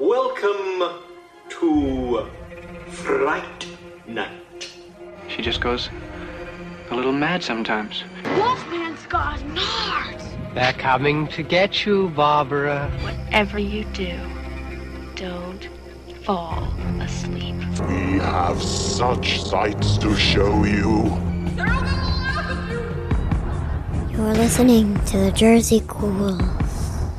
Welcome 0.00 1.02
to 1.50 2.26
Fright 2.88 3.66
Night. 4.08 4.72
She 5.28 5.42
just 5.42 5.60
goes 5.60 5.90
a 6.90 6.94
little 6.94 7.12
mad 7.12 7.42
sometimes. 7.42 8.02
Wolfman's 8.24 9.04
got 9.08 9.40
nards. 9.40 10.54
They're 10.54 10.72
coming 10.72 11.28
to 11.28 11.42
get 11.42 11.84
you, 11.84 12.08
Barbara. 12.16 12.90
Whatever 13.02 13.58
you 13.58 13.84
do, 13.92 14.18
don't 15.16 15.68
fall 16.24 16.64
asleep. 16.98 17.56
We 17.86 18.20
have 18.20 18.62
such 18.62 19.42
sights 19.42 19.98
to 19.98 20.16
show 20.16 20.64
you. 20.64 21.14
You're 24.10 24.32
listening 24.32 24.98
to 25.04 25.18
the 25.18 25.32
Jersey 25.34 25.80
Ghouls. 25.80 26.40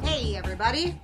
Hey, 0.01 0.35
everybody, 0.35 0.85
What's 0.85 0.95
up? 0.95 1.00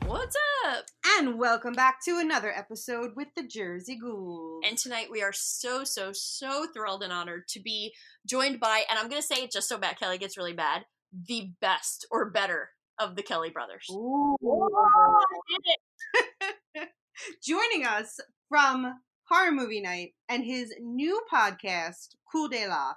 And 1.27 1.37
welcome 1.37 1.73
back 1.73 2.01
to 2.01 2.19
another 2.19 2.53
episode 2.55 3.11
with 3.17 3.27
the 3.35 3.43
Jersey 3.43 3.99
Ghouls. 3.99 4.61
And 4.65 4.77
tonight 4.77 5.07
we 5.11 5.21
are 5.21 5.33
so, 5.33 5.83
so, 5.83 6.11
so 6.13 6.68
thrilled 6.73 7.04
and 7.04 7.11
honored 7.11 7.49
to 7.49 7.59
be 7.59 7.93
joined 8.25 8.61
by, 8.61 8.83
and 8.89 8.97
I'm 8.97 9.09
going 9.09 9.21
to 9.21 9.27
say 9.27 9.43
it 9.43 9.51
just 9.51 9.68
so 9.68 9.77
Matt 9.77 9.99
Kelly 9.99 10.18
gets 10.18 10.37
really 10.37 10.54
bad, 10.54 10.85
the 11.27 11.51
best 11.59 12.07
or 12.11 12.29
better 12.29 12.69
of 12.97 13.18
the 13.18 13.23
Kelly 13.23 13.49
brothers. 13.49 13.85
Ooh. 13.91 14.37
Joining 17.43 17.85
us 17.85 18.21
from 18.47 19.01
Horror 19.27 19.51
Movie 19.51 19.82
Night 19.82 20.13
and 20.29 20.46
his 20.46 20.73
new 20.79 21.19
podcast, 21.29 22.15
Cool 22.32 22.47
De 22.47 22.69
La. 22.69 22.93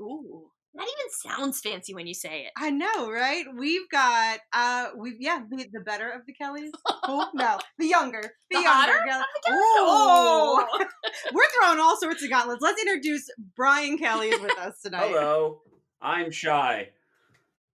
Ooh. 0.00 0.51
That 0.74 0.84
even 0.84 1.36
sounds 1.36 1.60
fancy 1.60 1.94
when 1.94 2.06
you 2.06 2.14
say 2.14 2.44
it. 2.46 2.52
I 2.56 2.70
know, 2.70 3.10
right? 3.10 3.44
We've 3.58 3.86
got, 3.90 4.38
uh, 4.54 4.86
we've, 4.96 5.16
yeah, 5.20 5.40
the, 5.50 5.66
the 5.70 5.80
better 5.80 6.08
of 6.08 6.22
the 6.26 6.32
Kellys. 6.32 6.70
Oh, 7.04 7.28
no, 7.34 7.58
the 7.78 7.86
younger. 7.86 8.22
The, 8.50 8.56
The 8.56 8.62
younger 8.62 8.92
Kelly. 8.92 9.10
of 9.10 9.26
the 9.34 9.48
Kellys? 9.48 9.58
Ooh. 9.58 9.84
Oh. 9.84 10.64
We're 11.34 11.50
throwing 11.60 11.78
all 11.78 11.98
sorts 12.00 12.22
of 12.24 12.30
gauntlets. 12.30 12.62
Let's 12.62 12.80
introduce 12.80 13.28
Brian 13.54 13.98
Kelly 13.98 14.28
is 14.28 14.40
with 14.40 14.58
us 14.58 14.80
tonight. 14.82 15.08
Hello, 15.10 15.60
I'm 16.00 16.30
shy, 16.30 16.88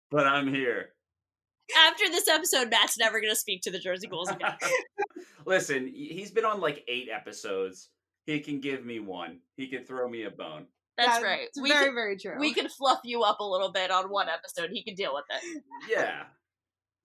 but 0.10 0.26
I'm 0.26 0.48
here. 0.48 0.92
After 1.88 2.08
this 2.10 2.30
episode, 2.30 2.70
Matt's 2.70 2.98
never 2.98 3.20
going 3.20 3.34
to 3.34 3.40
speak 3.40 3.62
to 3.64 3.72
the 3.72 3.80
Jersey 3.80 4.08
Ghouls 4.08 4.30
again. 4.30 4.56
Listen, 5.46 5.86
he's 5.94 6.32
been 6.32 6.46
on 6.46 6.62
like 6.62 6.86
eight 6.88 7.10
episodes. 7.14 7.90
He 8.26 8.40
can 8.40 8.62
give 8.62 8.86
me 8.86 9.00
one. 9.00 9.40
He 9.58 9.68
can 9.68 9.84
throw 9.84 10.08
me 10.08 10.24
a 10.24 10.32
bone. 10.32 10.68
That's 10.98 11.20
Yeah, 11.20 11.26
right. 11.26 11.48
We 11.62 11.70
very, 11.70 11.86
could, 11.86 11.94
very 11.94 12.18
true. 12.18 12.40
we 12.40 12.54
could 12.54 12.72
fluff 12.72 13.00
you 13.04 13.24
up 13.24 13.40
a 13.40 13.46
little 13.46 13.72
bit 13.72 13.92
on 13.92 14.06
one 14.10 14.28
episode. 14.30 14.70
He 14.72 14.84
can 14.84 14.96
deal 14.96 15.14
with 15.14 15.26
it. 15.30 15.62
Yeah. 15.90 16.24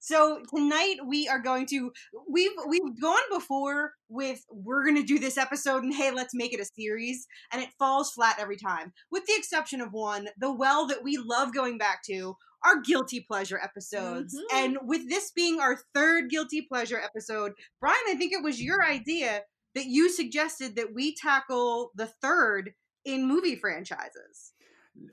So 0.02 0.40
tonight 0.54 0.96
we 1.06 1.28
are 1.28 1.38
going 1.40 1.66
to 1.66 1.92
we've 2.30 2.52
we've 2.66 2.98
gone 3.00 3.20
before 3.30 3.92
with 4.08 4.40
we're 4.50 4.82
going 4.84 4.96
to 4.96 5.02
do 5.02 5.18
this 5.18 5.36
episode 5.36 5.82
and 5.84 5.94
hey 5.94 6.10
let's 6.10 6.34
make 6.34 6.54
it 6.54 6.60
a 6.60 6.64
series 6.64 7.26
and 7.52 7.60
it 7.62 7.68
falls 7.78 8.10
flat 8.12 8.36
every 8.40 8.56
time 8.56 8.94
with 9.10 9.26
the 9.26 9.34
exception 9.36 9.82
of 9.82 9.92
one 9.92 10.28
the 10.38 10.50
well 10.50 10.86
that 10.86 11.02
we 11.04 11.18
love 11.18 11.52
going 11.52 11.76
back 11.76 12.00
to 12.06 12.34
our 12.64 12.80
guilty 12.80 13.20
pleasure 13.30 13.60
episodes 13.62 14.34
Mhm. 14.34 14.56
and 14.64 14.78
with 14.84 15.06
this 15.10 15.32
being 15.32 15.60
our 15.60 15.76
third 15.94 16.30
guilty 16.30 16.62
pleasure 16.62 16.98
episode 16.98 17.52
Brian 17.78 17.98
I 18.08 18.14
think 18.14 18.32
it 18.32 18.42
was 18.42 18.62
your 18.62 18.82
idea 18.82 19.42
that 19.74 19.84
you 19.84 20.08
suggested 20.10 20.76
that 20.76 20.94
we 20.94 21.14
tackle 21.14 21.90
the 21.94 22.06
third 22.22 22.72
in 23.04 23.26
movie 23.26 23.56
franchises 23.56 24.52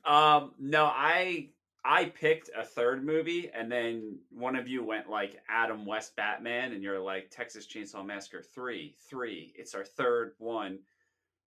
Um. 0.06 0.54
No, 0.60 0.86
I 0.86 1.50
I 1.86 2.06
picked 2.06 2.50
a 2.58 2.64
third 2.66 3.06
movie, 3.06 3.50
and 3.54 3.72
then 3.72 4.20
one 4.30 4.56
of 4.58 4.68
you 4.68 4.84
went 4.84 5.10
like 5.10 5.38
Adam 5.50 5.86
West 5.86 6.16
Batman, 6.18 6.74
and 6.74 6.84
you're 6.84 7.00
like 7.00 7.30
Texas 7.32 7.66
Chainsaw 7.68 8.06
Massacre 8.06 8.42
three, 8.42 8.96
three. 9.10 9.54
It's 9.56 9.74
our 9.76 9.86
third 9.86 10.34
one. 10.38 10.80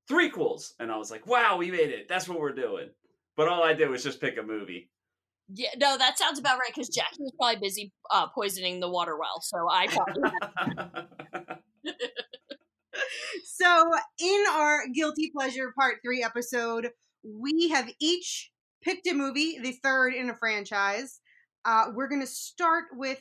three 0.09 0.31
Threequels, 0.31 0.73
and 0.81 0.91
I 0.91 0.97
was 0.97 1.11
like, 1.11 1.27
wow, 1.27 1.57
we 1.59 1.71
made 1.71 1.91
it. 1.91 2.09
That's 2.09 2.29
what 2.29 2.41
we're 2.41 2.53
doing. 2.53 2.89
But 3.37 3.49
all 3.49 3.63
I 3.63 3.75
did 3.75 3.91
was 3.91 4.03
just 4.03 4.21
pick 4.21 4.39
a 4.39 4.43
movie. 4.43 4.91
Yeah, 5.53 5.71
no, 5.79 5.99
that 5.99 6.19
sounds 6.19 6.39
about 6.39 6.59
right 6.59 6.71
because 6.75 6.89
Jackie 6.89 7.19
was 7.21 7.33
probably 7.39 7.61
busy 7.61 7.93
uh, 8.11 8.29
poisoning 8.29 8.81
the 8.81 8.89
water 8.89 9.19
well. 9.19 9.41
So 9.43 9.69
I 9.71 9.89
probably 9.89 10.23
So, 13.61 13.93
in 14.19 14.45
our 14.53 14.87
Guilty 14.89 15.31
Pleasure 15.37 15.73
Part 15.79 15.97
3 16.03 16.23
episode, 16.25 16.91
we 17.23 17.69
have 17.69 17.91
each 18.01 18.51
picked 18.83 19.07
a 19.07 19.13
movie, 19.13 19.59
the 19.63 19.73
third 19.73 20.15
in 20.15 20.31
a 20.31 20.35
franchise. 20.35 21.21
Uh, 21.67 21.89
we're 21.95 22.09
going 22.09 22.23
to 22.23 22.27
start 22.27 22.85
with 22.93 23.21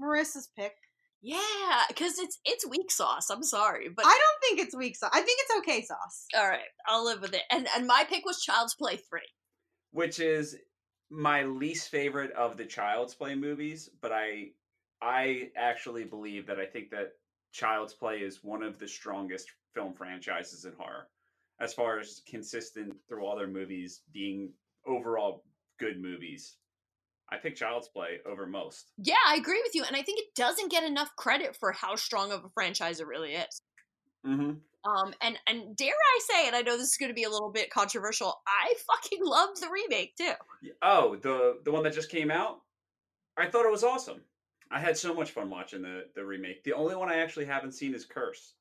Marissa's 0.00 0.48
pick. 0.58 0.72
Yeah, 1.20 1.82
because 1.88 2.18
it's 2.18 2.38
it's 2.46 2.66
weak 2.66 2.90
sauce. 2.90 3.28
I'm 3.30 3.42
sorry, 3.42 3.88
but 3.94 4.06
I 4.06 4.08
don't 4.08 4.40
think 4.56 4.66
it's 4.66 4.74
weak 4.76 4.96
sauce. 4.96 5.10
I 5.12 5.20
think 5.20 5.38
it's 5.42 5.58
okay 5.58 5.82
sauce. 5.82 6.26
all 6.34 6.48
right, 6.48 6.60
I'll 6.86 7.04
live 7.04 7.20
with 7.20 7.34
it. 7.34 7.42
And 7.50 7.66
and 7.76 7.86
my 7.86 8.04
pick 8.08 8.24
was 8.24 8.40
Child's 8.40 8.74
Play 8.74 8.96
three. 8.96 9.20
which 9.92 10.18
is 10.18 10.56
my 11.10 11.42
least 11.44 11.90
favorite 11.90 12.32
of 12.32 12.56
the 12.56 12.64
Child's 12.64 13.14
Play 13.14 13.34
movies, 13.34 13.90
but 14.00 14.12
I 14.12 14.52
I 15.02 15.50
actually 15.56 16.04
believe 16.04 16.46
that 16.46 16.58
I 16.58 16.66
think 16.66 16.90
that 16.90 17.12
Child's 17.52 17.94
Play 17.94 18.18
is 18.18 18.42
one 18.42 18.62
of 18.62 18.78
the 18.78 18.88
strongest 18.88 19.50
film 19.74 19.94
franchises 19.94 20.64
in 20.64 20.72
horror 20.78 21.08
as 21.60 21.74
far 21.74 21.98
as 21.98 22.22
consistent 22.28 22.94
through 23.08 23.24
all 23.24 23.36
their 23.36 23.46
movies 23.46 24.02
being 24.12 24.50
overall 24.86 25.44
good 25.78 26.00
movies. 26.00 26.56
I 27.30 27.36
pick 27.36 27.56
Child's 27.56 27.88
Play 27.88 28.18
over 28.26 28.46
most. 28.46 28.92
Yeah, 28.98 29.14
I 29.26 29.36
agree 29.36 29.60
with 29.64 29.74
you, 29.74 29.84
and 29.84 29.96
I 29.96 30.02
think 30.02 30.18
it 30.20 30.34
doesn't 30.34 30.70
get 30.70 30.84
enough 30.84 31.10
credit 31.16 31.56
for 31.56 31.72
how 31.72 31.96
strong 31.96 32.32
of 32.32 32.44
a 32.44 32.50
franchise 32.50 33.00
it 33.00 33.06
really 33.06 33.32
is. 33.32 33.60
Mm-hmm. 34.26 34.52
Um, 34.86 35.14
and 35.22 35.38
and 35.46 35.76
dare 35.76 35.94
I 35.94 36.20
say, 36.20 36.46
and 36.46 36.54
I 36.54 36.60
know 36.60 36.76
this 36.76 36.90
is 36.90 36.96
going 36.98 37.08
to 37.08 37.14
be 37.14 37.22
a 37.24 37.30
little 37.30 37.50
bit 37.50 37.70
controversial, 37.70 38.42
I 38.46 38.74
fucking 38.86 39.20
love 39.24 39.58
the 39.58 39.70
remake 39.70 40.16
too. 40.16 40.32
Oh, 40.82 41.16
the 41.16 41.60
the 41.64 41.72
one 41.72 41.82
that 41.84 41.94
just 41.94 42.10
came 42.10 42.30
out. 42.30 42.60
I 43.36 43.46
thought 43.46 43.64
it 43.64 43.72
was 43.72 43.84
awesome. 43.84 44.20
I 44.70 44.80
had 44.80 44.96
so 44.96 45.14
much 45.14 45.30
fun 45.30 45.48
watching 45.48 45.82
the 45.82 46.04
the 46.14 46.24
remake. 46.24 46.62
The 46.64 46.74
only 46.74 46.94
one 46.94 47.08
I 47.08 47.20
actually 47.20 47.46
haven't 47.46 47.72
seen 47.72 47.94
is 47.94 48.04
Curse. 48.04 48.52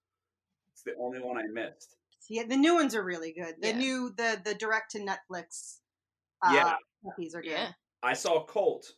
It's 0.73 0.84
the 0.84 0.95
only 1.00 1.19
one 1.19 1.38
I 1.38 1.44
missed. 1.51 1.95
Yeah, 2.29 2.44
the 2.47 2.57
new 2.57 2.75
ones 2.75 2.95
are 2.95 3.03
really 3.03 3.34
good. 3.34 3.56
The 3.61 3.69
Yeah. 3.69 3.78
new, 3.78 4.09
the 4.16 4.41
the 4.44 4.56
direct 4.56 4.91
to 4.91 5.00
Netflix 5.00 5.79
uh, 6.41 6.53
Yeah. 6.53 6.75
copies 7.03 7.35
are 7.35 7.41
good. 7.41 7.51
Yeah, 7.51 7.73
I 8.01 8.13
saw 8.13 8.44
Cult, 8.45 8.91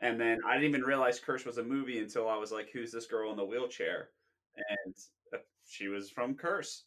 and 0.00 0.20
then 0.20 0.40
I 0.46 0.54
didn't 0.54 0.68
even 0.68 0.82
realize 0.82 1.20
Curse 1.20 1.44
was 1.44 1.58
a 1.58 1.62
movie 1.62 1.98
until 1.98 2.28
I 2.28 2.36
was 2.36 2.52
like, 2.52 2.70
"Who's 2.72 2.92
this 2.92 3.06
girl 3.06 3.30
in 3.30 3.36
the 3.36 3.44
wheelchair?" 3.44 4.10
And 4.56 4.94
uh, 5.32 5.38
she 5.66 5.88
was 5.88 6.10
from 6.10 6.34
Curse, 6.34 6.84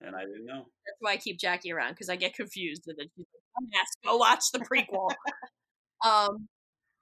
and 0.00 0.14
I 0.14 0.20
didn't 0.24 0.46
know. 0.46 0.66
that's 0.86 0.96
why 1.00 1.12
I 1.12 1.16
keep 1.16 1.38
Jackie 1.38 1.72
around 1.72 1.92
because 1.92 2.08
I 2.08 2.16
get 2.16 2.34
confused, 2.34 2.82
and 2.86 2.96
then 2.98 3.06
she's 3.16 3.26
like, 3.32 3.70
"Dumbass, 3.70 4.08
go 4.08 4.16
watch 4.16 4.44
the 4.52 4.58
prequel." 4.60 5.14
um, 6.04 6.48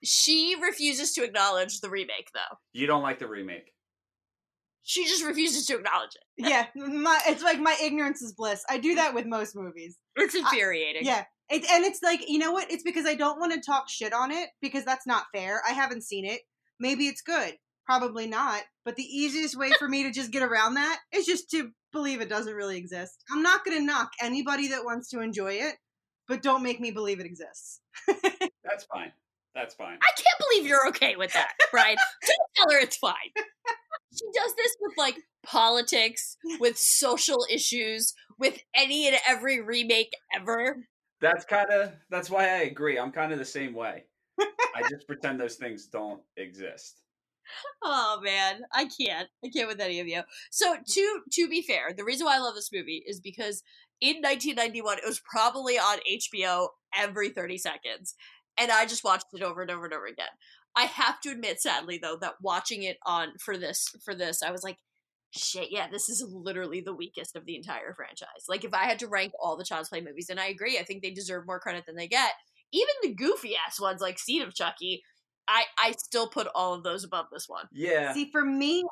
she 0.04 0.54
refuses 0.60 1.12
to 1.14 1.24
acknowledge 1.24 1.80
the 1.80 1.90
remake, 1.90 2.28
though. 2.34 2.56
You 2.72 2.86
don't 2.86 3.02
like 3.02 3.18
the 3.18 3.26
remake. 3.26 3.72
She 4.88 5.04
just 5.04 5.22
refuses 5.22 5.66
to 5.66 5.76
acknowledge 5.76 6.12
it. 6.14 6.46
Yeah, 6.48 6.64
my, 6.74 7.20
it's 7.26 7.42
like 7.42 7.60
my 7.60 7.76
ignorance 7.82 8.22
is 8.22 8.32
bliss. 8.32 8.64
I 8.70 8.78
do 8.78 8.94
that 8.94 9.12
with 9.12 9.26
most 9.26 9.54
movies. 9.54 9.98
It's 10.16 10.34
infuriating. 10.34 11.04
Yeah. 11.04 11.24
It, 11.50 11.70
and 11.70 11.84
it's 11.84 12.02
like, 12.02 12.26
you 12.26 12.38
know 12.38 12.52
what? 12.52 12.72
It's 12.72 12.82
because 12.82 13.04
I 13.04 13.14
don't 13.14 13.38
want 13.38 13.52
to 13.52 13.60
talk 13.60 13.90
shit 13.90 14.14
on 14.14 14.30
it 14.30 14.48
because 14.62 14.86
that's 14.86 15.06
not 15.06 15.26
fair. 15.34 15.60
I 15.68 15.74
haven't 15.74 16.04
seen 16.04 16.24
it. 16.24 16.40
Maybe 16.80 17.06
it's 17.06 17.20
good. 17.20 17.56
Probably 17.84 18.26
not. 18.26 18.62
But 18.86 18.96
the 18.96 19.02
easiest 19.02 19.58
way 19.58 19.72
for 19.78 19.86
me 19.90 20.04
to 20.04 20.10
just 20.10 20.30
get 20.30 20.42
around 20.42 20.74
that 20.74 21.00
is 21.12 21.26
just 21.26 21.50
to 21.50 21.70
believe 21.92 22.22
it 22.22 22.30
doesn't 22.30 22.54
really 22.54 22.78
exist. 22.78 23.22
I'm 23.30 23.42
not 23.42 23.66
going 23.66 23.76
to 23.76 23.84
knock 23.84 24.12
anybody 24.22 24.68
that 24.68 24.86
wants 24.86 25.10
to 25.10 25.20
enjoy 25.20 25.52
it, 25.52 25.74
but 26.28 26.40
don't 26.40 26.62
make 26.62 26.80
me 26.80 26.92
believe 26.92 27.20
it 27.20 27.26
exists. 27.26 27.80
That's 28.06 28.84
fine. 28.90 29.12
That's 29.54 29.74
fine. 29.74 29.98
I 30.00 30.12
can't 30.16 30.48
believe 30.48 30.66
you're 30.66 30.88
okay 30.88 31.16
with 31.16 31.34
that, 31.34 31.52
Brian. 31.72 31.98
Don't 32.26 32.38
tell 32.56 32.74
her 32.74 32.82
it's 32.82 32.96
fine. 32.96 33.12
She 34.16 34.24
does 34.34 34.54
this 34.56 34.76
with 34.80 34.92
like 34.96 35.16
politics, 35.44 36.36
with 36.60 36.78
social 36.78 37.46
issues, 37.50 38.14
with 38.38 38.58
any 38.74 39.06
and 39.06 39.16
every 39.26 39.60
remake 39.60 40.12
ever. 40.34 40.86
That's 41.20 41.44
kind 41.44 41.70
of 41.70 41.92
that's 42.10 42.30
why 42.30 42.44
I 42.44 42.62
agree. 42.62 42.98
I'm 42.98 43.12
kind 43.12 43.32
of 43.32 43.38
the 43.38 43.44
same 43.44 43.74
way. 43.74 44.04
I 44.40 44.82
just 44.88 45.06
pretend 45.06 45.40
those 45.40 45.56
things 45.56 45.86
don't 45.86 46.20
exist. 46.36 47.02
Oh 47.82 48.20
man, 48.22 48.60
I 48.72 48.86
can't. 48.86 49.28
I 49.44 49.48
can't 49.48 49.68
with 49.68 49.80
any 49.80 50.00
of 50.00 50.06
you. 50.06 50.22
So 50.50 50.76
to 50.84 51.20
to 51.32 51.48
be 51.48 51.62
fair, 51.62 51.92
the 51.96 52.04
reason 52.04 52.26
why 52.26 52.36
I 52.36 52.40
love 52.40 52.54
this 52.54 52.72
movie 52.72 53.02
is 53.06 53.20
because 53.20 53.62
in 54.00 54.16
1991 54.16 54.98
it 54.98 55.06
was 55.06 55.20
probably 55.20 55.78
on 55.78 55.98
HBO 56.10 56.68
every 56.94 57.30
30 57.30 57.58
seconds, 57.58 58.14
and 58.58 58.70
I 58.70 58.86
just 58.86 59.04
watched 59.04 59.26
it 59.32 59.42
over 59.42 59.62
and 59.62 59.70
over 59.70 59.86
and 59.86 59.94
over 59.94 60.06
again. 60.06 60.28
I 60.78 60.84
have 60.84 61.20
to 61.22 61.30
admit, 61.30 61.60
sadly 61.60 61.98
though, 62.00 62.16
that 62.20 62.34
watching 62.40 62.84
it 62.84 62.98
on 63.04 63.32
for 63.40 63.58
this 63.58 63.88
for 64.04 64.14
this, 64.14 64.44
I 64.44 64.52
was 64.52 64.62
like, 64.62 64.78
shit, 65.36 65.72
yeah, 65.72 65.88
this 65.90 66.08
is 66.08 66.24
literally 66.30 66.80
the 66.80 66.94
weakest 66.94 67.34
of 67.34 67.44
the 67.46 67.56
entire 67.56 67.94
franchise. 67.94 68.46
Like 68.48 68.62
if 68.64 68.72
I 68.72 68.84
had 68.84 69.00
to 69.00 69.08
rank 69.08 69.32
all 69.42 69.56
the 69.56 69.64
Child's 69.64 69.88
Play 69.88 70.00
movies, 70.00 70.28
and 70.30 70.38
I 70.38 70.46
agree, 70.46 70.78
I 70.78 70.84
think 70.84 71.02
they 71.02 71.10
deserve 71.10 71.46
more 71.46 71.58
credit 71.58 71.84
than 71.84 71.96
they 71.96 72.06
get. 72.06 72.30
Even 72.72 72.94
the 73.02 73.14
goofy 73.14 73.54
ass 73.56 73.80
ones 73.80 74.00
like 74.00 74.20
Seed 74.20 74.42
of 74.42 74.54
Chucky, 74.54 75.02
I 75.48 75.64
I 75.76 75.94
still 75.98 76.28
put 76.28 76.46
all 76.54 76.74
of 76.74 76.84
those 76.84 77.02
above 77.02 77.26
this 77.32 77.48
one. 77.48 77.64
Yeah. 77.72 78.12
See, 78.12 78.30
for 78.30 78.44
me, 78.44 78.84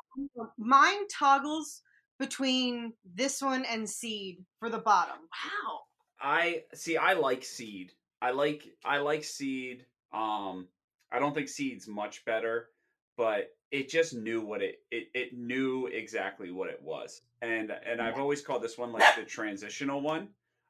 mine 0.57 1.07
toggles 1.07 1.81
between 2.19 2.93
this 3.05 3.41
one 3.41 3.63
and 3.63 3.89
Seed 3.89 4.43
for 4.59 4.69
the 4.69 4.79
bottom. 4.79 5.15
Wow. 5.15 5.79
I 6.19 6.63
see. 6.73 6.97
I 6.97 7.13
like 7.13 7.45
Seed. 7.45 7.93
I 8.21 8.31
like. 8.31 8.63
I 8.83 8.97
like 8.97 9.23
Seed. 9.23 9.85
Um, 10.11 10.67
I 11.11 11.19
don't 11.19 11.33
think 11.33 11.49
Seed's 11.49 11.87
much 11.87 12.25
better, 12.25 12.69
but 13.15 13.55
it 13.71 13.89
just 13.89 14.13
knew 14.13 14.41
what 14.41 14.61
it. 14.61 14.81
It 14.91 15.07
it 15.13 15.37
knew 15.37 15.87
exactly 15.87 16.51
what 16.51 16.69
it 16.69 16.81
was, 16.81 17.21
and 17.41 17.71
and 17.85 18.01
I've 18.01 18.19
always 18.19 18.41
called 18.41 18.61
this 18.61 18.77
one 18.77 18.91
like 18.91 19.03
the 19.17 19.23
transitional 19.23 20.01
one, 20.01 20.29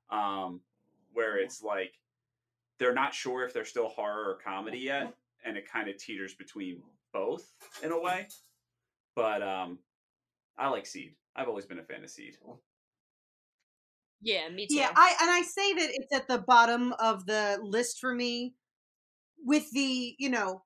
um, 0.10 0.62
where 1.14 1.38
it's 1.38 1.62
like 1.64 1.94
they're 2.80 2.94
not 2.94 3.14
sure 3.14 3.44
if 3.46 3.54
they're 3.54 3.66
still 3.66 3.90
horror 3.90 4.30
or 4.30 4.40
comedy 4.44 4.80
yet, 4.80 5.14
and 5.46 5.58
it 5.58 5.70
kind 5.70 5.90
of 5.90 5.98
teeters 5.98 6.34
between 6.36 6.82
both 7.14 7.52
in 7.84 7.92
a 7.92 8.00
way. 8.00 8.28
But 9.16 9.42
um, 9.42 9.80
I 10.58 10.70
like 10.70 10.86
Seed. 10.86 11.16
I've 11.36 11.48
always 11.48 11.66
been 11.66 11.80
a 11.80 11.84
fan 11.84 12.04
of 12.04 12.10
Seed. 12.10 12.38
Yeah, 14.22 14.50
me 14.50 14.68
too. 14.68 14.76
Yeah, 14.76 14.92
I 14.96 15.16
and 15.22 15.30
I 15.30 15.42
say 15.42 15.74
that 15.74 15.90
it's 15.94 16.14
at 16.14 16.28
the 16.28 16.40
bottom 16.40 16.94
of 17.00 17.26
the 17.26 17.60
list 17.62 18.00
for 18.00 18.14
me 18.14 18.56
with 19.44 19.70
the, 19.72 20.16
you 20.20 20.30
know, 20.30 20.64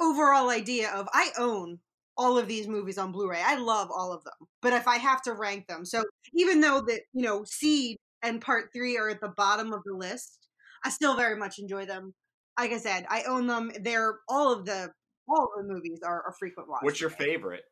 overall 0.00 0.50
idea 0.50 0.90
of 0.92 1.08
I 1.12 1.30
own 1.38 1.78
all 2.16 2.36
of 2.38 2.48
these 2.48 2.66
movies 2.68 2.98
on 2.98 3.12
Blu-ray. 3.12 3.40
I 3.44 3.56
love 3.56 3.88
all 3.90 4.12
of 4.12 4.24
them. 4.24 4.34
But 4.60 4.72
if 4.72 4.88
I 4.88 4.96
have 4.96 5.22
to 5.22 5.34
rank 5.34 5.66
them. 5.68 5.84
So 5.84 6.04
even 6.34 6.60
though 6.60 6.80
that, 6.80 7.02
you 7.12 7.22
know, 7.22 7.44
Seed 7.44 7.96
and 8.22 8.40
Part 8.40 8.70
3 8.74 8.98
are 8.98 9.08
at 9.08 9.20
the 9.20 9.28
bottom 9.36 9.72
of 9.72 9.82
the 9.84 9.94
list, 9.94 10.48
I 10.84 10.90
still 10.90 11.16
very 11.16 11.36
much 11.36 11.58
enjoy 11.58 11.86
them. 11.86 12.14
Like 12.58 12.72
I 12.72 12.78
said, 12.78 13.06
I 13.08 13.22
own 13.22 13.46
them. 13.46 13.70
They're 13.82 14.18
all 14.28 14.52
of 14.52 14.64
the 14.64 14.90
all 15.28 15.50
of 15.56 15.66
the 15.66 15.72
movies 15.72 16.00
are 16.04 16.24
a 16.28 16.32
frequent 16.38 16.68
watch. 16.68 16.82
What's 16.82 17.00
your 17.00 17.10
for 17.10 17.22
me. 17.22 17.28
favorite? 17.28 17.62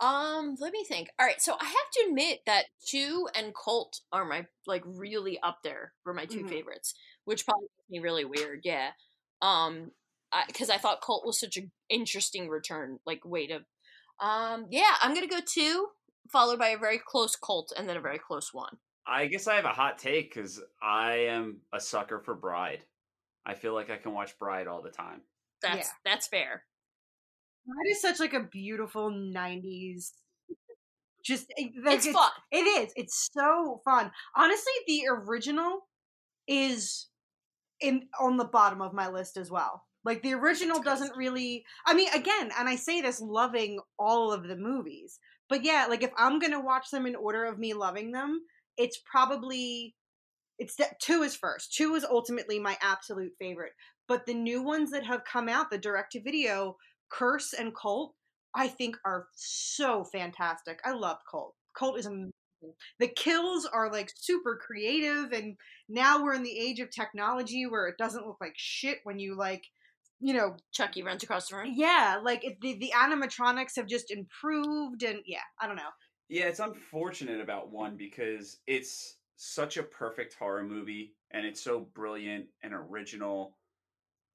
Um, 0.00 0.56
let 0.58 0.72
me 0.72 0.84
think. 0.84 1.08
All 1.18 1.26
right, 1.26 1.40
so 1.40 1.56
I 1.58 1.64
have 1.64 1.90
to 1.94 2.06
admit 2.08 2.40
that 2.46 2.66
two 2.86 3.28
and 3.34 3.54
Cult 3.54 4.00
are 4.12 4.24
my 4.24 4.46
like 4.66 4.82
really 4.84 5.38
up 5.40 5.58
there 5.64 5.94
for 6.02 6.12
my 6.12 6.26
2 6.26 6.40
Mhm. 6.44 6.48
favorites, 6.48 6.94
which 7.24 7.44
probably 7.46 7.68
makes 7.78 7.90
me 7.90 7.98
really 8.00 8.24
weird. 8.24 8.60
Yeah, 8.64 8.92
um, 9.44 9.90
because 10.48 10.70
I, 10.70 10.78
thought 10.78 11.02
Cult 11.02 11.26
was 11.26 11.38
such 11.38 11.56
an 11.56 11.70
interesting 11.88 12.48
return, 12.48 12.98
like 13.06 13.24
way 13.24 13.46
to. 13.46 13.60
Um, 14.20 14.66
yeah, 14.70 14.94
I'm 15.00 15.14
gonna 15.14 15.28
go 15.28 15.40
two, 15.46 15.88
followed 16.32 16.58
by 16.58 16.68
a 16.68 16.78
very 16.78 16.98
close 17.04 17.36
Cult, 17.36 17.72
and 17.76 17.88
then 17.88 17.96
a 17.96 18.00
very 18.00 18.18
close 18.18 18.52
one. 18.52 18.78
I 19.06 19.26
guess 19.26 19.46
I 19.46 19.56
have 19.56 19.66
a 19.66 19.68
hot 19.68 19.98
take 19.98 20.34
because 20.34 20.60
I 20.82 21.26
am 21.28 21.58
a 21.72 21.80
sucker 21.80 22.20
for 22.20 22.34
Bride. 22.34 22.80
I 23.44 23.54
feel 23.54 23.74
like 23.74 23.90
I 23.90 23.96
can 23.98 24.14
watch 24.14 24.38
Bride 24.38 24.66
all 24.66 24.82
the 24.82 24.90
time. 24.90 25.20
That's 25.60 25.90
that's 26.04 26.26
fair. 26.26 26.64
That 27.66 27.90
is 27.90 28.00
such 28.00 28.20
like 28.20 28.32
a 28.32 28.48
beautiful 28.50 29.10
'90s. 29.10 30.12
Just 31.24 31.46
it- 31.56 31.72
like, 31.82 31.96
It's 31.96 32.08
fun. 32.08 32.30
It 32.50 32.64
is. 32.64 32.92
It's 32.96 33.30
so 33.32 33.80
fun. 33.84 34.10
Honestly, 34.36 34.72
the 34.86 35.04
original 35.10 35.86
is 36.46 37.08
in 37.80 38.08
on 38.20 38.36
the 38.36 38.44
bottom 38.44 38.80
of 38.80 38.92
my 38.92 39.08
list 39.08 39.36
as 39.36 39.50
well. 39.50 39.84
Like 40.04 40.22
the 40.22 40.34
original 40.34 40.82
doesn't 40.82 41.16
really. 41.16 41.64
I 41.86 41.94
mean, 41.94 42.08
again, 42.14 42.50
and 42.58 42.68
I 42.68 42.76
say 42.76 43.00
this 43.00 43.20
loving 43.20 43.80
all 43.98 44.32
of 44.32 44.46
the 44.46 44.56
movies, 44.56 45.18
but 45.48 45.64
yeah, 45.64 45.86
like 45.88 46.02
if 46.02 46.10
I'm 46.16 46.38
gonna 46.38 46.60
watch 46.60 46.90
them 46.90 47.06
in 47.06 47.16
order 47.16 47.44
of 47.44 47.58
me 47.58 47.74
loving 47.74 48.12
them, 48.12 48.40
it's 48.76 49.00
probably 49.10 49.94
it's 50.58 50.76
that 50.76 51.00
two 51.00 51.22
is 51.22 51.34
first. 51.34 51.74
Two 51.74 51.94
is 51.94 52.04
ultimately 52.04 52.58
my 52.58 52.76
absolute 52.80 53.32
favorite. 53.38 53.72
But 54.06 54.26
the 54.26 54.34
new 54.34 54.62
ones 54.62 54.90
that 54.90 55.04
have 55.04 55.24
come 55.24 55.48
out, 55.48 55.70
the 55.70 55.78
direct 55.78 56.12
to 56.12 56.22
video, 56.22 56.76
Curse 57.10 57.54
and 57.54 57.74
Cult, 57.74 58.14
I 58.54 58.68
think 58.68 58.96
are 59.04 59.26
so 59.34 60.04
fantastic. 60.04 60.80
I 60.84 60.92
love 60.92 61.18
Cult. 61.30 61.54
Cult 61.76 61.98
is 61.98 62.06
amazing. 62.06 62.33
The 62.98 63.08
kills 63.08 63.66
are 63.66 63.90
like 63.90 64.10
super 64.14 64.56
creative, 64.56 65.32
and 65.32 65.56
now 65.88 66.22
we're 66.22 66.34
in 66.34 66.42
the 66.42 66.58
age 66.58 66.80
of 66.80 66.90
technology 66.90 67.66
where 67.66 67.86
it 67.88 67.98
doesn't 67.98 68.26
look 68.26 68.38
like 68.40 68.54
shit 68.56 68.98
when 69.04 69.18
you 69.18 69.36
like, 69.36 69.64
you 70.20 70.34
know, 70.34 70.56
Chucky 70.72 71.02
runs 71.02 71.22
across 71.22 71.48
the 71.48 71.56
room. 71.56 71.72
yeah, 71.74 72.20
like 72.22 72.44
it, 72.44 72.60
the 72.60 72.74
the 72.78 72.92
animatronics 72.94 73.76
have 73.76 73.86
just 73.86 74.10
improved, 74.10 75.02
and 75.02 75.20
yeah, 75.26 75.38
I 75.60 75.66
don't 75.66 75.76
know. 75.76 75.82
Yeah, 76.28 76.44
it's 76.44 76.60
unfortunate 76.60 77.40
about 77.40 77.70
one 77.70 77.96
because 77.96 78.58
it's 78.66 79.16
such 79.36 79.76
a 79.76 79.82
perfect 79.82 80.34
horror 80.34 80.62
movie 80.62 81.14
and 81.32 81.44
it's 81.44 81.60
so 81.60 81.80
brilliant 81.94 82.46
and 82.62 82.72
original. 82.72 83.56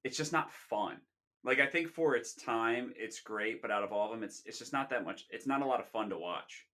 It's 0.04 0.18
just 0.18 0.34
not 0.34 0.52
fun. 0.52 0.98
Like 1.44 1.60
I 1.60 1.66
think 1.66 1.88
for 1.88 2.16
its 2.16 2.34
time, 2.34 2.94
it's 2.98 3.22
great, 3.22 3.62
but 3.62 3.72
out 3.72 3.84
of 3.84 3.94
all 3.94 4.06
of 4.06 4.12
them, 4.12 4.24
it's 4.24 4.44
it's 4.46 4.60
just 4.60 4.74
not 4.74 4.90
that 4.90 5.06
much. 5.06 5.26
It's 5.30 5.48
not 5.48 5.62
a 5.62 5.66
lot 5.66 5.80
of 5.80 5.88
fun 5.88 6.10
to 6.10 6.18
watch. 6.18 6.66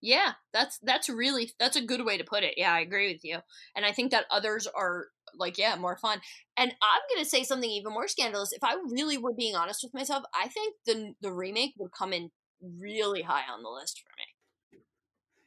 Yeah, 0.00 0.32
that's 0.52 0.78
that's 0.82 1.08
really 1.08 1.50
that's 1.58 1.76
a 1.76 1.84
good 1.84 2.04
way 2.04 2.18
to 2.18 2.24
put 2.24 2.44
it. 2.44 2.54
Yeah, 2.56 2.72
I 2.72 2.80
agree 2.80 3.12
with 3.12 3.24
you. 3.24 3.38
And 3.74 3.84
I 3.84 3.92
think 3.92 4.12
that 4.12 4.26
others 4.30 4.66
are 4.66 5.06
like 5.36 5.58
yeah, 5.58 5.74
more 5.76 5.96
fun. 5.96 6.20
And 6.56 6.72
I'm 6.82 7.00
going 7.08 7.24
to 7.24 7.28
say 7.28 7.42
something 7.42 7.70
even 7.70 7.92
more 7.92 8.08
scandalous. 8.08 8.52
If 8.52 8.62
I 8.62 8.74
really 8.90 9.18
were 9.18 9.34
being 9.34 9.56
honest 9.56 9.82
with 9.82 9.94
myself, 9.94 10.24
I 10.34 10.48
think 10.48 10.76
the 10.86 11.14
the 11.20 11.32
remake 11.32 11.74
would 11.78 11.90
come 11.92 12.12
in 12.12 12.30
really 12.78 13.22
high 13.22 13.42
on 13.50 13.62
the 13.62 13.68
list 13.68 14.02
for 14.02 14.12
me. 14.16 14.82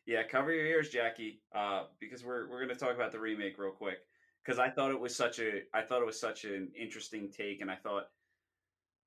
Yeah, 0.06 0.24
cover 0.24 0.51
your 0.51 0.65
ears, 0.65 0.89
Jackie, 0.89 1.42
uh, 1.56 1.83
because 2.00 2.24
we're 2.24 2.50
we're 2.50 2.62
gonna 2.62 2.75
talk 2.75 2.95
about 2.95 3.12
the 3.12 3.19
remake 3.19 3.57
real 3.57 3.71
quick. 3.71 4.00
Because 4.44 4.59
I 4.59 4.69
thought 4.69 4.92
it 4.92 5.00
was 5.00 5.15
such 5.15 5.39
a 5.39 5.62
I 5.74 5.81
thought 5.81 6.01
it 6.01 6.06
was 6.06 6.19
such 6.19 6.44
an 6.44 6.71
interesting 6.77 7.30
take, 7.31 7.62
and 7.62 7.71
I 7.71 7.75
thought 7.75 8.07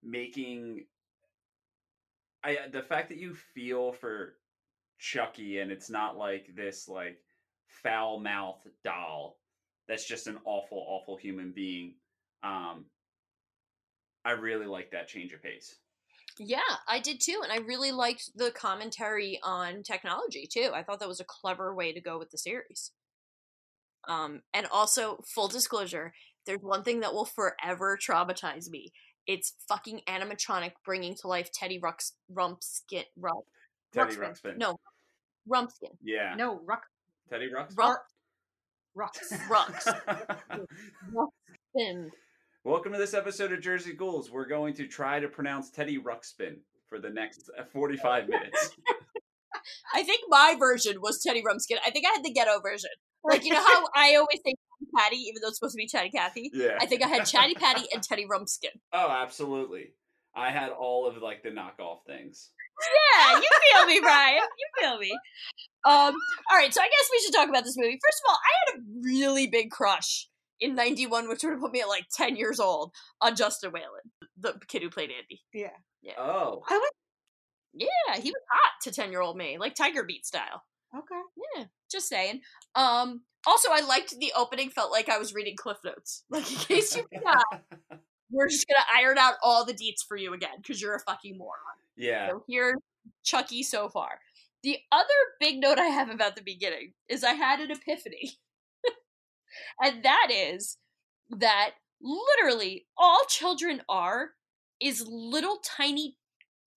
making 0.02 0.86
I 2.42 2.58
the 2.70 2.82
fact 2.82 3.08
that 3.08 3.18
you 3.18 3.34
feel 3.34 3.92
for 3.92 4.36
Chucky 4.98 5.58
and 5.58 5.70
it's 5.70 5.90
not 5.90 6.16
like 6.16 6.54
this 6.54 6.88
like 6.88 7.18
foul 7.82 8.20
mouth 8.20 8.66
doll 8.84 9.38
that's 9.88 10.06
just 10.06 10.26
an 10.26 10.38
awful 10.44 10.84
awful 10.88 11.16
human 11.16 11.52
being. 11.52 11.94
Um, 12.42 12.86
I 14.24 14.32
really 14.32 14.66
like 14.66 14.90
that 14.92 15.08
change 15.08 15.32
of 15.32 15.42
pace. 15.42 15.76
Yeah, 16.38 16.58
I 16.88 16.98
did 16.98 17.20
too, 17.20 17.40
and 17.42 17.52
I 17.52 17.58
really 17.58 17.92
liked 17.92 18.30
the 18.34 18.50
commentary 18.50 19.38
on 19.42 19.82
technology 19.82 20.48
too. 20.50 20.70
I 20.74 20.82
thought 20.82 21.00
that 21.00 21.08
was 21.08 21.20
a 21.20 21.24
clever 21.24 21.74
way 21.74 21.92
to 21.92 22.00
go 22.00 22.18
with 22.18 22.30
the 22.30 22.38
series. 22.38 22.90
Um, 24.08 24.42
and 24.52 24.66
also, 24.72 25.22
full 25.34 25.48
disclosure, 25.48 26.12
there's 26.46 26.60
one 26.60 26.82
thing 26.82 27.00
that 27.00 27.14
will 27.14 27.24
forever 27.24 27.96
traumatize 27.96 28.68
me. 28.68 28.92
It's 29.26 29.54
fucking 29.68 30.00
animatronic 30.08 30.72
bringing 30.84 31.14
to 31.20 31.28
life 31.28 31.50
Teddy 31.52 31.80
Rucks 31.80 32.12
Rumpskin 32.32 33.04
Rump. 33.16 33.44
Teddy 33.94 34.16
Ruxpin. 34.16 34.42
Ruxpin. 34.42 34.58
No, 34.58 34.76
Rumpskin. 35.48 35.92
Yeah. 36.02 36.34
No, 36.36 36.60
Ruck, 36.64 36.82
Teddy 37.30 37.48
Ruxpin. 37.48 37.76
Rump, 37.76 37.98
Rucks. 38.98 39.32
Rucks. 39.48 40.66
Rumpspin. 41.14 42.10
Welcome 42.64 42.90
to 42.90 42.98
this 42.98 43.14
episode 43.14 43.52
of 43.52 43.60
Jersey 43.60 43.92
Ghouls. 43.92 44.32
We're 44.32 44.48
going 44.48 44.74
to 44.74 44.88
try 44.88 45.20
to 45.20 45.28
pronounce 45.28 45.70
Teddy 45.70 45.98
Ruxpin 45.98 46.56
for 46.88 46.98
the 46.98 47.08
next 47.08 47.48
uh, 47.56 47.62
45 47.72 48.28
minutes. 48.28 48.70
I 49.94 50.02
think 50.02 50.22
my 50.28 50.56
version 50.58 51.00
was 51.00 51.22
Teddy 51.22 51.44
Rumpskin. 51.44 51.76
I 51.86 51.90
think 51.90 52.04
I 52.04 52.14
had 52.16 52.24
the 52.24 52.32
ghetto 52.32 52.60
version. 52.60 52.90
Like, 53.22 53.44
you 53.44 53.52
know 53.52 53.62
how 53.62 53.84
I 53.94 54.16
always 54.16 54.40
say 54.44 54.54
Chatty 54.54 54.90
Patty, 54.96 55.16
even 55.18 55.40
though 55.40 55.48
it's 55.50 55.58
supposed 55.58 55.74
to 55.74 55.78
be 55.78 55.86
Chatty 55.86 56.10
Cathy? 56.10 56.50
Yeah. 56.52 56.78
I 56.80 56.86
think 56.86 57.04
I 57.04 57.06
had 57.06 57.26
Chatty 57.26 57.54
Patty 57.54 57.84
and 57.94 58.02
Teddy 58.02 58.26
Rumpskin. 58.26 58.70
Oh, 58.92 59.08
absolutely. 59.08 59.92
I 60.34 60.50
had 60.50 60.70
all 60.70 61.06
of 61.06 61.22
like 61.22 61.44
the 61.44 61.50
knockoff 61.50 61.98
things. 62.08 62.50
Yeah, 62.80 63.36
you 63.36 63.48
feel 63.72 63.86
me, 63.86 64.00
Brian. 64.00 64.42
You 64.58 64.82
feel 64.82 64.98
me. 64.98 65.12
Um, 65.84 66.14
all 66.50 66.56
right, 66.56 66.72
so 66.72 66.80
I 66.80 66.86
guess 66.86 67.08
we 67.12 67.20
should 67.20 67.34
talk 67.34 67.48
about 67.48 67.64
this 67.64 67.76
movie. 67.76 67.98
First 68.02 68.22
of 68.24 68.30
all, 68.30 68.36
I 68.36 68.52
had 68.72 68.78
a 68.78 68.82
really 69.02 69.46
big 69.46 69.70
crush 69.70 70.28
in 70.60 70.74
91, 70.74 71.28
which 71.28 71.42
would 71.44 71.52
have 71.52 71.60
put 71.60 71.72
me 71.72 71.80
at 71.80 71.88
like 71.88 72.06
10 72.12 72.36
years 72.36 72.58
old, 72.58 72.92
on 73.20 73.36
Justin 73.36 73.70
Whalin, 73.70 74.28
the 74.38 74.54
kid 74.66 74.82
who 74.82 74.90
played 74.90 75.10
Andy. 75.10 75.42
Yeah. 75.52 75.70
Yeah. 76.02 76.14
Oh. 76.18 76.62
I 76.68 76.78
would. 76.78 76.90
Yeah, 77.74 78.20
he 78.20 78.30
was 78.30 78.42
hot 78.50 78.72
to 78.84 78.92
10 78.92 79.10
year 79.10 79.20
old 79.20 79.36
me, 79.36 79.58
like 79.58 79.74
Tiger 79.74 80.04
Beat 80.04 80.24
style. 80.24 80.62
Okay. 80.96 81.20
Yeah, 81.56 81.64
just 81.90 82.08
saying. 82.08 82.40
Um, 82.76 83.22
also, 83.46 83.68
I 83.72 83.80
liked 83.80 84.14
the 84.18 84.32
opening, 84.36 84.70
felt 84.70 84.92
like 84.92 85.08
I 85.08 85.18
was 85.18 85.34
reading 85.34 85.56
Cliff 85.56 85.78
Notes. 85.84 86.24
Like, 86.30 86.50
in 86.50 86.58
case 86.58 86.96
you 86.96 87.04
forgot, 87.12 87.44
we're 88.30 88.48
just 88.48 88.66
gonna 88.68 88.86
iron 88.96 89.18
out 89.18 89.34
all 89.42 89.64
the 89.64 89.74
deets 89.74 90.06
for 90.06 90.16
you 90.16 90.34
again, 90.34 90.58
because 90.58 90.80
you're 90.80 90.94
a 90.94 91.00
fucking 91.00 91.36
moron. 91.36 91.58
Yeah. 91.96 92.28
So 92.30 92.44
here's 92.48 92.78
Chucky 93.24 93.62
so 93.62 93.88
far. 93.88 94.18
The 94.62 94.78
other 94.92 95.08
big 95.40 95.58
note 95.60 95.78
I 95.78 95.86
have 95.86 96.08
about 96.08 96.36
the 96.36 96.42
beginning 96.42 96.92
is 97.08 97.22
I 97.22 97.32
had 97.34 97.60
an 97.60 97.70
epiphany. 97.70 98.32
and 99.82 100.02
that 100.02 100.28
is 100.30 100.78
that 101.30 101.72
literally 102.00 102.86
all 102.96 103.20
children 103.28 103.82
are 103.88 104.30
is 104.80 105.06
little 105.08 105.58
tiny 105.64 106.16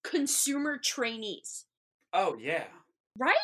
consumer 0.04 0.78
trainees, 0.84 1.66
Oh, 2.14 2.38
yeah. 2.40 2.66
right? 3.18 3.36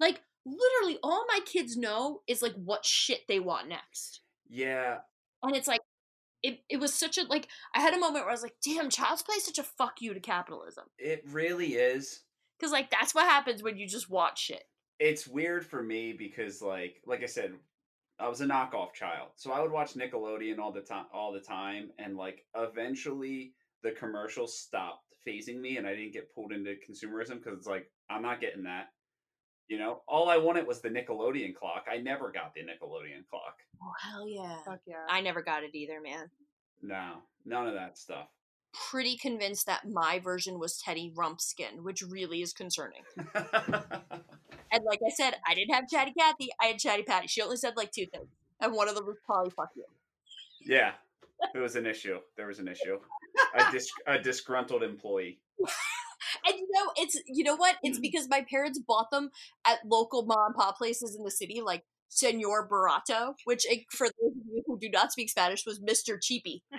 Like 0.00 0.20
literally 0.44 0.98
all 1.02 1.24
my 1.28 1.40
kids 1.46 1.76
know 1.76 2.20
is 2.26 2.42
like 2.42 2.54
what 2.54 2.84
shit 2.84 3.20
they 3.28 3.40
want 3.40 3.68
next. 3.68 4.20
Yeah. 4.48 4.98
And 5.42 5.54
it's 5.56 5.68
like 5.68 5.80
it, 6.44 6.60
it 6.68 6.76
was 6.76 6.92
such 6.92 7.16
a 7.16 7.22
like 7.22 7.48
I 7.74 7.80
had 7.80 7.94
a 7.94 7.98
moment 7.98 8.24
where 8.24 8.30
I 8.30 8.34
was 8.34 8.42
like, 8.42 8.56
damn, 8.62 8.90
Child's 8.90 9.22
Play 9.22 9.36
is 9.36 9.46
such 9.46 9.58
a 9.58 9.62
fuck 9.62 10.02
you 10.02 10.12
to 10.12 10.20
capitalism. 10.20 10.84
It 10.98 11.24
really 11.26 11.74
is. 11.74 12.20
Because 12.58 12.70
like 12.70 12.90
that's 12.90 13.14
what 13.14 13.24
happens 13.24 13.62
when 13.62 13.78
you 13.78 13.88
just 13.88 14.10
watch 14.10 14.44
shit. 14.44 14.64
It's 15.00 15.26
weird 15.26 15.64
for 15.66 15.82
me 15.82 16.12
because 16.12 16.60
like 16.60 17.00
like 17.06 17.22
I 17.22 17.26
said, 17.26 17.54
I 18.20 18.28
was 18.28 18.42
a 18.42 18.46
knockoff 18.46 18.92
child. 18.92 19.30
So 19.36 19.52
I 19.52 19.60
would 19.60 19.72
watch 19.72 19.94
Nickelodeon 19.94 20.58
all 20.58 20.70
the 20.70 20.82
time 20.82 21.06
all 21.14 21.32
the 21.32 21.40
time 21.40 21.90
and 21.98 22.16
like 22.16 22.44
eventually 22.54 23.54
the 23.82 23.92
commercials 23.92 24.58
stopped 24.58 25.14
fazing 25.24 25.62
me 25.62 25.78
and 25.78 25.86
I 25.86 25.94
didn't 25.94 26.12
get 26.12 26.34
pulled 26.34 26.52
into 26.52 26.74
consumerism 26.88 27.42
because 27.42 27.56
it's 27.56 27.66
like 27.66 27.90
I'm 28.10 28.22
not 28.22 28.40
getting 28.42 28.64
that. 28.64 28.88
You 29.68 29.78
know, 29.78 30.02
all 30.06 30.28
I 30.28 30.36
wanted 30.36 30.66
was 30.66 30.80
the 30.80 30.90
Nickelodeon 30.90 31.54
clock. 31.54 31.86
I 31.90 31.96
never 31.98 32.30
got 32.30 32.54
the 32.54 32.60
Nickelodeon 32.60 33.26
clock. 33.30 33.56
Oh 33.82 33.92
hell 34.00 34.28
yeah. 34.28 34.56
Fuck 34.64 34.80
yeah. 34.86 35.06
I 35.08 35.20
never 35.20 35.42
got 35.42 35.64
it 35.64 35.74
either, 35.74 36.00
man. 36.00 36.30
No, 36.82 37.14
none 37.46 37.66
of 37.66 37.74
that 37.74 37.96
stuff. 37.96 38.28
Pretty 38.90 39.16
convinced 39.16 39.66
that 39.66 39.88
my 39.88 40.18
version 40.18 40.58
was 40.58 40.76
Teddy 40.76 41.12
Rumpskin, 41.14 41.82
which 41.82 42.02
really 42.02 42.42
is 42.42 42.52
concerning. 42.52 43.02
And 44.72 44.82
like 44.84 44.98
I 45.06 45.10
said, 45.10 45.34
I 45.46 45.54
didn't 45.54 45.72
have 45.72 45.88
Chatty 45.88 46.12
Cathy, 46.18 46.50
I 46.60 46.66
had 46.66 46.78
Chatty 46.78 47.04
Patty. 47.04 47.28
She 47.28 47.40
only 47.40 47.56
said 47.56 47.76
like 47.76 47.92
two 47.92 48.06
things. 48.06 48.26
And 48.60 48.72
one 48.72 48.88
of 48.88 48.96
them 48.96 49.06
was 49.06 49.16
probably 49.24 49.50
fuck 49.50 49.70
you. 49.76 49.84
yeah, 50.60 50.92
it 51.54 51.58
was 51.58 51.76
an 51.76 51.86
issue. 51.86 52.18
There 52.36 52.48
was 52.48 52.58
an 52.58 52.66
issue. 52.66 52.98
A, 53.56 53.70
dis- 53.70 53.92
a 54.06 54.18
disgruntled 54.18 54.82
employee. 54.82 55.38
And 56.46 56.54
you 56.58 56.68
know, 56.72 56.92
it's 56.96 57.20
you 57.26 57.44
know 57.44 57.56
what? 57.56 57.76
It's 57.82 57.98
because 57.98 58.28
my 58.28 58.44
parents 58.48 58.78
bought 58.78 59.10
them 59.10 59.30
at 59.66 59.78
local 59.84 60.24
mom 60.24 60.46
and 60.46 60.54
pop 60.54 60.78
places 60.78 61.14
in 61.16 61.24
the 61.24 61.30
city, 61.30 61.60
like 61.60 61.84
Senor 62.08 62.68
Barato, 62.68 63.34
which 63.44 63.66
eh, 63.70 63.80
for 63.90 64.06
those 64.06 64.32
of 64.32 64.46
you 64.52 64.62
who 64.66 64.78
do 64.78 64.88
not 64.90 65.12
speak 65.12 65.30
Spanish 65.30 65.66
was 65.66 65.80
Mr. 65.80 66.18
Cheapy. 66.20 66.62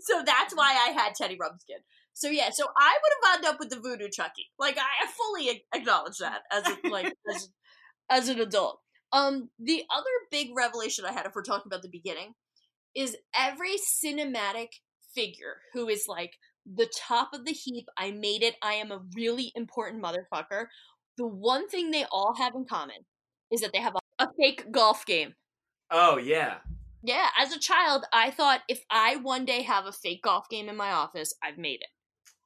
so 0.00 0.22
that's 0.24 0.54
why 0.54 0.76
I 0.88 0.92
had 0.96 1.14
Teddy 1.14 1.36
Rumpskin. 1.36 1.82
So 2.14 2.28
yeah, 2.28 2.50
so 2.50 2.66
I 2.76 2.98
would 3.02 3.12
have 3.12 3.42
wound 3.42 3.54
up 3.54 3.60
with 3.60 3.70
the 3.70 3.80
Voodoo 3.80 4.08
Chucky. 4.08 4.50
Like 4.58 4.76
I 4.76 5.04
I 5.04 5.06
fully 5.06 5.64
acknowledge 5.72 6.18
that 6.18 6.42
as 6.50 6.64
a, 6.66 6.88
like 6.88 7.14
as, 7.32 7.50
as 8.10 8.28
an 8.28 8.40
adult. 8.40 8.80
Um, 9.12 9.50
the 9.58 9.84
other 9.94 10.10
big 10.30 10.50
revelation 10.54 11.04
I 11.04 11.12
had, 11.12 11.26
if 11.26 11.34
we're 11.34 11.42
talking 11.42 11.64
about 11.66 11.82
the 11.82 11.88
beginning, 11.88 12.34
is 12.94 13.16
every 13.34 13.76
cinematic 14.02 14.68
figure 15.14 15.58
who 15.72 15.88
is 15.88 16.04
like 16.08 16.32
the 16.74 16.90
top 16.96 17.32
of 17.32 17.44
the 17.44 17.52
heap. 17.52 17.86
I 17.96 18.10
made 18.10 18.42
it. 18.42 18.56
I 18.62 18.74
am 18.74 18.92
a 18.92 19.02
really 19.16 19.52
important 19.54 20.02
motherfucker. 20.02 20.66
The 21.16 21.26
one 21.26 21.68
thing 21.68 21.90
they 21.90 22.04
all 22.12 22.34
have 22.36 22.54
in 22.54 22.64
common 22.64 22.98
is 23.50 23.60
that 23.60 23.72
they 23.72 23.80
have 23.80 23.94
a, 23.94 24.24
a 24.24 24.28
fake 24.38 24.70
golf 24.70 25.04
game. 25.06 25.34
oh 25.90 26.18
yeah. 26.18 26.58
Yeah, 27.02 27.28
as 27.38 27.52
a 27.52 27.60
child, 27.60 28.04
I 28.12 28.30
thought 28.32 28.62
if 28.68 28.84
I 28.90 29.16
one 29.16 29.44
day 29.44 29.62
have 29.62 29.86
a 29.86 29.92
fake 29.92 30.22
golf 30.24 30.48
game 30.50 30.68
in 30.68 30.76
my 30.76 30.90
office, 30.90 31.32
I've 31.42 31.56
made 31.56 31.80
it. 31.80 31.88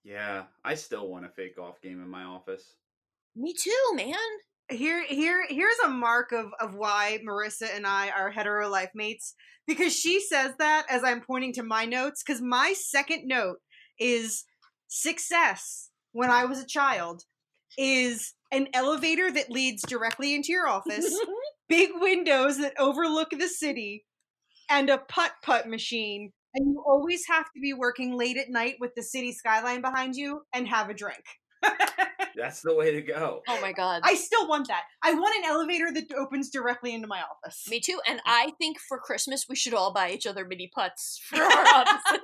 Yeah, 0.04 0.44
I 0.64 0.74
still 0.74 1.08
want 1.08 1.24
a 1.24 1.30
fake 1.30 1.56
golf 1.56 1.80
game 1.80 2.02
in 2.02 2.08
my 2.08 2.24
office. 2.24 2.74
Me 3.34 3.54
too, 3.54 3.92
man. 3.94 4.14
here 4.70 5.04
here 5.06 5.44
here's 5.48 5.78
a 5.84 5.88
mark 5.88 6.32
of 6.32 6.46
of 6.60 6.74
why 6.74 7.18
Marissa 7.26 7.74
and 7.74 7.86
I 7.86 8.10
are 8.10 8.30
hetero 8.30 8.68
life 8.68 8.90
mates 8.94 9.34
because 9.66 9.94
she 9.96 10.20
says 10.20 10.52
that 10.58 10.86
as 10.90 11.04
I'm 11.04 11.20
pointing 11.20 11.52
to 11.54 11.62
my 11.62 11.84
notes 11.84 12.22
cuz 12.22 12.40
my 12.40 12.74
second 12.74 13.26
note 13.26 13.56
is 14.02 14.44
success 14.88 15.90
when 16.12 16.30
I 16.30 16.44
was 16.44 16.60
a 16.60 16.66
child 16.66 17.24
is 17.78 18.34
an 18.50 18.68
elevator 18.74 19.30
that 19.30 19.50
leads 19.50 19.82
directly 19.82 20.34
into 20.34 20.52
your 20.52 20.68
office, 20.68 21.18
big 21.68 21.90
windows 21.94 22.58
that 22.58 22.74
overlook 22.78 23.30
the 23.30 23.48
city, 23.48 24.04
and 24.68 24.90
a 24.90 24.98
putt-putt 24.98 25.68
machine. 25.68 26.32
And 26.54 26.66
you 26.66 26.84
always 26.86 27.22
have 27.28 27.44
to 27.44 27.60
be 27.62 27.72
working 27.72 28.16
late 28.16 28.36
at 28.36 28.50
night 28.50 28.74
with 28.78 28.90
the 28.94 29.02
city 29.02 29.32
skyline 29.32 29.80
behind 29.80 30.16
you 30.16 30.42
and 30.54 30.68
have 30.68 30.90
a 30.90 30.94
drink. 30.94 31.24
That's 32.36 32.60
the 32.60 32.74
way 32.74 32.92
to 32.92 33.00
go. 33.00 33.40
oh 33.48 33.60
my 33.60 33.72
god. 33.72 34.02
I 34.04 34.14
still 34.14 34.48
want 34.48 34.68
that. 34.68 34.82
I 35.02 35.14
want 35.14 35.34
an 35.36 35.50
elevator 35.50 35.92
that 35.92 36.12
opens 36.14 36.50
directly 36.50 36.94
into 36.94 37.06
my 37.06 37.22
office. 37.22 37.66
Me 37.70 37.80
too. 37.80 38.00
And 38.06 38.20
I 38.26 38.52
think 38.58 38.78
for 38.78 38.98
Christmas 38.98 39.46
we 39.48 39.56
should 39.56 39.74
all 39.74 39.92
buy 39.92 40.10
each 40.10 40.26
other 40.26 40.44
mini 40.46 40.70
putts 40.74 41.20
for 41.24 41.36
our 41.42 41.66
offices. 41.66 42.20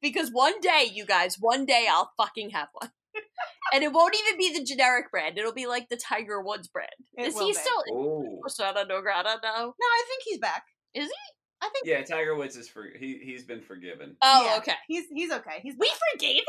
Because 0.00 0.30
one 0.30 0.60
day, 0.60 0.90
you 0.92 1.06
guys, 1.06 1.36
one 1.38 1.66
day 1.66 1.86
I'll 1.90 2.12
fucking 2.16 2.50
have 2.50 2.68
one. 2.72 2.90
and 3.72 3.82
it 3.82 3.92
won't 3.92 4.16
even 4.16 4.38
be 4.38 4.56
the 4.56 4.64
generic 4.64 5.10
brand. 5.10 5.38
It'll 5.38 5.52
be 5.52 5.66
like 5.66 5.88
the 5.88 5.96
Tiger 5.96 6.40
Woods 6.40 6.68
brand. 6.68 6.90
It 7.16 7.28
Is 7.28 7.38
he 7.38 7.48
be. 7.48 7.54
still 7.54 8.38
persona 8.42 8.84
no 8.88 9.00
grata 9.00 9.36
now? 9.42 9.58
No, 9.58 9.86
I 9.86 10.04
think 10.08 10.22
he's 10.24 10.38
back. 10.38 10.64
Is 10.94 11.06
he? 11.06 11.32
I 11.62 11.68
think. 11.68 11.86
Yeah, 11.86 12.02
Tiger 12.02 12.34
Woods 12.34 12.56
is 12.56 12.68
for 12.68 12.86
he 12.98 13.20
he's 13.22 13.44
been 13.44 13.60
forgiven. 13.60 14.16
Oh, 14.22 14.44
yeah, 14.44 14.58
okay. 14.58 14.76
He's 14.88 15.04
he's 15.12 15.30
okay. 15.30 15.60
He's 15.62 15.74
We 15.78 15.90
forgave 16.12 16.36
him? 16.36 16.44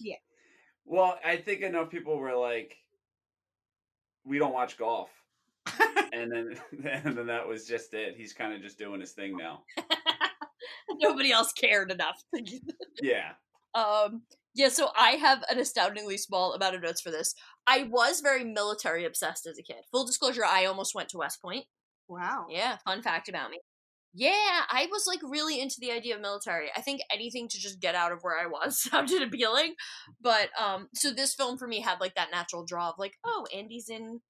Yeah. 0.00 0.14
Well, 0.84 1.18
I 1.24 1.36
think 1.36 1.60
enough 1.60 1.90
people 1.90 2.16
were 2.16 2.34
like, 2.34 2.76
"We 4.24 4.38
don't 4.38 4.54
watch 4.54 4.78
golf," 4.78 5.10
and 6.12 6.32
then 6.32 6.54
and 6.90 7.16
then 7.16 7.26
that 7.26 7.46
was 7.46 7.66
just 7.66 7.92
it. 7.92 8.14
He's 8.16 8.32
kind 8.32 8.54
of 8.54 8.62
just 8.62 8.78
doing 8.78 9.00
his 9.00 9.12
thing 9.12 9.36
now. 9.36 9.64
Nobody 11.00 11.32
else 11.32 11.52
cared 11.52 11.90
enough. 11.90 12.22
Yeah. 13.00 13.32
Um, 13.74 14.22
yeah, 14.54 14.70
so 14.70 14.88
I 14.98 15.10
have 15.12 15.44
an 15.48 15.60
astoundingly 15.60 16.18
small 16.18 16.52
amount 16.52 16.74
of 16.74 16.82
notes 16.82 17.00
for 17.00 17.10
this. 17.10 17.32
I 17.66 17.84
was 17.84 18.20
very 18.20 18.42
military 18.42 19.04
obsessed 19.04 19.46
as 19.46 19.56
a 19.56 19.62
kid. 19.62 19.84
Full 19.92 20.04
disclosure, 20.04 20.44
I 20.44 20.64
almost 20.64 20.96
went 20.96 21.10
to 21.10 21.18
West 21.18 21.40
Point. 21.40 21.66
wow. 22.08 22.46
Yeah, 22.50 22.78
fun 22.84 23.02
fact 23.02 23.28
about 23.28 23.50
me. 23.50 23.60
Yeah, 24.14 24.62
I 24.70 24.88
was 24.90 25.04
like 25.06 25.20
really 25.22 25.60
into 25.60 25.76
the 25.80 25.92
idea 25.92 26.16
of 26.16 26.20
military. 26.20 26.70
I 26.74 26.80
think 26.80 27.02
anything 27.12 27.46
to 27.48 27.58
just 27.58 27.78
get 27.80 27.94
out 27.94 28.10
of 28.10 28.20
where 28.22 28.38
I 28.38 28.46
was 28.46 28.80
sounded 28.82 29.22
appealing. 29.22 29.74
But 30.20 30.48
um 30.60 30.88
so 30.94 31.12
this 31.12 31.34
film 31.34 31.56
for 31.58 31.68
me 31.68 31.80
had 31.80 32.00
like 32.00 32.14
that 32.14 32.32
natural 32.32 32.64
draw 32.66 32.88
of 32.88 32.94
like, 32.98 33.14
oh, 33.24 33.46
Andy's 33.54 33.88
in 33.88 34.20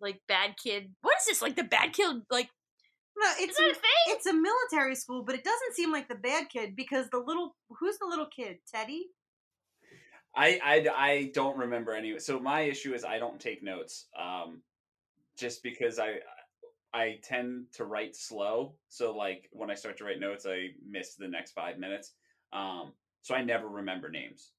like 0.00 0.20
bad 0.28 0.56
kid. 0.62 0.90
What 1.00 1.16
is 1.20 1.26
this? 1.26 1.42
Like 1.42 1.56
the 1.56 1.64
bad 1.64 1.92
kid 1.92 2.16
like 2.30 2.50
No, 3.16 3.26
is 3.40 3.48
it's 3.50 3.58
that 3.58 3.66
a 3.66 3.70
a, 3.70 3.74
thing? 3.74 3.82
it's 4.08 4.26
a 4.26 4.32
military 4.32 4.94
school, 4.94 5.24
but 5.24 5.34
it 5.34 5.44
doesn't 5.44 5.74
seem 5.74 5.92
like 5.92 6.08
the 6.08 6.14
bad 6.14 6.48
kid 6.48 6.74
because 6.76 7.08
the 7.10 7.18
little 7.18 7.56
who's 7.78 7.98
the 7.98 8.06
little 8.06 8.26
kid? 8.34 8.58
Teddy. 8.72 9.06
I, 10.34 10.60
I 10.64 10.88
I 10.96 11.30
don't 11.34 11.58
remember 11.58 11.92
any. 11.92 12.18
So 12.20 12.38
my 12.38 12.62
issue 12.62 12.94
is 12.94 13.04
I 13.04 13.18
don't 13.18 13.40
take 13.40 13.62
notes. 13.62 14.06
Um, 14.18 14.62
just 15.36 15.62
because 15.62 15.98
I 15.98 16.16
I 16.92 17.18
tend 17.22 17.66
to 17.74 17.84
write 17.84 18.16
slow. 18.16 18.74
So 18.88 19.14
like 19.14 19.48
when 19.52 19.70
I 19.70 19.74
start 19.74 19.96
to 19.98 20.04
write 20.04 20.20
notes, 20.20 20.46
I 20.46 20.68
miss 20.88 21.14
the 21.14 21.28
next 21.28 21.52
five 21.52 21.78
minutes. 21.78 22.12
Um, 22.52 22.92
so 23.22 23.34
I 23.34 23.42
never 23.42 23.68
remember 23.68 24.08
names. 24.08 24.52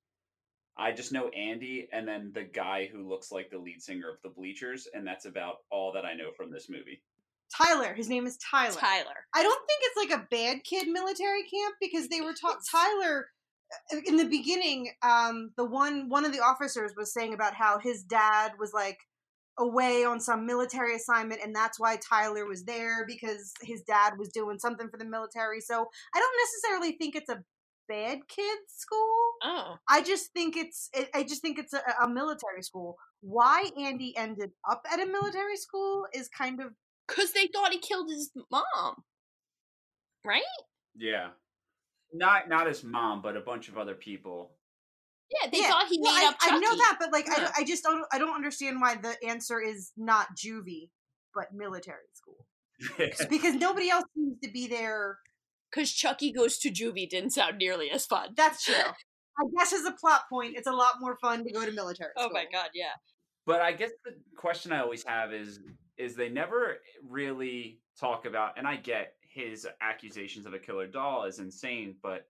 I 0.78 0.92
just 0.94 1.12
know 1.12 1.28
Andy 1.30 1.90
and 1.92 2.08
then 2.08 2.32
the 2.34 2.44
guy 2.44 2.90
who 2.92 3.08
looks 3.08 3.32
like 3.32 3.50
the 3.50 3.58
lead 3.58 3.82
singer 3.82 4.10
of 4.10 4.22
the 4.24 4.30
Bleachers, 4.30 4.88
and 4.94 5.06
that's 5.06 5.26
about 5.26 5.58
all 5.70 5.92
that 5.94 6.06
I 6.06 6.14
know 6.14 6.32
from 6.36 6.52
this 6.52 6.70
movie. 6.70 7.02
Tyler. 7.56 7.94
His 7.94 8.10
name 8.10 8.26
is 8.26 8.38
Tyler. 8.38 8.74
Tyler. 8.74 9.26
I 9.34 9.44
don't 9.44 9.62
think 9.68 9.82
it's 9.84 10.12
like 10.12 10.20
a 10.20 10.28
bad 10.30 10.64
kid 10.64 10.88
military 10.88 11.44
camp 11.44 11.76
because 11.82 12.08
they 12.08 12.22
were 12.22 12.34
taught 12.34 12.58
Tyler 12.70 13.28
uh, 13.94 13.98
in 14.06 14.18
the 14.18 14.26
beginning. 14.26 14.92
Um, 15.02 15.52
the 15.58 15.66
one 15.66 16.10
one 16.10 16.26
of 16.26 16.34
the 16.34 16.42
officers 16.42 16.94
was 16.96 17.14
saying 17.14 17.34
about 17.34 17.54
how 17.54 17.80
his 17.80 18.04
dad 18.04 18.54
was 18.60 18.72
like 18.74 19.00
away 19.60 20.04
on 20.06 20.20
some 20.20 20.46
military 20.46 20.96
assignment, 20.96 21.42
and 21.44 21.56
that's 21.56 21.80
why 21.80 21.98
Tyler 21.98 22.46
was 22.46 22.64
there 22.64 23.06
because 23.06 23.54
his 23.62 23.82
dad 23.84 24.14
was 24.18 24.30
doing 24.30 24.60
something 24.60 24.90
for 24.90 24.98
the 24.98 25.06
military. 25.06 25.62
So 25.62 25.88
I 26.16 26.20
don't 26.20 26.38
necessarily 26.46 26.98
think 26.98 27.16
it's 27.16 27.30
a 27.30 27.44
bad 27.88 28.20
kids 28.30 28.74
school. 28.78 29.18
Oh. 29.44 29.76
I 29.90 30.02
just 30.02 30.32
think 30.34 30.56
it's 30.56 30.90
it, 30.94 31.10
I 31.14 31.24
just 31.24 31.42
think 31.42 31.60
it's 31.60 31.74
a, 31.74 31.82
a 32.02 32.10
military 32.10 32.64
school. 32.64 32.98
Why 33.22 33.70
Andy 33.78 34.16
ended 34.18 34.52
up 34.70 34.84
at 34.92 35.02
a 35.02 35.06
military 35.06 35.58
school 35.58 36.06
is 36.14 36.30
kind 36.30 36.62
of 36.62 36.72
Cause 37.16 37.32
they 37.34 37.48
thought 37.54 37.72
he 37.72 37.80
killed 37.80 38.10
his 38.10 38.32
mom. 38.52 39.04
Right? 40.26 40.42
Yeah, 40.96 41.30
not 42.14 42.48
not 42.50 42.68
his 42.68 42.84
mom, 42.84 43.22
but 43.22 43.36
a 43.38 43.42
bunch 43.42 43.70
of 43.70 43.78
other 43.78 43.96
people. 43.96 44.52
Yeah, 45.32 45.50
they 45.50 45.60
Yeah, 45.62 45.70
thought 45.70 45.88
he 45.88 46.00
well, 46.02 46.14
made 46.14 46.26
I, 46.26 46.28
up 46.30 46.40
Chucky. 46.40 46.56
I 46.56 46.60
know 46.60 46.76
that, 46.76 46.98
but 47.00 47.12
like, 47.14 47.28
I, 47.30 47.32
Yeah. 47.32 47.44
don't- 47.46 47.58
I 47.58 47.64
just 47.64 47.84
don't, 47.84 48.06
I 48.12 48.18
don't 48.20 48.36
understand 48.36 48.82
why 48.82 48.96
the 48.96 49.16
answer 49.26 49.62
is 49.62 49.94
not 49.96 50.28
juvie, 50.36 50.90
but 51.34 51.54
military 51.54 52.10
school, 52.14 52.46
because 53.30 53.56
nobody 53.56 53.90
else 53.90 54.04
seems 54.16 54.38
to 54.44 54.52
be 54.52 54.68
there. 54.68 55.18
Because 55.72 55.94
Chucky 55.94 56.34
goes 56.34 56.58
to 56.60 56.70
juvie 56.70 57.10
didn't 57.10 57.30
sound 57.32 57.58
nearly 57.58 57.90
as 57.92 58.06
fun. 58.06 58.34
That's 58.36 58.66
true. 58.66 58.76
I 58.76 59.44
guess 59.58 59.72
as 59.72 59.86
a 59.86 59.94
plot 59.94 60.24
point, 60.30 60.56
it's 60.58 60.68
a 60.68 60.74
lot 60.74 60.96
more 61.00 61.18
fun 61.22 61.46
to 61.46 61.52
go 61.54 61.66
to 61.66 61.72
military. 61.72 62.12
Oh 62.18 62.30
my 62.34 62.44
god, 62.52 62.72
yeah. 62.74 62.92
But 63.46 63.62
I 63.62 63.72
guess 63.72 63.92
the 64.04 64.12
question 64.38 64.74
I 64.74 64.82
always 64.82 65.06
have 65.06 65.32
is 65.34 65.62
is 66.02 66.16
they 66.16 66.30
never 66.30 66.78
really 67.08 67.80
talk 68.00 68.26
about 68.26 68.58
and 68.58 68.68
I 68.68 68.78
get 68.78 69.14
his 69.22 69.68
accusations 69.82 70.46
of 70.46 70.54
a 70.54 70.60
killer 70.60 70.88
doll 70.88 71.24
is 71.24 71.40
insane, 71.40 71.96
but 72.02 72.28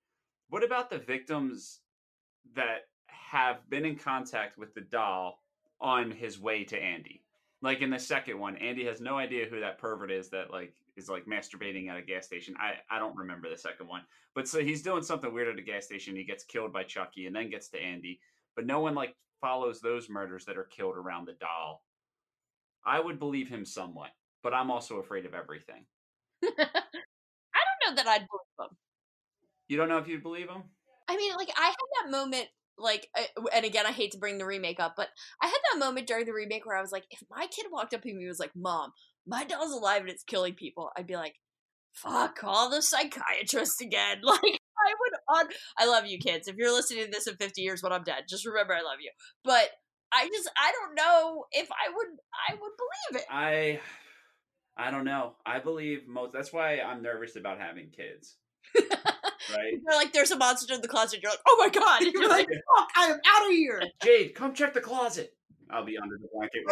what 0.50 0.64
about 0.64 0.90
the 0.90 1.00
victims 1.00 1.80
that 2.56 2.88
have 3.08 3.68
been 3.70 3.86
in 3.86 3.96
contact 3.96 4.58
with 4.58 4.74
the 4.74 4.82
doll 4.82 5.40
on 5.80 6.12
his 6.12 6.40
way 6.40 6.64
to 6.66 6.78
Andy? 6.78 7.24
Like 7.62 7.82
in 7.82 7.90
the 7.90 8.00
second 8.00 8.40
one, 8.40 8.58
Andy 8.58 8.86
has 8.86 9.02
no 9.02 9.18
idea 9.18 9.46
who 9.46 9.60
that 9.60 9.78
pervert 9.78 10.12
is 10.12 10.30
that 10.30 10.52
like 10.52 10.74
is 10.98 11.10
like 11.10 11.26
masturbating 11.26 11.90
at 11.90 11.98
a 11.98 12.02
gas 12.02 12.26
station. 12.26 12.56
I 12.60 12.74
I 12.90 13.00
don't 13.00 13.16
remember 13.16 13.50
the 13.50 13.58
second 13.58 13.88
one, 13.88 14.02
but 14.36 14.48
so 14.48 14.62
he's 14.62 14.82
doing 14.82 15.04
something 15.04 15.34
weird 15.34 15.48
at 15.48 15.60
a 15.60 15.62
gas 15.62 15.86
station. 15.86 16.16
He 16.16 16.24
gets 16.24 16.44
killed 16.44 16.74
by 16.74 16.84
Chucky 16.84 17.28
and 17.28 17.36
then 17.36 17.50
gets 17.50 17.70
to 17.70 17.80
Andy, 17.80 18.20
but 18.56 18.66
no 18.66 18.80
one 18.80 18.96
like 18.96 19.16
follows 19.40 19.80
those 19.80 20.10
murders 20.10 20.46
that 20.46 20.58
are 20.58 20.66
killed 20.66 20.96
around 20.96 21.28
the 21.28 21.34
doll. 21.34 21.84
I 22.86 23.00
would 23.00 23.20
believe 23.20 23.50
him 23.50 23.66
somewhat, 23.66 24.10
but 24.44 24.54
I'm 24.54 24.72
also 24.72 25.00
afraid 25.00 25.26
of 25.26 25.34
everything. 25.34 25.86
I 26.44 26.48
don't 26.56 27.90
know 27.90 27.96
that 27.96 28.08
I'd 28.08 28.28
believe 28.28 28.70
him. 28.70 28.78
You 29.68 29.78
don't 29.78 29.90
know 29.90 29.98
if 29.98 30.08
you'd 30.08 30.24
believe 30.24 30.50
him? 30.50 30.64
I 31.08 31.18
mean, 31.18 31.34
like 31.36 31.50
I 31.58 31.66
had 31.66 31.76
that 32.04 32.12
moment, 32.12 32.48
like, 32.78 33.08
uh, 33.18 33.44
and 33.54 33.66
again, 33.66 33.86
I 33.86 33.92
hate 33.92 34.12
to 34.12 34.18
bring 34.18 34.38
the 34.38 34.46
remake 34.46 34.80
up, 34.80 34.94
but 34.98 35.10
I 35.42 35.48
had 35.48 35.60
that 35.72 35.86
moment 35.86 36.08
during 36.08 36.26
the 36.26 36.34
remake 36.34 36.66
where 36.66 36.78
I 36.78 36.82
was 36.82 36.92
like, 36.92 37.06
if 37.12 37.22
my 37.30 37.48
kid 37.48 37.68
walked 37.72 37.94
up 37.94 38.02
to 38.02 38.08
me 38.08 38.22
and 38.22 38.28
was 38.28 38.40
like, 38.40 38.52
"Mom, 38.56 38.92
my 39.28 39.44
doll's 39.44 39.72
alive 39.72 40.02
and 40.02 40.10
it's 40.10 40.24
killing 40.24 40.56
people," 40.56 40.90
I'd 40.98 41.08
be 41.08 41.16
like, 41.16 41.36
"Fuck, 41.94 42.38
call 42.38 42.70
the 42.70 42.82
psychiatrist 42.82 43.82
again." 43.82 44.22
Like, 44.24 44.42
I 44.44 44.94
would 45.00 45.40
on. 45.40 45.48
I 45.78 45.86
love 45.86 46.06
you, 46.08 46.18
kids. 46.18 46.48
If 46.48 46.56
you're 46.56 46.74
listening 46.74 47.06
to 47.06 47.12
this 47.12 47.28
in 47.28 47.36
50 47.36 47.62
years 47.62 47.84
when 47.84 47.94
I'm 47.94 48.04
dead, 48.04 48.24
just 48.28 48.46
remember 48.48 48.74
I 48.74 48.82
love 48.82 48.98
you. 49.00 49.12
But 49.44 49.70
I 50.14 50.28
just, 50.28 50.50
I 50.58 50.72
don't 50.72 50.96
know 50.96 51.46
if 51.52 51.70
I 51.72 51.90
would, 51.94 52.08
I 52.50 52.54
would 52.54 52.72
believe 52.78 53.22
it. 53.22 53.28
I 53.30 53.80
I 54.78 54.90
don't 54.92 55.06
know. 55.06 55.34
I 55.46 55.60
believe 55.60 56.08
most. 56.08 56.34
That's 56.34 56.52
why 56.54 56.80
I'm 56.80 57.02
nervous 57.02 57.36
about 57.36 57.60
having 57.60 57.90
kids. 57.90 58.38
right? 58.76 58.84
You're 59.86 59.96
like, 59.96 60.14
there's 60.14 60.32
a 60.32 60.38
monster 60.38 60.74
in 60.74 60.82
the 60.82 60.88
closet. 60.88 61.22
You're 61.22 61.32
like, 61.32 61.42
oh 61.48 61.58
my 61.60 61.70
god. 61.80 62.02
You're 62.02 62.30
like, 62.30 62.48
fuck, 62.48 62.90
I 62.98 63.06
am 63.08 63.20
out 63.26 63.46
of 63.48 63.52
here. 63.52 63.84
Jade, 64.04 64.34
come 64.34 64.54
check 64.54 64.74
the 64.74 64.82
closet. 64.82 65.34
I'll 65.70 65.86
be 65.86 65.98
under 65.98 66.18
the 66.18 66.28
blanket. 66.34 66.64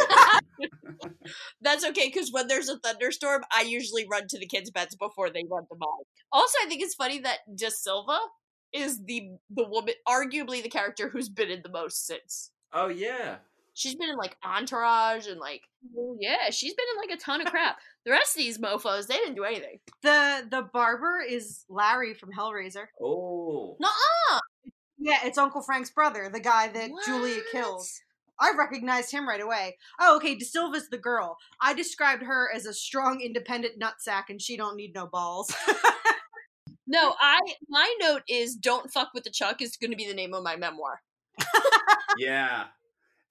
quick. 0.58 1.12
That's 1.62 1.86
okay 1.86 2.08
because 2.08 2.32
when 2.32 2.48
there's 2.48 2.68
a 2.68 2.80
thunderstorm, 2.80 3.44
I 3.54 3.62
usually 3.62 4.06
run 4.10 4.28
to 4.28 4.40
the 4.40 4.48
kids' 4.48 4.72
beds 4.72 4.96
before 4.96 5.30
they 5.30 5.44
run 5.50 5.64
to 5.64 5.76
mine. 5.80 6.06
Also, 6.34 6.58
I 6.64 6.68
think 6.68 6.82
it's 6.82 6.96
funny 6.96 7.20
that 7.20 7.40
De 7.56 7.72
Silva 7.72 8.18
is 8.74 9.02
the 9.06 9.30
the 9.50 9.66
woman, 9.68 9.94
arguably 10.08 10.62
the 10.62 10.70
character 10.70 11.10
who's 11.10 11.30
been 11.30 11.50
in 11.50 11.62
the 11.64 11.70
most 11.72 12.06
since. 12.06 12.52
Oh 12.74 12.88
yeah. 12.88 13.38
She's 13.74 13.96
been 13.96 14.10
in 14.10 14.18
like 14.18 14.36
Entourage 14.44 15.28
and 15.28 15.40
like 15.40 15.62
yeah, 16.20 16.50
she's 16.50 16.74
been 16.74 16.86
in 16.94 17.10
like 17.10 17.18
a 17.18 17.22
ton 17.22 17.42
of 17.42 17.48
crap. 17.52 17.78
The 18.06 18.12
rest 18.12 18.36
of 18.36 18.40
these 18.40 18.58
mofos, 18.58 19.08
they 19.08 19.16
didn't 19.16 19.36
do 19.36 19.44
anything. 19.44 19.80
The 20.02 20.48
the 20.50 20.64
barber 20.74 21.22
is 21.28 21.66
Larry 21.70 22.14
from 22.14 22.32
Hellraiser. 22.32 22.86
Oh. 23.02 23.78
Nuh-uh. 23.80 24.40
Yeah, 24.98 25.20
it's 25.24 25.38
Uncle 25.38 25.62
Frank's 25.62 25.92
brother, 25.92 26.30
the 26.32 26.42
guy 26.42 26.68
that 26.68 26.92
Julia 27.06 27.42
kills. 27.52 28.02
I 28.42 28.54
recognized 28.58 29.12
him 29.12 29.28
right 29.28 29.42
away. 29.42 29.78
Oh, 30.00 30.16
okay, 30.18 30.36
De 30.36 30.46
Silva's 30.46 30.90
the 30.90 30.98
girl. 30.98 31.38
I 31.62 31.74
described 31.74 32.24
her 32.24 32.50
as 32.54 32.66
a 32.66 32.74
strong, 32.74 33.20
independent 33.22 33.80
nutsack, 33.80 34.24
and 34.30 34.42
she 34.42 34.56
don't 34.56 34.78
need 34.78 34.94
no 34.94 35.08
balls. 35.08 35.54
No, 36.92 37.14
I 37.20 37.40
my 37.70 37.96
note 38.02 38.24
is 38.28 38.56
"Don't 38.56 38.92
fuck 38.92 39.10
with 39.14 39.24
the 39.24 39.30
Chuck" 39.30 39.62
is 39.62 39.78
going 39.78 39.92
to 39.92 39.98
be 39.98 40.08
the 40.08 40.14
name 40.16 40.34
of 40.34 40.44
my 40.44 40.56
memoir. 40.56 41.04
Yeah. 42.18 42.66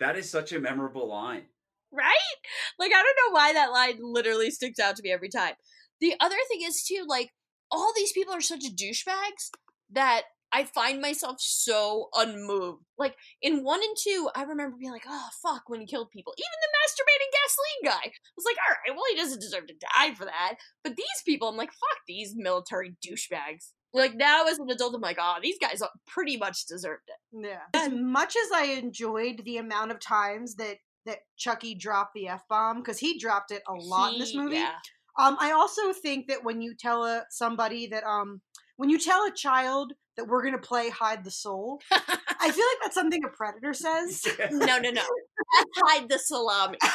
That 0.00 0.17
is 0.17 0.31
such 0.31 0.53
a 0.53 0.61
memorable 0.61 1.09
line. 1.09 1.45
right? 1.93 2.37
Like 2.79 2.93
I 2.95 3.03
don't 3.03 3.19
know 3.27 3.35
why 3.35 3.53
that 3.53 3.73
line 3.73 3.99
literally 4.00 4.50
sticks 4.50 4.79
out 4.79 4.97
to 4.97 5.03
me 5.03 5.11
every 5.12 5.29
time. 5.29 5.55
The 6.00 6.15
other 6.21 6.37
thing 6.49 6.61
is 6.62 6.85
too, 6.85 7.05
like 7.09 7.31
all 7.71 7.93
these 7.95 8.12
people 8.12 8.33
are 8.35 8.41
such 8.41 8.61
douchebags 8.77 9.50
that 9.91 10.23
I 10.53 10.65
find 10.65 11.03
myself 11.03 11.37
so 11.41 12.09
unmoved. 12.15 12.85
Like 12.97 13.17
in 13.43 13.65
one 13.65 13.81
and 13.83 13.97
two, 14.03 14.31
I 14.35 14.43
remember 14.45 14.77
being 14.79 14.93
like, 14.93 15.05
"Oh 15.07 15.29
fuck," 15.43 15.69
when 15.69 15.81
he 15.81 15.87
killed 15.87 16.11
people. 16.11 16.33
Even 16.38 16.59
the 16.62 16.75
masturbating 16.79 17.33
gasoline 17.33 17.93
guy 17.93 18.07
I 18.09 18.12
was 18.37 18.47
like, 18.47 18.57
"All 18.57 18.77
right, 18.87 18.97
well 18.97 19.05
he 19.11 19.17
doesn't 19.17 19.41
deserve 19.43 19.67
to 19.67 19.75
die 19.75 20.15
for 20.15 20.25
that." 20.25 20.55
But 20.85 20.97
these 20.97 21.23
people, 21.27 21.49
I'm 21.49 21.57
like, 21.57 21.73
"Fuck 21.73 21.99
these 22.07 22.35
military 22.37 22.97
douchebags." 23.05 23.73
Like 23.95 24.14
now 24.14 24.45
as 24.47 24.59
an 24.59 24.68
adult, 24.71 24.95
I'm 24.95 25.00
like, 25.00 25.18
"Oh, 25.21 25.37
these 25.42 25.59
guys 25.59 25.83
pretty 26.07 26.37
much 26.37 26.66
deserved 26.66 27.04
it." 27.09 27.47
yeah. 27.47 27.61
As 27.75 27.92
much 27.92 28.37
as 28.37 28.52
I 28.54 28.64
enjoyed 28.64 29.42
the 29.45 29.59
amount 29.59 29.90
of 29.90 30.00
times 30.00 30.57
that 30.57 30.76
that 31.07 31.18
Chucky 31.37 31.75
dropped 31.75 32.14
the 32.14 32.28
f 32.28 32.42
bomb, 32.48 32.79
because 32.79 32.98
he 32.98 33.18
dropped 33.18 33.51
it 33.51 33.62
a 33.66 33.72
lot 33.72 34.12
in 34.12 34.18
this 34.18 34.35
movie. 34.35 34.57
yeah. 34.57 34.74
Um, 35.18 35.37
I 35.40 35.53
also 35.53 35.92
think 35.92 36.29
that 36.29 36.44
when 36.44 36.61
you 36.62 36.74
tell 36.77 37.05
a, 37.05 37.24
somebody 37.31 37.88
that 37.88 38.05
um, 38.05 38.40
when 38.77 38.90
you 38.90 38.98
tell 38.98 39.24
a 39.24 39.33
child 39.33 39.94
that 40.16 40.29
we're 40.29 40.44
gonna 40.44 40.59
play 40.59 40.90
hide 40.90 41.24
the 41.24 41.31
soul, 41.31 41.81
I 41.90 42.51
feel 42.51 42.64
like 42.66 42.79
that's 42.83 42.94
something 42.94 43.24
a 43.24 43.29
predator 43.29 43.72
says. 43.72 44.27
no, 44.53 44.79
no, 44.79 44.90
no. 44.90 45.03
Hide 45.77 46.09
the 46.09 46.18
salami. 46.18 46.79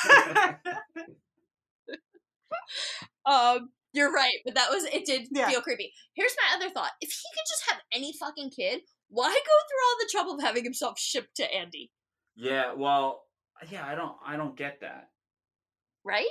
Um, 3.25 3.69
you're 3.93 4.11
right, 4.11 4.39
but 4.45 4.55
that 4.55 4.69
was 4.69 4.83
it. 4.85 5.05
Did 5.05 5.27
Yeah. 5.31 5.49
feel 5.49 5.61
creepy. 5.61 5.93
Here's 6.13 6.35
my 6.41 6.55
other 6.55 6.69
thought: 6.69 6.91
if 7.01 7.09
he 7.11 7.23
could 7.33 7.47
just 7.47 7.69
have 7.69 7.81
any 7.91 8.13
fucking 8.13 8.51
kid, 8.51 8.81
why 9.07 9.29
go 9.29 9.33
through 9.35 9.85
all 9.85 9.97
the 9.99 10.09
trouble 10.11 10.33
of 10.35 10.41
having 10.41 10.63
himself 10.63 10.99
shipped 10.99 11.35
to 11.37 11.53
Andy? 11.53 11.91
Yeah, 12.35 12.73
well, 12.73 13.27
yeah, 13.69 13.85
I 13.85 13.95
don't 13.95 14.17
I 14.25 14.35
don't 14.37 14.57
get 14.57 14.81
that. 14.81 15.11
Right? 16.03 16.27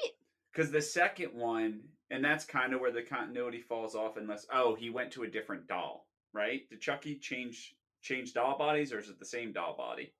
Cuz 0.54 0.70
the 0.70 0.82
second 0.82 1.32
one 1.34 1.88
and 2.10 2.22
that's 2.22 2.44
kind 2.44 2.74
of 2.74 2.80
where 2.80 2.92
the 2.92 3.02
continuity 3.02 3.60
falls 3.60 3.94
off 3.94 4.16
unless 4.16 4.46
oh, 4.52 4.74
he 4.74 4.90
went 4.90 5.12
to 5.12 5.22
a 5.22 5.28
different 5.28 5.66
doll, 5.66 6.06
right? 6.34 6.68
Did 6.68 6.80
Chucky 6.80 7.18
change 7.18 7.74
change 8.02 8.34
doll 8.34 8.58
bodies 8.58 8.92
or 8.92 8.98
is 8.98 9.08
it 9.08 9.18
the 9.18 9.24
same 9.24 9.52
doll 9.52 9.76
body? 9.76 10.12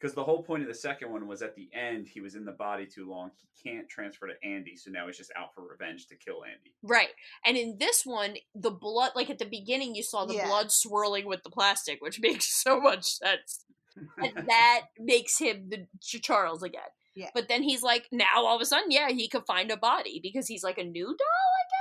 Because 0.00 0.14
the 0.14 0.24
whole 0.24 0.42
point 0.42 0.62
of 0.62 0.68
the 0.68 0.74
second 0.74 1.12
one 1.12 1.28
was 1.28 1.42
at 1.42 1.54
the 1.54 1.68
end 1.74 2.08
he 2.08 2.20
was 2.22 2.34
in 2.34 2.44
the 2.46 2.52
body 2.52 2.86
too 2.86 3.08
long. 3.08 3.30
He 3.36 3.70
can't 3.70 3.86
transfer 3.88 4.26
to 4.28 4.32
Andy, 4.48 4.74
so 4.76 4.90
now 4.90 5.06
he's 5.06 5.18
just 5.18 5.32
out 5.36 5.54
for 5.54 5.62
revenge 5.66 6.06
to 6.08 6.16
kill 6.16 6.42
Andy. 6.44 6.72
Right. 6.82 7.10
And 7.44 7.56
in 7.58 7.76
this 7.78 8.04
one, 8.06 8.36
the 8.54 8.70
blood, 8.70 9.12
like 9.14 9.28
at 9.28 9.38
the 9.38 9.44
beginning, 9.44 9.94
you 9.94 10.02
saw 10.02 10.24
the 10.24 10.34
Yeah. 10.34 10.46
blood 10.46 10.72
swirling 10.72 11.26
with 11.26 11.42
the 11.42 11.50
plastic, 11.50 12.00
which 12.00 12.18
makes 12.22 12.46
so 12.46 12.80
much 12.80 13.04
sense. 13.04 13.64
and 14.16 14.46
that 14.48 14.82
makes 14.98 15.38
him 15.38 15.68
the 15.68 15.86
Ch- 16.00 16.22
Charles 16.22 16.62
again. 16.62 16.80
Yeah. 17.14 17.30
But 17.34 17.48
then 17.48 17.62
he's 17.62 17.82
like, 17.82 18.06
now 18.12 18.46
all 18.46 18.54
of 18.56 18.62
a 18.62 18.64
sudden, 18.64 18.90
yeah, 18.90 19.10
he 19.10 19.28
could 19.28 19.44
find 19.44 19.70
a 19.70 19.76
body 19.76 20.20
because 20.22 20.46
he's 20.46 20.62
like 20.62 20.78
a 20.78 20.84
new 20.84 21.04
doll, 21.06 21.12
I 21.12 21.64
guess. 21.68 21.79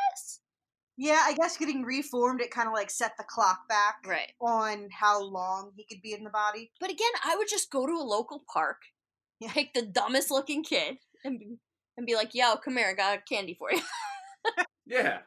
Yeah, 1.01 1.21
I 1.25 1.33
guess 1.33 1.55
getting 1.57 1.83
reformed, 1.83 2.41
it 2.41 2.51
kind 2.51 2.67
of 2.67 2.73
like 2.73 2.91
set 2.91 3.13
the 3.17 3.23
clock 3.23 3.67
back 3.69 3.95
Right. 4.05 4.33
on 4.41 4.89
how 4.91 5.23
long 5.23 5.71
he 5.77 5.85
could 5.89 6.01
be 6.01 6.11
in 6.13 6.23
the 6.25 6.29
body. 6.29 6.71
But 6.79 6.89
again, 6.91 7.11
I 7.23 7.37
would 7.37 7.47
just 7.49 7.71
go 7.71 7.85
to 7.87 7.93
a 7.93 8.03
local 8.03 8.43
park, 8.53 8.81
Yeah. 9.39 9.53
pick 9.53 9.73
the 9.73 9.81
dumbest 9.85 10.29
looking 10.29 10.63
kid, 10.63 10.97
and 11.23 11.39
be, 11.39 11.55
and 11.97 12.05
be 12.05 12.15
like, 12.15 12.35
"Yo, 12.35 12.57
come 12.57 12.75
here, 12.77 12.87
I 12.89 12.93
got 12.93 13.25
candy 13.25 13.55
for 13.57 13.71
you." 13.71 13.81
Yeah. 14.85 15.19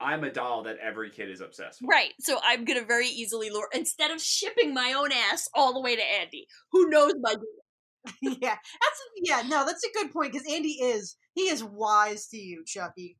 I'm 0.00 0.24
a 0.24 0.30
doll 0.30 0.64
that 0.64 0.76
every 0.78 1.08
kid 1.10 1.30
is 1.30 1.40
obsessed 1.40 1.80
with. 1.80 1.88
right. 1.90 2.12
So 2.20 2.38
I'm 2.44 2.64
gonna 2.66 2.84
very 2.84 3.06
easily 3.08 3.48
lure 3.48 3.68
instead 3.72 4.10
of 4.10 4.20
shipping 4.20 4.74
my 4.74 4.92
own 4.92 5.10
ass 5.12 5.48
all 5.54 5.72
the 5.72 5.80
way 5.80 5.96
to 5.96 6.02
Andy, 6.02 6.46
who 6.72 6.88
knows 6.90 7.14
my. 7.20 7.36
yeah, 8.20 8.56
that's 8.56 9.00
yeah. 9.22 9.42
No, 9.48 9.64
that's 9.64 9.82
a 9.84 9.92
good 9.94 10.12
point 10.12 10.32
because 10.32 10.46
Andy 10.52 10.72
is 10.82 11.16
he 11.34 11.42
is 11.48 11.64
wise 11.64 12.26
to 12.28 12.36
you, 12.36 12.62
Chucky. 12.66 13.16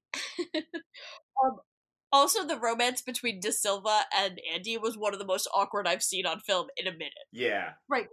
Um, 1.43 1.57
also, 2.13 2.47
the 2.47 2.59
romance 2.59 3.03
between 3.03 3.41
De 3.41 3.53
Silva 3.53 4.03
and 4.17 4.41
Andy 4.53 4.79
was 4.79 4.97
one 4.97 5.13
of 5.13 5.19
the 5.19 5.27
most 5.27 5.49
awkward 5.53 5.89
I've 5.89 6.03
seen 6.03 6.27
on 6.27 6.41
film 6.41 6.69
in 6.77 6.87
a 6.87 6.93
minute. 6.93 7.13
Yeah. 7.33 7.71
Right. 7.89 8.07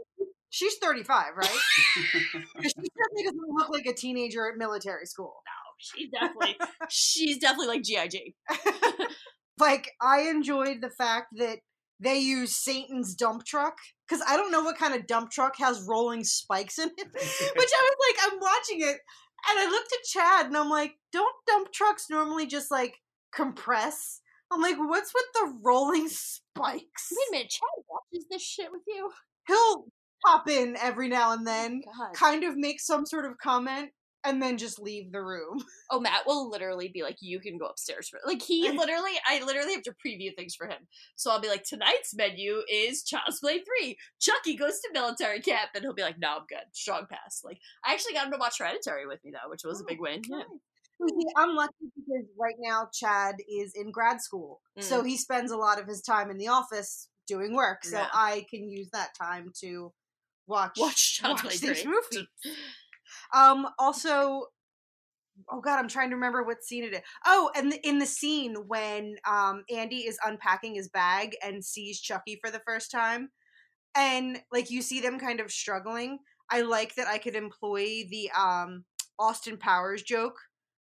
She's 0.49 0.75
35, 0.81 1.25
right? 1.37 1.47
she 1.95 2.39
definitely 2.41 3.23
doesn't 3.23 3.49
look 3.49 3.69
like 3.69 3.85
a 3.85 3.93
teenager 3.93 4.49
at 4.49 4.57
military 4.57 5.05
school. 5.05 5.41
No, 5.45 5.61
she's 5.77 6.09
definitely, 6.09 6.57
she's 6.89 7.37
definitely 7.37 7.67
like 7.67 7.83
GIG. 7.83 8.33
like 9.59 9.91
I 10.01 10.21
enjoyed 10.21 10.81
the 10.81 10.89
fact 10.89 11.27
that 11.37 11.59
they 11.99 12.17
use 12.17 12.55
Satan's 12.55 13.13
dump 13.13 13.45
truck 13.45 13.77
because 14.09 14.25
I 14.27 14.35
don't 14.35 14.51
know 14.51 14.63
what 14.63 14.77
kind 14.77 14.95
of 14.95 15.05
dump 15.05 15.29
truck 15.29 15.57
has 15.59 15.85
rolling 15.87 16.23
spikes 16.23 16.79
in 16.79 16.89
it. 16.89 17.07
Which 17.13 17.15
I 17.15 17.55
was 17.55 17.97
like, 18.09 18.33
I'm 18.33 18.39
watching 18.39 18.81
it 18.81 18.99
and 19.49 19.59
I 19.59 19.69
looked 19.69 19.93
at 19.93 20.03
Chad 20.05 20.45
and 20.47 20.57
I'm 20.57 20.69
like, 20.69 20.93
don't 21.11 21.35
dump 21.47 21.71
trucks 21.71 22.07
normally 22.09 22.45
just 22.45 22.71
like 22.71 22.95
compress? 23.33 24.21
I'm 24.51 24.61
like, 24.61 24.77
what's 24.77 25.13
with 25.13 25.25
the 25.33 25.59
rolling 25.63 26.07
spikes? 26.09 27.09
Wait 27.11 27.27
a 27.29 27.31
minute, 27.31 27.49
Chad 27.49 27.85
watches 27.89 28.25
this 28.29 28.41
shit 28.43 28.71
with 28.71 28.83
you? 28.87 29.11
He'll 29.47 29.85
pop 30.25 30.49
in 30.49 30.75
every 30.81 31.07
now 31.07 31.31
and 31.31 31.41
oh 31.41 31.51
then, 31.51 31.81
God. 31.97 32.13
kind 32.13 32.43
of 32.43 32.57
make 32.57 32.79
some 32.79 33.05
sort 33.05 33.25
of 33.25 33.37
comment, 33.41 33.89
and 34.23 34.41
then 34.41 34.57
just 34.57 34.79
leave 34.79 35.11
the 35.11 35.21
room. 35.21 35.63
Oh, 35.93 35.99
Matt 35.99 36.25
will 36.25 36.49
literally 36.49 36.87
be 36.87 37.03
like, 37.03 37.17
"You 37.19 37.41
can 37.41 37.57
go 37.57 37.65
upstairs 37.65 38.07
for 38.07 38.19
like." 38.25 38.41
He 38.41 38.71
literally, 38.71 39.11
I 39.27 39.43
literally 39.43 39.73
have 39.73 39.83
to 39.83 39.91
preview 39.91 40.33
things 40.33 40.55
for 40.55 40.65
him. 40.65 40.87
So 41.17 41.29
I'll 41.29 41.41
be 41.41 41.49
like, 41.49 41.65
"Tonight's 41.65 42.15
menu 42.15 42.61
is 42.71 43.03
Child's 43.03 43.41
Play 43.41 43.59
three. 43.59 43.97
Chucky 44.21 44.55
goes 44.55 44.79
to 44.79 44.89
military 44.93 45.41
camp," 45.41 45.71
and 45.75 45.83
he'll 45.83 45.93
be 45.93 46.01
like, 46.01 46.17
"No, 46.17 46.37
I'm 46.37 46.45
good. 46.47 46.63
Strong 46.71 47.07
pass." 47.11 47.41
Like, 47.43 47.57
I 47.85 47.91
actually 47.91 48.13
got 48.13 48.25
him 48.27 48.31
to 48.31 48.37
watch 48.37 48.59
Hereditary 48.59 49.05
with 49.05 49.19
me 49.25 49.31
though, 49.31 49.49
which 49.49 49.65
was 49.65 49.81
a 49.81 49.83
oh 49.83 49.87
big 49.89 49.99
win. 49.99 50.21
Yeah. 50.23 50.43
See, 51.07 51.25
I'm 51.37 51.55
lucky 51.55 51.73
because 51.95 52.25
right 52.39 52.55
now 52.59 52.89
Chad 52.93 53.35
is 53.49 53.73
in 53.75 53.91
grad 53.91 54.21
school, 54.21 54.61
so 54.79 55.01
Mm. 55.01 55.07
he 55.07 55.17
spends 55.17 55.51
a 55.51 55.57
lot 55.57 55.79
of 55.79 55.87
his 55.87 56.01
time 56.01 56.29
in 56.29 56.37
the 56.37 56.47
office 56.47 57.09
doing 57.27 57.55
work. 57.55 57.83
So 57.85 57.97
Yeah. 57.97 58.09
I 58.13 58.45
can 58.49 58.69
use 58.69 58.89
that 58.91 59.15
time 59.15 59.51
to 59.61 59.93
watch 60.47 60.77
Watch 60.77 61.17
Child's 61.17 61.41
Play 61.41 61.57
these 61.57 61.85
movies. 61.85 62.27
Um, 63.33 63.67
also, 63.77 64.47
oh 65.49 65.61
god, 65.61 65.79
I'm 65.79 65.87
trying 65.87 66.09
to 66.11 66.15
remember 66.15 66.43
what 66.43 66.63
scene 66.63 66.83
it 66.83 66.93
is. 66.93 67.01
Oh, 67.25 67.51
and 67.55 67.71
the, 67.71 67.87
in 67.87 67.99
the 67.99 68.05
scene 68.05 68.55
when 68.67 69.15
um 69.29 69.63
Andy 69.69 70.07
is 70.07 70.17
unpacking 70.25 70.75
his 70.75 70.89
bag 70.89 71.35
and 71.43 71.63
sees 71.63 71.99
Chucky 71.99 72.39
for 72.41 72.49
the 72.51 72.61
first 72.65 72.91
time, 72.91 73.29
and 73.95 74.41
like 74.51 74.69
you 74.71 74.81
see 74.81 74.99
them 75.01 75.19
kind 75.19 75.39
of 75.39 75.51
struggling. 75.51 76.19
I 76.49 76.61
like 76.61 76.95
that 76.95 77.07
I 77.07 77.17
could 77.17 77.35
employ 77.35 78.03
the 78.09 78.29
um 78.31 78.85
Austin 79.19 79.57
Powers 79.57 80.03
joke. 80.03 80.37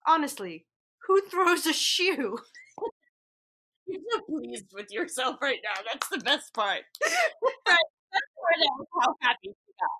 Honestly, 0.06 0.66
who 1.06 1.20
throws 1.22 1.66
a 1.66 1.72
shoe? 1.72 2.38
You're 3.86 4.00
so 4.12 4.20
pleased 4.28 4.66
with 4.72 4.90
yourself 4.90 5.36
right 5.42 5.58
now. 5.62 5.82
That's 5.92 6.08
the 6.08 6.18
best 6.18 6.54
part. 6.54 6.82
right. 7.02 7.76
That's 8.12 8.32
where 8.36 8.58
that- 8.58 8.86
how 9.02 9.14
happy 9.20 9.48
she 9.48 9.72
got. 9.80 9.90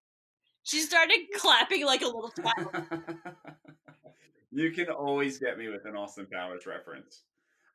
She 0.63 0.79
started 0.81 1.19
clapping 1.37 1.85
like 1.85 2.01
a 2.03 2.07
little 2.07 2.31
child. 2.31 2.87
you 4.51 4.71
can 4.73 4.89
always 4.89 5.39
get 5.39 5.59
me 5.59 5.69
with 5.69 5.85
an 5.85 5.95
Austin 5.95 6.27
Powers 6.33 6.65
reference. 6.67 7.23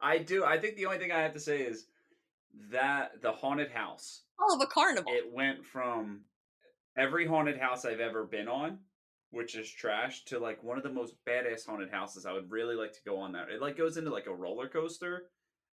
I 0.02 0.18
do. 0.18 0.44
I 0.44 0.58
think 0.60 0.76
the 0.76 0.88
only 0.88 0.98
thing 0.98 1.12
I 1.12 1.22
have 1.22 1.34
to 1.34 1.40
say 1.40 1.62
is 1.62 1.86
that 2.72 3.22
the 3.22 3.32
haunted 3.32 3.70
house. 3.70 4.24
All 4.40 4.56
of 4.56 4.62
a 4.62 4.66
carnival. 4.66 5.12
It 5.14 5.32
went 5.32 5.64
from 5.66 6.22
every 6.98 7.28
haunted 7.28 7.60
house 7.60 7.86
I've 7.86 8.00
ever 8.00 8.24
been 8.24 8.48
on, 8.48 8.80
which 9.32 9.56
is 9.56 9.70
trash, 9.70 10.24
to 10.26 10.40
like 10.40 10.64
one 10.64 10.78
of 10.78 10.84
the 10.84 10.90
most 10.90 11.16
badass 11.28 11.66
haunted 11.66 11.92
houses. 11.92 12.26
I 12.26 12.34
would 12.34 12.50
really 12.50 12.76
like 12.76 12.94
to 12.94 13.00
go 13.06 13.20
on 13.20 13.34
that. 13.34 13.50
It 13.50 13.62
like 13.62 13.78
goes 13.78 13.98
into 13.98 14.12
like 14.12 14.28
a 14.28 14.34
roller 14.34 14.68
coaster 14.68 15.24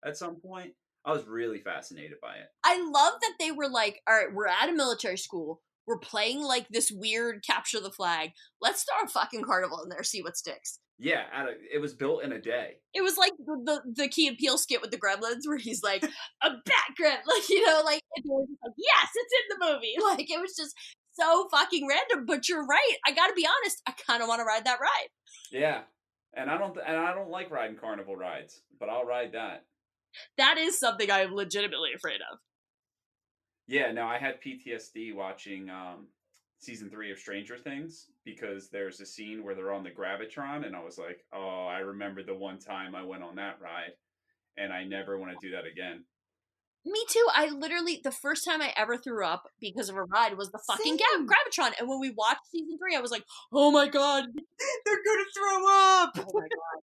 at 0.05 0.17
some 0.17 0.37
point. 0.37 0.73
I 1.05 1.13
was 1.13 1.27
really 1.27 1.61
fascinated 1.61 2.19
by 2.21 2.35
it. 2.35 2.49
I 2.65 2.81
love 2.81 3.15
that 3.21 3.35
they 3.39 3.53
were 3.53 3.69
like, 3.69 4.01
all 4.09 4.15
right, 4.15 4.33
we're 4.33 4.49
at 4.49 4.69
a 4.69 4.73
military 4.73 5.19
school. 5.19 5.63
We're 5.87 5.99
playing 5.99 6.43
like 6.43 6.67
this 6.69 6.91
weird 6.91 7.45
capture 7.47 7.81
the 7.81 7.93
flag. 7.93 8.31
Let's 8.61 8.85
throw 8.85 9.07
a 9.07 9.09
fucking 9.09 9.45
carnival 9.45 9.83
in 9.85 9.89
there, 9.89 10.03
see 10.03 10.21
what 10.21 10.37
sticks. 10.37 10.81
Yeah, 10.99 11.25
at 11.33 11.47
a, 11.47 11.53
it 11.73 11.79
was 11.79 11.95
built 11.95 12.25
in 12.25 12.33
a 12.33 12.41
day. 12.41 12.77
It 12.95 13.03
was 13.03 13.19
like 13.19 13.33
the, 13.39 13.61
the 13.65 14.03
the 14.05 14.09
Key 14.09 14.29
and 14.29 14.39
Peele 14.39 14.57
skit 14.57 14.81
with 14.81 14.91
the 14.91 14.97
gremlins 14.97 15.47
where 15.47 15.59
he's 15.59 15.83
like, 15.83 16.03
a 16.03 16.51
bat 16.51 16.89
gremlin, 16.99 17.27
like, 17.27 17.49
you 17.51 17.65
know, 17.67 17.83
like, 17.85 18.01
like, 18.17 18.75
yes, 18.79 19.09
it's 19.15 19.33
in 19.33 19.59
the 19.59 19.73
movie. 19.73 19.95
Like, 20.03 20.31
it 20.31 20.41
was 20.41 20.57
just 20.57 20.75
so 21.19 21.49
fucking 21.51 21.87
random. 21.89 22.27
But 22.27 22.49
you're 22.49 22.67
right. 22.67 22.97
I 23.07 23.13
gotta 23.13 23.35
be 23.35 23.47
honest, 23.47 23.83
I 23.87 23.93
kind 24.07 24.23
of 24.23 24.29
want 24.29 24.41
to 24.41 24.45
ride 24.45 24.65
that 24.65 24.81
ride. 24.81 25.09
Yeah, 25.51 25.83
and 26.35 26.51
I 26.51 26.59
don't 26.59 26.75
th- 26.75 26.87
and 26.87 26.97
I 26.97 27.15
don't 27.15 27.31
like 27.31 27.51
riding 27.51 27.77
carnival 27.77 28.17
rides, 28.17 28.61
but 28.79 28.89
I'll 28.89 29.05
ride 29.05 29.33
that. 29.33 29.65
That 30.39 30.59
is 30.59 30.79
something 30.79 31.11
I 31.11 31.21
am 31.21 31.35
legitimately 31.35 31.91
afraid 31.95 32.21
of. 32.33 32.39
Yeah, 33.67 33.91
no, 33.93 34.07
I 34.07 34.19
had 34.19 34.41
PTSD 34.41 35.15
watching 35.15 35.69
um, 35.71 36.07
season 36.59 36.89
three 36.89 37.11
of 37.11 37.19
Stranger 37.19 37.59
Things 37.59 38.07
because 38.25 38.69
there's 38.69 39.01
a 39.01 39.07
scene 39.07 39.45
where 39.45 39.55
they're 39.55 39.73
on 39.73 39.83
the 39.83 39.91
gravitron, 39.91 40.67
and 40.67 40.77
I 40.77 40.83
was 40.83 40.99
like, 40.99 41.25
oh, 41.33 41.67
I 41.67 41.79
remember 41.79 42.23
the 42.23 42.35
one 42.35 42.59
time 42.59 42.95
I 42.95 43.03
went 43.03 43.23
on 43.23 43.37
that 43.37 43.59
ride, 43.61 43.93
and 44.57 44.73
I 44.73 44.85
never 44.85 45.19
want 45.19 45.33
to 45.33 45.47
do 45.47 45.55
that 45.55 45.67
again. 45.67 46.05
Me 46.89 47.05
too. 47.11 47.27
I 47.35 47.49
literally 47.49 48.01
the 48.05 48.13
first 48.13 48.45
time 48.45 48.63
I 48.63 48.73
ever 48.77 48.97
threw 48.97 49.25
up 49.27 49.49
because 49.61 49.89
of 49.89 49.97
a 49.97 50.05
ride 50.05 50.39
was 50.39 50.53
the 50.53 50.61
fucking 50.69 50.97
Ga- 50.97 51.05
Same. 51.17 51.27
Gravitron, 51.27 51.73
and 51.81 51.89
when 51.89 51.99
we 51.99 52.11
watched 52.11 52.47
season 52.53 52.79
three, 52.79 52.95
I 52.97 53.01
was 53.01 53.11
like, 53.11 53.25
"Oh 53.53 53.73
my 53.73 53.89
god, 53.89 54.27
They're 54.85 55.05
gonna 55.05 55.25
throw 55.37 55.67
up. 55.69 56.11
oh 56.17 56.31
my 56.33 56.43
god!" 56.43 56.83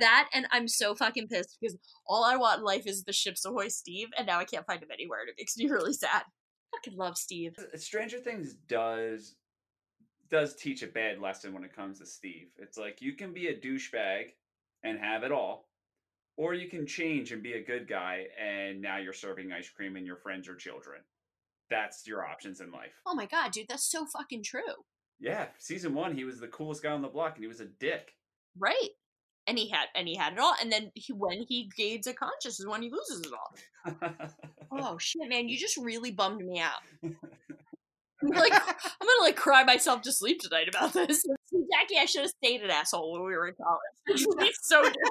that 0.00 0.28
and 0.34 0.46
I'm 0.52 0.68
so 0.68 0.94
fucking 0.94 1.28
pissed 1.28 1.56
because 1.58 1.78
all 2.06 2.22
I 2.22 2.36
want 2.36 2.58
in 2.58 2.64
life 2.64 2.86
is 2.86 3.04
the 3.04 3.12
Ships 3.14 3.46
Ahoy 3.46 3.68
Steve, 3.68 4.08
and 4.18 4.26
now 4.26 4.38
I 4.38 4.44
can't 4.44 4.66
find 4.66 4.82
him 4.82 4.90
anywhere, 4.92 5.20
and 5.20 5.30
it 5.30 5.36
makes 5.38 5.56
me 5.56 5.66
really 5.70 5.94
sad. 5.94 6.24
Fucking 6.74 6.98
love 6.98 7.16
Steve. 7.16 7.54
Uh, 7.58 7.78
Stranger 7.78 8.18
Things 8.18 8.54
does 8.68 9.36
does 10.30 10.54
teach 10.54 10.82
a 10.82 10.86
bad 10.86 11.18
lesson 11.20 11.54
when 11.54 11.64
it 11.64 11.74
comes 11.74 11.98
to 12.00 12.06
Steve. 12.06 12.48
It's 12.58 12.76
like 12.76 13.00
you 13.00 13.14
can 13.14 13.32
be 13.32 13.46
a 13.46 13.56
douchebag 13.58 14.32
and 14.84 14.98
have 14.98 15.22
it 15.22 15.32
all, 15.32 15.67
or 16.38 16.54
you 16.54 16.70
can 16.70 16.86
change 16.86 17.32
and 17.32 17.42
be 17.42 17.52
a 17.52 17.62
good 17.62 17.86
guy, 17.86 18.24
and 18.42 18.80
now 18.80 18.96
you're 18.96 19.12
serving 19.12 19.52
ice 19.52 19.68
cream 19.68 19.96
and 19.96 20.06
your 20.06 20.16
friends 20.16 20.48
are 20.48 20.54
children. 20.56 21.00
That's 21.68 22.06
your 22.06 22.24
options 22.26 22.60
in 22.62 22.70
life. 22.70 22.94
Oh 23.06 23.14
my 23.14 23.26
god, 23.26 23.52
dude, 23.52 23.66
that's 23.68 23.90
so 23.90 24.06
fucking 24.06 24.42
true, 24.44 24.62
Yeah, 25.20 25.48
season 25.58 25.92
one, 25.94 26.14
he 26.16 26.24
was 26.24 26.40
the 26.40 26.48
coolest 26.48 26.82
guy 26.82 26.92
on 26.92 27.02
the 27.02 27.08
block, 27.08 27.34
and 27.34 27.44
he 27.44 27.48
was 27.48 27.60
a 27.60 27.66
dick. 27.66 28.14
right? 28.58 28.88
And 29.46 29.58
he 29.58 29.68
had 29.70 29.86
and 29.94 30.06
he 30.06 30.14
had 30.14 30.34
it 30.34 30.38
all, 30.38 30.54
and 30.60 30.70
then 30.70 30.90
he, 30.94 31.12
when 31.12 31.42
he 31.48 31.70
gains 31.76 32.06
a 32.06 32.12
conscious 32.14 32.60
is 32.60 32.66
when 32.66 32.82
he 32.82 32.90
loses 32.90 33.20
it 33.26 33.32
all. 33.32 34.18
Oh 34.70 34.98
shit, 34.98 35.26
man, 35.30 35.48
you 35.48 35.56
just 35.58 35.78
really 35.78 36.10
bummed 36.10 36.44
me 36.44 36.60
out. 36.60 36.82
I'm 38.22 38.28
like, 38.30 38.52
I'm 38.52 38.60
gonna 39.06 39.22
like 39.22 39.36
cry 39.36 39.64
myself 39.64 40.02
to 40.02 40.12
sleep 40.12 40.40
tonight 40.40 40.68
about 40.68 40.92
this. 40.92 41.22
See, 41.22 41.62
Jackie, 41.72 41.98
I 41.98 42.04
should 42.04 42.22
have 42.22 42.30
stayed 42.42 42.60
an 42.62 42.70
asshole 42.70 43.12
when 43.12 43.22
we 43.24 43.32
were 43.34 43.48
in 43.48 43.54
college. 43.54 44.26
it's 44.40 44.68
so 44.68 44.82
different. 44.82 45.08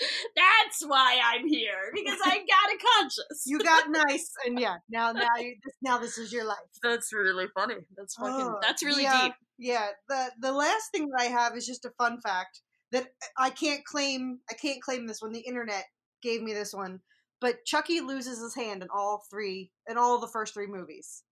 That's 0.36 0.84
why 0.86 1.18
I'm 1.22 1.46
here 1.46 1.92
because 1.94 2.18
I 2.24 2.38
got 2.38 2.74
a 2.74 2.78
conscience. 2.96 3.44
You 3.46 3.58
got 3.58 3.84
nice, 4.08 4.32
and 4.46 4.58
yeah, 4.58 4.76
now 4.88 5.12
now 5.12 5.28
you 5.38 5.56
this 5.64 5.74
now 5.82 5.98
this 5.98 6.18
is 6.18 6.32
your 6.32 6.44
life. 6.44 6.58
That's 6.82 7.12
really 7.12 7.46
funny. 7.54 7.76
That's 7.96 8.14
fucking. 8.14 8.34
Oh, 8.34 8.58
that's 8.62 8.82
really 8.82 9.02
yeah, 9.04 9.24
deep. 9.24 9.34
Yeah. 9.58 9.88
The 10.08 10.30
the 10.40 10.52
last 10.52 10.90
thing 10.92 11.08
that 11.08 11.20
I 11.20 11.24
have 11.26 11.56
is 11.56 11.66
just 11.66 11.84
a 11.84 11.92
fun 11.98 12.20
fact 12.20 12.60
that 12.90 13.08
I 13.38 13.50
can't 13.50 13.84
claim. 13.84 14.40
I 14.50 14.54
can't 14.54 14.82
claim 14.82 15.06
this 15.06 15.20
one. 15.20 15.32
The 15.32 15.40
internet 15.40 15.84
gave 16.22 16.42
me 16.42 16.52
this 16.52 16.72
one. 16.72 17.00
But 17.40 17.64
Chucky 17.64 18.00
loses 18.00 18.40
his 18.40 18.54
hand 18.54 18.82
in 18.82 18.88
all 18.94 19.24
three 19.30 19.72
in 19.88 19.98
all 19.98 20.20
the 20.20 20.28
first 20.28 20.54
three 20.54 20.68
movies. 20.68 21.24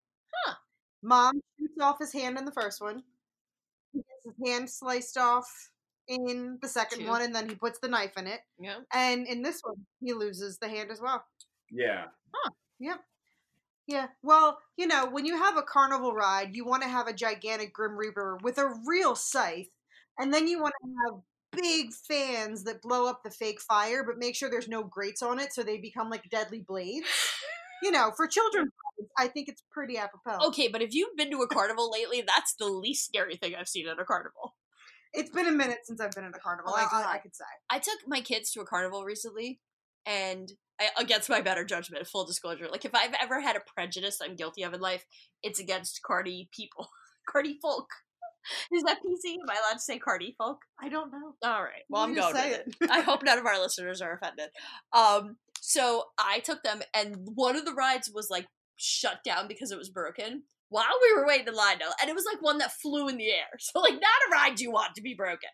Huh. 0.45 0.55
Mom 1.03 1.41
shoots 1.59 1.81
off 1.81 1.99
his 1.99 2.13
hand 2.13 2.37
in 2.37 2.45
the 2.45 2.53
first 2.53 2.81
one. 2.81 3.03
He 3.93 4.01
gets 4.01 4.37
his 4.37 4.49
hand 4.49 4.69
sliced 4.69 5.17
off 5.17 5.71
in 6.11 6.59
the 6.61 6.69
second 6.69 7.01
Two. 7.01 7.09
one, 7.09 7.23
and 7.23 7.35
then 7.35 7.49
he 7.49 7.55
puts 7.55 7.79
the 7.79 7.89
knife 7.89 8.13
in 8.19 8.27
it. 8.27 8.41
Yeah. 8.59 8.79
And 8.93 9.27
in 9.27 9.43
this 9.43 9.61
one, 9.63 9.77
he 10.01 10.13
loses 10.13 10.59
the 10.59 10.69
hand 10.69 10.91
as 10.91 11.01
well. 11.01 11.25
yeah, 11.71 12.07
Huh. 12.35 12.51
Yep. 12.81 13.01
Yeah. 13.87 14.07
Well, 14.23 14.59
you 14.77 14.87
know, 14.87 15.07
when 15.07 15.25
you 15.25 15.37
have 15.37 15.57
a 15.57 15.63
carnival 15.63 16.13
ride, 16.13 16.55
you 16.55 16.65
want 16.65 16.83
to 16.83 16.89
have 16.89 17.07
a 17.07 17.13
gigantic 17.13 17.73
Grim 17.73 17.97
Reaper 17.97 18.39
with 18.43 18.59
a 18.59 18.75
real 18.87 19.15
scythe, 19.15 19.69
and 20.19 20.33
then 20.33 20.49
you 20.49 20.61
want 20.61 20.75
to 20.83 20.91
have 21.05 21.21
big 21.63 21.93
fans 21.93 22.65
that 22.65 22.83
blow 22.83 23.07
up 23.07 23.23
the 23.25 23.31
fake 23.31 23.61
fire, 23.61 24.05
but 24.05 24.19
make 24.19 24.37
sure 24.37 24.51
there's 24.51 24.69
no 24.69 24.83
grates 24.85 25.23
on 25.23 25.39
it 25.39 25.53
so 25.53 25.63
they 25.63 25.79
become 25.79 26.11
like 26.11 26.29
deadly 26.31 26.65
blades. 26.67 27.07
You 27.83 27.91
know, 27.91 28.13
for 28.17 28.27
children, 28.27 28.69
I 29.19 29.29
think 29.29 29.49
it's 29.49 29.63
pretty 29.73 29.97
apropos. 29.97 30.47
Okay, 30.49 30.69
but 30.69 30.83
if 30.83 30.93
you've 30.93 31.17
been 31.17 31.31
to 31.31 31.39
a 31.39 31.49
carnival 31.49 31.91
lately, 31.91 32.23
that's 32.27 32.55
the 32.59 32.67
least 32.67 33.07
scary 33.07 33.37
thing 33.37 33.55
I've 33.59 33.69
seen 33.69 33.89
at 33.89 33.99
a 33.99 34.05
carnival. 34.05 34.55
It's 35.13 35.31
been 35.31 35.49
a 35.49 35.53
minute 35.53 35.79
since 35.85 36.01
I've 36.01 36.13
been 36.13 36.25
at 36.25 36.37
a 36.37 36.39
carnival. 36.39 36.73
Oh 36.77 36.89
I, 36.93 37.03
I, 37.03 37.13
I 37.15 37.19
could 37.19 37.35
say. 37.35 37.45
I 37.69 37.79
took 37.79 37.99
my 38.07 38.21
kids 38.21 38.53
to 38.53 38.61
a 38.61 38.65
carnival 38.65 39.05
recently, 39.05 39.61
and 40.07 40.53
I, 40.81 40.89
against 40.99 41.29
my 41.29 41.41
better 41.41 41.65
judgment, 41.65 42.07
full 42.07 42.25
disclosure, 42.25 42.69
like 42.71 42.85
if 42.85 42.95
I've 42.95 43.15
ever 43.21 43.41
had 43.41 43.57
a 43.57 43.61
prejudice 43.75 44.19
I'm 44.23 44.37
guilty 44.37 44.63
of 44.63 44.73
in 44.73 44.81
life, 44.81 45.05
it's 45.43 45.61
against 45.61 46.01
carny 46.03 46.49
people, 46.55 46.89
carny 47.29 47.59
folk. 47.61 47.89
Is 48.73 48.83
that 48.85 48.99
PC? 48.99 49.35
Am 49.35 49.51
I 49.51 49.55
allowed 49.55 49.75
to 49.75 49.81
say 49.81 49.99
carny 49.99 50.35
folk? 50.39 50.59
I 50.81 50.89
don't 50.89 51.13
know. 51.13 51.35
All 51.45 51.63
right. 51.63 51.83
Well, 51.91 52.03
I'm 52.03 52.15
going 52.15 52.35
say 52.35 52.51
with 52.53 52.75
it. 52.81 52.91
I 52.91 53.03
hope 53.03 53.23
none 53.23 53.39
of 53.39 53.45
our 53.45 53.61
listeners 53.61 54.01
are 54.01 54.15
offended. 54.15 54.49
Um, 54.95 55.37
so 55.61 56.05
I 56.19 56.39
took 56.39 56.63
them, 56.63 56.81
and 56.95 57.17
one 57.35 57.57
of 57.57 57.67
the 57.67 57.75
rides 57.75 58.11
was 58.13 58.29
like 58.31 58.47
shut 58.77 59.23
down 59.25 59.47
because 59.47 59.71
it 59.73 59.79
was 59.79 59.91
broken 59.91 60.45
while 60.71 60.85
we 61.03 61.15
were 61.15 61.27
waiting 61.27 61.49
in 61.49 61.55
line, 61.55 61.79
though, 61.81 61.93
and 62.01 62.09
it 62.09 62.15
was 62.15 62.25
like 62.25 62.41
one 62.41 62.59
that 62.59 62.73
flew 62.73 63.09
in 63.09 63.19
the 63.19 63.29
air. 63.29 63.51
So 63.61 63.81
like 63.81 63.95
not 63.95 64.03
a 64.03 64.33
ride 64.33 64.61
you 64.61 64.71
want 64.71 64.95
to 64.95 65.03
be 65.03 65.15
broken. 65.15 65.51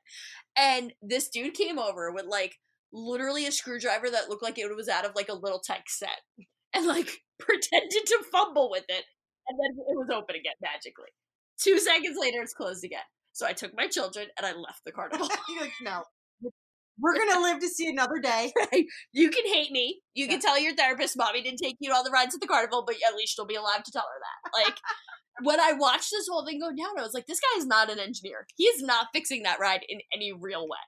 And 0.56 0.92
this 1.02 1.28
dude 1.28 1.54
came 1.54 1.78
over 1.78 2.12
with 2.12 2.26
like 2.26 2.56
literally 2.92 3.46
a 3.46 3.52
screwdriver 3.52 4.08
that 4.10 4.28
looked 4.28 4.42
like 4.42 4.58
it 4.58 4.74
was 4.74 4.88
out 4.88 5.04
of 5.04 5.12
like 5.16 5.28
a 5.28 5.34
little 5.34 5.60
tech 5.60 5.84
set, 5.88 6.20
and 6.74 6.86
like 6.86 7.10
pretended 7.38 8.06
to 8.06 8.24
fumble 8.30 8.70
with 8.70 8.84
it, 8.88 9.04
and 9.48 9.58
then 9.58 9.72
it 9.76 9.96
was 9.96 10.08
open 10.14 10.36
again 10.36 10.54
magically. 10.62 11.10
Two 11.58 11.78
seconds 11.78 12.16
later, 12.20 12.42
it's 12.42 12.54
closed 12.54 12.84
again. 12.84 13.00
So 13.32 13.46
I 13.46 13.52
took 13.52 13.72
my 13.76 13.86
children 13.86 14.28
and 14.36 14.46
I 14.46 14.52
left 14.52 14.82
the 14.84 14.92
carnival. 14.92 15.28
You're 15.48 15.62
like, 15.62 15.72
no. 15.82 16.04
We're 17.00 17.16
gonna 17.16 17.40
live 17.42 17.60
to 17.60 17.68
see 17.68 17.88
another 17.88 18.18
day. 18.18 18.52
right? 18.72 18.84
You 19.12 19.30
can 19.30 19.46
hate 19.46 19.70
me. 19.70 20.00
You 20.14 20.28
can 20.28 20.40
tell 20.40 20.58
your 20.58 20.74
therapist, 20.74 21.16
mommy 21.16 21.42
didn't 21.42 21.58
take 21.62 21.76
you 21.80 21.90
on 21.90 21.96
all 21.96 22.04
the 22.04 22.10
rides 22.10 22.34
at 22.34 22.40
the 22.40 22.46
carnival, 22.46 22.84
but 22.86 22.96
at 23.08 23.14
least 23.16 23.36
you'll 23.36 23.46
be 23.46 23.54
alive 23.54 23.82
to 23.82 23.92
tell 23.92 24.02
her 24.04 24.20
that. 24.20 24.64
Like, 24.64 24.78
when 25.42 25.60
I 25.60 25.72
watched 25.72 26.10
this 26.10 26.26
whole 26.30 26.46
thing 26.46 26.58
go 26.60 26.68
down, 26.70 26.98
I 26.98 27.02
was 27.02 27.12
like, 27.14 27.26
this 27.26 27.40
guy 27.40 27.58
is 27.58 27.66
not 27.66 27.90
an 27.90 27.98
engineer. 27.98 28.46
He 28.56 28.64
is 28.64 28.82
not 28.82 29.08
fixing 29.12 29.42
that 29.42 29.60
ride 29.60 29.82
in 29.88 30.00
any 30.14 30.32
real 30.32 30.62
way. 30.66 30.78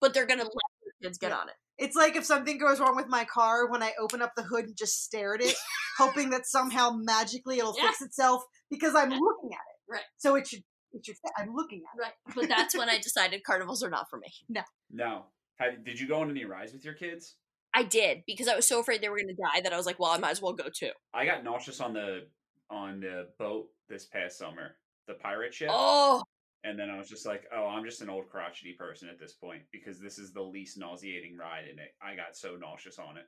But 0.00 0.12
they're 0.12 0.26
going 0.26 0.40
to 0.40 0.44
let 0.44 0.52
their 0.52 1.08
kids 1.08 1.18
get 1.18 1.30
Yeah. 1.30 1.36
on 1.38 1.48
it. 1.48 1.54
It's 1.78 1.96
like 1.96 2.16
if 2.16 2.24
something 2.24 2.58
goes 2.58 2.78
wrong 2.80 2.96
with 2.96 3.08
my 3.08 3.24
car 3.24 3.70
when 3.70 3.82
I 3.82 3.92
open 4.00 4.20
up 4.22 4.32
the 4.36 4.42
hood 4.42 4.64
and 4.66 4.76
just 4.76 5.02
stare 5.04 5.34
at 5.34 5.40
it, 5.40 5.54
hoping 5.98 6.30
that 6.30 6.46
somehow 6.46 6.90
magically 6.94 7.58
it'll 7.58 7.74
Yeah. 7.76 7.86
fix 7.88 8.02
itself 8.02 8.42
because 8.70 8.94
I'm 8.94 9.08
looking 9.10 9.50
at 9.52 9.64
it. 9.72 9.90
Right. 9.92 10.04
So 10.18 10.34
it 10.36 10.46
should. 10.46 10.60
It 10.92 11.04
should. 11.04 11.16
I'm 11.38 11.54
looking 11.54 11.82
at 11.82 11.98
it. 11.98 12.02
Right. 12.02 12.34
But 12.34 12.48
that's 12.48 12.76
when 12.76 12.88
I 12.88 12.98
decided 12.98 13.42
carnivals 13.44 13.82
are 13.82 13.90
not 13.90 14.06
for 14.10 14.18
me. 14.18 14.28
No. 14.48 14.62
No. 14.90 15.26
Have, 15.56 15.84
did 15.84 15.98
you 15.98 16.06
go 16.06 16.20
on 16.20 16.30
any 16.30 16.44
rides 16.44 16.72
with 16.72 16.84
your 16.84 16.94
kids? 16.94 17.36
I 17.74 17.82
did 17.82 18.22
because 18.26 18.48
I 18.48 18.56
was 18.56 18.66
so 18.66 18.80
afraid 18.80 19.02
they 19.02 19.08
were 19.08 19.18
going 19.18 19.28
to 19.28 19.34
die 19.34 19.60
that 19.60 19.72
I 19.72 19.76
was 19.76 19.84
like, 19.84 19.98
well, 19.98 20.10
I 20.10 20.18
might 20.18 20.30
as 20.30 20.40
well 20.40 20.54
go 20.54 20.68
too. 20.74 20.90
I 21.12 21.26
got 21.26 21.44
nauseous 21.44 21.80
on 21.80 21.92
the 21.92 22.26
on 22.70 23.00
the 23.00 23.28
boat 23.38 23.68
this 23.88 24.06
past 24.06 24.38
summer, 24.38 24.76
the 25.06 25.14
pirate 25.14 25.54
ship, 25.54 25.68
Oh, 25.70 26.22
And 26.64 26.78
then 26.78 26.90
I 26.90 26.98
was 26.98 27.08
just 27.08 27.26
like, 27.26 27.44
oh, 27.54 27.66
I'm 27.66 27.84
just 27.84 28.00
an 28.00 28.10
old 28.10 28.28
crotchety 28.28 28.72
person 28.72 29.08
at 29.08 29.20
this 29.20 29.34
point 29.34 29.62
because 29.72 30.00
this 30.00 30.18
is 30.18 30.32
the 30.32 30.42
least 30.42 30.78
nauseating 30.78 31.36
ride 31.36 31.64
in 31.70 31.78
it. 31.78 31.94
I 32.02 32.16
got 32.16 32.36
so 32.36 32.56
nauseous 32.56 32.98
on 32.98 33.18
it. 33.18 33.26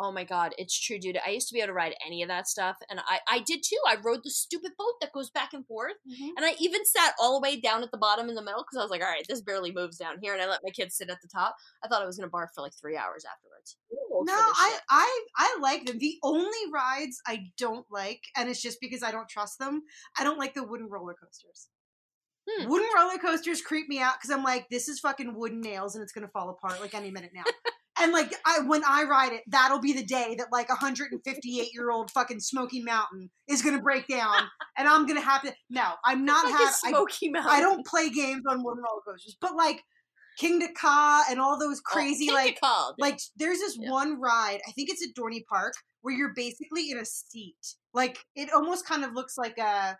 Oh 0.00 0.12
my 0.12 0.22
god, 0.22 0.54
it's 0.58 0.78
true, 0.78 0.98
dude. 0.98 1.18
I 1.26 1.30
used 1.30 1.48
to 1.48 1.54
be 1.54 1.58
able 1.60 1.68
to 1.68 1.72
ride 1.72 1.94
any 2.06 2.22
of 2.22 2.28
that 2.28 2.46
stuff, 2.46 2.76
and 2.88 3.00
I 3.00 3.18
I 3.28 3.40
did 3.40 3.62
too. 3.64 3.78
I 3.86 3.96
rode 4.02 4.20
the 4.22 4.30
stupid 4.30 4.72
boat 4.78 4.94
that 5.00 5.12
goes 5.12 5.28
back 5.30 5.52
and 5.54 5.66
forth, 5.66 5.96
Mhm. 6.08 6.30
and 6.36 6.44
I 6.46 6.54
even 6.60 6.84
sat 6.84 7.14
all 7.18 7.34
the 7.34 7.42
way 7.42 7.60
down 7.60 7.82
at 7.82 7.90
the 7.90 7.98
bottom 7.98 8.28
in 8.28 8.34
the 8.36 8.42
middle 8.42 8.62
because 8.62 8.78
I 8.78 8.82
was 8.82 8.90
like, 8.90 9.02
all 9.02 9.08
right, 9.08 9.26
this 9.28 9.40
barely 9.40 9.72
moves 9.72 9.96
down 9.98 10.18
here, 10.22 10.32
and 10.34 10.40
I 10.42 10.46
let 10.46 10.60
my 10.62 10.70
kids 10.70 10.96
sit 10.96 11.10
at 11.10 11.20
the 11.20 11.28
top. 11.28 11.56
I 11.84 11.88
thought 11.88 12.02
I 12.02 12.06
was 12.06 12.16
gonna 12.16 12.30
barf 12.30 12.48
for 12.54 12.62
like 12.62 12.74
three 12.74 12.96
hours 12.96 13.24
afterwards. 13.24 13.76
I'm 13.90 14.24
No, 14.24 14.34
I. 14.34 14.78
I 14.88 15.26
I 15.36 15.58
like 15.60 15.86
them. 15.86 15.98
The 15.98 16.18
only 16.22 16.70
rides 16.72 17.20
I 17.26 17.50
don't 17.56 17.86
like, 17.90 18.22
and 18.36 18.48
it's 18.48 18.62
just 18.62 18.80
because 18.80 19.02
I 19.02 19.10
don't 19.10 19.28
trust 19.28 19.58
them. 19.58 19.82
I 20.16 20.24
don't 20.24 20.38
like 20.38 20.54
the 20.54 20.62
wooden 20.64 20.88
roller 20.88 21.14
coasters. 21.14 21.68
Hmm. 22.48 22.66
Wooden 22.68 22.88
roller 22.94 23.18
coasters 23.18 23.60
creep 23.60 23.88
me 23.88 23.98
out 24.00 24.14
because 24.14 24.30
I'm 24.30 24.42
like, 24.44 24.68
this 24.70 24.88
is 24.88 25.00
fucking 25.00 25.34
wooden 25.34 25.60
nails 25.60 25.94
and 25.96 26.02
it's 26.02 26.12
gonna 26.12 26.28
fall 26.28 26.50
apart 26.50 26.80
like 26.80 26.94
any 26.94 27.10
minute 27.10 27.32
now. 27.34 27.44
And 28.00 28.12
like, 28.12 28.34
I 28.46 28.60
when 28.60 28.82
I 28.84 29.04
ride 29.04 29.32
it, 29.32 29.42
that'll 29.48 29.80
be 29.80 29.92
the 29.92 30.04
day 30.04 30.34
that 30.38 30.48
like 30.52 30.68
a 30.68 30.72
158 30.78 31.68
year 31.74 31.90
old 31.90 32.10
fucking 32.10 32.40
Smoky 32.40 32.82
Mountain 32.82 33.30
is 33.48 33.62
gonna 33.62 33.82
break 33.82 34.06
down, 34.06 34.42
and 34.76 34.88
I'm 34.88 35.06
gonna 35.06 35.20
have 35.20 35.42
to. 35.42 35.52
No, 35.70 35.92
I'm 36.04 36.24
not 36.24 36.44
like 36.44 36.54
have. 36.54 36.68
a 36.68 36.86
I, 36.86 36.90
Smoky 36.90 37.30
Mountain. 37.30 37.50
I 37.52 37.60
don't 37.60 37.84
play 37.86 38.10
games 38.10 38.44
on 38.48 38.62
wooden 38.62 38.82
roller 38.82 39.02
coasters, 39.06 39.36
but 39.40 39.54
like 39.56 39.82
Kingda 40.40 40.68
Ka 40.80 41.24
and 41.30 41.40
all 41.40 41.58
those 41.58 41.78
Oh, 41.80 41.92
crazy 41.92 42.26
King 42.26 42.34
like 42.34 42.58
like 42.98 43.18
there's 43.36 43.58
this 43.58 43.76
Yeah. 43.80 43.90
one 43.90 44.20
ride 44.20 44.60
i 44.68 44.70
think 44.70 44.88
it's 44.88 45.02
at 45.02 45.12
dorney 45.20 45.44
park 45.50 45.74
where 46.02 46.14
you're 46.14 46.32
basically 46.32 46.92
in 46.92 46.98
a 46.98 47.04
seat 47.04 47.56
like 47.92 48.18
it 48.36 48.52
almost 48.52 48.86
kind 48.86 49.02
of 49.04 49.14
looks 49.14 49.36
like 49.36 49.58
a 49.58 49.96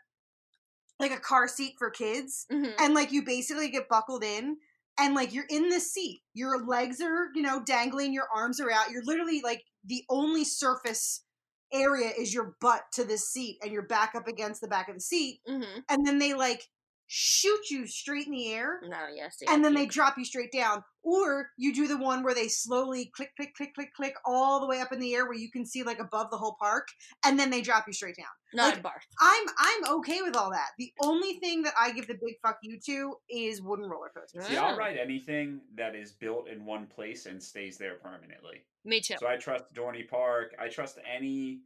like 1.00 1.10
a 1.10 1.18
car 1.18 1.48
seat 1.48 1.74
for 1.76 1.90
kids 1.90 2.46
Mhm. 2.52 2.72
and 2.78 2.94
like 2.94 3.10
you 3.10 3.24
basically 3.24 3.68
get 3.68 3.88
buckled 3.88 4.22
in 4.22 4.58
and 4.98 5.14
like 5.14 5.32
you're 5.32 5.46
in 5.50 5.68
the 5.68 5.80
seat. 5.80 6.20
Your 6.34 6.64
legs 6.66 7.00
are 7.00 7.28
you 7.34 7.42
know 7.42 7.62
dangling 7.64 8.12
your 8.12 8.28
arms 8.34 8.60
are 8.60 8.70
out. 8.70 8.90
You're 8.90 9.04
literally 9.04 9.40
like 9.42 9.62
the 9.84 10.04
only 10.10 10.44
surface 10.44 11.24
area 11.72 12.10
is 12.18 12.32
your 12.32 12.56
butt 12.60 12.82
to 12.94 13.04
the 13.04 13.18
seat 13.18 13.58
and 13.62 13.70
you're 13.72 13.86
back 13.86 14.14
up 14.14 14.26
against 14.26 14.60
the 14.60 14.68
back 14.68 14.88
of 14.88 14.94
the 14.94 15.00
seat. 15.00 15.40
Mhm. 15.48 15.84
and 15.90 16.06
then 16.06 16.18
they 16.18 16.34
like 16.34 16.64
shoot 17.08 17.70
you 17.70 17.86
straight 17.86 18.26
in 18.26 18.32
the 18.32 18.52
air 18.52 18.80
No, 18.86 19.06
yes, 19.14 19.38
and 19.48 19.64
then 19.64 19.74
they 19.74 19.86
drop 19.86 20.16
you 20.18 20.24
straight 20.24 20.52
down. 20.52 20.84
Or 21.02 21.48
you 21.56 21.72
do 21.72 21.88
the 21.88 21.96
one 21.96 22.22
where 22.22 22.34
they 22.34 22.48
slowly 22.48 23.10
click, 23.16 23.30
click, 23.34 23.54
click, 23.56 23.74
click, 23.74 23.94
click 23.94 24.14
all 24.26 24.60
the 24.60 24.66
way 24.66 24.80
up 24.80 24.92
in 24.92 25.00
the 25.00 25.14
air 25.14 25.24
where 25.24 25.38
you 25.38 25.50
can 25.50 25.64
see 25.64 25.82
like 25.82 26.00
above 26.00 26.30
the 26.30 26.36
whole 26.36 26.56
park, 26.60 26.86
and 27.24 27.38
then 27.38 27.50
they 27.50 27.62
drop 27.62 27.84
you 27.86 27.94
straight 27.94 28.16
down. 28.16 28.26
not 28.52 28.74
like- 28.74 28.82
barf. 28.82 29.02
I'm 29.20 29.46
I'm 29.58 29.96
okay 29.98 30.20
with 30.20 30.36
all 30.36 30.50
that. 30.50 30.68
The 30.78 30.92
only 31.02 31.34
thing 31.34 31.62
that 31.62 31.74
I 31.80 31.92
give 31.92 32.06
the 32.06 32.14
big 32.14 32.34
fuck 32.42 32.58
you 32.62 32.78
to 32.86 33.14
is 33.30 33.62
wooden 33.62 33.88
roller 33.88 34.10
coasters. 34.14 34.46
See, 34.46 34.54
Yeah. 34.54 34.66
I'll 34.66 34.74
oh. 34.74 34.78
ride 34.78 34.98
anything 34.98 35.60
that 35.76 35.94
is 35.94 36.12
built 36.12 36.48
in 36.48 36.64
one 36.66 36.86
place 36.86 37.24
and 37.26 37.42
stays 37.42 37.78
there 37.78 37.94
permanently. 37.94 38.64
Me 38.84 39.00
too. 39.00 39.16
So 39.18 39.28
I 39.28 39.36
trust 39.36 39.64
Dorney 39.72 40.06
Park. 40.06 40.54
I 40.58 40.68
trust 40.68 40.98
any 41.10 41.60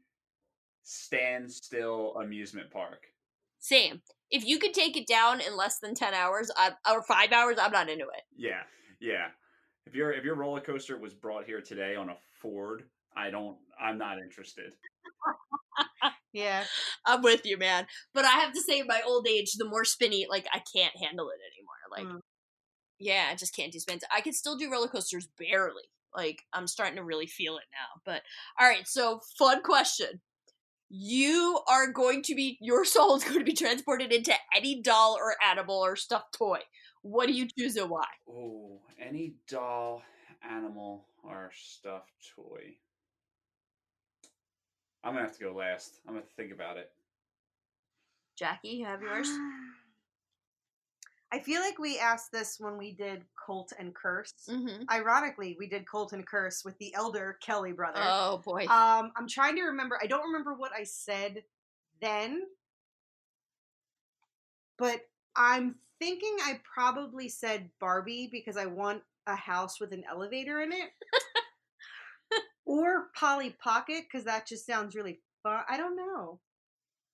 standstill 0.85 2.15
amusement 2.17 2.71
park. 2.71 3.07
Same. 3.59 4.03
If 4.33 4.45
you 4.45 4.59
could 4.59 4.75
take 4.75 4.97
it 4.97 5.07
down 5.07 5.41
in 5.41 5.57
less 5.57 5.79
than 5.79 5.95
ten 5.95 6.15
hours, 6.15 6.51
I, 6.57 6.73
or 6.91 7.03
five 7.05 7.31
hours, 7.31 7.59
I'm 7.61 7.71
not 7.71 7.89
into 7.89 8.05
it. 8.05 8.23
Yeah, 8.37 8.63
yeah. 9.01 9.29
If 9.87 9.95
your 9.95 10.13
if 10.13 10.25
your 10.25 10.35
roller 10.35 10.61
coaster 10.61 10.99
was 10.99 11.15
brought 11.15 11.45
here 11.45 11.61
today 11.61 11.95
on 11.95 12.09
a 12.09 12.17
Ford, 12.41 12.85
I 13.17 13.31
don't. 13.31 13.57
I'm 13.81 13.99
not 13.99 14.19
interested. 14.19 14.73
Yeah. 16.33 16.65
I'm 17.05 17.21
with 17.21 17.45
you, 17.45 17.59
man. 17.59 17.87
But 18.15 18.25
I 18.25 18.31
have 18.41 18.55
to 18.55 18.61
say, 18.63 18.79
in 18.81 18.87
my 18.87 19.03
old 19.07 19.29
age, 19.29 19.53
the 19.53 19.69
more 19.69 19.85
spinny, 19.85 20.27
like 20.31 20.47
I 20.51 20.63
can't 20.75 20.97
handle 20.97 21.29
it 21.29 21.39
anymore. 21.53 21.75
Like, 21.91 22.07
Mm. 22.17 22.21
yeah, 22.99 23.29
I 23.31 23.35
just 23.35 23.55
can't 23.55 23.71
do 23.71 23.79
spins. 23.79 24.03
I 24.11 24.23
can 24.23 24.33
still 24.33 24.57
do 24.57 24.71
roller 24.71 24.89
coasters 24.89 25.29
barely. 25.39 25.83
Like, 26.17 26.43
I'm 26.55 26.67
starting 26.67 26.97
to 26.97 27.05
really 27.05 27.27
feel 27.27 27.57
it 27.59 27.65
now. 27.73 28.01
But 28.07 28.23
all 28.59 28.67
right, 28.67 28.89
so 28.89 29.21
fun 29.39 29.63
question. 29.63 30.23
You 30.95 31.59
are 31.71 31.91
going 31.91 32.21
to 32.25 32.35
be 32.35 32.59
your 32.61 32.85
soul 32.85 33.17
is 33.17 33.25
going 33.25 33.39
to 33.39 33.45
be 33.45 33.55
transported 33.55 34.13
into 34.13 34.35
any 34.55 34.83
doll 34.83 35.17
or 35.19 35.35
animal 35.43 35.77
or 35.77 35.97
stuffed 35.97 36.35
toy. 36.35 36.59
What 37.01 37.29
do 37.29 37.33
you 37.33 37.49
choose 37.49 37.77
and 37.77 37.89
why? 37.89 38.05
Oh, 38.29 38.79
any 39.01 39.33
doll, 39.49 40.03
animal, 40.47 41.07
or 41.25 41.51
stuffed 41.55 42.13
toy. 42.37 42.75
I'm 45.03 45.15
gonna 45.15 45.25
have 45.25 45.37
to 45.39 45.45
go 45.45 45.55
last. 45.55 45.99
I'm 46.07 46.13
gonna 46.13 46.27
think 46.37 46.53
about 46.53 46.77
it. 46.77 46.91
Jackie, 48.37 48.69
you 48.69 48.85
have 48.85 49.01
yours? 49.01 49.29
I 51.33 51.39
feel 51.39 51.63
like 51.63 51.79
we 51.79 51.99
asked 51.99 52.31
this 52.31 52.59
when 52.61 52.77
we 52.77 52.93
did 52.93 53.25
Cult 53.47 53.73
and 53.79 53.95
Curse. 53.95 54.35
Mm-hmm. 54.51 54.83
Ironically, 54.91 55.57
we 55.59 55.67
did 55.67 55.89
Cult 55.89 56.13
and 56.13 56.27
Curse 56.27 56.63
with 56.63 56.77
the 56.79 56.95
elder 56.95 57.39
Kelly 57.41 57.73
brother. 57.73 58.01
Oh 58.03 58.43
boy. 58.45 58.67
Um, 58.67 59.13
I'm 59.17 59.27
trying 59.27 59.57
to 59.57 59.63
remember. 59.63 59.99
I 60.03 60.07
don't 60.07 60.27
remember 60.27 60.53
what 60.53 60.73
I 60.79 60.85
said 60.85 61.43
then, 62.03 62.43
but 64.79 65.01
I'm 65.35 65.77
thinking 65.99 66.37
I 66.43 66.61
probably 66.63 67.31
said 67.31 67.71
Barbie 67.81 68.29
because 68.31 68.59
I 68.59 68.67
want 68.67 69.03
a 69.27 69.35
house 69.35 69.81
with 69.81 69.93
an 69.93 70.05
elevator 70.11 70.61
in 70.61 70.73
it, 70.73 70.91
or 72.67 73.07
Polly 73.17 73.57
Pocket 73.63 74.05
because 74.05 74.25
that 74.25 74.47
just 74.47 74.67
sounds 74.67 74.95
really 74.95 75.21
fun. 75.43 75.63
I 75.67 75.79
don't 75.79 75.97
know. 75.97 76.41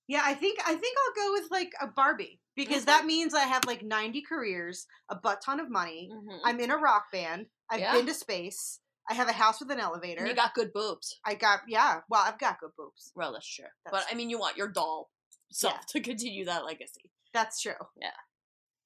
Yeah, 0.08 0.22
I 0.24 0.34
think 0.34 0.58
I 0.66 0.74
think 0.74 0.96
I'll 1.06 1.26
go 1.26 1.32
with 1.34 1.50
like 1.50 1.70
a 1.80 1.86
Barbie 1.86 2.40
because 2.56 2.76
Okay. 2.78 2.84
that 2.86 3.04
means 3.04 3.34
I 3.34 3.42
have 3.44 3.64
like 3.66 3.82
90 3.82 4.22
careers, 4.22 4.86
a 5.10 5.14
butt 5.14 5.42
ton 5.44 5.60
of 5.60 5.70
money. 5.70 6.10
Mhm. 6.12 6.40
I'm 6.44 6.58
in 6.60 6.70
a 6.70 6.76
rock 6.78 7.12
band. 7.12 7.46
I've 7.70 7.80
Yeah. 7.80 7.92
been 7.92 8.06
to 8.06 8.14
space. 8.14 8.80
I 9.10 9.14
have 9.14 9.28
a 9.28 9.32
house 9.32 9.60
with 9.60 9.70
an 9.70 9.80
elevator. 9.80 10.20
And 10.20 10.28
you 10.28 10.34
got 10.34 10.54
good 10.54 10.72
boobs. 10.72 11.18
I 11.24 11.34
got 11.34 11.60
yeah. 11.68 12.00
Well, 12.08 12.22
I've 12.24 12.38
got 12.38 12.58
good 12.58 12.72
boobs. 12.76 13.12
Well, 13.14 13.32
that's 13.32 13.46
true. 13.54 13.66
but 13.84 13.92
That's- 13.92 14.08
I 14.12 14.16
mean, 14.16 14.30
you 14.30 14.38
want 14.38 14.56
your 14.56 14.68
doll 14.68 15.10
self 15.52 15.74
Yeah. 15.74 15.80
to 15.88 16.00
continue 16.00 16.44
that 16.46 16.64
legacy. 16.64 17.10
That's 17.34 17.60
true. 17.60 17.74
Yeah. 17.96 18.16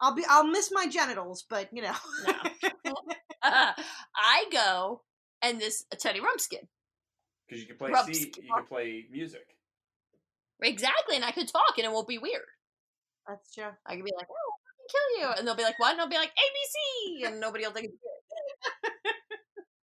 I'll 0.00 0.14
be. 0.14 0.24
I'll 0.28 0.44
miss 0.44 0.72
my 0.72 0.88
genitals, 0.88 1.44
but 1.48 1.68
you 1.72 1.82
know. 1.82 1.94
No. 2.26 2.94
I 3.44 4.44
go 4.50 5.02
and 5.40 5.61
this 5.61 5.85
Teddy 5.98 6.18
Rumpskin. 6.20 6.66
Because 7.46 7.61
you 7.61 7.66
can 7.68 7.76
play 7.76 7.90
Rubs. 7.90 8.18
C, 8.18 8.32
you 8.42 8.52
can 8.52 8.66
play 8.66 9.06
music. 9.11 9.51
Exactly, 10.62 11.16
and 11.16 11.25
I 11.25 11.33
could 11.33 11.48
talk 11.48 11.75
and 11.77 11.85
it 11.85 11.92
won't 11.92 12.09
be 12.09 12.18
weird. 12.18 12.42
That's 13.27 13.53
true. 13.55 13.70
I 13.87 13.96
could 13.96 14.05
be 14.05 14.12
like, 14.16 14.29
"Oh, 14.31 14.53
I 14.66 14.72
can 14.77 14.88
kill 14.90 15.20
you," 15.20 15.35
and 15.38 15.46
they'll 15.46 15.55
be 15.57 15.62
like, 15.62 15.79
"What?" 15.79 15.92
And 15.92 16.01
I'll 16.01 16.09
be 16.09 16.16
like, 16.16 16.31
"ABC," 16.31 17.27
and 17.27 17.40
nobody 17.40 17.64
will 17.64 17.72
think 17.72 17.87
it's 17.87 17.96
weird. 18.83 19.14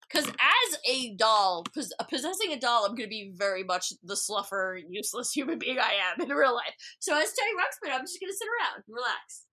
Because 0.09 0.29
as 0.29 0.79
a 0.89 1.15
doll, 1.17 1.65
pos- 1.75 1.93
uh, 1.99 2.05
possessing 2.05 2.53
a 2.53 2.59
doll, 2.59 2.85
I'm 2.85 2.95
going 2.95 3.09
to 3.09 3.11
be 3.11 3.33
very 3.35 3.65
much 3.65 3.93
the 4.03 4.17
sluffer, 4.17 4.81
useless 4.89 5.33
human 5.33 5.59
being 5.59 5.79
I 5.79 5.95
am 6.11 6.23
in 6.23 6.29
real 6.29 6.55
life. 6.55 6.75
So 7.01 7.15
as 7.15 7.33
Teddy 7.33 7.51
Ruxpin, 7.51 7.93
I'm 7.95 8.03
just 8.05 8.21
going 8.21 8.31
to 8.31 8.37
sit 8.37 8.49
around, 8.49 8.85
and 8.87 8.95
relax. 8.95 9.47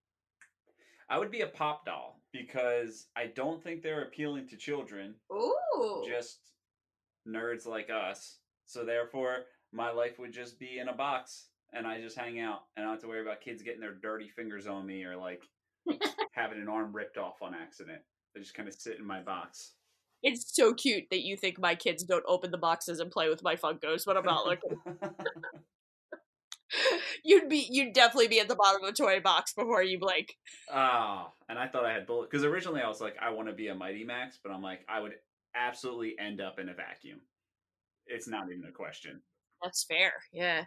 I 1.10 1.18
would 1.18 1.32
be 1.32 1.42
a 1.42 1.48
pop 1.48 1.86
doll 1.86 2.22
because 2.32 3.08
I 3.16 3.28
don't 3.28 3.62
think 3.62 3.82
they're 3.82 4.04
appealing 4.04 4.48
to 4.50 4.56
children, 4.56 5.16
Ooh, 5.32 6.06
just 6.08 6.40
nerds 7.28 7.66
like 7.66 7.90
us. 7.90 8.38
So 8.66 8.86
therefore, 8.86 9.46
my 9.74 9.92
life 9.92 10.20
would 10.20 10.32
just 10.32 10.60
be 10.60 10.80
in 10.80 10.88
a 10.88 10.94
box, 10.94 11.48
and 11.74 11.88
I 11.88 12.00
just 12.00 12.18
hang 12.18 12.40
out, 12.40 12.64
and 12.76 12.84
I 12.84 12.88
don't 12.88 12.96
have 12.96 13.02
to 13.02 13.08
worry 13.08 13.22
about 13.22 13.42
kids 13.42 13.64
getting 13.64 13.82
their 13.82 13.96
dirty 13.96 14.30
fingers 14.30 14.68
on 14.68 14.86
me 14.86 15.04
or 15.04 15.18
like 15.18 15.44
having 16.32 16.62
an 16.62 16.70
arm 16.70 16.96
ripped 16.96 17.18
off 17.18 17.42
on 17.42 17.54
accident. 17.54 18.02
They 18.34 18.42
just 18.42 18.54
kind 18.54 18.68
of 18.68 18.76
sit 18.76 19.00
in 19.00 19.06
my 19.06 19.22
box. 19.22 19.74
it's 20.24 20.56
so 20.56 20.74
cute 20.74 21.06
that 21.12 21.24
you 21.24 21.36
think 21.36 21.60
my 21.60 21.76
kids 21.76 22.04
don't 22.04 22.24
open 22.28 22.52
the 22.52 22.58
boxes 22.58 23.00
and 23.00 23.12
play 23.12 23.30
with 23.30 23.44
my 23.44 23.56
Funkos 23.56 24.08
when 24.08 24.18
I'm 24.18 24.26
not 24.26 24.46
looking. 24.46 24.80
you'd 27.24 27.50
be, 27.50 27.68
you'd 27.70 27.94
definitely 27.94 28.28
be 28.28 28.40
at 28.40 28.48
the 28.48 28.56
bottom 28.56 28.84
of 28.84 28.90
a 28.90 28.94
toy 28.94 29.20
box 29.20 29.54
before 29.54 29.84
you 29.84 30.00
blink. 30.00 30.36
Ah, 30.72 31.32
and 31.50 31.60
I 31.60 31.68
thought 31.68 31.86
I 31.86 31.94
had 31.94 32.08
bullet 32.08 32.30
because 32.30 32.46
originally 32.46 32.82
I 32.82 32.88
was 32.88 33.02
like, 33.02 33.16
I 33.22 33.32
want 33.32 33.50
to 33.50 33.54
be 33.54 33.68
a 33.68 33.76
Mighty 33.76 34.04
Max, 34.04 34.40
but 34.42 34.52
I'm 34.52 34.62
like, 34.62 34.82
I 34.88 35.00
would 35.00 35.14
absolutely 35.56 36.16
end 36.20 36.42
up 36.42 36.60
in 36.60 36.70
a 36.70 36.74
vacuum. 36.74 37.22
It's 38.08 38.28
not 38.28 38.52
even 38.52 38.66
a 38.68 38.72
question. 38.72 39.22
That's 39.64 39.84
fair. 39.86 40.14
Yeah. 40.32 40.66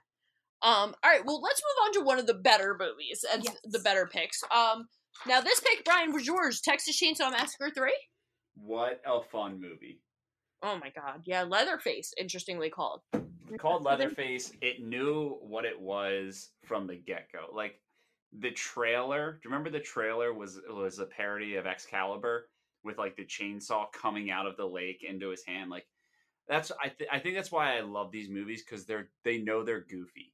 Um. 0.62 0.94
All 1.04 1.10
right. 1.10 1.24
Well, 1.24 1.40
let's 1.42 1.62
move 1.62 1.86
on 1.86 1.92
to 1.94 2.06
one 2.06 2.18
of 2.18 2.26
the 2.26 2.34
better 2.34 2.76
movies 2.78 3.24
and 3.30 3.44
Yes. 3.44 3.56
the 3.64 3.78
better 3.80 4.06
picks. 4.06 4.42
Um. 4.54 4.88
Now 5.26 5.40
this 5.40 5.60
pick, 5.60 5.84
Brian, 5.84 6.12
was 6.12 6.26
yours. 6.26 6.60
Texas 6.60 7.00
Chainsaw 7.00 7.30
Massacre 7.30 7.70
three. 7.70 7.96
What 8.54 9.00
a 9.06 9.22
fun 9.22 9.60
movie! 9.60 10.00
Oh 10.62 10.78
my 10.78 10.90
god. 10.90 11.22
Yeah. 11.26 11.42
Leatherface. 11.42 12.14
Interestingly 12.18 12.70
called. 12.70 13.00
Called 13.58 13.84
Leatherface. 13.84 14.52
It 14.60 14.82
knew 14.82 15.36
what 15.40 15.64
it 15.64 15.78
was 15.80 16.50
from 16.64 16.86
the 16.86 16.96
get 16.96 17.28
go. 17.32 17.54
Like 17.54 17.80
the 18.38 18.50
trailer. 18.50 19.32
Do 19.32 19.38
you 19.44 19.50
remember 19.50 19.70
the 19.70 19.80
trailer 19.80 20.32
was 20.32 20.58
was 20.68 20.98
a 20.98 21.06
parody 21.06 21.56
of 21.56 21.66
Excalibur 21.66 22.48
with 22.82 22.98
like 22.98 23.16
the 23.16 23.24
chainsaw 23.24 23.86
coming 23.92 24.30
out 24.30 24.46
of 24.46 24.56
the 24.56 24.66
lake 24.66 25.04
into 25.08 25.28
his 25.28 25.44
hand? 25.46 25.70
Like 25.70 25.86
that's 26.48 26.70
I 26.82 26.88
th- 26.88 27.10
I 27.12 27.18
think 27.18 27.34
that's 27.34 27.52
why 27.52 27.76
I 27.76 27.80
love 27.80 28.10
these 28.12 28.28
movies 28.28 28.62
because 28.64 28.86
they're 28.86 29.08
they 29.24 29.38
know 29.38 29.62
they're 29.64 29.80
goofy. 29.84 30.32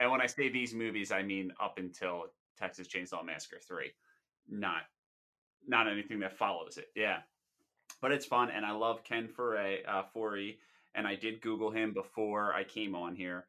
And 0.00 0.10
when 0.10 0.20
I 0.20 0.26
say 0.26 0.48
these 0.48 0.74
movies, 0.74 1.12
I 1.12 1.22
mean 1.22 1.52
up 1.60 1.78
until 1.78 2.24
Texas 2.58 2.88
Chainsaw 2.88 3.24
Massacre 3.24 3.60
3. 3.66 3.90
Not 4.48 4.82
not 5.66 5.88
anything 5.88 6.20
that 6.20 6.36
follows 6.36 6.78
it. 6.78 6.88
Yeah. 6.96 7.18
But 8.00 8.12
it's 8.12 8.26
fun 8.26 8.50
and 8.50 8.66
I 8.66 8.72
love 8.72 9.04
Ken 9.04 9.28
Foray, 9.28 9.82
uh, 9.84 10.02
Foree 10.14 10.58
and 10.94 11.06
I 11.06 11.14
did 11.14 11.40
Google 11.40 11.70
him 11.70 11.92
before 11.92 12.52
I 12.54 12.64
came 12.64 12.94
on 12.94 13.14
here. 13.14 13.46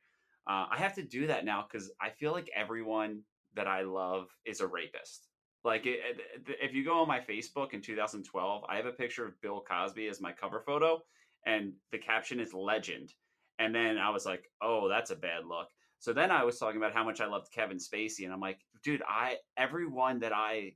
Uh, 0.48 0.68
I 0.72 0.78
have 0.78 0.94
to 0.96 1.04
do 1.04 1.28
that 1.28 1.46
now 1.46 1.66
because 1.70 1.92
I 2.02 2.10
feel 2.10 2.32
like 2.34 2.50
everyone 2.56 3.22
that 3.56 3.68
I 3.68 3.82
love 3.82 4.28
is 4.46 4.62
a 4.62 4.68
rapist. 4.68 5.28
Like, 5.64 5.86
it, 5.86 6.00
it- 6.46 6.58
if 6.62 6.74
you 6.74 6.84
go 6.84 7.00
on 7.02 7.08
my 7.08 7.20
Facebook 7.20 7.74
in 7.74 7.82
2012, 7.82 8.64
I 8.68 8.76
have 8.76 8.86
a 8.86 8.92
picture 8.92 9.26
of 9.26 9.40
Bill 9.42 9.64
Cosby 9.68 10.08
as 10.08 10.20
my 10.22 10.32
cover 10.34 10.60
photo, 10.60 11.02
and 11.46 11.74
the 11.92 11.98
caption 11.98 12.40
is 12.40 12.54
legend. 12.54 13.14
And 13.60 13.74
then 13.74 13.98
I 13.98 14.10
was 14.10 14.26
like, 14.26 14.44
oh, 14.62 14.90
that's 14.90 15.12
a 15.12 15.16
bad 15.16 15.46
look. 15.48 15.68
So 16.00 16.12
then 16.12 16.32
I 16.32 16.44
was 16.44 16.60
talking 16.60 16.78
about 16.78 16.94
how 16.94 17.04
much 17.04 17.22
I 17.22 17.28
loved 17.28 17.52
Kevin 17.54 17.78
Spacey, 17.78 18.26
and 18.26 18.34
I'm 18.34 18.42
like, 18.42 18.60
dude, 18.84 19.02
I 19.08 19.38
everyone 19.58 20.20
that 20.20 20.34
I 20.34 20.74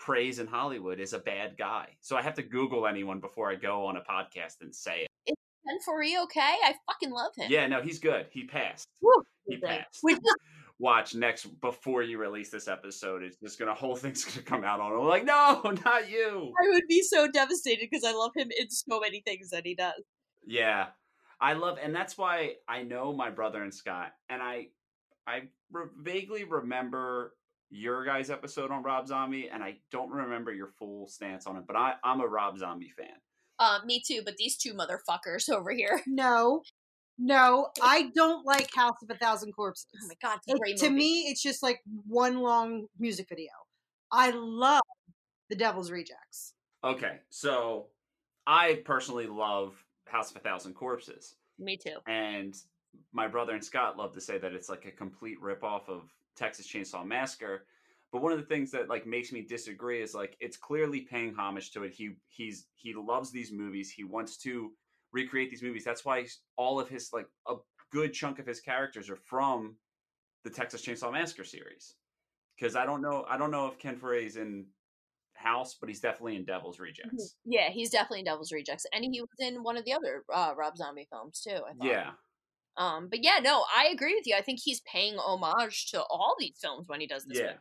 praise 0.00 0.40
in 0.40 0.46
Hollywood 0.46 0.98
is 1.00 1.12
a 1.12 1.18
bad 1.18 1.56
guy. 1.56 1.88
So 2.00 2.16
I 2.16 2.22
have 2.22 2.34
to 2.34 2.42
Google 2.42 2.86
anyone 2.86 3.20
before 3.20 3.50
I 3.50 3.54
go 3.54 3.86
on 3.86 3.96
a 3.96 4.00
podcast 4.00 4.60
and 4.62 4.74
say 4.74 5.06
it. 5.26 5.34
Ken 5.66 5.78
Foree, 5.86 6.22
okay? 6.24 6.40
I 6.40 6.74
fucking 6.90 7.10
love 7.10 7.32
him. 7.36 7.46
Yeah, 7.50 7.66
no, 7.66 7.80
he's 7.80 7.98
good. 7.98 8.26
He 8.30 8.44
passed. 8.44 8.88
Woo, 9.00 9.22
He 9.46 9.56
passed. 9.58 9.98
Which 10.02 10.16
is 10.16 10.34
Watch 10.84 11.14
next 11.14 11.46
before 11.62 12.02
you 12.02 12.18
release 12.18 12.50
this 12.50 12.68
episode. 12.68 13.22
It's 13.22 13.38
just 13.38 13.58
gonna 13.58 13.72
whole 13.72 13.96
thing's 13.96 14.22
gonna 14.22 14.42
come 14.42 14.64
out 14.70 14.80
on. 14.80 14.92
him. 14.92 15.06
like, 15.06 15.24
no, 15.24 15.62
not 15.86 16.10
you. 16.10 16.52
I 16.62 16.68
would 16.74 16.86
be 16.86 17.00
so 17.00 17.26
devastated 17.26 17.88
because 17.90 18.04
I 18.04 18.12
love 18.12 18.32
him 18.36 18.50
in 18.60 18.68
so 18.68 19.00
many 19.00 19.22
things 19.22 19.48
that 19.48 19.64
he 19.64 19.74
does. 19.74 20.02
Yeah, 20.46 20.88
I 21.40 21.54
love, 21.54 21.78
and 21.82 21.96
that's 21.96 22.18
why 22.18 22.56
I 22.68 22.82
know 22.82 23.14
my 23.14 23.30
brother 23.30 23.62
and 23.62 23.72
Scott, 23.72 24.12
and 24.28 24.42
I, 24.42 24.66
I 25.26 25.44
re- 25.72 25.86
vaguely 25.96 26.44
remember 26.44 27.34
your 27.70 28.04
guys' 28.04 28.28
episode 28.28 28.70
on 28.70 28.82
Rob 28.82 29.08
Zombie, 29.08 29.48
and 29.50 29.62
I 29.62 29.78
don't 29.90 30.10
remember 30.10 30.52
your 30.52 30.68
full 30.78 31.08
stance 31.08 31.46
on 31.46 31.56
it. 31.56 31.64
But 31.66 31.76
I, 31.76 31.94
I'm 32.04 32.20
a 32.20 32.26
Rob 32.26 32.58
Zombie 32.58 32.92
fan. 32.94 33.16
Uh, 33.58 33.78
me 33.86 34.02
too, 34.06 34.20
but 34.22 34.36
these 34.36 34.58
two 34.58 34.74
motherfuckers 34.74 35.48
over 35.48 35.72
here. 35.72 36.02
No, 36.06 36.60
no, 37.18 37.68
eh, 37.78 37.80
I 37.82 38.10
don't 38.14 38.44
like 38.46 38.68
House 38.74 38.96
of 39.02 39.10
a 39.14 39.18
Thousand 39.18 39.52
Corpses. 39.52 39.86
Oh 40.02 40.06
my 40.08 40.14
god, 40.22 40.38
It- 40.46 40.78
to 40.78 40.90
me, 40.90 41.26
it's 41.28 41.42
just 41.42 41.62
like 41.62 41.80
one 42.06 42.40
long 42.40 42.86
music 42.98 43.28
video. 43.28 43.50
I 44.10 44.30
love 44.30 44.82
The 45.48 45.56
Devil's 45.56 45.90
Rejects. 45.90 46.54
Okay, 46.82 47.20
so 47.30 47.86
I 48.46 48.82
personally 48.84 49.26
love 49.26 49.74
House 50.06 50.30
of 50.30 50.36
a 50.36 50.40
Thousand 50.40 50.74
Corpses. 50.74 51.36
Me 51.58 51.76
too. 51.76 51.96
and 52.06 52.54
my 53.12 53.26
brother 53.28 53.52
and 53.54 53.64
Scott 53.64 53.96
love 53.96 54.12
to 54.14 54.20
say 54.20 54.38
that 54.38 54.52
it's 54.52 54.68
like 54.68 54.84
a 54.86 54.90
complete 54.90 55.40
ripoff 55.40 55.88
of 55.88 56.12
Texas 56.36 56.66
Chainsaw 56.66 57.04
Massacre. 57.06 57.66
But 58.12 58.22
one 58.22 58.32
of 58.32 58.38
the 58.38 58.44
things 58.44 58.70
that 58.72 58.88
like 58.88 59.06
makes 59.06 59.32
me 59.32 59.42
disagree 59.42 60.00
is 60.02 60.14
like 60.14 60.36
it's 60.40 60.56
clearly 60.56 61.00
paying 61.00 61.34
homage 61.34 61.70
to 61.72 61.82
it. 61.84 61.92
He 61.92 62.10
he's 62.28 62.66
he 62.74 62.94
loves 62.94 63.30
these 63.32 63.50
movies. 63.52 63.90
He 63.90 64.04
wants 64.04 64.36
to 64.38 64.72
recreate 65.14 65.48
these 65.48 65.62
movies. 65.62 65.84
That's 65.84 66.04
why 66.04 66.26
all 66.56 66.78
of 66.78 66.88
his 66.88 67.08
like 67.12 67.26
a 67.48 67.54
good 67.90 68.12
chunk 68.12 68.38
of 68.38 68.46
his 68.46 68.60
characters 68.60 69.08
are 69.08 69.16
from 69.16 69.76
the 70.42 70.50
Texas 70.50 70.84
Chainsaw 70.84 71.12
Massacre 71.12 71.44
series. 71.44 71.94
Because 72.58 72.76
I 72.76 72.84
don't 72.84 73.00
know 73.00 73.24
I 73.28 73.38
don't 73.38 73.50
know 73.50 73.66
if 73.68 73.78
Ken 73.78 73.96
Foree's 73.96 74.36
in 74.36 74.66
House, 75.34 75.76
but 75.80 75.88
he's 75.88 76.00
definitely 76.00 76.36
in 76.36 76.44
Devil's 76.44 76.78
Rejects. 76.78 77.36
Yeah, 77.44 77.70
he's 77.70 77.90
definitely 77.90 78.20
in 78.20 78.26
Devil's 78.26 78.52
Rejects, 78.52 78.86
and 78.92 79.04
he 79.04 79.20
was 79.20 79.30
in 79.38 79.62
one 79.62 79.76
of 79.76 79.84
the 79.84 79.92
other 79.92 80.24
uh, 80.32 80.52
Rob 80.56 80.76
Zombie 80.76 81.08
films 81.10 81.40
too. 81.40 81.56
I 81.56 81.72
thought. 81.74 81.86
Yeah. 81.86 82.10
Um, 82.76 83.08
but 83.08 83.22
yeah, 83.22 83.38
no, 83.42 83.64
I 83.74 83.88
agree 83.92 84.14
with 84.14 84.26
you. 84.26 84.34
I 84.36 84.42
think 84.42 84.58
he's 84.62 84.80
paying 84.80 85.16
homage 85.16 85.90
to 85.92 86.02
all 86.02 86.34
these 86.38 86.56
films 86.60 86.88
when 86.88 87.00
he 87.00 87.06
does 87.06 87.24
this. 87.24 87.38
Yeah. 87.38 87.44
movie. 87.44 87.58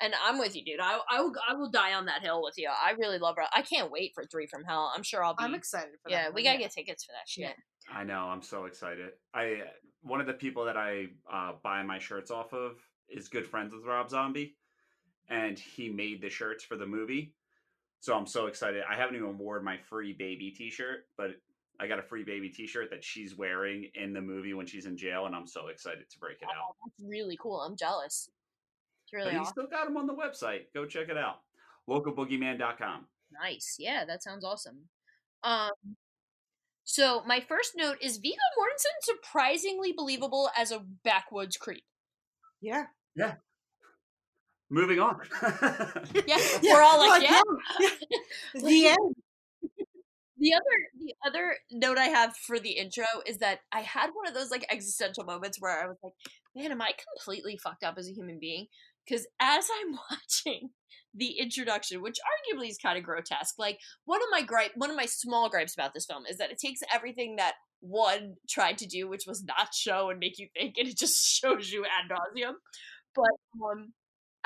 And 0.00 0.12
I'm 0.24 0.38
with 0.38 0.56
you, 0.56 0.64
dude. 0.64 0.80
I 0.80 0.98
I 1.08 1.20
will 1.20 1.32
I 1.48 1.54
will 1.54 1.70
die 1.70 1.94
on 1.94 2.06
that 2.06 2.22
hill 2.22 2.42
with 2.42 2.54
you. 2.56 2.68
I 2.68 2.92
really 2.92 3.18
love. 3.18 3.36
Rob- 3.38 3.48
I 3.54 3.62
can't 3.62 3.90
wait 3.90 4.12
for 4.14 4.24
Three 4.24 4.46
from 4.46 4.64
Hell. 4.64 4.92
I'm 4.94 5.02
sure 5.02 5.22
I'll 5.24 5.34
be. 5.34 5.44
I'm 5.44 5.54
excited 5.54 5.92
for 6.02 6.10
that. 6.10 6.14
yeah, 6.14 6.24
one, 6.26 6.34
we 6.34 6.42
gotta 6.42 6.58
get 6.58 6.72
tickets 6.72 7.04
for 7.04 7.12
that 7.12 7.28
shit. 7.28 7.44
Yeah. 7.44 7.96
I 7.96 8.02
know. 8.02 8.26
I'm 8.28 8.42
so 8.42 8.64
excited. 8.64 9.10
I 9.32 9.62
one 10.02 10.20
of 10.20 10.26
the 10.26 10.34
people 10.34 10.64
that 10.64 10.76
I 10.76 11.06
uh, 11.32 11.52
buy 11.62 11.82
my 11.82 11.98
shirts 11.98 12.30
off 12.30 12.52
of 12.52 12.76
is 13.08 13.28
good 13.28 13.46
friends 13.46 13.72
with 13.72 13.84
Rob 13.84 14.10
Zombie, 14.10 14.56
and 15.28 15.58
he 15.58 15.88
made 15.88 16.20
the 16.20 16.30
shirts 16.30 16.64
for 16.64 16.76
the 16.76 16.86
movie. 16.86 17.34
So 18.00 18.14
I'm 18.14 18.26
so 18.26 18.46
excited. 18.46 18.82
I 18.90 18.96
haven't 18.96 19.16
even 19.16 19.38
worn 19.38 19.64
my 19.64 19.78
free 19.78 20.12
baby 20.12 20.50
T-shirt, 20.50 21.06
but 21.16 21.30
I 21.80 21.86
got 21.86 21.98
a 21.98 22.02
free 22.02 22.22
baby 22.22 22.50
T-shirt 22.50 22.90
that 22.90 23.02
she's 23.02 23.34
wearing 23.34 23.88
in 23.94 24.12
the 24.12 24.20
movie 24.20 24.52
when 24.52 24.66
she's 24.66 24.84
in 24.84 24.96
jail, 24.96 25.24
and 25.26 25.34
I'm 25.34 25.46
so 25.46 25.68
excited 25.68 26.10
to 26.10 26.18
break 26.18 26.38
it 26.42 26.48
out. 26.48 26.74
That's 26.84 27.08
really 27.08 27.38
cool. 27.40 27.60
I'm 27.60 27.76
jealous. 27.76 28.28
It's 29.04 29.10
But 29.12 29.18
really 29.18 29.30
he's 29.32 29.40
awesome. 29.40 29.52
still 29.52 29.66
got 29.66 29.86
them 29.86 29.96
on 29.96 30.06
the 30.06 30.14
website. 30.14 30.72
Go 30.74 30.86
check 30.86 31.08
it 31.08 31.16
out. 31.16 31.40
Localboogeyman.com. 31.88 33.06
Nice. 33.32 33.76
Yeah, 33.78 34.04
that 34.04 34.22
sounds 34.22 34.44
awesome. 34.44 34.88
Um 35.42 35.70
so 36.84 37.22
my 37.26 37.40
first 37.40 37.72
note 37.76 37.96
is 38.02 38.18
Viggo 38.18 38.36
Mortensen 38.58 39.00
surprisingly 39.02 39.92
believable 39.96 40.50
as 40.56 40.70
a 40.70 40.84
backwoods 41.02 41.56
creep. 41.56 41.84
Yeah. 42.60 42.86
Yeah. 43.16 43.34
Moving 44.70 44.98
on. 45.00 45.20
Yeah, 46.26 46.38
we're 46.62 46.82
all 46.82 46.98
like, 46.98 47.22
yeah. 47.22 47.40
The 48.54 48.86
end. 48.88 49.14
The 50.36 50.52
other 50.52 50.88
the 51.00 51.14
other 51.26 51.56
note 51.70 51.96
I 51.96 52.04
have 52.06 52.36
for 52.36 52.58
the 52.58 52.72
intro 52.72 53.04
is 53.24 53.38
that 53.38 53.60
I 53.72 53.80
had 53.80 54.10
one 54.12 54.26
of 54.28 54.34
those 54.34 54.50
like 54.50 54.66
existential 54.70 55.24
moments 55.24 55.58
where 55.60 55.82
I 55.82 55.86
was 55.86 55.96
like, 56.02 56.12
man, 56.54 56.70
am 56.70 56.82
I 56.82 56.92
completely 57.14 57.56
fucked 57.56 57.82
up 57.82 57.96
as 57.96 58.08
a 58.08 58.12
human 58.12 58.38
being? 58.38 58.66
Because 59.06 59.26
as 59.40 59.68
I'm 59.80 59.98
watching 60.10 60.70
the 61.14 61.38
introduction, 61.38 62.02
which 62.02 62.16
arguably 62.18 62.68
is 62.68 62.78
kind 62.78 62.98
of 62.98 63.04
grotesque, 63.04 63.54
like 63.58 63.78
one 64.04 64.20
of 64.22 64.28
my 64.30 64.42
gripe 64.42 64.72
one 64.76 64.90
of 64.90 64.96
my 64.96 65.06
small 65.06 65.48
gripes 65.48 65.74
about 65.74 65.94
this 65.94 66.06
film 66.06 66.24
is 66.28 66.38
that 66.38 66.50
it 66.50 66.58
takes 66.58 66.80
everything 66.92 67.36
that 67.36 67.54
one 67.80 68.34
tried 68.48 68.78
to 68.78 68.86
do, 68.86 69.08
which 69.08 69.26
was 69.26 69.44
not 69.44 69.74
show 69.74 70.10
and 70.10 70.18
make 70.18 70.38
you 70.38 70.48
think, 70.56 70.76
and 70.78 70.88
it 70.88 70.98
just 70.98 71.24
shows 71.40 71.70
you 71.70 71.84
ad 71.84 72.10
nauseum. 72.10 72.54
But 73.14 73.64
um 73.64 73.92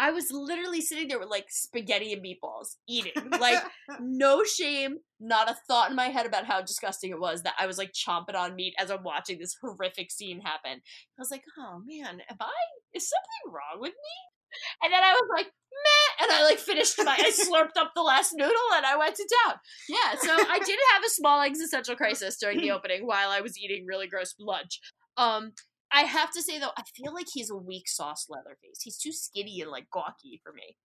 I 0.01 0.13
was 0.13 0.31
literally 0.31 0.81
sitting 0.81 1.09
there 1.09 1.19
with 1.19 1.29
like 1.29 1.47
spaghetti 1.51 2.13
and 2.13 2.25
meatballs 2.25 2.77
eating. 2.89 3.13
Like 3.31 3.61
no 4.01 4.45
shame, 4.45 4.99
not 5.19 5.51
a 5.51 5.57
thought 5.67 5.91
in 5.91 5.97
my 5.97 6.07
head 6.07 6.25
about 6.25 6.47
how 6.47 6.61
disgusting 6.63 7.11
it 7.11 7.19
was 7.19 7.43
that 7.43 7.55
I 7.59 7.67
was 7.67 7.79
like 7.79 7.93
chomping 7.93 8.37
on 8.37 8.55
meat 8.55 8.75
as 8.79 8.93
I'm 8.93 9.03
watching 9.03 9.39
this 9.39 9.57
horrific 9.61 10.13
scene 10.13 10.41
happen. 10.41 10.81
I 10.81 11.19
was 11.19 11.33
like, 11.33 11.43
oh 11.59 11.83
man, 11.85 12.21
am 12.31 12.37
I 12.41 12.53
is 12.95 13.11
something 13.11 13.53
wrong 13.53 13.81
with 13.81 13.91
me? 13.93 14.38
And 14.83 14.93
then 14.93 15.03
I 15.03 15.13
was 15.13 15.29
like, 15.37 15.47
meh, 15.47 16.25
and 16.25 16.33
I 16.33 16.45
like 16.45 16.59
finished 16.59 16.97
my 16.99 17.17
I 17.19 17.31
slurped 17.31 17.81
up 17.81 17.93
the 17.95 18.03
last 18.03 18.33
noodle 18.35 18.57
and 18.75 18.87
I 18.87 18.97
went 18.97 19.17
to 19.17 19.29
town. 19.45 19.57
Yeah, 19.89 20.19
so 20.19 20.33
I 20.33 20.59
did 20.59 20.79
have 20.95 21.05
a 21.05 21.11
small 21.11 21.43
existential 21.43 21.97
crisis 21.97 22.37
during 22.39 22.59
the 22.59 22.71
opening 22.77 23.07
while 23.07 23.31
I 23.31 23.41
was 23.41 23.59
eating 23.59 23.87
really 23.87 24.07
gross 24.07 24.35
lunch. 24.39 24.81
Um 25.17 25.53
I 25.91 26.03
have 26.03 26.31
to 26.33 26.43
say 26.43 26.59
though, 26.59 26.73
I 26.77 26.83
feel 26.95 27.15
like 27.15 27.27
he's 27.33 27.51
a 27.51 27.57
weak 27.57 27.89
sauce 27.89 28.27
Leatherface. 28.29 28.83
He's 28.83 28.99
too 28.99 29.13
skinny 29.13 29.61
and 29.63 29.71
like 29.71 29.89
gawky 29.91 30.41
for 30.43 30.53
me. 30.53 30.77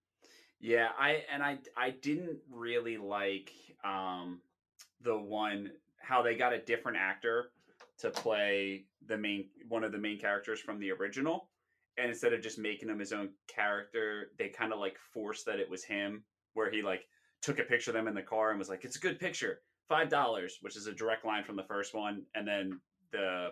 Yeah, 0.60 0.88
I 0.98 1.24
and 1.32 1.42
I 1.42 1.58
I 1.76 1.90
didn't 1.90 2.38
really 2.50 2.96
like 2.96 3.52
um 3.84 4.40
the 5.02 5.16
one 5.16 5.72
how 6.00 6.22
they 6.22 6.34
got 6.34 6.52
a 6.52 6.58
different 6.58 6.98
actor 6.98 7.50
to 7.98 8.10
play 8.10 8.84
the 9.06 9.16
main 9.16 9.48
one 9.68 9.84
of 9.84 9.92
the 9.92 9.98
main 9.98 10.18
characters 10.18 10.60
from 10.60 10.78
the 10.80 10.90
original 10.90 11.48
and 11.98 12.08
instead 12.08 12.32
of 12.32 12.42
just 12.42 12.58
making 12.58 12.88
him 12.88 12.98
his 12.98 13.12
own 13.12 13.30
character, 13.48 14.30
they 14.38 14.48
kind 14.48 14.72
of 14.72 14.78
like 14.78 14.96
forced 15.12 15.46
that 15.46 15.60
it 15.60 15.68
was 15.70 15.84
him 15.84 16.24
where 16.54 16.70
he 16.70 16.82
like 16.82 17.02
took 17.42 17.58
a 17.58 17.64
picture 17.64 17.90
of 17.90 17.94
them 17.94 18.08
in 18.08 18.14
the 18.14 18.22
car 18.22 18.50
and 18.50 18.58
was 18.58 18.68
like, 18.68 18.84
"It's 18.84 18.96
a 18.96 19.00
good 19.00 19.18
picture. 19.18 19.60
$5," 19.90 20.52
which 20.62 20.76
is 20.76 20.86
a 20.86 20.92
direct 20.92 21.24
line 21.24 21.44
from 21.44 21.56
the 21.56 21.64
first 21.64 21.94
one 21.94 22.24
and 22.34 22.48
then 22.48 22.80
the 23.12 23.50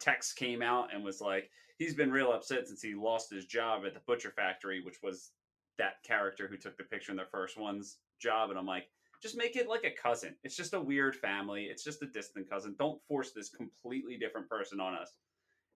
text 0.00 0.36
came 0.36 0.62
out 0.62 0.94
and 0.94 1.04
was 1.04 1.20
like, 1.20 1.50
"He's 1.78 1.94
been 1.94 2.10
real 2.10 2.32
upset 2.32 2.66
since 2.66 2.82
he 2.82 2.94
lost 2.94 3.30
his 3.30 3.46
job 3.46 3.84
at 3.86 3.94
the 3.94 4.00
butcher 4.06 4.30
factory," 4.30 4.80
which 4.82 5.02
was 5.02 5.32
that 5.76 6.02
character 6.02 6.48
who 6.48 6.56
took 6.56 6.76
the 6.76 6.84
picture 6.84 7.12
in 7.12 7.16
the 7.16 7.26
first 7.30 7.56
one's 7.56 7.98
job 8.18 8.50
and 8.50 8.58
i'm 8.58 8.66
like 8.66 8.88
just 9.22 9.36
make 9.36 9.56
it 9.56 9.68
like 9.68 9.84
a 9.84 9.90
cousin. 9.90 10.36
It's 10.44 10.56
just 10.56 10.74
a 10.74 10.80
weird 10.80 11.16
family. 11.16 11.64
It's 11.64 11.82
just 11.82 12.02
a 12.02 12.06
distant 12.06 12.48
cousin. 12.48 12.76
Don't 12.78 13.02
force 13.08 13.32
this 13.32 13.48
completely 13.48 14.16
different 14.16 14.48
person 14.48 14.80
on 14.80 14.94
us 14.94 15.12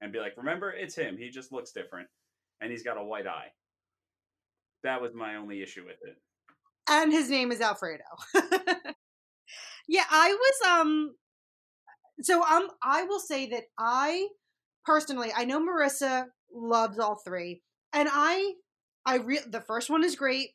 and 0.02 0.12
be 0.12 0.18
like 0.18 0.36
remember 0.36 0.70
it's 0.70 0.94
him 0.94 1.16
he 1.16 1.30
just 1.30 1.52
looks 1.52 1.72
different 1.72 2.08
and 2.60 2.70
he's 2.70 2.82
got 2.82 2.98
a 2.98 3.02
white 3.02 3.26
eye 3.26 3.48
that 4.82 5.00
was 5.00 5.14
my 5.14 5.36
only 5.36 5.62
issue 5.62 5.84
with 5.86 5.96
it 6.02 6.18
and 6.88 7.12
his 7.12 7.30
name 7.30 7.52
is 7.52 7.60
Alfredo. 7.60 8.04
yeah, 9.88 10.04
I 10.10 10.34
was 10.34 10.70
um 10.70 11.14
so 12.20 12.42
um 12.42 12.68
I 12.82 13.04
will 13.04 13.20
say 13.20 13.48
that 13.50 13.64
I 13.78 14.28
personally 14.84 15.30
I 15.36 15.44
know 15.44 15.60
Marissa 15.60 16.26
loves 16.52 16.98
all 16.98 17.20
three 17.24 17.62
and 17.92 18.08
I 18.10 18.54
I 19.06 19.16
re- 19.16 19.40
the 19.46 19.60
first 19.60 19.90
one 19.90 20.04
is 20.04 20.16
great. 20.16 20.50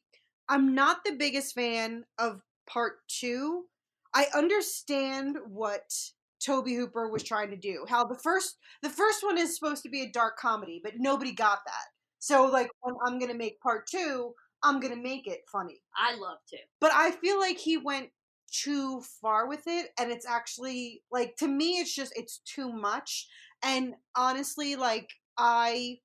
I'm 0.50 0.76
not 0.76 1.04
the 1.04 1.14
biggest 1.14 1.54
fan 1.54 2.06
of 2.18 2.41
part 2.70 3.00
2. 3.20 3.66
I 4.14 4.28
understand 4.34 5.36
what 5.45 5.91
Tobe 6.40 6.70
Hooper 6.70 7.10
was 7.10 7.24
trying 7.24 7.50
to 7.52 7.58
do. 7.58 7.86
How 7.88 8.06
the 8.06 8.18
first 8.18 8.58
the 8.82 8.90
first 8.90 9.24
one 9.24 9.38
is 9.38 9.56
supposed 9.56 9.84
to 9.84 9.90
be 9.90 10.02
a 10.02 10.12
dark 10.12 10.38
comedy, 10.38 10.82
but 10.84 10.94
nobody 10.98 11.32
got 11.32 11.60
that. 11.66 11.86
So 12.20 12.46
like 12.46 12.70
when 12.82 12.96
I'm 13.06 13.20
gonna 13.20 13.34
make 13.34 13.60
part 13.62 13.88
two, 13.88 14.34
I'm 14.64 14.80
gonna 14.80 14.96
make 14.96 15.28
it 15.28 15.42
funny. 15.52 15.82
I 15.96 16.16
love 16.16 16.38
to. 16.50 16.58
But 16.80 16.92
I 16.94 17.12
feel 17.12 17.40
like 17.40 17.58
he 17.58 17.78
went 17.78 18.10
too 18.52 19.02
far 19.22 19.48
with 19.48 19.64
it, 19.68 19.90
and 20.00 20.12
it's 20.12 20.26
actually 20.26 21.04
like 21.12 21.36
to 21.38 21.48
me, 21.48 21.80
it's 21.80 21.94
just 21.94 22.14
it's 22.16 22.40
too 22.40 22.72
much. 22.72 23.28
And 23.64 23.96
honestly, 24.16 24.76
like 24.76 25.10
I 25.38 26.00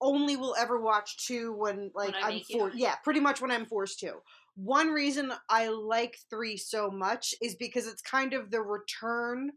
only 0.00 0.36
will 0.36 0.54
ever 0.58 0.80
watch 0.80 1.26
two 1.26 1.52
when 1.52 1.90
like 1.94 2.14
I 2.14 2.28
I'm 2.28 2.40
forced. 2.40 2.76
Yeah, 2.76 2.94
pretty 3.02 3.20
much 3.20 3.40
when 3.40 3.50
I'm 3.50 3.66
forced 3.66 4.00
to. 4.00 4.14
One 4.56 4.88
reason 4.88 5.32
I 5.48 5.68
like 5.68 6.18
three 6.30 6.56
so 6.56 6.90
much 6.90 7.34
is 7.40 7.54
because 7.54 7.86
it's 7.86 8.02
kind 8.02 8.32
of 8.32 8.50
the 8.50 8.60
return 8.60 9.52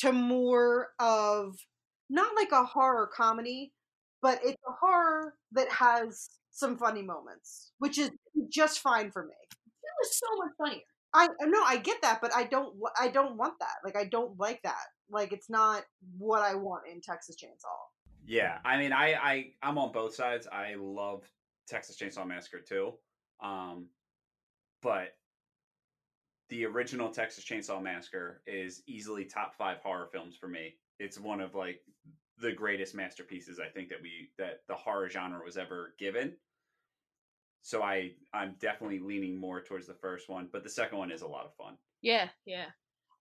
to 0.00 0.12
more 0.12 0.88
of 0.98 1.56
not 2.08 2.34
like 2.34 2.52
a 2.52 2.64
horror 2.64 3.08
comedy, 3.14 3.72
but 4.22 4.40
it's 4.44 4.62
a 4.68 4.72
horror 4.80 5.34
that 5.52 5.68
has 5.70 6.30
some 6.50 6.76
funny 6.76 7.02
moments, 7.02 7.72
which 7.78 7.98
is 7.98 8.10
just 8.50 8.80
fine 8.80 9.10
for 9.10 9.24
me. 9.24 9.34
It 9.50 9.92
was 10.00 10.18
so 10.18 10.26
much 10.38 10.52
funnier. 10.58 10.82
I 11.12 11.28
no, 11.42 11.62
I 11.64 11.76
get 11.76 12.00
that, 12.02 12.20
but 12.20 12.34
I 12.34 12.44
don't. 12.44 12.74
I 12.98 13.08
don't 13.08 13.36
want 13.36 13.54
that. 13.58 13.74
Like, 13.84 13.96
I 13.96 14.04
don't 14.04 14.38
like 14.38 14.60
that. 14.62 14.84
Like, 15.10 15.32
it's 15.32 15.50
not 15.50 15.82
what 16.18 16.42
I 16.42 16.54
want 16.54 16.82
in 16.90 17.00
Texas 17.00 17.36
Chainsaw. 17.36 17.66
Yeah, 18.26 18.58
I 18.64 18.76
mean, 18.76 18.92
I, 18.92 19.14
I 19.14 19.46
I'm 19.62 19.76
on 19.76 19.90
both 19.90 20.14
sides. 20.14 20.46
I 20.46 20.76
love 20.78 21.24
Texas 21.68 21.96
Chainsaw 22.00 22.26
Massacre 22.26 22.60
too, 22.60 22.92
um, 23.42 23.86
but 24.82 25.08
the 26.50 26.66
original 26.66 27.10
Texas 27.10 27.44
Chainsaw 27.44 27.82
Massacre 27.82 28.42
is 28.46 28.82
easily 28.86 29.24
top 29.24 29.54
five 29.56 29.78
horror 29.82 30.08
films 30.12 30.36
for 30.36 30.48
me. 30.48 30.74
It's 30.98 31.18
one 31.18 31.40
of 31.40 31.54
like 31.54 31.80
the 32.40 32.52
greatest 32.52 32.94
masterpieces 32.94 33.60
I 33.60 33.68
think 33.68 33.88
that 33.90 34.02
we 34.02 34.30
that 34.38 34.62
the 34.68 34.74
horror 34.74 35.08
genre 35.08 35.44
was 35.44 35.56
ever 35.56 35.94
given. 35.98 36.34
So 37.62 37.82
I 37.82 38.12
I'm 38.34 38.56
definitely 38.60 38.98
leaning 38.98 39.38
more 39.38 39.62
towards 39.62 39.86
the 39.86 39.94
first 39.94 40.28
one, 40.28 40.48
but 40.52 40.64
the 40.64 40.70
second 40.70 40.98
one 40.98 41.12
is 41.12 41.22
a 41.22 41.26
lot 41.26 41.46
of 41.46 41.54
fun. 41.54 41.76
Yeah, 42.02 42.28
yeah. 42.44 42.66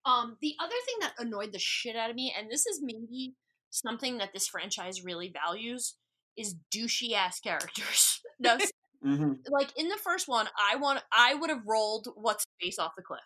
Um, 0.06 0.38
the 0.42 0.56
other 0.60 0.76
thing 0.86 0.96
that 1.02 1.14
annoyed 1.20 1.52
the 1.52 1.60
shit 1.60 1.96
out 1.96 2.10
of 2.10 2.16
me, 2.16 2.34
and 2.38 2.50
this 2.50 2.66
is 2.66 2.82
maybe 2.82 3.36
something 3.70 4.18
that 4.18 4.34
this 4.34 4.48
franchise 4.48 5.04
really 5.04 5.32
values, 5.46 5.96
is 6.38 6.56
douchey 6.74 7.14
ass 7.14 7.40
characters. 7.40 8.22
no, 8.40 8.58
Mm-hmm. 9.06 9.34
like 9.50 9.72
in 9.78 9.88
the 9.88 9.98
first 9.98 10.28
one, 10.28 10.48
I 10.58 10.76
want 10.76 11.02
I 11.12 11.34
would 11.36 11.50
have 11.50 11.64
rolled 11.66 12.08
what's 12.16 12.46
face 12.62 12.78
off 12.80 12.92
the 12.98 13.04
cliff 13.04 13.22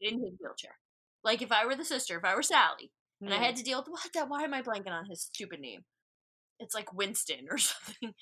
in 0.00 0.14
his 0.22 0.34
wheelchair. 0.40 0.76
Like 1.24 1.42
if 1.42 1.50
I 1.52 1.66
were 1.66 1.74
the 1.74 1.84
sister, 1.84 2.16
if 2.18 2.24
I 2.24 2.34
were 2.34 2.42
Sally, 2.42 2.92
and 3.20 3.34
I 3.34 3.38
Hmm. 3.38 3.42
had 3.42 3.56
to 3.56 3.62
deal 3.64 3.78
with 3.80 3.88
what 3.88 4.08
that. 4.14 4.28
Why 4.28 4.42
am 4.44 4.54
I 4.54 4.62
blanking 4.62 4.92
on 4.92 5.06
his 5.06 5.22
stupid 5.22 5.60
name? 5.60 5.84
It's 6.60 6.74
like 6.74 6.92
Winston 6.92 7.46
or 7.50 7.58
something. 7.58 8.14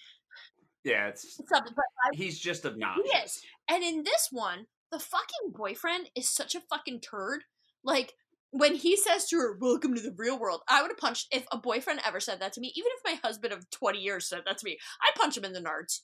Yeah, 0.85 1.09
it's 1.09 1.37
something. 1.49 1.73
But 1.77 1.85
I, 2.05 2.17
he's 2.17 2.39
just 2.39 2.63
He 2.63 2.69
obnoxious. 2.71 3.37
is. 3.37 3.43
And 3.69 3.83
in 3.85 4.03
this 4.05 4.29
one, 4.31 4.67
the 4.91 4.99
fucking 4.99 5.53
boyfriend 5.55 6.09
is 6.17 6.29
such 6.31 6.55
a 6.55 6.61
fucking 6.71 7.01
turd. 7.01 7.43
Like, 7.85 8.15
when 8.51 8.75
he 8.75 8.97
says 8.97 9.27
to 9.29 9.37
her, 9.37 9.59
Welcome 9.61 9.95
to 9.95 10.01
the 10.01 10.15
real 10.17 10.39
world, 10.39 10.63
I 10.69 10.83
would 10.83 10.91
have 10.91 10.99
punched 10.99 11.29
if 11.31 11.47
a 11.53 11.59
boyfriend 11.59 12.01
ever 12.07 12.21
said 12.21 12.41
that 12.41 12.53
to 12.55 12.61
me, 12.61 12.73
even 12.75 12.91
if 12.97 13.13
my 13.13 13.19
husband 13.27 13.53
of 13.53 13.69
20 13.71 13.99
years 13.99 14.29
said 14.29 14.43
that 14.47 14.59
to 14.59 14.65
me, 14.65 14.79
I'd 15.03 15.19
punch 15.21 15.37
him 15.37 15.45
in 15.45 15.53
the 15.53 15.61
nards. 15.61 16.01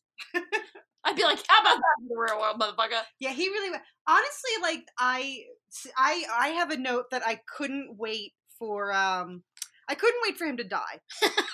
I'd 1.04 1.16
be 1.16 1.24
like, 1.24 1.40
How 1.48 1.60
about 1.60 1.76
that 1.76 2.02
in 2.02 2.08
the 2.08 2.16
real 2.16 2.38
world, 2.40 2.60
motherfucker? 2.60 3.00
Yeah, 3.20 3.32
he 3.32 3.48
really. 3.48 3.78
Honestly, 4.06 4.50
like 4.62 4.80
I, 4.98 5.38
I, 5.96 6.24
I 6.38 6.48
have 6.48 6.70
a 6.70 6.76
note 6.76 7.06
that 7.10 7.22
I 7.26 7.40
couldn't 7.56 7.96
wait 7.98 8.32
for. 8.58 8.92
Um, 8.92 9.42
I 9.88 9.94
couldn't 9.94 10.20
wait 10.26 10.38
for 10.38 10.46
him 10.46 10.56
to 10.58 10.64
die. 10.64 11.00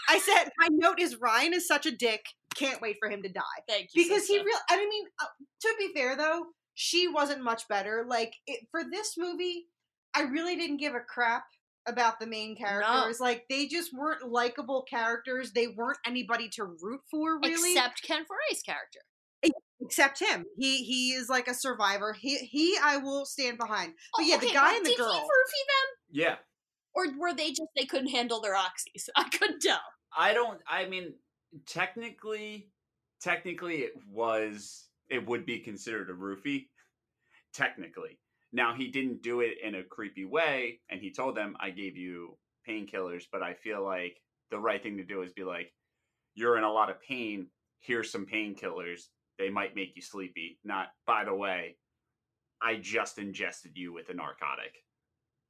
I 0.08 0.18
said 0.24 0.50
my 0.58 0.68
note 0.70 1.00
is 1.00 1.16
Ryan 1.20 1.54
is 1.54 1.66
such 1.66 1.86
a 1.86 1.90
dick. 1.90 2.24
Can't 2.54 2.80
wait 2.80 2.96
for 3.00 3.08
him 3.08 3.22
to 3.22 3.28
die 3.28 3.40
Thank 3.68 3.90
you. 3.94 4.04
because 4.04 4.26
he 4.26 4.34
sister. 4.34 4.44
real. 4.44 4.58
I 4.68 4.76
mean, 4.76 5.04
uh, 5.20 5.26
to 5.62 5.74
be 5.78 5.92
fair 5.94 6.16
though, 6.16 6.46
she 6.74 7.08
wasn't 7.08 7.42
much 7.42 7.66
better. 7.68 8.04
Like 8.08 8.34
it, 8.46 8.66
for 8.70 8.82
this 8.90 9.14
movie, 9.16 9.66
I 10.14 10.22
really 10.22 10.56
didn't 10.56 10.78
give 10.78 10.94
a 10.94 11.00
crap 11.00 11.44
about 11.86 12.20
the 12.20 12.26
main 12.26 12.56
characters. 12.56 13.20
Like 13.20 13.44
they 13.48 13.66
just 13.66 13.90
weren't 13.94 14.28
likable 14.30 14.84
characters. 14.88 15.52
They 15.52 15.68
weren't 15.68 15.98
anybody 16.06 16.48
to 16.50 16.64
root 16.64 17.00
for 17.10 17.38
really 17.40 17.72
Except 17.72 18.02
Ken 18.02 18.24
Foree's 18.26 18.62
character. 18.62 19.00
except 19.80 20.20
him. 20.20 20.44
He 20.58 20.84
he 20.84 21.12
is 21.12 21.28
like 21.28 21.48
a 21.48 21.54
survivor. 21.54 22.12
He 22.12 22.36
he 22.38 22.76
I 22.82 22.98
will 22.98 23.24
stand 23.24 23.56
behind. 23.58 23.94
But 24.16 24.22
Oh, 24.22 24.26
yeah, 24.26 24.36
okay, 24.36 24.48
the 24.48 24.52
guy 24.54 24.70
but 24.72 24.76
and 24.76 24.86
the 24.86 24.90
did 24.90 24.98
girl. 24.98 25.12
he 25.12 25.18
roofie 25.18 25.66
them? 25.68 25.88
Yeah. 26.10 26.34
Or 26.92 27.04
were 27.18 27.32
they 27.32 27.48
just, 27.50 27.62
they 27.76 27.84
couldn't 27.86 28.08
handle 28.08 28.40
their 28.40 28.54
oxys? 28.56 29.08
I 29.16 29.24
couldn't 29.28 29.60
tell. 29.60 29.80
I 30.16 30.34
don't. 30.34 30.60
I 30.68 30.86
mean, 30.86 31.14
technically, 31.66 32.68
technically, 33.20 33.76
it 33.82 33.92
was. 34.10 34.88
It 35.08 35.26
would 35.26 35.44
be 35.46 35.58
considered 35.60 36.10
a 36.10 36.12
roofie. 36.12 36.66
Technically, 37.54 38.18
now 38.52 38.74
he 38.74 38.88
didn't 38.88 39.22
do 39.22 39.40
it 39.40 39.58
in 39.62 39.74
a 39.74 39.84
creepy 39.84 40.24
way, 40.24 40.80
and 40.88 41.00
he 41.00 41.12
told 41.12 41.36
them, 41.36 41.56
"I 41.60 41.70
gave 41.70 41.96
you 41.96 42.38
painkillers," 42.68 43.24
but 43.30 43.42
I 43.42 43.54
feel 43.54 43.82
like 43.84 44.20
the 44.50 44.58
right 44.58 44.82
thing 44.82 44.96
to 44.98 45.04
do 45.04 45.22
is 45.22 45.32
be 45.32 45.44
like, 45.44 45.72
"You're 46.34 46.58
in 46.58 46.64
a 46.64 46.72
lot 46.72 46.90
of 46.90 47.00
pain. 47.02 47.50
Here's 47.80 48.10
some 48.10 48.26
painkillers. 48.26 49.08
They 49.38 49.50
might 49.50 49.76
make 49.76 49.96
you 49.96 50.02
sleepy." 50.02 50.58
Not, 50.64 50.88
by 51.06 51.24
the 51.24 51.34
way, 51.34 51.78
I 52.60 52.76
just 52.76 53.18
ingested 53.18 53.76
you 53.76 53.92
with 53.92 54.08
a 54.10 54.14
narcotic. 54.14 54.84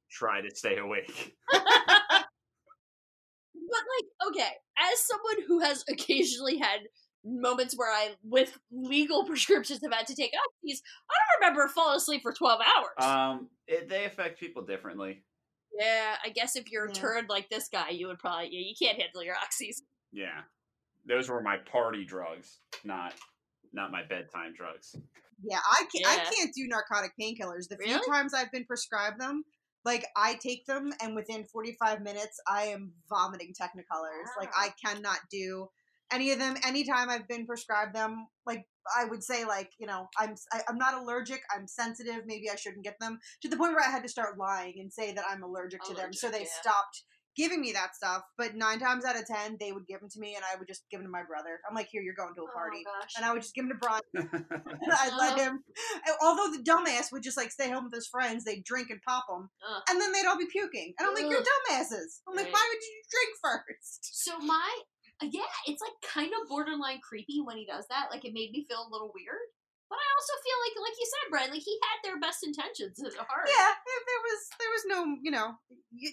Try 0.09 0.41
to 0.41 0.55
stay 0.55 0.77
awake. 0.77 1.35
But 3.71 3.83
like, 3.97 4.29
okay, 4.29 4.51
as 4.77 4.99
someone 4.99 5.47
who 5.47 5.59
has 5.59 5.85
occasionally 5.89 6.57
had 6.57 6.81
moments 7.25 7.75
where 7.77 7.91
I, 7.91 8.15
with 8.23 8.57
legal 8.71 9.23
prescriptions, 9.27 9.81
have 9.83 9.93
had 9.93 10.07
to 10.07 10.15
take 10.15 10.31
oxys, 10.31 10.81
I 11.09 11.13
don't 11.13 11.41
remember 11.41 11.67
falling 11.73 11.97
asleep 11.97 12.21
for 12.23 12.33
twelve 12.33 12.59
hours. 12.61 13.05
Um, 13.05 13.49
it, 13.67 13.89
they 13.89 14.05
affect 14.05 14.39
people 14.39 14.63
differently. 14.63 15.23
yeah, 15.79 16.15
I 16.25 16.29
guess 16.29 16.55
if 16.55 16.71
you're 16.71 16.85
a 16.85 16.89
Yeah. 16.89 17.01
turd 17.01 17.25
like 17.29 17.49
this 17.49 17.69
guy, 17.69 17.89
you 17.89 18.07
would 18.07 18.19
probably 18.19 18.49
yeah, 18.51 18.61
you 18.67 18.73
can't 18.79 18.99
handle 19.01 19.23
your 19.23 19.35
oxys. 19.35 19.81
Yeah, 20.11 20.41
those 21.07 21.29
were 21.29 21.41
my 21.41 21.57
party 21.57 22.03
drugs, 22.05 22.59
not 22.83 23.13
not 23.73 23.91
my 23.91 24.03
bedtime 24.03 24.53
drugs. 24.55 24.95
Yeah, 25.43 25.59
I 25.65 25.85
can't. 25.95 26.05
I 26.05 26.23
can't 26.31 26.53
do 26.53 26.67
narcotic 26.67 27.13
painkillers. 27.19 27.67
The 27.67 27.77
Really? 27.79 27.93
few 27.93 28.01
times 28.13 28.33
I've 28.33 28.51
been 28.51 28.65
prescribed 28.65 29.19
them, 29.19 29.43
like 29.85 30.05
I 30.15 30.35
take 30.35 30.65
them, 30.65 30.91
and 31.01 31.15
within 31.15 31.45
forty 31.45 31.75
five 31.79 32.01
minutes, 32.01 32.39
I 32.47 32.63
am 32.65 32.91
vomiting 33.09 33.53
Technicolors. 33.59 34.27
Like 34.37 34.51
I 34.55 34.69
cannot 34.85 35.19
do 35.31 35.69
any 36.11 36.31
of 36.31 36.39
them. 36.39 36.55
Anytime 36.65 37.09
I've 37.09 37.27
been 37.27 37.45
prescribed 37.45 37.95
them, 37.95 38.27
like 38.45 38.65
I 38.97 39.05
would 39.05 39.23
say, 39.23 39.45
like 39.45 39.71
you 39.79 39.87
know, 39.87 40.07
I'm 40.19 40.35
I, 40.53 40.61
I'm 40.67 40.77
not 40.77 40.93
allergic. 40.95 41.41
I'm 41.55 41.67
sensitive. 41.67 42.21
Maybe 42.25 42.49
I 42.49 42.55
shouldn't 42.55 42.83
get 42.83 42.99
them. 42.99 43.19
To 43.41 43.49
the 43.49 43.57
point 43.57 43.73
where 43.73 43.85
I 43.87 43.91
had 43.91 44.03
to 44.03 44.09
start 44.09 44.37
lying 44.37 44.75
and 44.79 44.91
say 44.91 45.13
that 45.13 45.25
I'm 45.29 45.43
allergic 45.43 45.83
to 45.85 45.93
them. 45.93 46.13
So 46.13 46.29
they 46.29 46.39
yeah. 46.41 46.45
stopped 46.61 47.03
giving 47.37 47.61
me 47.61 47.71
that 47.71 47.95
stuff. 47.95 48.23
But 48.37 48.55
nine 48.55 48.79
times 48.79 49.05
out 49.05 49.15
of 49.15 49.25
ten, 49.25 49.55
they 49.59 49.71
would 49.71 49.87
give 49.87 50.01
them 50.01 50.09
to 50.09 50.19
me, 50.19 50.35
and 50.35 50.43
I 50.43 50.57
would 50.59 50.67
just 50.67 50.83
give 50.91 50.99
them 50.99 51.07
to 51.07 51.11
my 51.11 51.23
brother. 51.23 51.59
I'm 51.69 51.73
like, 51.75 51.87
here, 51.89 52.01
you're 52.01 52.13
going 52.13 52.35
to 52.35 52.41
a 52.43 52.51
party. 52.51 52.83
Oh 52.85 52.91
gosh. 53.01 53.13
And 53.15 53.25
I 53.25 53.31
would 53.31 53.41
just 53.41 53.55
give 53.55 53.67
them 53.67 53.71
to 53.71 53.79
Brian. 53.79 54.03
I'd 54.91 55.15
let 55.17 55.33
Uh-huh. 55.33 55.43
him. 55.43 55.63
Although 56.21 56.51
the 56.51 56.63
dumbass 56.63 57.11
would 57.11 57.23
just 57.23 57.37
like 57.37 57.51
stay 57.51 57.69
home 57.69 57.85
with 57.85 57.93
his 57.93 58.07
friends, 58.07 58.43
they'd 58.43 58.63
drink 58.65 58.89
and 58.89 58.99
pop 59.07 59.25
them, 59.29 59.49
Ugh. 59.63 59.81
and 59.89 60.01
then 60.01 60.11
they'd 60.11 60.25
all 60.27 60.37
be 60.37 60.47
puking. 60.51 60.93
And 60.99 61.07
I'm 61.07 61.15
like, 61.15 61.29
you're 61.31 61.39
dumbasses. 61.41 62.19
I'm 62.27 62.35
like, 62.35 62.51
why 62.51 62.67
would 62.67 62.81
you 62.83 63.01
drink 63.11 63.31
first? 63.41 64.25
So 64.25 64.37
my 64.39 64.69
yeah, 65.29 65.49
it's 65.67 65.81
like 65.81 65.93
kind 66.01 66.31
of 66.41 66.49
borderline 66.49 66.99
creepy 67.01 67.41
when 67.41 67.57
he 67.57 67.65
does 67.65 67.85
that. 67.89 68.07
Like 68.11 68.25
it 68.25 68.33
made 68.33 68.51
me 68.51 68.65
feel 68.67 68.87
a 68.87 68.91
little 68.91 69.11
weird. 69.13 69.41
But 69.89 69.99
I 69.99 70.07
also 70.15 70.33
feel 70.39 70.57
like, 70.63 70.89
like 70.89 70.97
you 70.97 71.05
said, 71.05 71.29
Brian, 71.29 71.51
like 71.51 71.61
he 71.67 71.77
had 71.83 71.99
their 72.07 72.19
best 72.19 72.45
intentions 72.47 72.97
at 73.03 73.13
heart. 73.27 73.47
Yeah, 73.47 73.73
there 73.75 74.21
was 74.23 74.39
there 74.59 74.69
was 74.71 74.83
no, 74.87 75.17
you 75.21 75.31
know, 75.31 75.55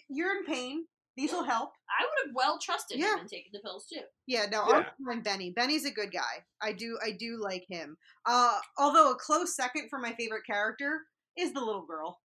you're 0.08 0.36
in 0.36 0.44
pain. 0.44 0.84
These 1.16 1.32
will 1.32 1.44
help. 1.44 1.70
I 1.88 2.04
would 2.04 2.26
have 2.28 2.34
well 2.34 2.58
trusted 2.62 2.98
Yeah. 2.98 3.14
him 3.14 3.20
and 3.20 3.28
taken 3.28 3.50
the 3.52 3.58
pills 3.58 3.86
too. 3.92 4.02
Yeah, 4.26 4.46
no, 4.50 4.68
Yeah. 4.68 4.74
I'm 4.76 4.84
behind 5.04 5.24
Benny. 5.24 5.50
Benny's 5.50 5.84
a 5.84 5.90
good 5.90 6.12
guy. 6.12 6.44
I 6.62 6.72
do 6.72 6.98
I 7.04 7.10
do 7.12 7.40
like 7.42 7.64
him. 7.68 7.96
Uh, 8.26 8.58
although 8.78 9.10
a 9.10 9.16
close 9.16 9.54
second 9.56 9.88
for 9.90 9.98
my 9.98 10.12
favorite 10.14 10.46
character 10.46 11.02
is 11.36 11.52
the 11.52 11.60
little 11.60 11.86
girl. 11.86 12.20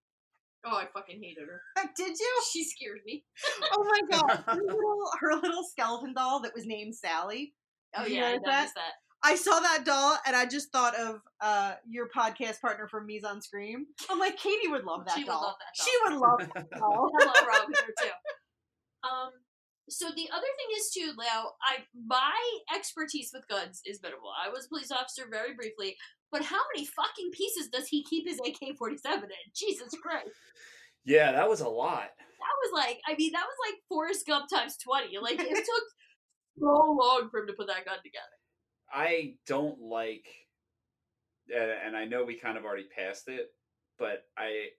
Oh, 0.65 0.75
I 0.77 0.85
fucking 0.93 1.21
hated 1.21 1.47
her. 1.47 1.61
Did 1.97 2.17
you? 2.17 2.41
She 2.51 2.63
scared 2.63 2.99
me. 3.05 3.23
Oh 3.73 3.83
my 3.83 3.99
god, 4.17 4.43
her 4.47 4.61
little, 4.61 5.09
her 5.19 5.35
little 5.35 5.63
skeleton 5.63 6.13
doll 6.13 6.41
that 6.41 6.53
was 6.55 6.65
named 6.65 6.95
Sally. 6.95 7.53
Oh 7.95 8.03
Did 8.03 8.11
you 8.13 8.17
yeah, 8.19 8.25
I 8.27 8.31
notice 8.33 8.43
that? 8.45 8.57
noticed 8.57 8.75
that. 8.75 8.93
I 9.25 9.35
saw 9.35 9.59
that 9.61 9.83
doll 9.85 10.17
and 10.27 10.35
I 10.35 10.45
just 10.45 10.71
thought 10.71 10.95
of 10.99 11.21
uh, 11.41 11.75
your 11.87 12.09
podcast 12.09 12.59
partner 12.59 12.87
from 12.89 13.05
Mise 13.07 13.23
en 13.23 13.41
Scream. 13.41 13.85
I'm 14.09 14.19
like, 14.19 14.35
Katie 14.37 14.67
would 14.67 14.83
love 14.83 15.05
that 15.05 15.15
She 15.15 15.21
would 15.23 15.27
doll. 15.31 15.41
love 15.43 15.55
that 15.59 15.75
doll. 15.77 15.85
She 15.85 15.91
would 16.03 16.19
love 16.19 16.39
that 16.71 16.79
doll. 16.79 17.09
I 17.21 17.25
love 17.25 17.47
Rob 17.47 17.67
with 17.69 17.79
her 17.79 17.93
too. 18.01 19.09
Um, 19.09 19.31
so 19.89 20.07
the 20.07 20.29
other 20.33 20.47
thing 20.57 20.77
is 20.77 20.89
too, 20.91 21.13
now 21.17 21.51
I 21.61 21.83
my 22.07 22.33
expertise 22.75 23.31
with 23.33 23.47
guns 23.47 23.81
is 23.85 24.01
minimal. 24.01 24.31
I 24.45 24.49
was 24.49 24.65
a 24.65 24.69
police 24.69 24.91
officer 24.91 25.23
very 25.31 25.53
briefly, 25.53 25.95
but 26.33 26.43
how 26.43 26.59
many 26.73 26.85
fucking 26.87 27.29
pieces 27.31 27.69
does 27.69 27.87
he 27.87 28.03
keep 28.03 28.27
his 28.27 28.39
AK 28.39 28.75
forty 28.77 28.97
seven 28.97 29.25
in? 29.25 29.51
Jesus 29.55 29.93
Christ. 30.01 30.31
yeah, 31.05 31.31
that 31.31 31.47
was 31.47 31.61
a 31.61 31.69
lot. 31.69 32.09
That 32.17 32.55
was 32.63 32.71
like, 32.73 32.99
I 33.07 33.15
mean, 33.15 33.31
that 33.33 33.45
was 33.45 33.69
like 33.69 33.79
Forrest 33.87 34.25
Gump 34.25 34.49
times 34.49 34.75
twenty. 34.77 35.19
Like 35.19 35.39
it 35.39 35.55
took 35.55 35.65
so 36.59 36.97
long 36.99 37.29
for 37.29 37.41
him 37.41 37.47
to 37.47 37.53
put 37.53 37.67
that 37.67 37.85
gun 37.85 37.97
together. 38.03 38.25
I 38.91 39.35
don't 39.47 39.79
like, 39.79 40.25
and 41.55 41.95
I 41.95 42.05
know 42.05 42.25
we 42.25 42.35
kind 42.35 42.57
of 42.57 42.65
already 42.65 42.87
passed 42.97 43.27
it, 43.27 43.49
but 43.99 44.23
I 44.35 44.69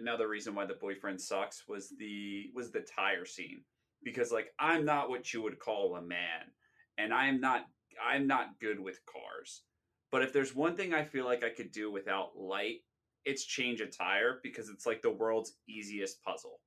another 0.00 0.28
reason 0.28 0.54
why 0.54 0.66
the 0.66 0.74
boyfriend 0.74 1.20
sucks 1.20 1.64
was 1.66 1.92
the 1.98 2.50
was 2.54 2.70
the 2.70 2.86
tire 2.96 3.26
scene 3.26 3.62
because 4.04 4.30
like 4.30 4.52
I'm 4.60 4.84
not 4.84 5.10
what 5.10 5.34
you 5.34 5.42
would 5.42 5.58
call 5.58 5.96
a 5.96 6.02
man, 6.02 6.52
and 6.98 7.12
I'm 7.12 7.40
not 7.40 7.62
I'm 8.00 8.28
not 8.28 8.60
good 8.60 8.78
with 8.78 9.00
cars. 9.06 9.62
But 10.10 10.22
if 10.22 10.32
there's 10.32 10.54
one 10.54 10.76
thing 10.76 10.92
I 10.92 11.04
feel 11.04 11.24
like 11.24 11.44
I 11.44 11.50
could 11.50 11.70
do 11.70 11.90
without 11.90 12.36
light, 12.36 12.80
it's 13.24 13.44
change 13.44 13.80
a 13.80 13.86
tire 13.86 14.40
because 14.42 14.68
it's 14.68 14.86
like 14.86 15.02
the 15.02 15.10
world's 15.10 15.56
easiest 15.68 16.22
puzzle. 16.22 16.60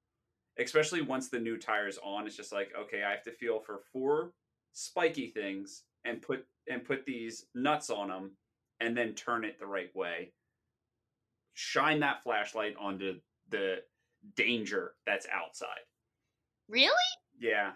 Especially 0.59 1.01
once 1.01 1.29
the 1.29 1.39
new 1.39 1.57
tire's 1.57 1.97
on, 2.03 2.27
it's 2.27 2.37
just 2.37 2.53
like, 2.53 2.71
okay, 2.79 3.03
I 3.03 3.11
have 3.11 3.23
to 3.23 3.31
feel 3.31 3.59
for 3.59 3.81
four 3.91 4.33
spiky 4.73 5.27
things 5.27 5.83
and 6.05 6.21
put 6.21 6.45
and 6.69 6.83
put 6.83 7.05
these 7.05 7.45
nuts 7.55 7.89
on 7.89 8.07
them 8.07 8.31
and 8.79 8.95
then 8.95 9.13
turn 9.13 9.43
it 9.43 9.59
the 9.59 9.65
right 9.65 9.93
way. 9.95 10.31
Shine 11.53 11.99
that 12.01 12.23
flashlight 12.23 12.75
onto 12.79 13.19
the 13.49 13.77
danger 14.35 14.93
that's 15.05 15.27
outside. 15.31 15.85
Really? 16.69 16.91
Yeah. 17.39 17.71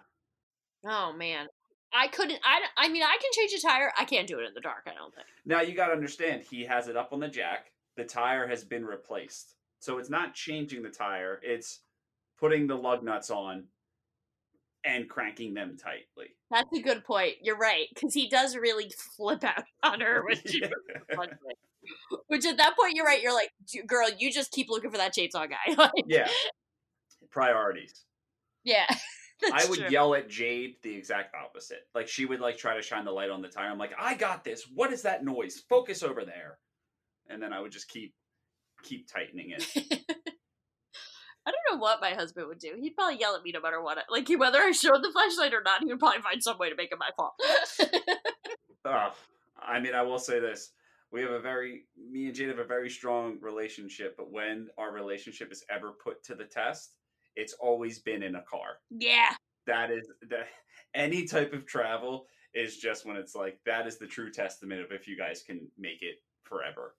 Oh 0.85 1.13
man, 1.13 1.47
I 1.93 2.07
couldn't. 2.07 2.39
I 2.43 2.61
I 2.77 2.89
mean, 2.89 3.03
I 3.03 3.17
can 3.21 3.31
change 3.33 3.53
a 3.53 3.61
tire. 3.65 3.91
I 3.97 4.05
can't 4.05 4.27
do 4.27 4.39
it 4.39 4.45
in 4.47 4.53
the 4.53 4.61
dark. 4.61 4.87
I 4.87 4.93
don't 4.93 5.13
think. 5.13 5.27
Now 5.45 5.61
you 5.61 5.73
got 5.73 5.87
to 5.87 5.93
understand, 5.93 6.43
he 6.43 6.65
has 6.65 6.87
it 6.87 6.97
up 6.97 7.13
on 7.13 7.19
the 7.19 7.27
jack. 7.27 7.71
The 7.95 8.03
tire 8.03 8.47
has 8.47 8.63
been 8.63 8.85
replaced, 8.85 9.55
so 9.79 9.97
it's 9.97 10.09
not 10.09 10.33
changing 10.33 10.83
the 10.83 10.89
tire. 10.89 11.39
It's 11.41 11.79
putting 12.39 12.67
the 12.67 12.75
lug 12.75 13.03
nuts 13.03 13.31
on 13.31 13.65
and 14.85 15.09
cranking 15.09 15.53
them 15.53 15.77
tightly. 15.77 16.35
That's 16.49 16.69
a 16.77 16.81
good 16.81 17.03
point. 17.03 17.35
You're 17.41 17.57
right, 17.57 17.87
because 17.93 18.13
he 18.13 18.29
does 18.29 18.55
really 18.55 18.91
flip 19.15 19.43
out 19.43 19.63
on 19.83 20.01
her 20.01 20.23
when 20.25 20.37
she 20.45 20.61
Which 22.27 22.45
at 22.45 22.57
that 22.57 22.75
point, 22.77 22.95
you're 22.95 23.05
right. 23.05 23.21
You're 23.21 23.33
like, 23.33 23.51
girl, 23.85 24.09
you 24.17 24.31
just 24.31 24.51
keep 24.51 24.69
looking 24.69 24.91
for 24.91 24.97
that 24.97 25.15
chainsaw 25.15 25.47
guy. 25.49 25.55
Like, 25.77 25.91
yeah. 26.05 26.27
Priorities. 27.29 28.03
yeah. 28.63 28.87
I 29.53 29.65
would 29.69 29.79
true. 29.79 29.89
yell 29.89 30.15
at 30.15 30.29
Jade 30.29 30.77
the 30.81 30.95
exact 30.95 31.35
opposite. 31.35 31.87
Like 31.93 32.07
she 32.07 32.25
would 32.25 32.39
like 32.39 32.57
try 32.57 32.75
to 32.75 32.81
shine 32.81 33.05
the 33.05 33.11
light 33.11 33.29
on 33.29 33.41
the 33.41 33.47
tire. 33.47 33.69
I'm 33.69 33.77
like, 33.77 33.93
I 33.97 34.15
got 34.15 34.43
this. 34.43 34.67
What 34.73 34.91
is 34.91 35.03
that 35.03 35.23
noise? 35.23 35.61
Focus 35.69 36.03
over 36.03 36.25
there. 36.25 36.57
And 37.29 37.41
then 37.41 37.53
I 37.53 37.61
would 37.61 37.71
just 37.71 37.87
keep 37.87 38.13
keep 38.83 39.11
tightening 39.11 39.51
it. 39.51 39.65
I 41.47 41.51
don't 41.51 41.75
know 41.77 41.81
what 41.81 42.01
my 42.01 42.09
husband 42.09 42.47
would 42.47 42.59
do. 42.59 42.73
He'd 42.77 42.95
probably 42.95 43.19
yell 43.19 43.35
at 43.35 43.43
me 43.43 43.51
no 43.53 43.61
matter 43.61 43.81
what. 43.81 43.97
I, 43.97 44.01
like 44.09 44.27
whether 44.37 44.59
I 44.59 44.71
showed 44.71 45.01
the 45.01 45.11
flashlight 45.13 45.53
or 45.53 45.61
not, 45.63 45.81
he 45.81 45.87
would 45.87 45.99
probably 45.99 46.21
find 46.21 46.43
some 46.43 46.57
way 46.57 46.69
to 46.69 46.75
make 46.75 46.91
it 46.91 46.99
my 46.99 47.09
fault. 47.15 47.33
Ugh. 48.85 49.13
I 49.61 49.79
mean, 49.79 49.95
I 49.95 50.01
will 50.01 50.19
say 50.19 50.39
this. 50.39 50.71
We 51.09 51.21
have 51.21 51.31
a 51.31 51.39
very 51.39 51.85
me 51.97 52.25
and 52.25 52.35
Jade 52.35 52.49
have 52.49 52.59
a 52.59 52.65
very 52.65 52.89
strong 52.89 53.37
relationship, 53.41 54.15
but 54.17 54.31
when 54.31 54.67
our 54.77 54.91
relationship 54.91 55.51
is 55.51 55.63
ever 55.69 55.91
put 55.91 56.21
to 56.25 56.35
the 56.35 56.43
test, 56.43 56.95
it's 57.37 57.53
always 57.53 57.99
been 57.99 58.23
in 58.23 58.35
a 58.35 58.41
car. 58.41 58.79
yeah. 58.89 59.29
That 59.65 59.91
is 59.91 60.09
that 60.29 60.47
any 60.95 61.25
type 61.25 61.53
of 61.53 61.65
travel 61.65 62.25
is 62.53 62.77
just 62.77 63.05
when 63.05 63.17
it's 63.17 63.35
like 63.35 63.59
that 63.65 63.85
is 63.87 63.97
the 63.97 64.07
true 64.07 64.31
testament 64.31 64.81
of 64.81 64.91
if 64.91 65.07
you 65.07 65.17
guys 65.17 65.43
can 65.45 65.67
make 65.77 66.01
it 66.01 66.15
forever. 66.43 66.95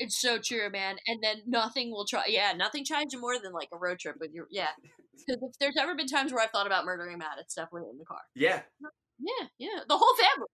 It's 0.00 0.20
so 0.20 0.38
true, 0.38 0.70
man. 0.70 0.96
And 1.08 1.20
then 1.22 1.38
nothing 1.46 1.90
will 1.90 2.04
try. 2.06 2.24
Yeah, 2.28 2.52
nothing 2.56 2.84
tries 2.84 3.06
you 3.12 3.20
more 3.20 3.38
than 3.40 3.52
like 3.52 3.68
a 3.72 3.76
road 3.78 3.98
trip 3.98 4.16
with 4.20 4.32
your. 4.32 4.46
Yeah. 4.50 4.68
Because 5.26 5.42
if 5.42 5.58
there's 5.58 5.76
ever 5.76 5.96
been 5.96 6.06
times 6.06 6.32
where 6.32 6.40
I've 6.44 6.50
thought 6.50 6.68
about 6.68 6.84
murdering 6.84 7.18
Matt, 7.18 7.38
it's 7.40 7.54
definitely 7.56 7.88
in 7.90 7.98
the 7.98 8.04
car. 8.04 8.20
Yeah, 8.36 8.62
Yeah, 9.18 9.46
yeah. 9.58 9.80
The 9.88 9.98
whole 9.98 10.14
family. 10.14 10.46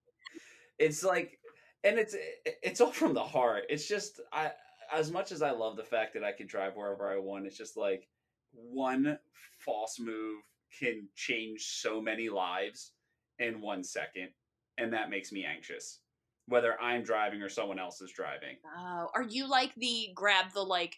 it's 0.79 1.03
like 1.03 1.37
and 1.83 1.99
it's 1.99 2.15
it's 2.63 2.81
all 2.81 2.91
from 2.91 3.13
the 3.13 3.23
heart 3.23 3.63
it's 3.69 3.87
just 3.87 4.19
i 4.33 4.51
as 4.91 5.11
much 5.11 5.31
as 5.31 5.41
i 5.43 5.51
love 5.51 5.77
the 5.77 5.83
fact 5.83 6.15
that 6.15 6.23
i 6.23 6.31
can 6.31 6.47
drive 6.47 6.73
wherever 6.75 7.07
i 7.07 7.17
want 7.17 7.45
it's 7.45 7.57
just 7.57 7.77
like 7.77 8.07
one 8.55 9.17
false 9.59 9.99
move 9.99 10.41
can 10.79 11.07
change 11.15 11.61
so 11.61 12.01
many 12.01 12.29
lives 12.29 12.91
in 13.39 13.61
one 13.61 13.83
second 13.83 14.29
and 14.77 14.91
that 14.93 15.09
makes 15.09 15.31
me 15.31 15.45
anxious 15.45 15.99
whether 16.47 16.79
i'm 16.81 17.03
driving 17.03 17.41
or 17.41 17.49
someone 17.49 17.79
else 17.79 18.01
is 18.01 18.11
driving 18.11 18.55
Oh, 18.77 19.07
are 19.15 19.23
you 19.23 19.47
like 19.49 19.73
the 19.75 20.09
grab 20.15 20.51
the 20.53 20.61
like 20.61 20.97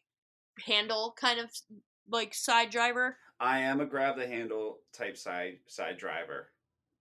handle 0.65 1.13
kind 1.19 1.39
of 1.39 1.49
like 2.09 2.33
side 2.33 2.69
driver? 2.69 3.17
i 3.39 3.59
am 3.59 3.79
a 3.81 3.85
grab 3.85 4.17
the 4.17 4.27
handle 4.27 4.79
type 4.93 5.17
side 5.17 5.59
side 5.67 5.97
driver 5.97 6.49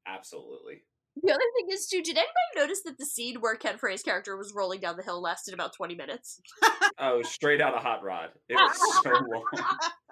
absolutely 0.06 0.82
The 1.22 1.32
other 1.32 1.40
thing 1.56 1.68
is 1.74 1.86
too. 1.88 2.02
Did 2.02 2.16
anybody 2.18 2.52
notice 2.56 2.82
that 2.84 2.98
the 2.98 3.06
scene 3.06 3.40
where 3.40 3.56
Ken 3.56 3.78
Foree's 3.78 4.02
character 4.02 4.36
was 4.36 4.52
rolling 4.54 4.80
down 4.80 4.98
the 4.98 5.02
hill 5.02 5.20
lasted 5.22 5.54
about 5.54 5.72
twenty 5.74 5.94
minutes? 5.94 6.40
oh 6.98 7.22
straight 7.22 7.62
out 7.62 7.72
of 7.74 7.82
hot 7.82 8.02
rod 8.04 8.30
it 8.50 8.54
was 8.54 9.02
so 9.02 9.10
long 9.32 9.44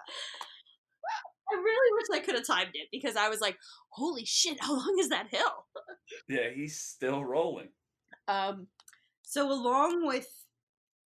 I 1.52 1.56
really 1.56 1.92
wish 1.96 2.20
I 2.20 2.24
could 2.24 2.34
have 2.36 2.46
timed 2.46 2.70
it 2.74 2.88
because 2.90 3.16
I 3.16 3.28
was 3.28 3.40
like, 3.40 3.56
"Holy 3.90 4.24
shit! 4.24 4.58
How 4.60 4.72
long 4.74 4.96
is 4.98 5.08
that 5.10 5.28
hill?" 5.30 5.66
yeah 6.28 6.50
he's 6.54 6.78
still 6.80 7.24
rolling 7.24 7.68
Um, 8.28 8.66
So 9.22 9.50
along 9.50 10.06
with 10.06 10.28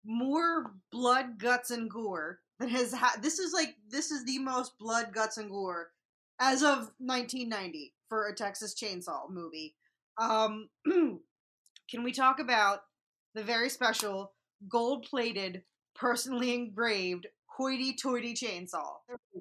more 0.05 0.75
blood, 0.93 1.39
guts, 1.39 1.71
and 1.71 1.91
gore 1.91 2.41
that 2.61 2.71
has 2.71 2.93
ha- 2.93 3.19
this 3.21 3.39
is 3.39 3.53
like 3.53 3.77
this 3.89 4.11
is 4.11 4.25
the 4.25 4.39
most 4.39 4.79
blood, 4.79 5.13
guts, 5.13 5.37
and 5.37 5.51
gore 5.51 5.91
as 6.41 6.63
of 6.63 6.91
1990 6.99 7.95
for 8.09 8.29
a 8.29 8.35
Texas 8.35 8.75
Chainsaw 8.75 9.29
movie. 9.31 9.75
Um, 10.19 10.69
can 11.91 12.03
we 12.03 12.13
talk 12.13 12.39
about 12.39 12.81
the 13.35 13.43
very 13.43 13.69
special 13.69 14.33
gold-plated, 14.69 15.63
personally 15.95 16.55
engraved 16.55 17.27
hoity-toity 17.57 18.35
chainsaw? 18.35 18.97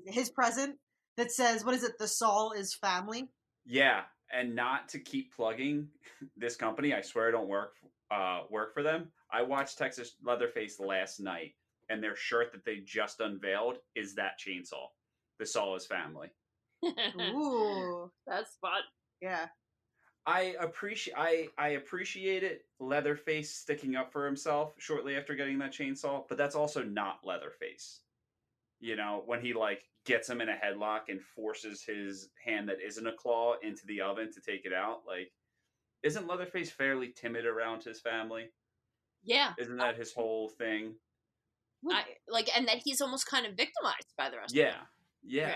His 0.06 0.30
present 0.30 0.78
that 1.18 1.32
says, 1.32 1.64
"What 1.66 1.76
is 1.76 1.84
it? 1.84 1.98
The 2.00 2.08
Saul 2.08 2.52
is 2.52 2.74
family." 2.76 3.30
Yeah, 3.66 4.02
and 4.32 4.56
not 4.56 4.90
to 4.90 5.00
keep 5.00 5.34
plugging 5.36 5.90
this 6.38 6.56
company. 6.56 6.94
I 6.94 7.02
swear 7.02 7.30
I 7.30 7.32
don't 7.32 7.48
work 7.48 7.74
uh, 8.12 8.42
work 8.50 8.74
for 8.74 8.84
them. 8.84 9.12
I 9.32 9.42
watched 9.42 9.78
Texas 9.78 10.16
Leatherface 10.24 10.80
last 10.80 11.20
night, 11.20 11.54
and 11.90 12.02
their 12.04 12.16
shirt 12.16 12.52
that 12.54 12.64
they 12.66 12.78
just 12.78 13.20
unveiled 13.20 13.78
is 13.96 14.16
that 14.16 14.40
chainsaw. 14.40 14.88
The 15.40 15.46
Saw 15.46 15.76
is 15.76 15.86
family. 15.86 16.30
Ooh, 16.86 18.12
that's 18.28 18.56
fun. 18.62 18.82
yeah. 19.22 19.48
I 20.28 20.56
appreciate 20.60 21.14
I 21.18 21.48
I 21.58 21.70
appreciate 21.70 22.44
it. 22.44 22.66
Leatherface 22.80 23.54
sticking 23.56 23.96
up 23.96 24.12
for 24.12 24.26
himself 24.26 24.74
shortly 24.80 25.16
after 25.16 25.36
getting 25.36 25.60
that 25.60 25.72
chainsaw, 25.72 26.24
but 26.28 26.38
that's 26.38 26.56
also 26.56 26.84
not 26.84 27.20
Leatherface. 27.24 28.02
You 28.86 28.96
know, 28.96 29.24
when 29.26 29.42
he 29.42 29.54
like 29.54 29.82
gets 30.06 30.30
him 30.30 30.42
in 30.42 30.50
a 30.50 30.54
headlock 30.54 31.10
and 31.10 31.20
forces 31.20 31.84
his 31.84 32.30
hand 32.46 32.70
that 32.70 32.78
isn't 32.86 33.08
a 33.08 33.14
claw 33.14 33.56
into 33.64 33.82
the 33.88 34.02
oven 34.02 34.32
to 34.32 34.40
take 34.40 34.64
it 34.64 34.74
out, 34.74 35.02
like 35.08 35.32
isn't 36.04 36.28
Leatherface 36.28 36.70
fairly 36.70 37.12
timid 37.16 37.48
around 37.48 37.84
his 37.84 38.00
family? 38.00 38.52
Yeah, 39.24 39.54
Isn't 39.58 39.78
that 39.78 39.98
his 39.98 40.14
whole 40.14 40.50
thing? 40.50 40.94
I, 41.90 42.04
like, 42.30 42.56
and 42.56 42.68
that 42.68 42.82
he's 42.84 43.02
almost 43.02 43.26
kind 43.28 43.48
of 43.48 43.54
victimized 43.54 44.14
by 44.16 44.30
the 44.30 44.38
rest. 44.38 44.54
of 44.54 44.58
Yeah. 44.58 44.76
Yeah. 45.24 45.56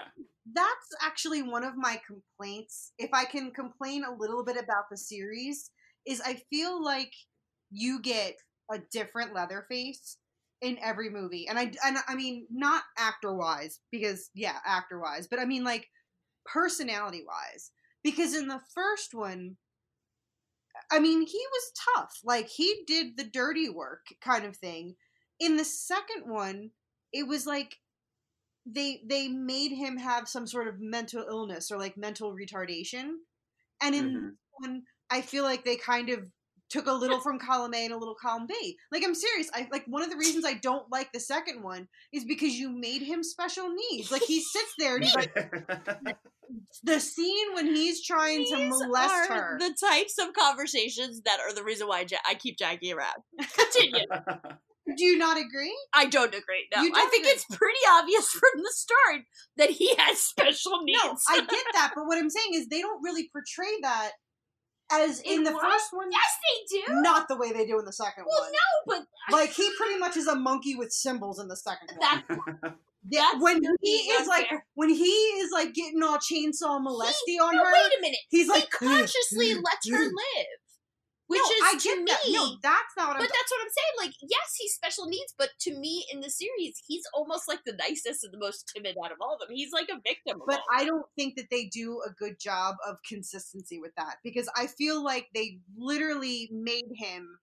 that's 0.52 0.88
actually 1.04 1.44
one 1.44 1.64
of 1.64 1.78
my 1.78 2.02
complaints. 2.08 2.94
If 2.98 3.12
I 3.14 3.26
can 3.26 3.52
complain 3.52 4.04
a 4.04 4.12
little 4.12 4.44
bit 4.44 4.58
about 4.58 4.86
the 4.90 4.98
series, 4.98 5.70
is 6.08 6.20
I 6.26 6.42
feel 6.50 6.84
like 6.84 7.14
you 7.70 8.02
get 8.02 8.38
a 8.72 8.80
different 8.92 9.36
Leatherface 9.36 10.18
in 10.62 10.78
every 10.80 11.10
movie, 11.10 11.48
and 11.48 11.58
I 11.60 11.72
and 11.86 11.98
I 12.08 12.16
mean 12.16 12.48
not 12.50 12.84
actor 12.98 13.34
wise 13.34 13.80
because 13.92 14.30
yeah, 14.34 14.60
actor 14.66 15.00
wise, 15.00 15.28
but 15.28 15.40
I 15.40 15.46
mean 15.46 15.64
like 15.64 15.90
personality 16.46 17.24
wise 17.28 17.72
because 18.04 18.36
in 18.36 18.48
the 18.48 18.62
first 18.74 19.14
one. 19.14 19.58
I 20.92 21.00
mean, 21.00 21.22
he 21.22 21.46
was 21.52 21.72
tough. 21.96 22.20
Like, 22.24 22.48
he 22.48 22.84
did 22.86 23.18
the 23.18 23.24
dirty 23.24 23.70
work 23.70 24.08
kind 24.22 24.46
of 24.46 24.56
thing. 24.58 24.96
In 25.40 25.58
the 25.58 25.66
second 25.66 26.28
one, 26.30 26.72
it 27.14 27.28
was 27.28 27.46
like 27.46 27.78
they 28.66 29.04
they 29.06 29.28
made 29.30 29.72
him 29.72 29.98
have 29.98 30.30
some 30.30 30.48
sort 30.48 30.68
of 30.68 30.80
mental 30.80 31.26
illness 31.28 31.72
or 31.72 31.78
like 31.80 31.98
mental 31.98 32.34
retardation. 32.36 33.16
And 33.82 33.96
in 33.96 34.04
Mhm. 34.04 34.14
this 34.14 34.38
one, 34.60 34.84
I 35.10 35.22
feel 35.22 35.44
like 35.44 35.66
they 35.66 35.78
kind 35.78 36.10
of 36.10 36.32
took 36.70 36.88
a 36.88 36.92
little 36.94 37.20
from 37.20 37.40
column 37.40 37.74
A 37.74 37.86
and 37.86 37.94
a 37.94 37.98
little 37.98 38.16
column 38.16 38.48
B. 38.48 38.78
Like 38.92 39.04
I'm 39.04 39.16
serious. 39.16 39.50
I 39.54 39.68
like 39.72 39.86
one 39.88 40.04
of 40.04 40.10
the 40.10 40.18
reasons 40.18 40.46
I 40.46 40.54
don't 40.54 40.90
like 40.92 41.12
the 41.12 41.20
second 41.20 41.64
one 41.64 41.88
is 42.14 42.26
because 42.26 42.54
you 42.54 42.70
made 42.70 43.02
him 43.02 43.24
special 43.24 43.70
needs. 43.70 44.12
Like 44.12 44.24
he 44.24 44.42
sits 44.42 44.74
there 44.78 44.96
and 44.96 45.04
he's 45.06 45.16
like 45.16 45.34
the 46.84 47.00
scene 47.00 47.54
when 47.54 47.68
he's 47.68 48.06
trying 48.06 48.46
to 48.46 48.70
molest 48.70 49.30
are 49.32 49.34
her. 49.34 49.58
the 49.60 49.76
types 49.80 50.18
of 50.20 50.34
conversations 50.34 51.22
that 51.26 51.40
are 51.40 51.54
the 51.54 51.64
reason 51.64 51.88
why 51.88 52.06
Ja- 52.10 52.18
I 52.28 52.36
keep 52.36 52.58
Jackie 52.58 52.94
around. 52.94 53.24
Continue. 53.58 54.06
Do 54.98 55.04
you 55.06 55.20
not 55.20 55.38
agree? 55.38 55.76
I 55.94 56.08
don't 56.08 56.34
agree. 56.34 56.68
No, 56.74 56.82
I 56.82 56.90
don't 56.90 57.10
think 57.12 57.24
agree. 57.24 57.34
it's 57.34 57.46
pretty 57.46 57.80
obvious 57.92 58.28
from 58.32 58.52
the 58.64 58.72
start 58.72 59.22
that 59.58 59.70
he 59.70 59.94
has 59.98 60.20
special 60.20 60.82
needs. 60.84 61.00
No, 61.04 61.16
I 61.30 61.38
get 61.42 61.66
that, 61.74 61.92
but 61.96 62.06
what 62.08 62.18
I'm 62.18 62.30
saying 62.30 62.54
is 62.56 62.68
they 62.68 62.82
don't 62.82 63.04
really 63.04 63.30
portray 63.32 63.70
that 63.84 64.12
as 64.92 65.20
in, 65.22 65.40
In 65.40 65.44
the 65.44 65.52
what? 65.52 65.62
first 65.64 65.88
one. 65.92 66.10
Yes, 66.12 66.38
they 66.44 66.78
do. 66.94 67.02
Not 67.02 67.28
the 67.28 67.36
way 67.38 67.52
they 67.52 67.66
do 67.66 67.80
in 67.80 67.86
the 67.86 67.94
second 67.94 68.26
well, 68.28 68.42
one. 68.42 68.52
Well, 68.88 69.00
no, 69.00 69.06
but 69.30 69.36
Like 69.38 69.52
he 69.52 69.70
pretty 69.78 70.00
much 70.00 70.18
is 70.18 70.28
a 70.28 70.36
monkey 70.36 70.76
with 70.76 70.92
symbols 70.92 71.40
in 71.40 71.48
the 71.48 71.56
second 71.58 71.90
one. 71.98 72.24
that 72.32 72.74
Yeah, 73.10 73.22
that's 73.32 73.42
when 73.42 73.62
he 73.82 73.90
is 73.92 74.28
like 74.28 74.48
when 74.76 74.90
he 74.90 75.04
is 75.06 75.52
like 75.52 75.74
getting 75.74 76.04
all 76.04 76.18
chainsaw 76.18 76.82
molesty 76.84 77.40
on 77.40 77.56
no, 77.56 77.64
her, 77.64 77.72
wait 77.72 77.98
a 77.98 78.02
minute. 78.02 78.20
he's 78.30 78.48
like 78.50 78.68
he 78.80 78.86
consciously 78.88 79.54
lets 79.54 79.90
her 79.90 79.98
live, 80.04 80.60
which 81.30 81.42
no, 81.46 81.56
is 81.56 81.62
I 81.64 81.74
to 81.78 81.84
get 81.84 81.98
me. 82.00 82.06
that. 82.06 82.20
No, 82.30 82.58
that's 82.64 82.94
not 82.98 83.10
what 83.10 83.18
I'm. 83.18 83.22
But 83.22 83.30
that's 83.30 83.52
what 83.52 83.62
I'm 83.62 83.70
saying. 83.70 84.10
Like, 84.10 84.16
yes, 84.24 84.56
he's 84.58 84.74
special 84.74 85.06
needs, 85.06 85.32
but 85.38 85.50
to 85.62 85.78
me 85.78 86.04
in 86.12 86.22
the 86.22 86.30
series, 86.30 86.82
he's 86.88 87.04
almost 87.14 87.48
like 87.48 87.60
the 87.68 87.78
nicest 87.78 88.24
and 88.24 88.34
the 88.34 88.40
most 88.40 88.72
timid 88.76 88.96
out 89.06 89.12
of 89.12 89.20
all 89.22 89.36
of 89.36 89.40
them. 89.40 89.56
He's 89.56 89.72
like 89.72 89.90
a 89.90 90.02
victim. 90.02 90.42
Of 90.42 90.48
but 90.48 90.62
I 90.74 90.86
don't 90.86 91.06
think 91.16 91.36
that 91.36 91.52
they 91.52 91.66
do 91.66 92.02
a 92.04 92.12
good 92.12 92.40
job 92.40 92.78
of 92.88 92.98
consistency 93.08 93.80
with 93.80 93.92
that 93.96 94.16
because 94.24 94.50
I 94.58 94.66
feel 94.66 95.04
like 95.04 95.28
they 95.36 95.60
literally 95.78 96.50
made 96.52 96.90
him 96.96 97.38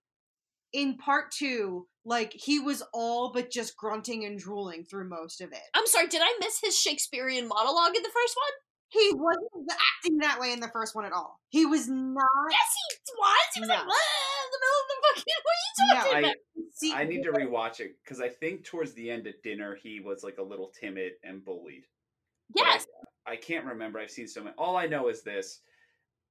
in 0.73 0.97
part 0.97 1.31
two 1.31 1.87
like 2.03 2.33
he 2.33 2.59
was 2.59 2.83
all 2.93 3.31
but 3.31 3.49
just 3.49 3.77
grunting 3.77 4.25
and 4.25 4.37
drooling 4.37 4.83
through 4.83 5.07
most 5.07 5.39
of 5.39 5.53
it. 5.53 5.63
I'm 5.73 5.87
sorry, 5.87 6.07
did 6.07 6.21
I 6.21 6.37
miss 6.41 6.59
his 6.61 6.77
Shakespearean 6.77 7.47
monologue 7.47 7.95
in 7.95 8.03
the 8.03 8.09
first 8.13 8.35
one? 8.35 8.66
He 8.89 9.11
wasn't 9.13 9.69
acting 9.97 10.17
that 10.19 10.39
way 10.39 10.53
in 10.53 10.59
the 10.59 10.69
first 10.69 10.95
one 10.95 11.05
at 11.05 11.11
all. 11.11 11.39
He 11.49 11.65
was 11.65 11.87
not. 11.89 12.23
Yes, 12.49 12.69
he 13.05 13.13
was. 13.17 13.31
He 13.55 13.59
was 13.61 13.69
like, 13.69 13.79
No. 13.79 13.85
"Blah," 13.85 13.93
in 13.93 14.49
the 14.51 14.59
middle 14.63 14.79
of 14.81 14.87
the 14.87 14.95
fucking. 15.07 15.33
What 15.43 15.53
are 15.53 15.63
you 15.65 16.01
talking 16.01 16.15
I, 16.15 16.19
about? 16.19 16.35
See, 16.73 16.93
I 16.93 17.03
need 17.03 17.23
to 17.23 17.31
rewatch 17.31 17.79
it 17.79 17.97
because 18.03 18.21
I 18.21 18.29
think 18.29 18.63
towards 18.63 18.93
the 18.93 19.09
end 19.09 19.27
at 19.27 19.41
dinner 19.43 19.75
he 19.81 19.99
was 19.99 20.23
like 20.23 20.37
a 20.37 20.43
little 20.43 20.71
timid 20.79 21.13
and 21.23 21.43
bullied. 21.43 21.85
But 22.53 22.63
I- 22.63 22.73
Yes, 22.73 22.87
I, 23.25 23.35
can't 23.35 23.65
remember. 23.65 23.99
I've 23.99 24.11
seen 24.11 24.27
so 24.27 24.43
many. 24.43 24.55
All 24.57 24.77
I 24.77 24.85
know 24.87 25.09
is 25.09 25.21
this: 25.21 25.61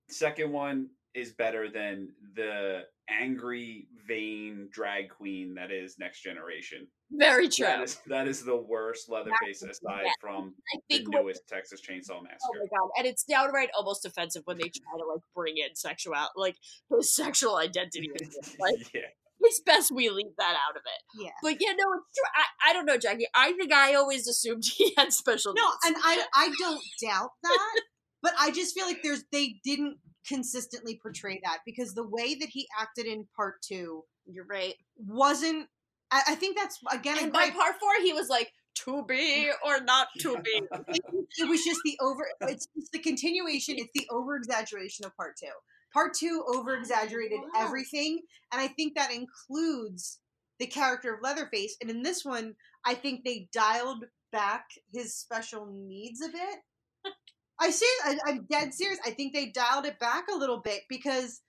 second 0.08 0.50
one 0.52 0.88
is 1.14 1.32
better 1.32 1.68
than 1.68 2.12
the 2.34 2.84
angry, 3.08 3.86
vain 4.06 4.68
drag 4.72 5.10
queen 5.10 5.54
that 5.54 5.70
is 5.70 5.96
Next 5.98 6.22
Generation. 6.22 6.86
very 7.10 7.48
true. 7.48 7.66
That 7.66 7.82
is 7.82 7.98
that 8.06 8.28
is 8.28 8.44
the 8.44 8.56
worst 8.56 9.08
Leatherface 9.08 9.60
That's- 9.60 9.78
aside 9.82 10.04
yeah. 10.06 10.12
from 10.20 10.54
I 10.74 10.78
the 10.88 10.96
think 10.98 11.12
what 11.14 11.22
newest 11.22 11.48
Texas 11.48 11.80
Chainsaw 11.80 12.18
oh 12.18 12.22
Massacre. 12.22 12.38
Oh 12.54 12.58
my 12.60 12.66
god! 12.78 12.88
And 12.98 13.06
it's 13.06 13.24
downright 13.24 13.70
almost 13.76 14.04
offensive 14.04 14.42
when 14.44 14.58
they 14.58 14.64
try 14.68 14.98
to 14.98 15.04
like 15.12 15.22
bring 15.34 15.56
in 15.58 15.74
sexual, 15.74 16.14
like 16.36 16.56
his 16.96 17.14
sexual 17.14 17.56
identity. 17.56 18.10
into 18.12 18.24
it. 18.24 18.56
Like 18.58 18.92
yeah, 18.94 19.00
it's 19.40 19.60
best 19.60 19.92
we 19.92 20.08
leave 20.08 20.34
that 20.38 20.56
out 20.68 20.76
of 20.76 20.82
it. 20.84 21.22
yeah. 21.24 21.30
But 21.42 21.56
yeah, 21.60 21.72
no, 21.78 21.84
it's 21.98 22.18
true. 22.18 22.30
I, 22.34 22.70
I 22.70 22.72
don't 22.72 22.86
know, 22.86 22.96
Jackie. 22.98 23.26
I 23.34 23.52
think 23.52 23.72
I 23.72 23.94
always 23.94 24.26
assumed 24.26 24.64
he 24.76 24.92
had 24.96 25.12
special. 25.12 25.54
No, 25.54 25.62
needs. 25.62 25.76
and 25.86 25.96
I 26.02 26.24
I 26.34 26.52
don't 26.58 26.82
doubt 27.02 27.30
that, 27.42 27.80
but 28.22 28.32
I 28.38 28.50
just 28.50 28.74
feel 28.74 28.86
like 28.86 29.02
there's 29.02 29.24
they 29.32 29.56
didn't 29.64 29.98
consistently 30.26 30.98
portray 31.00 31.34
mm-hmm. 31.34 31.44
that 31.44 31.60
because 31.64 31.94
the 31.94 32.06
way 32.06 32.34
that 32.34 32.48
he 32.48 32.66
acted 32.80 33.06
in 33.06 33.26
part 33.36 33.62
two 33.62 34.04
you're 34.26 34.46
right. 34.46 34.74
wasn't. 34.96 35.68
I, 36.10 36.22
I 36.28 36.34
think 36.34 36.56
that's 36.56 36.78
again. 36.92 37.18
And 37.20 37.32
by 37.32 37.44
great- 37.44 37.54
part 37.54 37.76
four, 37.80 37.90
he 38.02 38.12
was 38.12 38.28
like 38.28 38.52
to 38.84 39.04
be 39.04 39.50
or 39.64 39.80
not 39.80 40.08
to 40.20 40.36
be. 40.38 40.62
it, 40.88 41.48
was 41.48 41.64
just 41.64 41.80
the 41.84 41.98
over. 42.00 42.26
It's 42.42 42.66
just 42.76 42.92
the 42.92 42.98
continuation. 42.98 43.76
It's 43.78 43.92
the 43.94 44.06
over 44.10 44.36
exaggeration 44.36 45.06
of 45.06 45.16
part 45.16 45.36
two. 45.42 45.52
Part 45.92 46.14
two 46.14 46.44
over 46.48 46.74
exaggerated 46.74 47.40
oh, 47.42 47.50
Wow. 47.54 47.66
everything, 47.66 48.20
and 48.52 48.60
I 48.60 48.68
think 48.68 48.94
that 48.96 49.12
includes 49.12 50.18
the 50.58 50.66
character 50.66 51.14
of 51.14 51.20
Leatherface. 51.22 51.76
And 51.80 51.90
in 51.90 52.02
this 52.02 52.24
one, 52.24 52.54
I 52.84 52.94
think 52.94 53.24
they 53.24 53.48
dialed 53.52 54.04
back 54.32 54.64
his 54.92 55.14
special 55.14 55.66
needs 55.66 56.20
a 56.20 56.28
bit. 56.28 57.14
I 57.60 57.70
see. 57.70 57.90
I, 58.04 58.18
I'm 58.26 58.46
dead 58.50 58.74
serious. 58.74 58.98
I 59.04 59.10
think 59.10 59.32
they 59.32 59.46
dialed 59.46 59.86
it 59.86 59.98
back 59.98 60.24
a 60.32 60.36
little 60.36 60.60
bit 60.60 60.82
because 60.88 61.40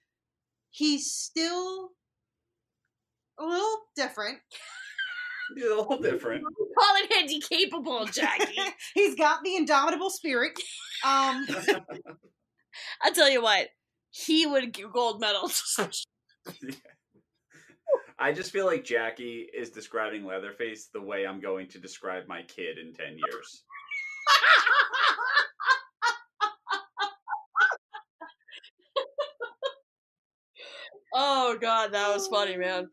he's 0.71 1.11
still 1.11 1.89
a 3.39 3.45
little 3.45 3.77
different. 3.95 4.37
He's 5.55 5.65
a 5.65 5.75
little 5.75 5.99
different. 5.99 6.43
Call 6.79 6.95
it 6.97 7.13
handy 7.13 7.39
capable, 7.39 8.05
Jackie. 8.05 8.55
he's 8.93 9.15
got 9.15 9.43
the 9.43 9.55
indomitable 9.55 10.09
spirit. 10.09 10.51
Um, 11.05 11.47
I 13.01 13.11
tell 13.13 13.29
you 13.29 13.41
what, 13.41 13.67
he 14.11 14.45
would 14.45 14.73
get 14.73 14.91
gold 14.91 15.19
medals. 15.19 15.79
I 18.19 18.31
just 18.31 18.51
feel 18.51 18.65
like 18.65 18.83
Jackie 18.83 19.47
is 19.55 19.69
describing 19.69 20.25
Leatherface 20.25 20.89
the 20.93 21.01
way 21.01 21.25
I'm 21.25 21.39
going 21.39 21.67
to 21.69 21.79
describe 21.79 22.27
my 22.27 22.41
kid 22.43 22.77
in 22.77 22.93
ten 22.93 23.17
years. 23.17 23.63
Oh 31.17 31.57
god, 31.59 31.91
that 31.93 32.13
was 32.13 32.27
funny, 32.27 32.55
oh. 32.55 32.59
man. 32.59 32.87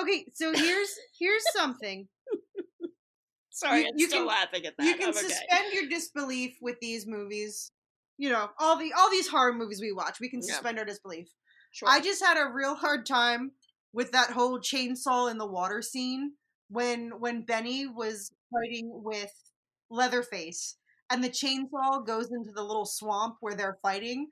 okay, 0.00 0.26
so 0.34 0.52
here's 0.54 0.90
here's 1.18 1.42
something. 1.54 2.06
Sorry, 3.50 3.80
You- 3.82 3.88
I'm 3.88 3.98
you 3.98 4.06
still 4.08 4.18
can- 4.20 4.26
laughing 4.28 4.66
at 4.66 4.76
that. 4.76 4.84
you 4.86 4.94
can 4.96 5.10
okay. 5.10 5.18
suspend 5.18 5.72
your 5.72 5.88
disbelief 5.88 6.56
with 6.60 6.76
these 6.80 7.06
movies. 7.06 7.72
You 8.16 8.30
know, 8.30 8.50
all 8.58 8.76
the 8.78 8.92
all 8.96 9.10
these 9.10 9.28
horror 9.28 9.52
movies 9.52 9.80
we 9.80 9.92
watch, 9.92 10.18
we 10.20 10.28
can 10.28 10.40
Yeah. 10.40 10.54
suspend 10.54 10.78
our 10.78 10.84
disbelief. 10.84 11.28
Sure. 11.72 11.88
I 11.88 12.00
just 12.00 12.24
had 12.24 12.36
a 12.36 12.50
real 12.52 12.74
hard 12.74 13.06
time 13.06 13.52
with 13.92 14.12
that 14.12 14.30
whole 14.30 14.58
chainsaw 14.60 15.30
in 15.30 15.38
the 15.38 15.46
water 15.46 15.82
scene 15.82 16.32
when 16.68 17.10
when 17.20 17.42
Benny 17.42 17.86
was 17.86 18.30
fighting 18.52 18.90
with 18.92 19.32
Leatherface 19.90 20.76
and 21.10 21.22
the 21.22 21.28
chainsaw 21.28 22.06
goes 22.06 22.30
into 22.30 22.52
the 22.52 22.62
little 22.62 22.86
swamp 22.86 23.36
where 23.40 23.54
they're 23.54 23.78
fighting 23.82 24.28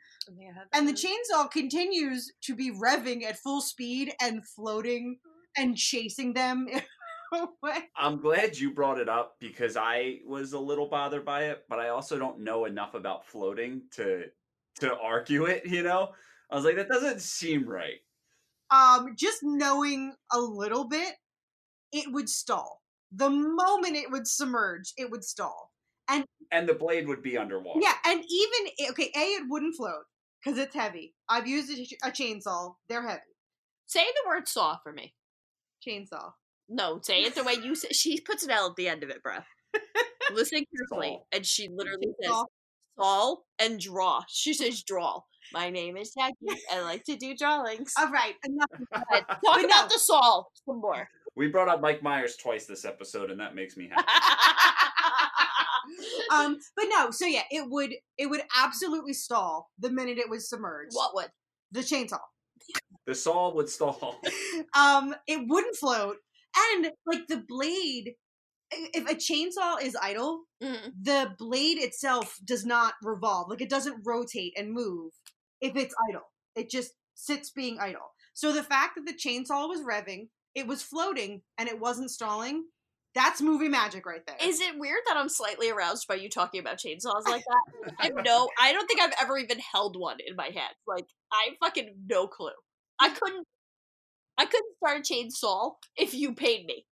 and 0.72 0.88
the 0.88 0.92
chainsaw 0.92 1.50
continues 1.50 2.32
to 2.42 2.54
be 2.54 2.70
revving 2.72 3.24
at 3.24 3.38
full 3.38 3.60
speed 3.60 4.12
and 4.20 4.46
floating 4.46 5.18
and 5.56 5.76
chasing 5.76 6.34
them. 6.34 6.68
I'm 7.96 8.20
glad 8.20 8.56
you 8.56 8.72
brought 8.72 8.98
it 8.98 9.08
up 9.08 9.36
because 9.40 9.76
I 9.76 10.18
was 10.26 10.52
a 10.52 10.58
little 10.58 10.88
bothered 10.88 11.24
by 11.24 11.44
it, 11.44 11.64
but 11.68 11.78
I 11.78 11.88
also 11.88 12.18
don't 12.18 12.40
know 12.40 12.66
enough 12.66 12.94
about 12.94 13.26
floating 13.26 13.82
to 13.92 14.24
to 14.80 14.96
argue 14.98 15.46
it, 15.46 15.66
you 15.66 15.82
know? 15.82 16.10
I 16.50 16.56
was 16.56 16.64
like, 16.64 16.76
that 16.76 16.88
doesn't 16.88 17.20
seem 17.22 17.66
right. 17.68 17.98
um, 18.70 19.14
just 19.16 19.38
knowing 19.42 20.14
a 20.32 20.38
little 20.38 20.86
bit, 20.86 21.14
it 21.92 22.12
would 22.12 22.28
stall. 22.28 22.82
The 23.12 23.30
moment 23.30 23.96
it 23.96 24.10
would 24.10 24.26
submerge, 24.26 24.92
it 24.96 25.10
would 25.10 25.24
stall. 25.24 25.72
And 26.08 26.68
the 26.68 26.74
blade 26.74 27.08
would 27.08 27.22
be 27.22 27.36
underwater. 27.36 27.80
Yeah, 27.82 27.94
and 28.04 28.22
even 28.28 28.90
okay, 28.90 29.10
a 29.16 29.18
it 29.18 29.42
wouldn't 29.48 29.76
float 29.76 30.04
because 30.42 30.58
it's 30.58 30.74
heavy. 30.74 31.14
I've 31.28 31.46
used 31.46 31.70
a, 31.70 32.08
a 32.08 32.10
chainsaw; 32.10 32.74
they're 32.88 33.06
heavy. 33.06 33.20
Say 33.86 34.04
the 34.04 34.28
word 34.28 34.46
saw 34.48 34.76
for 34.82 34.92
me. 34.92 35.14
Chainsaw. 35.86 36.32
No, 36.68 37.00
say 37.02 37.22
it 37.22 37.34
the 37.34 37.44
way 37.44 37.54
you 37.54 37.74
say. 37.74 37.88
She 37.92 38.20
puts 38.20 38.44
an 38.44 38.50
L 38.50 38.68
at 38.70 38.76
the 38.76 38.88
end 38.88 39.02
of 39.02 39.10
it, 39.10 39.22
bruh. 39.26 39.42
Listen 40.32 40.64
carefully, 40.76 41.08
Saul. 41.08 41.26
and 41.32 41.46
she 41.46 41.68
literally 41.68 42.08
says 42.22 42.30
Chainsaw. 42.30 42.44
"Saul" 42.98 43.44
and 43.58 43.80
"draw." 43.80 44.22
She 44.28 44.54
says 44.54 44.82
"draw." 44.82 45.20
My 45.52 45.70
name 45.70 45.96
is 45.96 46.12
Jackie. 46.16 46.60
I 46.72 46.80
like 46.82 47.04
to 47.04 47.16
do 47.16 47.36
drawings. 47.36 47.92
All 47.98 48.10
right, 48.10 48.34
enough. 48.44 48.68
of 48.72 49.06
Talk 49.08 49.40
but 49.42 49.64
about 49.64 49.84
no. 49.84 49.88
the 49.88 49.98
Saul 49.98 50.50
some 50.64 50.80
more. 50.80 51.08
We 51.36 51.48
brought 51.48 51.68
up 51.68 51.80
Mike 51.80 52.02
Myers 52.02 52.36
twice 52.36 52.66
this 52.66 52.84
episode, 52.84 53.30
and 53.30 53.38
that 53.40 53.54
makes 53.54 53.76
me 53.76 53.90
happy. 53.90 54.06
um, 56.32 56.58
but 56.76 56.86
no. 56.88 57.10
So 57.10 57.26
yeah, 57.26 57.42
it 57.50 57.68
would 57.70 57.92
it 58.18 58.26
would 58.30 58.42
absolutely 58.56 59.12
stall 59.12 59.70
the 59.78 59.90
minute 59.90 60.18
it 60.18 60.28
was 60.30 60.48
submerged. 60.48 60.92
what 60.94 61.14
would? 61.14 61.30
The 61.72 61.80
chainsaw. 61.80 62.18
the 63.06 63.14
saw 63.14 63.52
would 63.54 63.68
stall. 63.68 64.20
um 64.76 65.14
it 65.26 65.40
wouldn't 65.48 65.76
float 65.76 66.16
and 66.56 66.90
like 67.06 67.26
the 67.28 67.42
blade 67.46 68.12
if 68.70 69.08
a 69.08 69.14
chainsaw 69.14 69.80
is 69.80 69.96
idle 70.00 70.42
Mm. 70.62 70.92
the 71.02 71.34
blade 71.38 71.76
itself 71.76 72.38
does 72.42 72.64
not 72.64 72.94
revolve 73.02 73.50
like 73.50 73.60
it 73.60 73.68
doesn't 73.68 74.00
rotate 74.06 74.54
and 74.56 74.72
move 74.72 75.12
if 75.60 75.76
it's 75.76 75.94
idle 76.08 76.22
it 76.54 76.70
just 76.70 76.92
sits 77.14 77.50
being 77.50 77.78
idle 77.78 78.14
so 78.32 78.52
the 78.52 78.62
fact 78.62 78.92
that 78.96 79.04
the 79.04 79.12
chainsaw 79.12 79.68
was 79.68 79.82
revving 79.82 80.28
it 80.54 80.66
was 80.66 80.82
floating 80.82 81.42
and 81.58 81.68
it 81.68 81.78
wasn't 81.78 82.10
stalling 82.10 82.64
that's 83.16 83.40
movie 83.40 83.68
magic 83.68 84.06
right 84.06 84.20
there 84.26 84.36
Is 84.40 84.60
it 84.60 84.78
weird 84.78 85.00
that 85.08 85.16
I'm 85.16 85.28
slightly 85.28 85.70
aroused 85.70 86.06
by 86.06 86.14
you 86.14 86.28
talking 86.28 86.60
about 86.60 86.78
chainsaws 86.78 87.26
like 87.26 87.42
that? 87.44 87.92
I 87.98 88.06
have 88.06 88.24
no. 88.24 88.48
I 88.60 88.72
don't 88.72 88.86
think 88.86 89.00
I've 89.00 89.14
ever 89.20 89.38
even 89.38 89.58
held 89.58 89.98
one 89.98 90.18
in 90.24 90.36
my 90.36 90.46
hand. 90.46 90.74
Like 90.86 91.06
I 91.32 91.56
fucking 91.60 91.94
no 92.08 92.28
clue. 92.28 92.50
I 93.00 93.08
couldn't. 93.08 93.46
I 94.38 94.44
couldn't 94.44 94.76
start 94.76 94.98
a 94.98 95.02
chainsaw 95.02 95.72
if 95.96 96.12
you 96.12 96.34
paid 96.34 96.66
me. 96.66 96.84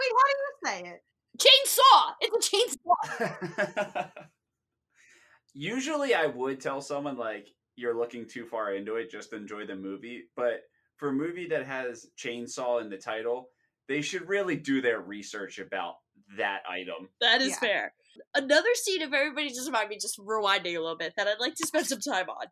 wait 0.00 0.12
how 0.12 0.24
do 0.26 0.80
you 0.82 0.84
say 0.84 0.90
it 0.94 1.00
Chainsaw. 1.38 2.12
It's 2.20 2.52
a 2.52 2.56
chainsaw. 2.56 4.10
Usually, 5.54 6.14
I 6.14 6.26
would 6.26 6.60
tell 6.60 6.80
someone 6.80 7.16
like 7.16 7.48
you're 7.76 7.96
looking 7.96 8.26
too 8.26 8.46
far 8.46 8.74
into 8.74 8.96
it, 8.96 9.10
just 9.10 9.32
enjoy 9.32 9.66
the 9.66 9.76
movie. 9.76 10.24
But 10.34 10.62
for 10.96 11.08
a 11.08 11.12
movie 11.12 11.48
that 11.48 11.66
has 11.66 12.06
chainsaw 12.18 12.80
in 12.80 12.88
the 12.88 12.96
title, 12.96 13.50
they 13.88 14.00
should 14.02 14.28
really 14.28 14.56
do 14.56 14.80
their 14.80 15.00
research 15.00 15.58
about 15.58 15.94
that 16.36 16.62
item. 16.68 17.08
That 17.20 17.40
is 17.40 17.50
Yeah. 17.50 17.60
fair. 17.60 17.94
Another 18.34 18.74
scene, 18.74 19.02
if 19.02 19.12
everybody 19.12 19.48
just 19.48 19.66
remind 19.66 19.88
me, 19.88 19.98
just 20.00 20.18
rewinding 20.18 20.76
a 20.76 20.80
little 20.80 20.96
bit, 20.96 21.14
that 21.16 21.28
I'd 21.28 21.38
like 21.40 21.54
to 21.56 21.66
spend 21.66 21.86
some 21.86 22.00
time 22.00 22.28
on 22.30 22.46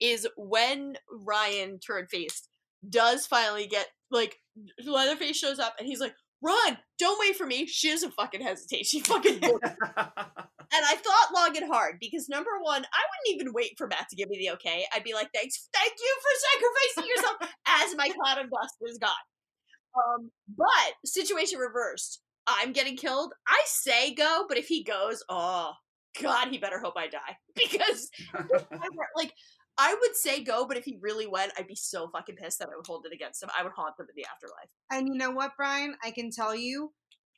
is 0.00 0.26
when 0.36 0.96
Ryan 1.10 1.78
turned 1.80 2.08
faced 2.10 2.48
does 2.88 3.26
finally 3.26 3.66
get 3.66 3.88
like 4.10 4.36
Leatherface 4.84 5.36
shows 5.36 5.58
up 5.58 5.74
and 5.78 5.86
he's 5.86 6.00
like, 6.00 6.14
"Run! 6.40 6.78
Don't 6.98 7.18
wait 7.20 7.36
for 7.36 7.46
me." 7.46 7.66
She 7.66 7.90
doesn't 7.90 8.14
fucking 8.14 8.40
hesitate. 8.40 8.86
She 8.86 9.00
fucking 9.00 9.42
and 9.42 9.52
I 9.96 10.96
thought 10.96 11.34
long 11.34 11.56
and 11.56 11.66
hard 11.66 11.98
because 12.00 12.28
number 12.28 12.50
one, 12.60 12.84
I 12.84 13.02
wouldn't 13.02 13.40
even 13.40 13.52
wait 13.52 13.74
for 13.76 13.86
Matt 13.88 14.08
to 14.10 14.16
give 14.16 14.28
me 14.28 14.38
the 14.38 14.52
okay. 14.52 14.86
I'd 14.94 15.04
be 15.04 15.14
like, 15.14 15.30
"Thanks, 15.34 15.68
thank 15.74 15.92
you 15.98 16.16
for 16.22 17.02
sacrificing 17.02 17.16
yourself." 17.16 17.36
as 17.66 17.96
my 17.96 18.08
cloud 18.08 18.38
of 18.38 18.50
dust 18.50 18.74
is 18.82 18.98
gone. 18.98 19.10
Um, 19.96 20.30
but 20.56 20.94
situation 21.04 21.58
reversed. 21.58 22.20
I'm 22.46 22.72
getting 22.72 22.96
killed. 22.96 23.32
I 23.46 23.60
say 23.66 24.14
go, 24.14 24.46
but 24.48 24.58
if 24.58 24.68
he 24.68 24.82
goes, 24.82 25.22
oh 25.28 25.72
god, 26.20 26.48
he 26.48 26.58
better 26.58 26.78
hope 26.78 26.94
I 26.96 27.08
die 27.08 27.36
because 27.54 28.10
like 29.16 29.32
I 29.78 29.94
would 29.94 30.16
say 30.16 30.42
go, 30.42 30.66
but 30.66 30.76
if 30.76 30.84
he 30.84 30.98
really 31.00 31.26
went, 31.26 31.52
I'd 31.56 31.68
be 31.68 31.76
so 31.76 32.08
fucking 32.12 32.36
pissed 32.36 32.58
that 32.58 32.68
I 32.72 32.76
would 32.76 32.86
hold 32.86 33.06
it 33.06 33.14
against 33.14 33.42
him. 33.42 33.50
I 33.56 33.62
would 33.62 33.72
haunt 33.76 33.94
him 33.98 34.06
in 34.08 34.14
the 34.16 34.26
afterlife. 34.28 34.68
And 34.90 35.06
you 35.06 35.14
know 35.14 35.30
what, 35.30 35.52
Brian? 35.56 35.94
I 36.02 36.10
can 36.10 36.30
tell 36.30 36.54
you 36.54 36.90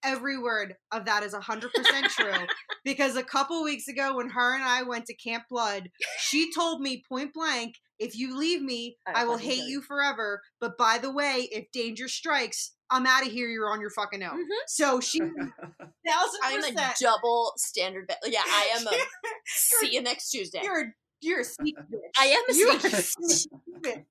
every 0.03 0.39
word 0.39 0.75
of 0.93 1.05
that 1.05 1.23
is 1.23 1.35
100% 1.35 1.71
true 2.09 2.47
because 2.85 3.17
a 3.17 3.23
couple 3.23 3.63
weeks 3.63 3.89
ago 3.89 4.17
when 4.17 4.31
her 4.31 4.55
and 4.55 4.65
I 4.65 4.83
went 4.83 5.05
to 5.07 5.15
Camp 5.17 5.45
Blood, 5.51 5.91
she 6.19 6.51
told 6.55 6.81
me 6.81 7.03
point 7.07 7.35
blank, 7.35 7.75
if 8.01 8.17
you 8.17 8.37
leave 8.37 8.61
me, 8.63 8.97
I 9.07 9.23
I 9.23 9.25
will 9.25 9.37
hate 9.37 9.69
you." 9.69 9.81
forever. 9.83 10.43
But 10.61 10.77
by 10.77 10.99
the 10.99 11.13
way, 11.13 11.49
if 11.53 11.71
danger 11.71 12.09
strikes, 12.09 12.73
I'm 12.91 13.07
out 13.07 13.25
of 13.25 13.31
here. 13.31 13.47
You're 13.49 13.71
on 13.71 13.81
your 13.81 13.91
fucking 13.91 14.23
own. 14.23 14.43
Mhm. 14.45 14.59
So 14.67 14.99
she, 15.01 15.19
thousand 16.07 16.41
I'm 16.43 16.65
a 16.65 16.95
double 17.01 17.53
standard. 17.57 18.09
Be- 18.09 18.31
yeah, 18.33 18.43
I 18.45 18.71
am 18.77 18.87
a. 18.87 18.91
see 19.47 19.93
you 19.95 20.03
next 20.03 20.31
Tuesday. 20.31 20.61
You're 20.65 20.81
a, 20.81 20.85
you're 21.21 21.41
a 21.41 21.45
sneak 21.45 21.77
bitch. 21.77 21.99
I 22.19 22.27
am 22.27 22.43
a 22.49 22.55
You 22.57 22.69
are 22.71 22.81
sneaky 22.81 22.97
bitch. 22.97 23.05
sneaky 23.05 23.49
bitch. 23.81 24.05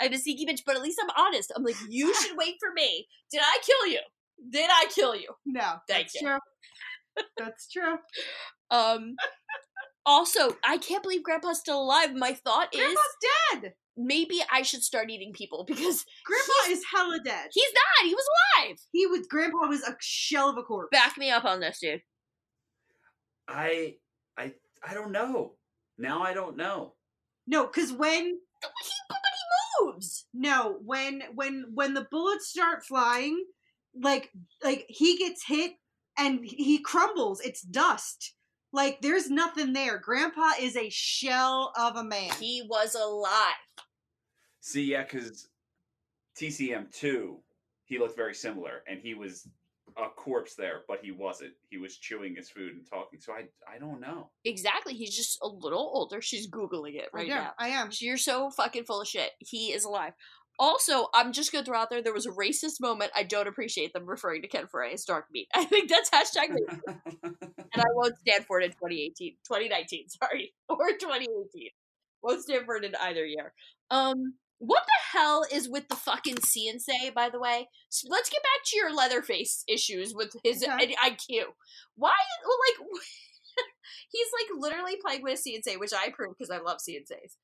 I'm 0.00 0.12
a 0.12 0.18
sneaky 0.18 0.46
bitch, 0.46 0.62
but 0.66 0.76
at 0.76 0.82
least 0.82 0.98
I'm 1.02 1.10
honest. 1.16 1.52
I'm 1.54 1.62
like, 1.62 1.76
you 1.88 2.12
should 2.14 2.36
wait 2.36 2.56
for 2.58 2.72
me. 2.74 3.06
Did 3.30 3.40
I 3.42 3.58
kill 3.62 3.86
you? 3.92 4.00
Did 4.50 4.68
I 4.70 4.86
kill 4.90 5.14
you? 5.14 5.32
No, 5.46 5.76
Thank 5.88 6.10
that's 6.10 6.14
you. 6.14 6.20
true. 6.28 6.38
That's 7.36 7.68
true. 7.70 7.98
Um. 8.70 9.14
Also, 10.08 10.56
I 10.64 10.78
can't 10.78 11.02
believe 11.02 11.22
Grandpa's 11.22 11.58
still 11.60 11.82
alive. 11.82 12.14
My 12.14 12.32
thought 12.32 12.72
is 12.72 12.80
Grandpa's 12.80 13.16
dead. 13.60 13.74
maybe 13.94 14.40
I 14.50 14.62
should 14.62 14.82
start 14.82 15.10
eating 15.10 15.34
people 15.34 15.64
because 15.68 16.06
Grandpa 16.24 16.70
is 16.72 16.82
hella 16.94 17.20
dead. 17.22 17.48
he's 17.52 17.72
not. 17.74 18.08
He 18.08 18.14
was 18.14 18.24
alive. 18.64 18.76
He 18.92 19.06
was 19.06 19.26
Grandpa 19.26 19.66
was 19.68 19.82
a 19.82 19.94
shell 20.00 20.48
of 20.48 20.56
a 20.56 20.62
corpse. 20.62 20.88
Back 20.90 21.18
me 21.18 21.30
up 21.30 21.44
on 21.44 21.60
this, 21.60 21.78
dude. 21.80 22.00
I 23.46 23.96
I 24.38 24.52
I 24.82 24.94
don't 24.94 25.12
know. 25.12 25.54
Now 25.98 26.22
I 26.22 26.32
don't 26.32 26.56
know. 26.56 26.94
No, 27.46 27.66
because 27.66 27.92
when 27.92 28.24
He, 28.24 28.38
but 28.62 29.18
he 29.18 29.84
moves. 29.86 30.26
no, 30.32 30.78
when 30.84 31.22
when 31.34 31.66
when 31.74 31.92
the 31.94 32.06
bullets 32.10 32.48
start 32.48 32.84
flying, 32.84 33.44
like 33.94 34.30
like 34.64 34.86
he 34.88 35.18
gets 35.18 35.44
hit 35.46 35.72
and 36.16 36.40
he 36.42 36.78
crumbles. 36.78 37.40
It's 37.40 37.62
dust. 37.62 38.34
Like 38.72 39.00
there's 39.00 39.30
nothing 39.30 39.72
there. 39.72 39.98
Grandpa 39.98 40.50
is 40.60 40.76
a 40.76 40.90
shell 40.90 41.72
of 41.78 41.96
a 41.96 42.04
man. 42.04 42.30
He 42.38 42.62
was 42.68 42.94
alive. 42.94 43.54
See, 44.60 44.84
yeah, 44.84 45.04
because 45.04 45.48
TCM 46.38 46.92
two, 46.92 47.38
he 47.84 47.98
looked 47.98 48.16
very 48.16 48.34
similar, 48.34 48.82
and 48.86 49.00
he 49.00 49.14
was 49.14 49.48
a 49.96 50.08
corpse 50.10 50.54
there, 50.54 50.82
but 50.86 51.00
he 51.02 51.10
wasn't. 51.12 51.52
He 51.70 51.78
was 51.78 51.96
chewing 51.96 52.36
his 52.36 52.50
food 52.50 52.74
and 52.74 52.86
talking. 52.88 53.20
So 53.20 53.32
I 53.32 53.44
I 53.72 53.78
don't 53.78 54.00
know. 54.00 54.30
Exactly. 54.44 54.92
He's 54.94 55.16
just 55.16 55.38
a 55.42 55.48
little 55.48 55.90
older. 55.94 56.20
She's 56.20 56.48
googling 56.50 56.96
it 56.96 57.08
I 57.14 57.16
right 57.16 57.26
do. 57.26 57.34
now. 57.34 57.52
I 57.58 57.68
am. 57.68 57.88
You're 58.00 58.18
so 58.18 58.50
fucking 58.50 58.84
full 58.84 59.00
of 59.00 59.08
shit. 59.08 59.30
He 59.38 59.72
is 59.72 59.84
alive. 59.84 60.12
Also, 60.58 61.06
I'm 61.14 61.32
just 61.32 61.52
gonna 61.52 61.64
throw 61.64 61.78
out 61.78 61.88
there 61.90 62.02
there 62.02 62.12
was 62.12 62.26
a 62.26 62.30
racist 62.30 62.80
moment. 62.80 63.12
I 63.14 63.22
don't 63.22 63.46
appreciate 63.46 63.92
them 63.92 64.06
referring 64.06 64.42
to 64.42 64.48
Ken 64.48 64.66
Foree 64.66 64.92
as 64.94 65.04
dark 65.04 65.26
meat. 65.32 65.48
I 65.54 65.64
think 65.64 65.88
that's 65.88 66.10
hashtag 66.10 66.48
and 67.22 67.82
I 67.82 67.84
won't 67.94 68.18
stand 68.18 68.44
for 68.46 68.60
it 68.60 68.64
in 68.64 68.70
2018, 68.72 69.36
2019, 69.46 70.08
sorry, 70.22 70.52
or 70.68 70.90
2018. 70.90 71.70
Won't 72.22 72.42
stand 72.42 72.64
for 72.66 72.76
it 72.76 72.84
in 72.84 72.94
either 73.00 73.24
year. 73.24 73.52
Um, 73.90 74.34
what 74.58 74.82
the 74.86 75.18
hell 75.18 75.44
is 75.52 75.68
with 75.68 75.88
the 75.88 75.94
fucking 75.94 76.40
See 76.42 76.68
'n 76.68 76.80
Say? 76.80 77.10
By 77.10 77.28
the 77.30 77.38
way, 77.38 77.68
so 77.88 78.08
let's 78.10 78.28
get 78.28 78.42
back 78.42 78.64
to 78.66 78.76
your 78.76 78.92
Leatherface 78.92 79.62
issues 79.68 80.12
with 80.14 80.34
his 80.42 80.64
Okay. 80.64 80.96
IQ. 81.00 81.44
Why, 81.94 82.14
like, 82.44 82.88
he's 84.10 84.26
like 84.32 84.58
literally 84.60 84.96
playing 85.00 85.22
with 85.22 85.34
a 85.34 85.36
See 85.36 85.54
'n 85.54 85.62
Say, 85.62 85.76
which 85.76 85.92
I 85.92 86.06
approve 86.06 86.34
because 86.36 86.50
I 86.50 86.58
love 86.58 86.80
See 86.80 86.96
'n 86.96 87.06
Says. 87.06 87.36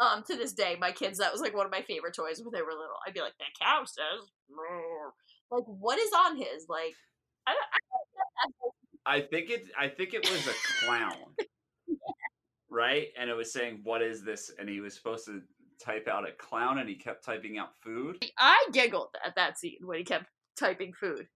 Um, 0.00 0.22
to 0.28 0.36
this 0.36 0.52
day, 0.52 0.76
my 0.78 0.92
kids, 0.92 1.18
that 1.18 1.32
was 1.32 1.40
like 1.40 1.56
one 1.56 1.66
of 1.66 1.72
my 1.72 1.82
favorite 1.82 2.14
toys 2.14 2.40
when 2.40 2.52
they 2.52 2.62
were 2.62 2.70
little. 2.70 2.96
I'd 3.06 3.14
be 3.14 3.20
like, 3.20 3.36
that 3.38 3.58
cow 3.60 3.82
says, 3.84 4.30
like, 5.50 5.64
what 5.66 5.98
is 5.98 6.10
on 6.12 6.36
his? 6.36 6.66
Like, 6.68 6.94
I, 7.46 7.52
I, 9.06 9.16
I 9.16 9.20
think 9.22 9.50
it. 9.50 9.66
I 9.78 9.88
think 9.88 10.14
it 10.14 10.28
was 10.30 10.46
a 10.46 10.84
clown, 10.84 11.34
right? 12.70 13.06
And 13.18 13.30
it 13.30 13.34
was 13.34 13.52
saying, 13.52 13.80
"What 13.82 14.02
is 14.02 14.22
this?" 14.22 14.50
And 14.58 14.68
he 14.68 14.80
was 14.80 14.94
supposed 14.94 15.24
to 15.26 15.40
type 15.82 16.08
out 16.08 16.28
a 16.28 16.32
clown, 16.32 16.78
and 16.78 16.88
he 16.88 16.94
kept 16.94 17.24
typing 17.24 17.58
out 17.58 17.70
food. 17.82 18.24
I 18.38 18.66
giggled 18.72 19.08
at 19.24 19.34
that 19.36 19.58
scene 19.58 19.78
when 19.80 19.98
he 19.98 20.04
kept 20.04 20.26
typing 20.56 20.92
food. 20.92 21.26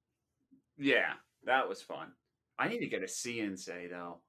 Yeah, 0.77 1.15
that 1.45 1.69
was 1.69 1.81
fun. 1.83 2.13
I 2.59 2.69
need 2.69 2.81
to 2.81 2.87
get 2.89 3.03
a 3.03 3.09
See 3.09 3.41
'n 3.41 3.57
Say 3.57 3.89
though. 3.91 4.21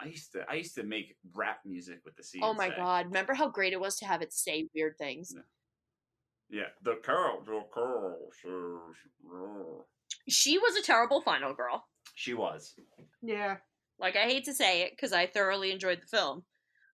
I 0.00 0.06
used 0.06 0.32
to. 0.32 0.44
I 0.48 0.54
used 0.54 0.74
to 0.76 0.82
make 0.82 1.16
rap 1.34 1.60
music 1.64 2.00
with 2.04 2.16
the 2.16 2.22
See 2.22 2.38
'n 2.38 2.42
Say. 2.42 2.48
Oh 2.48 2.54
my 2.54 2.74
god! 2.74 3.06
Remember 3.06 3.34
how 3.34 3.48
great 3.48 3.72
it 3.72 3.80
was 3.80 3.96
to 3.98 4.06
have 4.06 4.22
it 4.22 4.32
say 4.32 4.68
weird 4.74 4.96
things? 4.98 5.34
Yeah, 6.50 6.68
the 6.82 6.96
cow. 7.04 7.42
The 7.44 7.62
cow 7.74 8.16
says. 8.42 8.96
"Roar." 9.24 9.84
She 10.28 10.58
was 10.58 10.76
a 10.76 10.82
terrible 10.82 11.20
final 11.20 11.54
girl. 11.54 11.86
She 12.14 12.34
was. 12.34 12.74
Yeah. 13.22 13.58
Like 13.98 14.16
I 14.16 14.24
hate 14.24 14.44
to 14.44 14.54
say 14.54 14.82
it 14.82 14.92
because 14.92 15.12
I 15.12 15.26
thoroughly 15.26 15.72
enjoyed 15.72 16.00
the 16.02 16.06
film, 16.06 16.44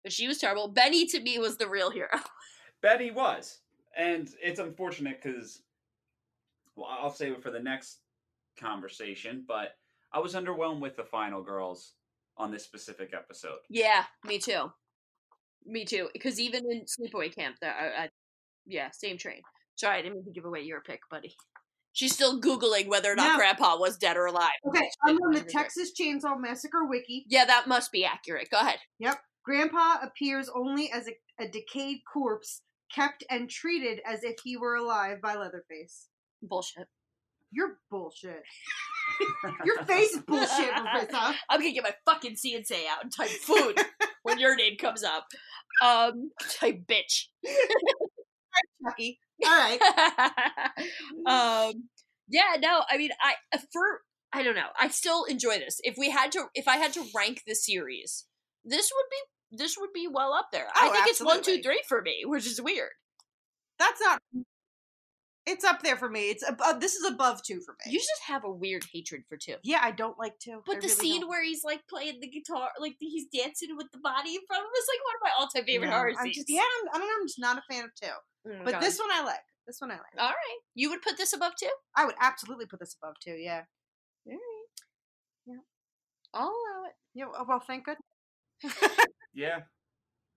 but 0.04 0.14
she 0.14 0.28
was 0.28 0.38
terrible. 0.38 0.68
Benny 0.68 1.06
to 1.08 1.20
me 1.20 1.40
was 1.40 1.58
the 1.58 1.68
real 1.68 1.90
hero. 1.90 2.10
Betty 2.82 3.12
was, 3.12 3.60
and 3.96 4.30
it's 4.42 4.60
unfortunate 4.60 5.22
because, 5.22 5.62
well, 6.76 6.88
I'll 6.90 7.12
save 7.12 7.34
it 7.34 7.44
for 7.44 7.52
the 7.52 7.60
next 7.60 8.00
conversation. 8.60 9.44
But 9.48 9.76
I 10.14 10.20
was 10.20 10.36
underwhelmed 10.36 10.80
with 10.80 10.96
the 10.96 11.04
final 11.04 11.42
girls 11.42 11.94
on 12.38 12.52
this 12.52 12.64
specific 12.64 13.14
episode. 13.14 13.58
yeah, 13.70 14.06
me 14.26 14.40
too. 14.40 14.72
Me 15.66 15.86
too. 15.86 16.10
Because 16.14 16.40
even 16.40 16.64
in 16.72 16.86
Sleepaway 16.86 17.34
Camp, 17.34 17.58
that 17.62 17.76
I, 17.80 18.04
I, 18.04 18.10
yeah, 18.66 18.90
same 18.92 19.18
train. 19.18 19.42
Sorry, 19.76 19.98
I 20.00 20.02
didn't 20.02 20.16
mean 20.16 20.26
to 20.26 20.32
give 20.32 20.46
away 20.46 20.62
your 20.62 20.82
pick, 20.82 21.02
buddy. 21.10 21.36
She's 21.94 22.14
still 22.14 22.40
googling 22.42 22.88
whether 22.88 23.12
or 23.12 23.16
not 23.16 23.34
No. 23.34 23.38
Grandpa 23.38 23.78
was 23.78 23.98
dead 23.98 24.16
or 24.18 24.26
alive. 24.26 24.50
Okay, 24.68 24.90
I'm 25.06 25.18
on 25.18 25.34
the 25.34 25.42
Texas 25.42 25.92
Chainsaw 26.00 26.40
Massacre 26.40 26.86
wiki. 26.88 27.26
Yeah, 27.28 27.46
that 27.46 27.68
must 27.68 27.92
be 27.92 28.06
accurate. 28.06 28.50
Go 28.50 28.60
ahead. 28.60 28.80
Yep. 29.00 29.20
Grandpa 29.44 29.98
appears 30.02 30.50
only 30.56 30.90
as 30.92 31.08
a, 31.08 31.44
a 31.44 31.50
decayed 31.50 32.00
corpse, 32.12 32.62
kept 32.96 33.24
and 33.30 33.50
treated 33.50 34.00
as 34.06 34.24
if 34.24 34.36
he 34.44 34.56
were 34.56 34.76
alive 34.76 35.22
by 35.22 35.36
Leatherface. 35.36 36.08
Bullshit. 36.42 36.88
You're 37.52 37.78
bullshit. 37.90 38.44
Your 39.66 39.84
face 39.84 40.12
is 40.12 40.22
bullshit, 40.22 40.72
Professor. 40.74 41.36
I'm 41.50 41.60
gonna 41.60 41.72
get 41.74 41.84
my 41.84 41.94
fucking 42.06 42.36
See 42.36 42.56
'n 42.56 42.64
Say 42.64 42.88
out 42.88 43.04
and 43.04 43.12
type 43.14 43.30
food 43.30 43.80
when 44.24 44.40
your 44.40 44.56
name 44.56 44.78
comes 44.78 45.04
up. 45.04 45.26
Um, 45.84 46.32
type 46.50 46.84
bitch. 46.88 47.28
Chucky. 48.86 49.20
All 49.44 49.50
right. 49.50 49.80
um, 51.26 51.90
yeah, 52.30 52.56
no, 52.60 52.84
I 52.90 52.98
mean, 52.98 53.12
I 53.22 53.36
for 53.74 54.02
I 54.34 54.44
don't 54.44 54.56
know. 54.56 54.70
I 54.80 54.88
still 54.88 55.26
enjoy 55.26 55.60
this. 55.60 55.80
If 55.84 55.96
we 55.98 56.10
had 56.10 56.32
to, 56.34 56.46
if 56.56 56.68
I 56.68 56.78
had 56.78 56.94
to 56.94 57.04
rank 57.16 57.42
the 57.46 57.56
series, 57.56 58.26
this 58.64 58.90
would 58.96 59.06
be 59.12 59.58
this 59.58 59.76
would 59.78 59.92
be 59.94 60.08
well 60.12 60.34
up 60.34 60.48
there. 60.54 60.68
I 60.74 60.88
Oh, 60.88 60.94
think 60.94 61.08
it's 61.08 61.20
one, 61.20 61.36
two, 61.38 61.40
absolutely. 61.40 61.64
three 61.64 61.82
for 61.88 62.02
me, 62.02 62.22
which 62.26 62.46
is 62.48 62.62
weird. 62.62 62.92
That's 63.78 64.00
not. 64.02 64.22
It's 65.48 65.64
up 65.66 65.82
there 65.82 65.98
for 65.98 66.08
me. 66.08 66.30
It's 66.30 66.48
above. 66.48 66.76
Uh, 66.76 66.78
this 66.78 66.94
is 66.94 67.04
above 67.12 67.42
two 67.44 67.62
for 67.66 67.72
me. 67.74 67.92
You 67.92 67.98
just 68.00 68.22
have 68.28 68.44
a 68.44 68.52
weird 68.52 68.84
hatred 68.94 69.24
for 69.28 69.38
two. 69.38 69.56
yeah, 69.64 69.80
I 69.82 69.90
don't 69.92 70.18
like 70.20 70.38
two. 70.40 70.62
But 70.68 70.78
I 70.78 70.80
the 70.82 70.88
really 70.88 70.96
scene 70.96 71.22
don't. 71.22 71.30
where 71.30 71.44
he's 71.44 71.64
like 71.64 71.82
playing 71.90 72.20
the 72.22 72.28
guitar, 72.30 72.70
like 72.80 72.96
he's 73.00 73.26
dancing 73.34 73.76
with 73.76 73.88
the 73.92 73.98
body 74.00 74.36
in 74.36 74.42
front 74.48 74.62
of 74.62 74.66
him, 74.68 74.72
is 74.78 74.88
like 74.88 75.04
one 75.06 75.16
of 75.16 75.22
my 75.24 75.32
all-time 75.40 75.66
favorite 75.66 75.88
No, 75.88 75.94
horror 75.94 76.10
I'm 76.18 76.26
scenes. 76.26 76.36
just, 76.36 76.50
yeah, 76.50 76.62
I'm, 76.62 76.90
I 76.90 76.98
don't 77.00 77.08
know. 77.08 77.14
I'm 77.22 77.28
just 77.28 77.40
not 77.40 77.58
a 77.58 77.64
fan 77.74 77.86
of 77.86 77.92
two. 78.00 78.08
Oh, 78.52 78.62
But 78.64 78.72
God. 78.74 78.82
this 78.84 79.00
one 79.00 79.10
I 79.12 79.24
like. 79.24 79.40
This 79.66 79.78
one 79.82 79.90
I 79.92 79.96
like. 79.96 80.14
all 80.20 80.28
right, 80.30 80.60
you 80.76 80.90
would 80.92 81.02
put 81.02 81.18
this 81.18 81.34
above 81.34 81.54
two. 81.60 81.70
I 81.96 82.06
would 82.06 82.16
absolutely 82.22 82.66
put 82.68 82.80
this 82.80 82.96
above 83.02 83.16
two. 83.24 83.32
Yeah. 83.34 83.64
All 84.28 84.34
right, 84.34 84.40
yeah, 85.48 85.56
I'll 86.34 86.46
allow 86.48 86.86
it. 86.88 86.94
Yeah. 87.14 87.26
Well, 87.48 87.60
thank 87.66 87.86
goodness. 87.86 88.78
Yeah, 89.34 89.60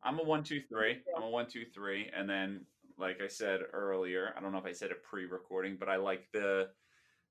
I'm 0.05 0.19
a 0.21 0.23
one, 0.25 0.45
two, 0.45 0.61
three. 0.69 0.99
I'm 1.17 1.25
a 1.25 1.29
one, 1.29 1.47
two, 1.51 1.65
three, 1.75 2.11
and 2.17 2.31
then, 2.31 2.65
like 2.99 3.21
I 3.23 3.29
said 3.29 3.61
earlier, 3.73 4.33
I 4.37 4.41
don't 4.41 4.53
know 4.53 4.59
if 4.59 4.65
I 4.67 4.73
said 4.73 4.91
it 4.91 5.03
pre-recording, 5.03 5.77
but 5.79 5.89
I 5.89 5.97
like 5.97 6.29
the 6.33 6.69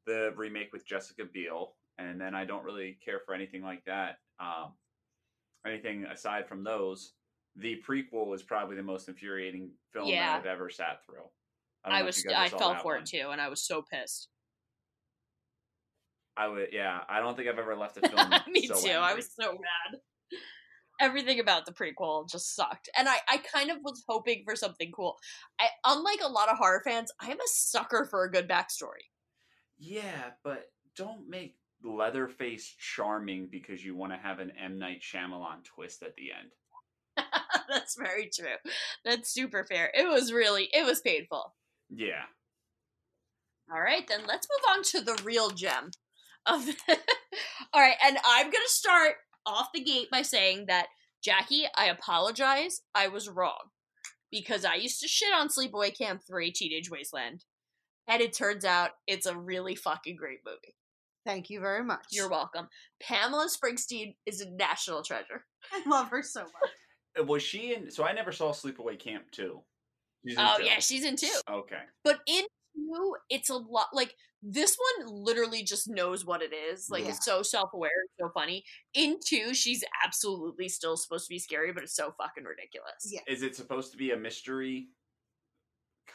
the 0.05 0.33
remake 0.35 0.73
with 0.73 0.85
Jessica 0.85 1.23
Biel, 1.31 1.75
and 1.97 2.19
then 2.19 2.35
I 2.35 2.43
don't 2.43 2.65
really 2.65 2.97
care 3.03 3.21
for 3.25 3.33
anything 3.33 3.63
like 3.63 3.85
that. 3.85 4.17
Um, 4.39 4.73
anything 5.65 6.03
aside 6.05 6.47
from 6.47 6.63
those, 6.63 7.13
the 7.55 7.81
prequel 7.87 8.35
is 8.35 8.43
probably 8.43 8.75
the 8.75 8.83
most 8.83 9.07
infuriating 9.07 9.71
film 9.93 10.07
Yeah. 10.09 10.33
that 10.33 10.39
I've 10.41 10.45
ever 10.45 10.69
sat 10.69 11.05
through. 11.05 11.23
don't 11.85 11.93
I 11.95 12.01
was 12.03 12.25
I 12.25 12.49
fell 12.49 12.75
for 12.75 12.95
one. 12.95 13.03
it 13.03 13.05
too, 13.05 13.29
and 13.31 13.39
I 13.39 13.47
was 13.47 13.61
so 13.65 13.81
pissed. 13.81 14.27
I 16.35 16.47
would, 16.47 16.69
yeah. 16.71 17.01
I 17.07 17.19
don't 17.19 17.37
think 17.37 17.47
I've 17.47 17.59
ever 17.59 17.75
left 17.75 17.97
a 17.97 18.01
film. 18.09 18.29
Me 18.49 18.67
so 18.67 18.75
too. 18.81 18.89
I 18.91 19.13
was 19.13 19.29
so 19.39 19.51
mad. 19.53 19.99
Everything 21.01 21.39
about 21.39 21.65
the 21.65 21.71
prequel 21.71 22.29
just 22.29 22.55
sucked, 22.55 22.89
and 22.97 23.09
I 23.09 23.17
I 23.27 23.37
kind 23.37 23.71
of 23.71 23.77
was 23.83 24.03
hoping 24.07 24.43
for 24.45 24.55
something 24.55 24.91
cool. 24.91 25.17
I, 25.59 25.67
unlike 25.85 26.19
a 26.23 26.29
lot 26.29 26.49
of 26.49 26.57
horror 26.57 26.81
fans, 26.85 27.11
I 27.19 27.31
am 27.31 27.39
a 27.39 27.47
sucker 27.47 28.07
for 28.09 28.23
a 28.23 28.31
good 28.31 28.47
backstory. 28.47 29.09
Yeah, 29.79 30.31
but 30.43 30.71
don't 30.95 31.27
make 31.27 31.55
Leatherface 31.83 32.75
charming 32.79 33.47
because 33.51 33.83
you 33.83 33.95
want 33.95 34.13
to 34.13 34.17
have 34.17 34.39
an 34.39 34.51
M 34.61 34.77
Night 34.77 35.01
Shyamalan 35.01 35.63
twist 35.63 36.03
at 36.03 36.15
the 36.15 36.31
end. 36.31 36.51
That's 37.69 37.95
very 37.97 38.29
true. 38.33 38.71
That's 39.03 39.29
super 39.29 39.65
fair. 39.65 39.91
It 39.93 40.07
was 40.07 40.31
really 40.31 40.69
it 40.73 40.85
was 40.85 41.01
painful. 41.01 41.53
Yeah. 41.89 42.23
All 43.71 43.81
right, 43.81 44.07
then 44.07 44.21
let's 44.27 44.47
move 44.49 44.75
on 44.75 44.83
to 44.83 45.01
the 45.01 45.21
real 45.23 45.49
gem 45.49 45.91
of. 46.45 46.67
All 47.73 47.81
right, 47.81 47.95
and 48.05 48.17
I'm 48.25 48.45
gonna 48.45 48.65
start 48.67 49.15
off 49.45 49.69
the 49.73 49.83
gate 49.83 50.09
by 50.11 50.21
saying 50.21 50.65
that 50.67 50.87
Jackie, 51.23 51.65
I 51.75 51.85
apologize. 51.85 52.81
I 52.93 53.07
was 53.07 53.29
wrong 53.29 53.69
because 54.31 54.65
I 54.65 54.75
used 54.75 54.99
to 55.01 55.07
shit 55.07 55.33
on 55.33 55.47
Sleepaway 55.49 55.97
Camp 55.97 56.21
Three: 56.27 56.51
Teenage 56.51 56.89
Wasteland, 56.89 57.45
and 58.07 58.21
it 58.21 58.33
turns 58.33 58.65
out 58.65 58.91
it's 59.07 59.25
a 59.25 59.35
really 59.37 59.75
fucking 59.75 60.15
great 60.15 60.39
movie. 60.45 60.75
Thank 61.25 61.49
you 61.49 61.61
very 61.61 61.83
much. 61.83 62.05
You're 62.11 62.29
welcome. 62.29 62.67
Pamela 63.01 63.47
Springsteen 63.47 64.15
is 64.25 64.41
a 64.41 64.49
national 64.49 65.03
treasure. 65.03 65.45
I 65.71 65.81
love 65.87 66.09
her 66.09 66.21
so 66.21 66.41
much. 66.41 66.51
Uh, 67.17 67.23
Was 67.23 67.41
she 67.41 67.73
in? 67.73 67.89
So 67.91 68.03
I 68.03 68.11
never 68.11 68.31
saw 68.33 68.51
Sleepaway 68.51 68.99
Camp 68.99 69.23
2. 69.31 69.61
She's 70.27 70.37
in 70.37 70.43
Oh 70.43 70.55
two. 70.57 70.65
yeah, 70.65 70.79
she's 70.79 71.05
in 71.05 71.15
two. 71.15 71.29
Okay. 71.49 71.79
But 72.03 72.19
in 72.27 72.43
two, 72.75 73.15
it's 73.29 73.49
a 73.49 73.55
lot 73.55 73.87
like 73.93 74.13
this 74.45 74.77
one 74.99 75.07
literally 75.23 75.63
just 75.63 75.89
knows 75.89 76.25
what 76.25 76.41
it 76.41 76.53
is. 76.53 76.89
Like 76.89 77.03
Yeah. 77.03 77.11
it's 77.11 77.25
so 77.25 77.41
self-aware, 77.41 77.89
so 78.19 78.29
funny. 78.33 78.63
In 78.93 79.17
two, 79.25 79.53
she's 79.53 79.83
absolutely 80.03 80.67
still 80.67 80.97
supposed 80.97 81.25
to 81.27 81.33
be 81.33 81.39
scary, 81.39 81.71
but 81.71 81.83
it's 81.83 81.95
so 81.95 82.13
fucking 82.17 82.43
ridiculous. 82.43 83.09
Yeah. 83.09 83.21
Is 83.27 83.41
it 83.41 83.55
supposed 83.55 83.91
to 83.93 83.97
be 83.97 84.11
a 84.11 84.17
mystery? 84.17 84.89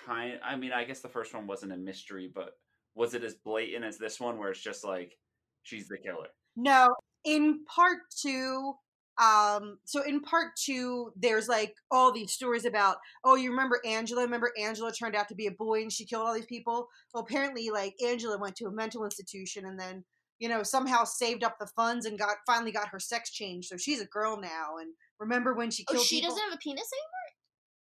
Kind. 0.04 0.38
I 0.44 0.56
mean, 0.56 0.72
I 0.72 0.84
guess 0.84 1.00
the 1.00 1.08
first 1.08 1.34
one 1.34 1.46
wasn't 1.46 1.72
a 1.72 1.76
mystery, 1.76 2.30
but 2.32 2.52
was 2.94 3.14
it 3.14 3.24
as 3.24 3.34
blatant 3.34 3.84
as 3.84 3.96
this 3.96 4.20
one, 4.20 4.38
where 4.38 4.50
it's 4.50 4.60
just 4.60 4.84
like 4.84 5.16
she's 5.62 5.88
the 5.88 5.96
killer? 5.96 6.28
No, 6.56 6.88
in 7.24 7.64
part 7.64 7.98
two, 8.20 8.74
um, 9.20 9.78
so 9.84 10.02
in 10.04 10.20
part 10.20 10.48
two, 10.56 11.12
there's 11.16 11.48
like 11.48 11.74
all 11.90 12.12
these 12.12 12.32
stories 12.32 12.64
about, 12.64 12.96
oh, 13.24 13.34
you 13.36 13.50
remember 13.50 13.80
Angela? 13.84 14.22
Remember 14.22 14.52
Angela 14.60 14.92
turned 14.92 15.16
out 15.16 15.28
to 15.28 15.34
be 15.34 15.46
a 15.46 15.52
boy 15.52 15.82
and 15.82 15.92
she 15.92 16.06
killed 16.06 16.26
all 16.26 16.34
these 16.34 16.46
people? 16.46 16.88
Well, 17.12 17.24
apparently, 17.24 17.70
like 17.70 17.94
Angela 18.04 18.38
went 18.38 18.56
to 18.56 18.66
a 18.66 18.70
mental 18.72 19.04
institution 19.04 19.66
and 19.66 19.78
then, 19.78 20.04
you 20.38 20.48
know, 20.48 20.62
somehow 20.62 21.04
saved 21.04 21.42
up 21.42 21.56
the 21.58 21.66
funds 21.74 22.06
and 22.06 22.18
got 22.18 22.36
finally 22.46 22.70
got 22.72 22.88
her 22.88 23.00
sex 23.00 23.30
changed, 23.32 23.68
so 23.68 23.76
she's 23.76 24.00
a 24.00 24.06
girl 24.06 24.40
now. 24.40 24.76
And 24.80 24.92
remember 25.18 25.54
when 25.54 25.70
she 25.70 25.84
killed 25.84 26.02
Oh, 26.02 26.04
she 26.04 26.20
people? 26.20 26.30
doesn't 26.30 26.44
have 26.50 26.54
a 26.54 26.58
penis 26.58 26.88
anymore? 26.92 27.28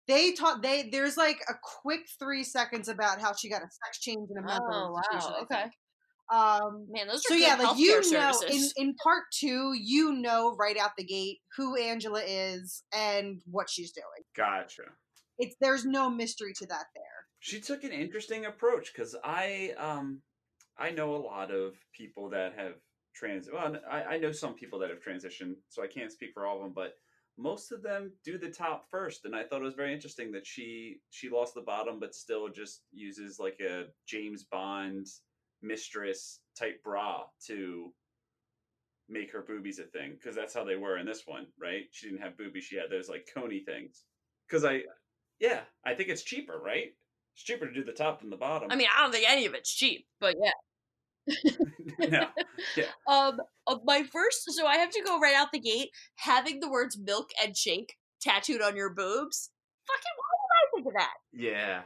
They 0.08 0.34
taught 0.34 0.62
they 0.62 0.90
there's 0.92 1.18
like 1.18 1.40
a 1.50 1.54
quick 1.82 2.02
three 2.20 2.44
seconds 2.44 2.88
about 2.88 3.20
how 3.20 3.34
she 3.34 3.50
got 3.50 3.64
a 3.64 3.68
sex 3.86 4.00
change 4.00 4.30
in 4.30 4.38
a 4.38 4.42
mental 4.46 4.68
Oh 4.72 4.96
institution. 4.98 5.34
wow. 5.34 5.42
Okay. 5.42 5.66
Think. 6.30 6.42
Um, 6.42 6.88
Man, 6.90 7.08
those 7.08 7.18
are 7.18 7.30
so 7.30 7.36
good 7.36 7.42
yeah, 7.42 7.56
like 7.56 7.78
you 7.78 8.02
healthcare 8.02 8.12
know, 8.14 8.48
in, 8.48 8.70
in 8.78 8.96
part 8.96 9.24
two, 9.34 9.74
you 9.74 10.14
know 10.14 10.56
right 10.58 10.78
out 10.78 10.92
the 10.98 11.04
gate 11.04 11.40
who 11.58 11.76
Angela 11.76 12.22
is 12.26 12.84
and 12.94 13.42
what 13.46 13.70
she's 13.70 13.92
doing. 13.92 14.26
Gotcha. 14.36 14.84
It's 15.38 15.56
there's 15.60 15.86
no 15.86 16.10
mystery 16.10 16.54
to 16.58 16.66
that 16.68 16.86
there. 16.96 17.04
She 17.40 17.60
took 17.60 17.84
an 17.84 17.92
interesting 17.92 18.46
approach 18.46 18.92
because 18.94 19.16
I 19.24 19.74
um 19.78 20.22
I 20.78 20.92
know 20.92 21.16
a 21.16 21.18
lot 21.18 21.52
of 21.52 21.74
people 21.96 22.30
that 22.30 22.54
have 22.58 22.74
trans. 23.14 23.50
Well, 23.52 23.78
I, 23.90 24.04
I 24.04 24.18
know 24.18 24.32
some 24.32 24.54
people 24.54 24.80
that 24.80 24.90
have 24.90 25.00
transitioned, 25.00 25.56
so 25.70 25.82
I 25.84 25.88
can't 25.88 26.12
speak 26.12 26.32
for 26.34 26.46
all 26.46 26.58
of 26.58 26.64
them, 26.64 26.74
but 26.76 26.94
most 27.38 27.72
of 27.72 27.82
them 27.82 28.12
do 28.24 28.38
the 28.38 28.50
top 28.50 28.86
first, 28.90 29.26
and 29.26 29.36
I 29.36 29.44
thought 29.44 29.62
it 29.62 29.66
was 29.66 29.74
very 29.74 29.94
interesting 29.94 30.32
that 30.32 30.48
she 30.48 30.98
she 31.10 31.30
lost 31.30 31.54
the 31.54 31.62
bottom, 31.62 32.00
but 32.00 32.16
still 32.16 32.50
just 32.50 32.82
uses 32.92 33.40
like 33.40 33.60
a 33.60 33.86
James 34.08 34.46
Bond 34.46 35.08
mistress 35.66 36.40
type 36.58 36.82
bra 36.84 37.24
to 37.48 37.92
make 39.08 39.32
her 39.32 39.42
boobies 39.42 39.80
a 39.80 39.84
thing 39.84 40.14
because 40.14 40.36
that's 40.36 40.54
how 40.54 40.64
they 40.64 40.76
were 40.76 40.98
in 40.98 41.06
this 41.06 41.24
one, 41.26 41.48
right? 41.60 41.84
She 41.92 42.08
didn't 42.08 42.22
have 42.22 42.38
boobies; 42.38 42.64
she 42.64 42.76
had 42.76 42.90
those 42.90 43.10
like 43.10 43.28
coney 43.34 43.64
things. 43.66 44.04
Because 44.48 44.66
I, 44.66 44.82
yeah, 45.40 45.62
I 45.86 45.94
think 45.96 46.10
it's 46.10 46.24
cheaper, 46.24 46.60
right? 46.64 46.94
It's 47.34 47.44
cheaper 47.44 47.68
to 47.68 47.74
do 47.74 47.84
the 47.84 47.92
top 47.92 48.22
than 48.22 48.30
the 48.30 48.38
bottom. 48.38 48.70
I 48.72 48.76
mean, 48.76 48.88
I 48.96 49.02
don't 49.02 49.12
think 49.12 49.30
any 49.30 49.46
of 49.46 49.54
it's 49.54 49.74
cheap, 49.74 50.06
but 50.20 50.36
yeah. 50.42 50.52
no, 52.10 52.28
Um, 53.08 53.40
uh, 53.68 53.78
my 53.84 54.04
first, 54.04 54.44
so 54.52 54.68
I 54.68 54.78
have 54.78 54.92
to 54.92 55.04
go 55.04 55.20
right 55.20 55.36
out 55.36 55.52
the 55.52 55.60
gate. 55.60 55.90
Having 56.18 56.60
the 56.60 56.70
words 56.70 56.98
"milk" 56.98 57.30
and 57.44 57.58
"shake" 57.58 57.96
tattooed 58.22 58.62
on 58.62 58.76
your 58.76 58.94
boobs. 58.94 59.52
Fucking, 59.88 60.14
why 60.18 60.32
did 60.42 60.52
I 60.54 60.66
think 60.76 60.88
of 60.88 60.94
that? 60.98 61.14
yeah, 61.34 61.82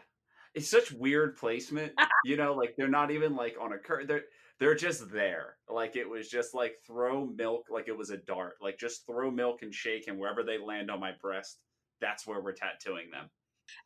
it's 0.56 0.70
such 0.70 0.91
weird 0.91 1.38
placement. 1.38 1.93
you 2.26 2.38
know, 2.38 2.54
like 2.54 2.76
they're 2.78 2.88
not 2.88 3.12
even 3.12 3.36
like 3.36 3.56
on 3.60 3.74
a 3.74 3.78
curve. 3.78 4.08
They're 4.08 4.24
they're 4.60 4.76
just 4.76 5.10
there. 5.12 5.56
Like 5.70 5.95
it 5.95 6.10
was 6.10 6.30
just 6.30 6.54
like 6.54 6.76
throw 6.86 7.26
milk, 7.26 7.68
like 7.70 7.88
it 7.88 7.97
was 7.97 8.10
a 8.10 8.18
dart. 8.18 8.56
Like 8.62 8.78
just 8.78 9.06
throw 9.06 9.32
milk 9.32 9.62
and 9.62 9.74
shake, 9.74 10.08
and 10.08 10.20
wherever 10.20 10.43
they 10.43 10.58
land 10.58 10.91
on 10.91 11.00
my 11.00 11.12
breast, 11.22 11.60
that's 12.02 12.28
where 12.28 12.41
we're 12.41 12.54
tattooing 12.54 13.12
them. 13.12 13.30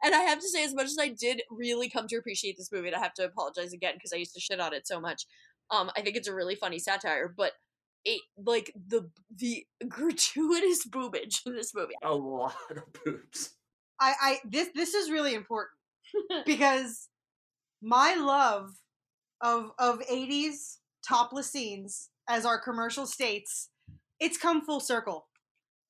And 0.02 0.16
I 0.16 0.22
have 0.22 0.40
to 0.40 0.48
say, 0.48 0.64
as 0.64 0.74
much 0.74 0.86
as 0.86 0.98
I 1.00 1.10
did 1.10 1.42
really 1.52 1.90
come 1.90 2.08
to 2.08 2.16
appreciate 2.16 2.58
this 2.58 2.72
movie, 2.72 2.88
and 2.88 2.96
I 2.96 3.00
have 3.00 3.14
to 3.16 3.26
apologize 3.26 3.74
again 3.74 3.96
because 3.96 4.14
I 4.14 4.18
used 4.18 4.34
to 4.34 4.40
shit 4.40 4.60
on 4.60 4.74
it 4.74 4.88
so 4.88 5.00
much. 5.00 5.26
Um, 5.72 5.92
I 5.96 6.02
think 6.02 6.16
it's 6.16 6.28
a 6.28 6.34
really 6.34 6.56
funny 6.56 6.80
satire, 6.80 7.34
but 7.36 7.52
it 8.06 8.22
like 8.38 8.74
the 8.88 9.10
the 9.36 9.66
gratuitous 9.88 10.88
boobage 10.88 11.46
in 11.46 11.56
this 11.56 11.74
movie. 11.76 11.94
A 12.04 12.14
lot 12.14 12.56
of 12.72 12.84
boobs. 13.04 13.56
I, 14.00 14.14
I 14.22 14.40
this 14.50 14.70
this 14.74 14.94
is 14.94 15.12
really 15.12 15.36
important 15.36 15.72
because 16.46 17.10
my 17.82 18.16
love 18.16 18.72
of 19.42 19.72
of 19.78 20.00
80s 20.00 20.78
topless 21.08 21.52
scenes 21.52 22.10
as 22.30 22.46
our 22.46 22.60
commercial 22.60 23.06
states 23.06 23.70
it's 24.20 24.38
come 24.38 24.62
full 24.62 24.80
circle 24.80 25.28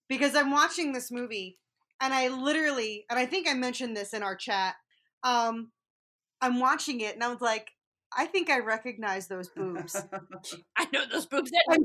because 0.10 0.36
i'm 0.36 0.52
watching 0.52 0.92
this 0.92 1.12
movie 1.12 1.60
and 2.02 2.14
i 2.14 2.28
literally 2.30 3.06
and 3.10 3.20
i 3.20 3.26
think 3.26 3.48
i 3.48 3.54
mentioned 3.54 3.96
this 3.96 4.14
in 4.14 4.24
our 4.24 4.36
chat 4.36 4.76
um 5.24 5.72
i'm 6.42 6.60
watching 6.60 7.02
it 7.02 7.14
and 7.14 7.24
i 7.24 7.28
was 7.28 7.42
like 7.42 7.70
i 8.18 8.26
think 8.26 8.50
i 8.50 8.60
recognize 8.60 9.28
those 9.28 9.50
boobs 9.50 10.02
I 10.76 10.88
know 10.92 11.06
those 11.12 11.26
boobs. 11.26 11.52
I'm. 11.70 11.84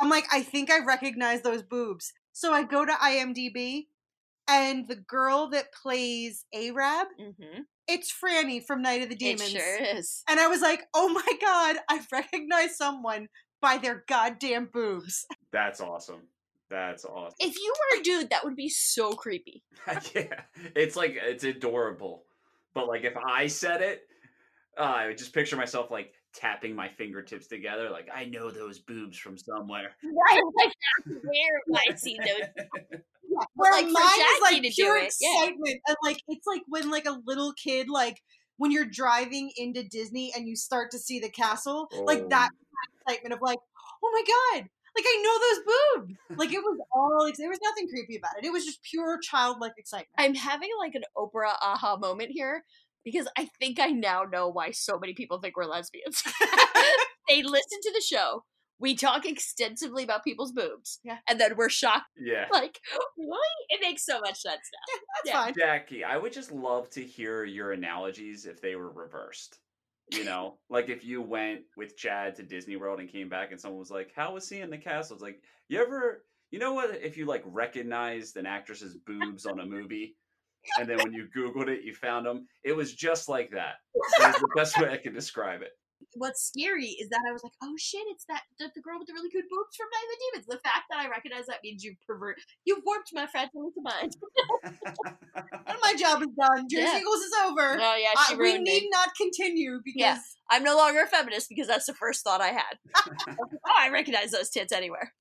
I'm 0.00 0.08
like, 0.08 0.24
I 0.32 0.42
think 0.42 0.70
I 0.70 0.84
recognize 0.84 1.42
those 1.42 1.62
boobs. 1.62 2.12
So 2.32 2.52
I 2.52 2.62
go 2.62 2.84
to 2.84 2.92
IMDb, 2.92 3.86
and 4.52 4.86
the 4.88 4.96
girl 4.96 5.48
that 5.50 5.72
plays 5.72 6.44
Arab, 6.54 7.08
Mm-hmm. 7.20 7.62
it's 7.88 8.12
Franny 8.12 8.64
from 8.64 8.82
Night 8.82 9.02
of 9.02 9.08
the 9.08 9.14
Demons. 9.16 9.42
It 9.54 9.58
sure 9.60 9.96
is. 9.96 10.22
And 10.28 10.38
I 10.40 10.46
was 10.48 10.60
like, 10.60 10.82
oh 10.94 11.08
my 11.08 11.32
god, 11.40 11.76
I 11.88 12.00
recognize 12.12 12.76
someone 12.76 13.28
by 13.60 13.78
their 13.78 14.04
goddamn 14.08 14.68
boobs. 14.72 15.24
That's 15.52 15.80
awesome. 15.80 16.22
That's 16.70 17.04
awesome. 17.04 17.36
If 17.38 17.54
you 17.58 17.74
were 17.92 18.00
a 18.00 18.02
dude, 18.02 18.30
that 18.30 18.44
would 18.44 18.56
be 18.56 18.68
so 18.68 19.12
creepy. 19.12 19.62
yeah, 20.14 20.40
it's 20.74 20.96
like 20.96 21.16
it's 21.20 21.44
adorable. 21.44 22.24
But 22.74 22.88
like 22.88 23.04
if 23.04 23.16
I 23.16 23.46
said 23.46 23.82
it, 23.82 24.02
uh, 24.78 24.82
I 24.82 25.06
would 25.08 25.18
just 25.18 25.34
picture 25.34 25.56
myself 25.56 25.90
like 25.90 26.12
tapping 26.34 26.74
my 26.74 26.88
fingertips 26.88 27.46
together, 27.46 27.90
like 27.90 28.08
I 28.14 28.24
know 28.24 28.50
those 28.50 28.78
boobs 28.78 29.18
from 29.18 29.36
somewhere. 29.38 29.92
Right? 30.02 30.42
Like 30.56 30.72
that's 31.06 31.24
where 31.24 31.80
I 31.88 31.94
see 31.94 32.16
those. 32.18 33.02
Yeah, 33.28 33.44
where 33.54 33.72
like, 33.72 33.86
for 33.86 33.92
mine 33.92 34.02
is 34.02 34.42
like 34.42 34.74
pure 34.74 34.98
it, 34.98 35.14
yeah. 35.20 35.44
excitement, 35.44 35.80
and 35.86 35.96
like 36.04 36.18
it's 36.28 36.46
like 36.46 36.62
when 36.68 36.90
like 36.90 37.06
a 37.06 37.18
little 37.26 37.52
kid, 37.52 37.88
like 37.88 38.20
when 38.56 38.70
you're 38.70 38.84
driving 38.84 39.50
into 39.56 39.82
Disney 39.82 40.32
and 40.36 40.46
you 40.46 40.54
start 40.54 40.90
to 40.92 40.98
see 40.98 41.18
the 41.18 41.30
castle, 41.30 41.88
like 42.04 42.28
that 42.28 42.50
oh. 42.52 43.00
excitement 43.06 43.32
of 43.32 43.40
like, 43.42 43.58
oh 44.04 44.10
my 44.12 44.22
god, 44.22 44.68
like 44.94 45.04
I 45.06 45.22
know 45.22 45.38
those 45.38 46.06
boobs. 46.06 46.38
Like 46.38 46.52
it 46.52 46.58
was 46.58 46.78
all, 46.94 47.24
like, 47.24 47.36
there 47.36 47.48
was 47.48 47.60
nothing 47.62 47.88
creepy 47.88 48.16
about 48.16 48.32
it. 48.38 48.44
It 48.44 48.52
was 48.52 48.64
just 48.64 48.82
pure 48.82 49.18
childlike 49.20 49.72
excitement. 49.78 50.08
I'm 50.18 50.34
having 50.34 50.70
like 50.78 50.94
an 50.94 51.04
Oprah 51.16 51.54
aha 51.62 51.96
moment 51.96 52.30
here 52.32 52.64
because 53.04 53.28
I 53.36 53.48
think 53.58 53.80
I 53.80 53.88
now 53.88 54.24
know 54.24 54.48
why 54.48 54.70
so 54.70 54.98
many 54.98 55.14
people 55.14 55.40
think 55.40 55.56
we're 55.56 55.64
lesbians. 55.66 56.22
they 57.28 57.42
listen 57.42 57.80
to 57.82 57.92
the 57.92 58.02
show. 58.06 58.44
We 58.78 58.96
talk 58.96 59.24
extensively 59.24 60.02
about 60.02 60.24
people's 60.24 60.50
boobs. 60.50 60.98
Yeah. 61.04 61.18
And 61.28 61.40
then 61.40 61.54
we're 61.56 61.68
shocked. 61.68 62.06
Yeah. 62.18 62.46
Like, 62.50 62.80
really? 63.16 63.38
It 63.68 63.80
makes 63.80 64.04
so 64.04 64.20
much 64.20 64.40
sense 64.40 64.60
now. 64.72 64.98
That's 65.24 65.34
Yeah. 65.34 65.44
fine. 65.44 65.54
Jackie, 65.56 66.04
I 66.04 66.16
would 66.16 66.32
just 66.32 66.50
love 66.50 66.90
to 66.90 67.02
hear 67.02 67.44
your 67.44 67.72
analogies 67.72 68.44
if 68.46 68.60
they 68.60 68.74
were 68.74 68.90
reversed. 68.90 69.58
You 70.10 70.24
know, 70.24 70.58
like 70.68 70.88
if 70.88 71.04
you 71.04 71.22
went 71.22 71.60
with 71.76 71.96
Chad 71.96 72.34
to 72.36 72.42
Disney 72.42 72.76
World 72.76 72.98
and 72.98 73.08
came 73.08 73.28
back 73.28 73.52
and 73.52 73.60
someone 73.60 73.78
was 73.78 73.90
like, 73.90 74.10
How 74.14 74.34
was 74.34 74.46
seeing 74.46 74.68
the 74.68 74.76
castle? 74.78 75.14
It's 75.14 75.22
like, 75.22 75.40
you 75.68 75.80
ever 75.80 76.24
You 76.50 76.58
know 76.58 76.74
what? 76.74 76.90
If 77.02 77.16
you 77.16 77.24
like 77.24 77.44
recognized 77.46 78.36
an 78.36 78.44
actress's 78.46 78.96
boobs 78.96 79.46
on 79.46 79.60
a 79.60 79.64
movie, 79.64 80.16
and 80.78 80.88
then 80.88 80.98
when 80.98 81.12
you 81.12 81.28
Googled 81.36 81.68
it, 81.68 81.82
you 81.84 81.94
found 81.94 82.26
them, 82.26 82.46
it 82.64 82.74
was 82.76 82.94
just 82.94 83.28
like 83.28 83.50
that. 83.50 83.74
That's 84.18 84.38
the 84.40 84.48
best 84.56 84.78
way 84.80 84.90
I 84.90 84.96
can 84.96 85.12
describe 85.14 85.62
it. 85.62 85.70
What's 86.16 86.42
scary 86.42 86.86
is 87.00 87.08
that 87.10 87.20
I 87.28 87.32
was 87.32 87.44
like, 87.44 87.52
oh 87.62 87.74
shit, 87.78 88.02
it's 88.08 88.24
that 88.26 88.42
the, 88.58 88.68
the 88.74 88.80
girl 88.82 88.98
with 88.98 89.06
the 89.06 89.14
really 89.14 89.30
good 89.30 89.44
boobs 89.48 89.76
from 89.76 89.86
Night 89.86 90.02
of 90.02 90.10
the 90.10 90.18
Demons. 90.32 90.46
The 90.46 90.68
fact 90.68 90.84
that 90.90 90.98
I 90.98 91.08
recognize 91.08 91.46
that 91.46 91.60
means 91.62 91.84
you 91.84 91.94
pervert, 92.06 92.38
you've 92.64 92.82
warped 92.84 93.10
my 93.14 93.26
fragile 93.26 93.70
mind. 93.80 94.16
my 95.82 95.94
job 95.94 96.20
is 96.22 96.28
done. 96.36 96.66
Jersey 96.68 96.82
Yeah. 96.82 96.98
Eagles 96.98 97.20
is 97.20 97.32
over. 97.46 97.78
Oh 97.80 97.96
yeah, 97.96 98.20
she 98.26 98.34
Uh, 98.34 98.38
we 98.38 98.58
need 98.58 98.82
me. 98.82 98.88
not 98.90 99.10
continue 99.16 99.80
because 99.84 100.00
Yeah. 100.00 100.18
I'm 100.50 100.64
no 100.64 100.76
longer 100.76 101.02
a 101.02 101.06
feminist 101.06 101.48
because 101.48 101.68
that's 101.68 101.86
the 101.86 101.94
first 101.94 102.24
thought 102.24 102.40
I 102.40 102.48
had. 102.48 102.78
oh, 103.28 103.78
I 103.78 103.88
recognize 103.90 104.32
those 104.32 104.50
tits 104.50 104.72
anywhere. 104.72 105.14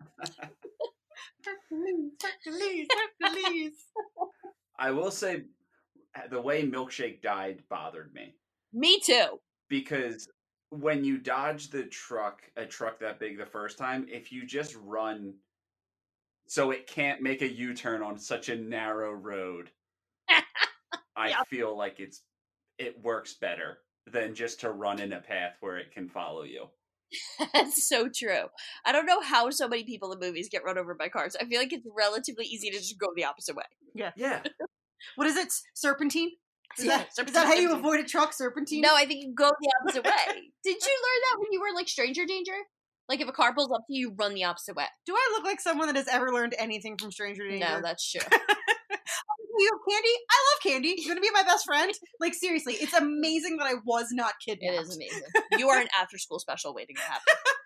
Hercules, 1.46 2.12
Hercules, 2.22 2.88
Hercules. 3.22 3.74
I 4.82 4.92
will 4.92 5.12
say, 5.12 5.44
uh, 6.16 6.28
the 6.30 6.42
way 6.42 6.64
Milkshake 6.68 7.22
died 7.22 7.64
bothered 7.70 8.14
me 8.14 8.36
Me 8.74 9.00
too. 9.00 9.40
because 9.70 10.28
when 10.72 11.04
you 11.06 11.18
dodge 11.18 11.70
the 11.70 11.84
truck, 11.86 12.42
a 12.58 12.66
truck 12.66 13.00
that 13.00 13.20
big 13.20 13.38
the 13.38 13.46
first 13.46 13.78
time, 13.78 14.08
if 14.10 14.32
you 14.32 14.46
just 14.46 14.76
run 14.76 15.36
so 16.48 16.72
it 16.72 16.88
can't 16.88 17.22
make 17.22 17.42
a 17.42 17.48
U 17.52 17.74
turn 17.74 18.02
on 18.04 18.18
such 18.20 18.50
a 18.50 18.56
narrow 18.56 19.12
road, 19.14 19.72
I 21.16 21.30
Yeah. 21.30 21.44
feel 21.50 21.78
like 21.78 22.00
it's 22.00 22.24
it 22.78 23.02
works 23.02 23.36
better 23.36 23.80
than 24.08 24.36
just 24.36 24.62
to 24.62 24.72
run 24.72 25.00
in 25.00 25.14
a 25.14 25.22
path 25.22 25.58
where 25.62 25.78
it 25.78 25.92
can 25.94 26.10
follow 26.10 26.44
you. 26.44 26.68
That's 27.54 27.88
so 27.88 28.10
true. 28.14 28.46
I 28.86 28.92
don't 28.94 29.06
know 29.06 29.22
how 29.22 29.50
so 29.50 29.68
many 29.68 29.84
people 29.84 30.12
in 30.14 30.20
movies 30.20 30.50
get 30.50 30.64
run 30.64 30.78
over 30.78 30.96
by 30.96 31.10
cars. 31.10 31.36
I 31.40 31.46
feel 31.46 31.60
like 31.60 31.74
it's 31.74 31.88
relatively 31.96 32.46
easy 32.46 32.70
to 32.72 32.78
just 32.78 32.98
go 32.98 33.08
the 33.16 33.26
opposite 33.26 33.56
way. 33.56 33.66
Yeah. 33.94 34.12
Yeah. 34.16 34.44
What 35.16 35.28
is 35.28 35.36
it? 35.38 35.52
Serpentine? 35.74 36.30
Is, 36.78 36.86
Yeah, 36.86 36.98
that, 37.00 37.08
is 37.10 37.16
serpentine, 37.16 37.44
that 37.44 37.48
how 37.48 37.54
you 37.60 37.74
avoid 37.74 38.00
a 38.00 38.04
truck? 38.04 38.34
Serpentine? 38.34 38.82
No, 38.82 38.96
I 38.96 39.06
think 39.06 39.22
you 39.24 39.34
go 39.36 39.50
the 39.62 39.72
opposite 39.82 40.06
way. 40.06 40.12
Did 40.64 40.78
you 40.82 41.02
learn 41.04 41.22
that 41.32 41.38
when 41.40 41.48
you 41.52 41.60
were 41.62 41.74
like 41.76 41.88
stranger 41.90 42.26
danger? 42.26 42.54
Like 43.10 43.20
if 43.20 43.28
a 43.28 43.34
car 43.34 43.54
pulls 43.54 43.72
up 43.72 43.82
to 43.88 43.94
you, 43.94 44.10
you 44.10 44.16
run 44.18 44.34
the 44.34 44.46
opposite 44.46 44.76
way. 44.76 44.86
Do 45.06 45.14
I 45.14 45.30
look 45.36 45.44
like 45.44 45.60
someone 45.60 45.88
that 45.88 45.98
has 45.98 46.08
ever 46.08 46.32
learned 46.32 46.56
anything 46.58 46.98
from 46.98 47.12
Stranger 47.12 47.46
Danger? 47.50 47.66
No, 47.68 47.82
that's 47.82 48.10
true. 48.12 48.22
Oh, 48.24 49.56
you 49.60 49.70
have 49.74 49.82
candy? 49.94 50.10
I 50.30 50.38
love 50.54 50.64
candy. 50.64 50.96
You're 50.98 51.14
gonna 51.14 51.22
be 51.22 51.30
my 51.34 51.44
best 51.44 51.66
friend? 51.66 51.92
Like 52.22 52.34
seriously, 52.34 52.76
it's 52.76 52.94
amazing 52.94 53.58
that 53.58 53.68
I 53.68 53.74
was 53.86 54.08
not 54.12 54.34
It 54.48 54.60
kidnapped. 54.60 54.88
is 54.88 54.96
amazing. 54.96 55.24
You 55.58 55.68
are 55.70 55.80
an 55.80 55.88
after 56.00 56.18
school 56.18 56.40
special 56.40 56.74
waiting 56.74 56.96
to 56.96 57.02
happen. 57.02 57.22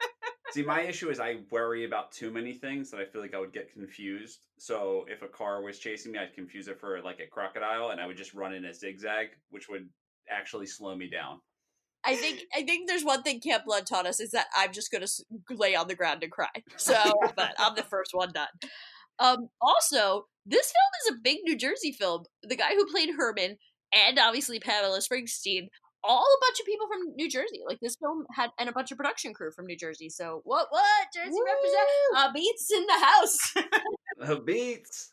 See, 0.51 0.63
my 0.63 0.81
issue 0.81 1.09
is 1.09 1.19
I 1.19 1.37
worry 1.49 1.85
about 1.85 2.11
too 2.11 2.31
many 2.31 2.53
things 2.53 2.91
that 2.91 2.99
I 2.99 3.05
feel 3.05 3.21
like 3.21 3.33
I 3.33 3.39
would 3.39 3.53
get 3.53 3.73
confused. 3.73 4.45
So 4.57 5.05
if 5.09 5.21
a 5.21 5.27
car 5.27 5.61
was 5.61 5.79
chasing 5.79 6.11
me, 6.11 6.19
I'd 6.19 6.35
confuse 6.35 6.67
it 6.67 6.79
for 6.79 7.01
like 7.01 7.19
a 7.19 7.27
crocodile, 7.27 7.89
and 7.89 7.99
I 7.99 8.05
would 8.05 8.17
just 8.17 8.33
run 8.33 8.53
in 8.53 8.65
a 8.65 8.73
zigzag, 8.73 9.29
which 9.49 9.67
would 9.69 9.89
actually 10.29 10.67
slow 10.67 10.95
me 10.95 11.09
down. 11.09 11.39
I 12.05 12.15
think 12.15 12.41
I 12.55 12.61
think 12.61 12.87
there's 12.87 13.03
one 13.03 13.23
thing 13.23 13.41
Camp 13.41 13.65
Blood 13.65 13.87
taught 13.87 14.05
us 14.05 14.19
is 14.19 14.31
that 14.31 14.47
I'm 14.55 14.71
just 14.71 14.91
gonna 14.91 15.07
lay 15.49 15.75
on 15.75 15.87
the 15.87 15.95
ground 15.95 16.21
and 16.23 16.31
cry. 16.31 16.49
So, 16.77 16.95
but 17.35 17.55
I'm 17.57 17.75
the 17.75 17.83
first 17.83 18.11
one 18.13 18.31
done. 18.31 18.47
Um, 19.17 19.49
also, 19.59 20.27
this 20.45 20.71
film 20.71 21.15
is 21.15 21.15
a 21.15 21.21
big 21.23 21.39
New 21.43 21.57
Jersey 21.57 21.91
film. 21.91 22.25
The 22.43 22.55
guy 22.55 22.75
who 22.75 22.85
played 22.85 23.09
Herman 23.17 23.57
and 23.91 24.19
obviously 24.19 24.59
Pamela 24.59 24.99
Springsteen, 24.99 25.69
all 26.07 26.23
a 26.23 26.45
bunch 26.45 26.59
of 26.59 26.65
people 26.65 26.87
from 26.87 27.15
New 27.15 27.29
Jersey. 27.29 27.61
Like 27.67 27.79
this 27.81 27.95
film 27.95 28.25
had 28.33 28.51
and 28.59 28.69
a 28.69 28.71
bunch 28.71 28.91
of 28.91 28.97
production 28.97 29.33
crew 29.33 29.51
from 29.51 29.65
New 29.65 29.77
Jersey. 29.77 30.09
So 30.09 30.41
what 30.43 30.67
what 30.69 31.07
Jersey 31.13 31.37
represent? 31.45 31.87
Uh, 32.15 32.31
beats 32.33 32.71
in 32.71 32.85
the 32.85 33.05
house. 33.05 33.53
Uh, 34.21 34.35
Beats. 34.35 35.09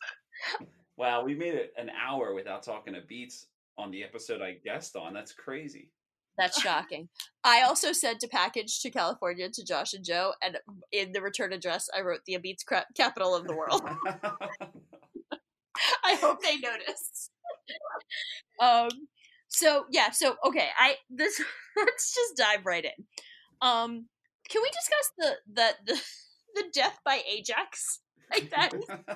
Wow, 0.96 1.24
we 1.24 1.34
made 1.34 1.54
it 1.54 1.72
an 1.76 1.90
hour 1.90 2.34
without 2.34 2.62
talking 2.62 2.94
to 2.94 3.00
Beats 3.00 3.48
on 3.76 3.90
the 3.90 4.04
episode 4.04 4.40
I 4.40 4.52
guessed 4.64 4.94
on. 4.94 5.12
That's 5.12 5.32
crazy. 5.32 5.90
That's 6.38 6.60
shocking. 6.62 7.08
I 7.42 7.62
also 7.62 7.90
sent 7.92 8.22
a 8.22 8.28
package 8.28 8.80
to 8.82 8.90
California 8.90 9.48
to 9.50 9.64
Josh 9.64 9.92
and 9.92 10.04
Joe, 10.04 10.34
and 10.40 10.56
in 10.92 11.10
the 11.10 11.20
return 11.20 11.52
address, 11.52 11.88
I 11.96 12.02
wrote 12.02 12.20
the 12.26 12.36
Beats 12.36 12.62
cra- 12.62 12.86
capital 12.96 13.34
of 13.34 13.48
the 13.48 13.56
world. 13.56 13.82
I 16.04 16.14
hope 16.14 16.42
they 16.42 16.58
noticed. 16.58 17.30
um. 18.60 18.88
So 19.52 19.84
yeah. 19.90 20.10
So 20.10 20.36
okay. 20.46 20.68
I 20.78 20.96
this. 21.10 21.40
let's 21.76 22.14
just 22.14 22.36
dive 22.36 22.66
right 22.66 22.84
in. 22.84 23.04
Um. 23.60 24.06
Can 24.48 24.62
we 24.62 24.70
discuss 24.70 25.12
the 25.18 25.52
the 25.52 25.92
the, 25.92 26.02
the 26.62 26.64
death 26.72 26.98
by 27.04 27.22
Ajax? 27.30 28.00
Like 28.32 28.48
that. 28.48 28.72
Uh, 28.88 29.14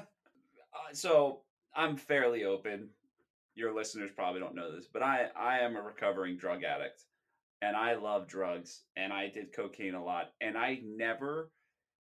so 0.93 1.41
I'm 1.74 1.97
fairly 1.97 2.45
open. 2.45 2.91
Your 3.55 3.74
listeners 3.74 4.11
probably 4.14 4.41
don't 4.41 4.55
know 4.55 4.76
this, 4.76 4.89
but 4.93 5.03
I 5.03 5.28
I 5.34 5.61
am 5.61 5.74
a 5.74 5.80
recovering 5.80 6.37
drug 6.37 6.64
addict, 6.64 7.03
and 7.62 7.74
I 7.74 7.95
love 7.95 8.28
drugs, 8.28 8.82
and 8.95 9.14
I 9.14 9.28
did 9.28 9.55
cocaine 9.57 9.95
a 9.95 10.05
lot, 10.05 10.32
and 10.43 10.59
I 10.59 10.80
never 10.84 11.51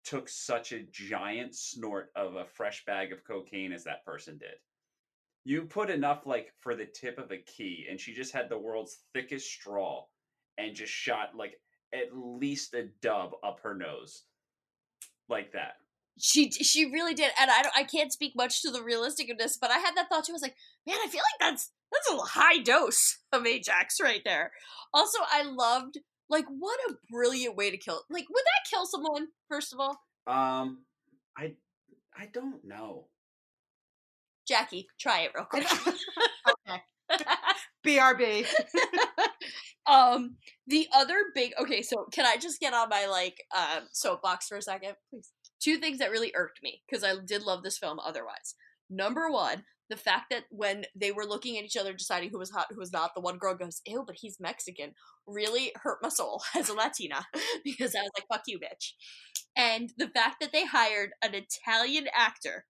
took 0.04 0.28
such 0.28 0.70
a 0.70 0.86
giant 0.92 1.56
snort 1.56 2.10
of 2.14 2.36
a 2.36 2.44
fresh 2.44 2.84
bag 2.84 3.12
of 3.12 3.24
cocaine 3.24 3.72
as 3.72 3.82
that 3.82 4.04
person 4.04 4.38
did. 4.38 4.54
You 5.44 5.62
put 5.62 5.90
enough 5.90 6.22
like 6.26 6.52
for 6.60 6.74
the 6.74 6.86
tip 6.86 7.18
of 7.18 7.30
a 7.32 7.38
key, 7.38 7.86
and 7.90 7.98
she 8.00 8.12
just 8.12 8.32
had 8.32 8.48
the 8.48 8.58
world's 8.58 8.98
thickest 9.14 9.46
straw, 9.46 10.04
and 10.58 10.74
just 10.74 10.92
shot 10.92 11.30
like 11.36 11.54
at 11.92 12.16
least 12.16 12.74
a 12.74 12.88
dub 13.00 13.32
up 13.44 13.60
her 13.62 13.74
nose, 13.74 14.22
like 15.28 15.52
that. 15.52 15.74
She 16.20 16.50
she 16.50 16.84
really 16.86 17.14
did, 17.14 17.32
and 17.40 17.50
I 17.50 17.62
don't, 17.62 17.76
I 17.76 17.84
can't 17.84 18.12
speak 18.12 18.34
much 18.36 18.62
to 18.62 18.70
the 18.70 18.82
realistic 18.82 19.30
of 19.30 19.38
this, 19.38 19.56
but 19.60 19.70
I 19.70 19.78
had 19.78 19.94
that 19.96 20.08
thought 20.08 20.24
too. 20.24 20.32
I 20.32 20.34
was 20.34 20.42
like, 20.42 20.56
man, 20.86 20.98
I 21.04 21.08
feel 21.08 21.22
like 21.22 21.40
that's 21.52 21.70
that's 21.90 22.10
a 22.10 22.16
high 22.24 22.58
dose 22.58 23.18
of 23.32 23.46
Ajax 23.46 23.96
right 24.00 24.22
there. 24.24 24.52
Also, 24.94 25.18
I 25.30 25.42
loved 25.42 25.98
like 26.28 26.44
what 26.48 26.78
a 26.88 26.94
brilliant 27.10 27.56
way 27.56 27.70
to 27.70 27.76
kill. 27.76 28.02
Like, 28.10 28.26
would 28.30 28.44
that 28.44 28.70
kill 28.70 28.86
someone? 28.86 29.28
First 29.48 29.72
of 29.72 29.80
all, 29.80 29.98
Um, 30.26 30.84
I 31.36 31.54
I 32.16 32.26
don't 32.26 32.64
know. 32.64 33.08
Jackie, 34.46 34.88
try 35.00 35.20
it 35.20 35.32
real 35.34 35.44
quick. 35.44 35.66
okay. 36.68 36.82
BRB. 37.86 38.46
um, 39.86 40.36
the 40.66 40.88
other 40.94 41.16
big 41.34 41.52
okay, 41.60 41.82
so 41.82 42.06
can 42.12 42.26
I 42.26 42.36
just 42.36 42.60
get 42.60 42.74
on 42.74 42.88
my 42.88 43.06
like 43.06 43.42
um 43.56 43.84
soapbox 43.92 44.48
for 44.48 44.56
a 44.56 44.62
second, 44.62 44.94
please? 45.10 45.30
Two 45.60 45.78
things 45.78 45.98
that 45.98 46.10
really 46.10 46.32
irked 46.34 46.60
me 46.62 46.82
because 46.88 47.04
I 47.04 47.14
did 47.24 47.42
love 47.42 47.62
this 47.62 47.78
film 47.78 47.98
otherwise. 47.98 48.54
Number 48.90 49.30
one, 49.30 49.64
the 49.90 49.96
fact 49.96 50.26
that 50.30 50.44
when 50.50 50.84
they 50.94 51.12
were 51.12 51.26
looking 51.26 51.58
at 51.58 51.64
each 51.64 51.76
other, 51.76 51.92
deciding 51.92 52.30
who 52.30 52.38
was 52.38 52.50
hot, 52.50 52.66
who 52.70 52.78
was 52.78 52.92
not, 52.92 53.12
the 53.14 53.20
one 53.20 53.38
girl 53.38 53.54
goes, 53.54 53.80
"Ew, 53.86 54.04
but 54.06 54.16
he's 54.20 54.40
Mexican," 54.40 54.94
really 55.26 55.72
hurt 55.82 55.98
my 56.02 56.08
soul 56.08 56.42
as 56.56 56.68
a 56.68 56.74
Latina 56.74 57.26
because 57.64 57.94
I 57.94 58.02
was 58.02 58.10
like, 58.16 58.28
"Fuck 58.28 58.42
you, 58.46 58.58
bitch." 58.58 58.92
And 59.56 59.92
the 59.98 60.08
fact 60.08 60.36
that 60.40 60.52
they 60.52 60.64
hired 60.64 61.10
an 61.22 61.34
Italian 61.34 62.06
actor 62.14 62.64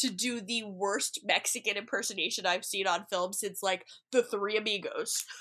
to 0.00 0.10
do 0.10 0.40
the 0.40 0.64
worst 0.64 1.20
Mexican 1.24 1.76
impersonation 1.76 2.46
I've 2.46 2.64
seen 2.64 2.86
on 2.86 3.06
film 3.10 3.32
since 3.32 3.62
like 3.62 3.86
The 4.12 4.22
Three 4.22 4.56
Amigos. 4.56 5.24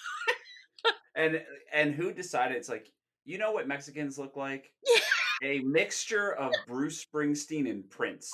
And 1.16 1.42
and 1.74 1.94
who 1.94 2.14
decided 2.14 2.56
it's 2.56 2.70
like 2.70 2.88
you 3.26 3.38
know 3.38 3.52
what 3.52 3.68
Mexicans 3.68 4.18
look 4.18 4.38
like? 4.38 4.72
A 5.44 5.60
mixture 5.60 6.34
of 6.34 6.52
Bruce 6.68 7.06
Springsteen 7.06 7.70
and 7.70 7.90
Prince, 7.90 8.32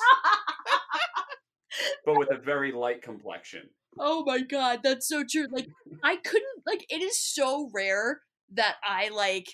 but 2.05 2.17
with 2.17 2.31
a 2.31 2.37
very 2.37 2.71
light 2.71 3.01
complexion. 3.01 3.63
Oh 3.99 4.23
my 4.25 4.41
god, 4.41 4.79
that's 4.83 5.07
so 5.07 5.23
true. 5.29 5.47
Like 5.51 5.67
I 6.03 6.15
couldn't 6.15 6.63
like 6.65 6.85
it 6.89 7.01
is 7.01 7.19
so 7.19 7.69
rare 7.73 8.21
that 8.53 8.75
I 8.83 9.09
like 9.09 9.53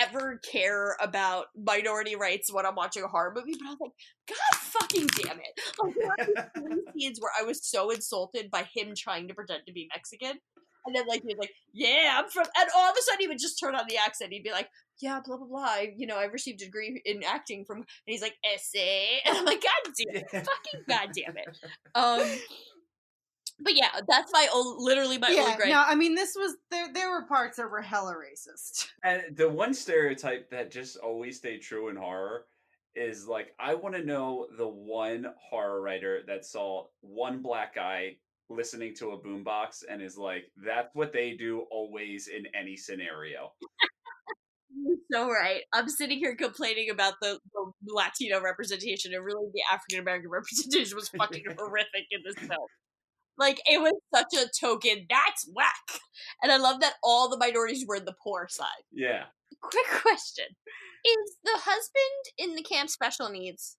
ever 0.00 0.40
care 0.50 0.96
about 1.00 1.46
minority 1.56 2.16
rights 2.16 2.52
when 2.52 2.66
I'm 2.66 2.74
watching 2.74 3.02
a 3.02 3.08
horror 3.08 3.32
movie, 3.34 3.54
but 3.58 3.66
I 3.66 3.70
was 3.70 3.78
like, 3.80 3.92
God 4.28 4.60
fucking 4.60 5.06
damn 5.06 5.38
it. 5.38 5.60
Like 5.82 6.54
there 6.54 6.76
scenes 6.96 7.18
where 7.20 7.32
I 7.38 7.44
was 7.44 7.64
so 7.64 7.90
insulted 7.90 8.50
by 8.50 8.66
him 8.74 8.94
trying 8.96 9.28
to 9.28 9.34
pretend 9.34 9.62
to 9.66 9.72
be 9.72 9.88
Mexican. 9.94 10.38
And 10.86 10.96
then 10.96 11.06
like 11.06 11.20
he 11.20 11.28
was 11.28 11.36
like, 11.38 11.52
Yeah, 11.74 12.18
I'm 12.18 12.30
from 12.30 12.46
and 12.58 12.70
all 12.74 12.90
of 12.90 12.96
a 12.98 13.02
sudden 13.02 13.20
he 13.20 13.28
would 13.28 13.38
just 13.38 13.60
turn 13.60 13.74
on 13.74 13.84
the 13.88 13.98
accent. 13.98 14.32
He'd 14.32 14.42
be 14.42 14.52
like, 14.52 14.70
Yeah, 15.00 15.20
blah 15.24 15.36
blah 15.36 15.46
blah. 15.46 15.64
I, 15.64 15.92
you 15.96 16.06
know, 16.06 16.16
I 16.16 16.24
received 16.24 16.62
a 16.62 16.64
degree 16.64 17.02
in 17.04 17.22
acting 17.24 17.64
from 17.66 17.78
and 17.78 17.86
he's 18.06 18.22
like, 18.22 18.36
essay 18.50 19.20
and 19.26 19.36
I'm 19.36 19.44
like, 19.44 19.62
God 19.62 19.92
damn 19.98 20.16
it. 20.16 20.30
Fucking 20.30 20.84
god 20.88 21.08
damn 21.14 21.36
it. 21.36 21.58
Um 21.94 22.38
but 23.60 23.74
yeah, 23.74 23.90
that's 24.08 24.32
my 24.32 24.48
own, 24.52 24.76
literally 24.78 25.18
my 25.18 25.28
only 25.28 25.40
yeah, 25.40 25.56
gripe. 25.56 25.68
no, 25.68 25.82
I 25.86 25.94
mean 25.94 26.14
this 26.14 26.34
was 26.36 26.56
there. 26.70 26.92
There 26.92 27.10
were 27.10 27.22
parts 27.22 27.56
that 27.56 27.70
were 27.70 27.82
hella 27.82 28.14
racist. 28.14 28.88
And 29.04 29.36
the 29.36 29.48
one 29.48 29.74
stereotype 29.74 30.50
that 30.50 30.70
just 30.70 30.96
always 30.96 31.36
stayed 31.36 31.62
true 31.62 31.88
in 31.88 31.96
horror 31.96 32.46
is 32.94 33.26
like 33.28 33.54
I 33.58 33.74
want 33.74 33.94
to 33.94 34.04
know 34.04 34.46
the 34.56 34.68
one 34.68 35.26
horror 35.50 35.80
writer 35.80 36.20
that 36.26 36.44
saw 36.44 36.86
one 37.00 37.42
black 37.42 37.74
guy 37.74 38.16
listening 38.50 38.94
to 38.94 39.10
a 39.10 39.18
boombox 39.18 39.84
and 39.88 40.02
is 40.02 40.16
like, 40.16 40.50
that's 40.64 40.94
what 40.94 41.12
they 41.12 41.32
do 41.32 41.66
always 41.70 42.28
in 42.28 42.44
any 42.58 42.76
scenario. 42.76 43.52
You're 44.70 44.96
so 45.12 45.30
right. 45.30 45.62
I'm 45.72 45.88
sitting 45.88 46.18
here 46.18 46.36
complaining 46.36 46.90
about 46.90 47.14
the, 47.20 47.38
the 47.52 47.72
Latino 47.92 48.40
representation, 48.40 49.14
and 49.14 49.24
really 49.24 49.48
the 49.52 49.62
African 49.72 50.00
American 50.00 50.30
representation 50.32 50.96
was 50.96 51.08
fucking 51.08 51.44
horrific 51.58 52.06
in 52.10 52.20
this 52.24 52.36
film. 52.36 52.66
Like 53.38 53.60
it 53.66 53.80
was 53.80 53.94
such 54.14 54.34
a 54.34 54.48
token. 54.60 55.06
That's 55.08 55.48
whack. 55.54 56.00
And 56.42 56.50
I 56.50 56.56
love 56.56 56.80
that 56.80 56.94
all 57.02 57.28
the 57.28 57.38
minorities 57.38 57.84
were 57.86 57.96
in 57.96 58.04
the 58.04 58.14
poor 58.22 58.46
side. 58.48 58.66
Yeah. 58.92 59.24
Quick 59.62 59.86
question: 60.02 60.44
Is 61.04 61.36
the 61.44 61.52
husband 61.54 62.24
in 62.38 62.54
the 62.56 62.62
camp 62.62 62.90
special 62.90 63.28
needs? 63.28 63.76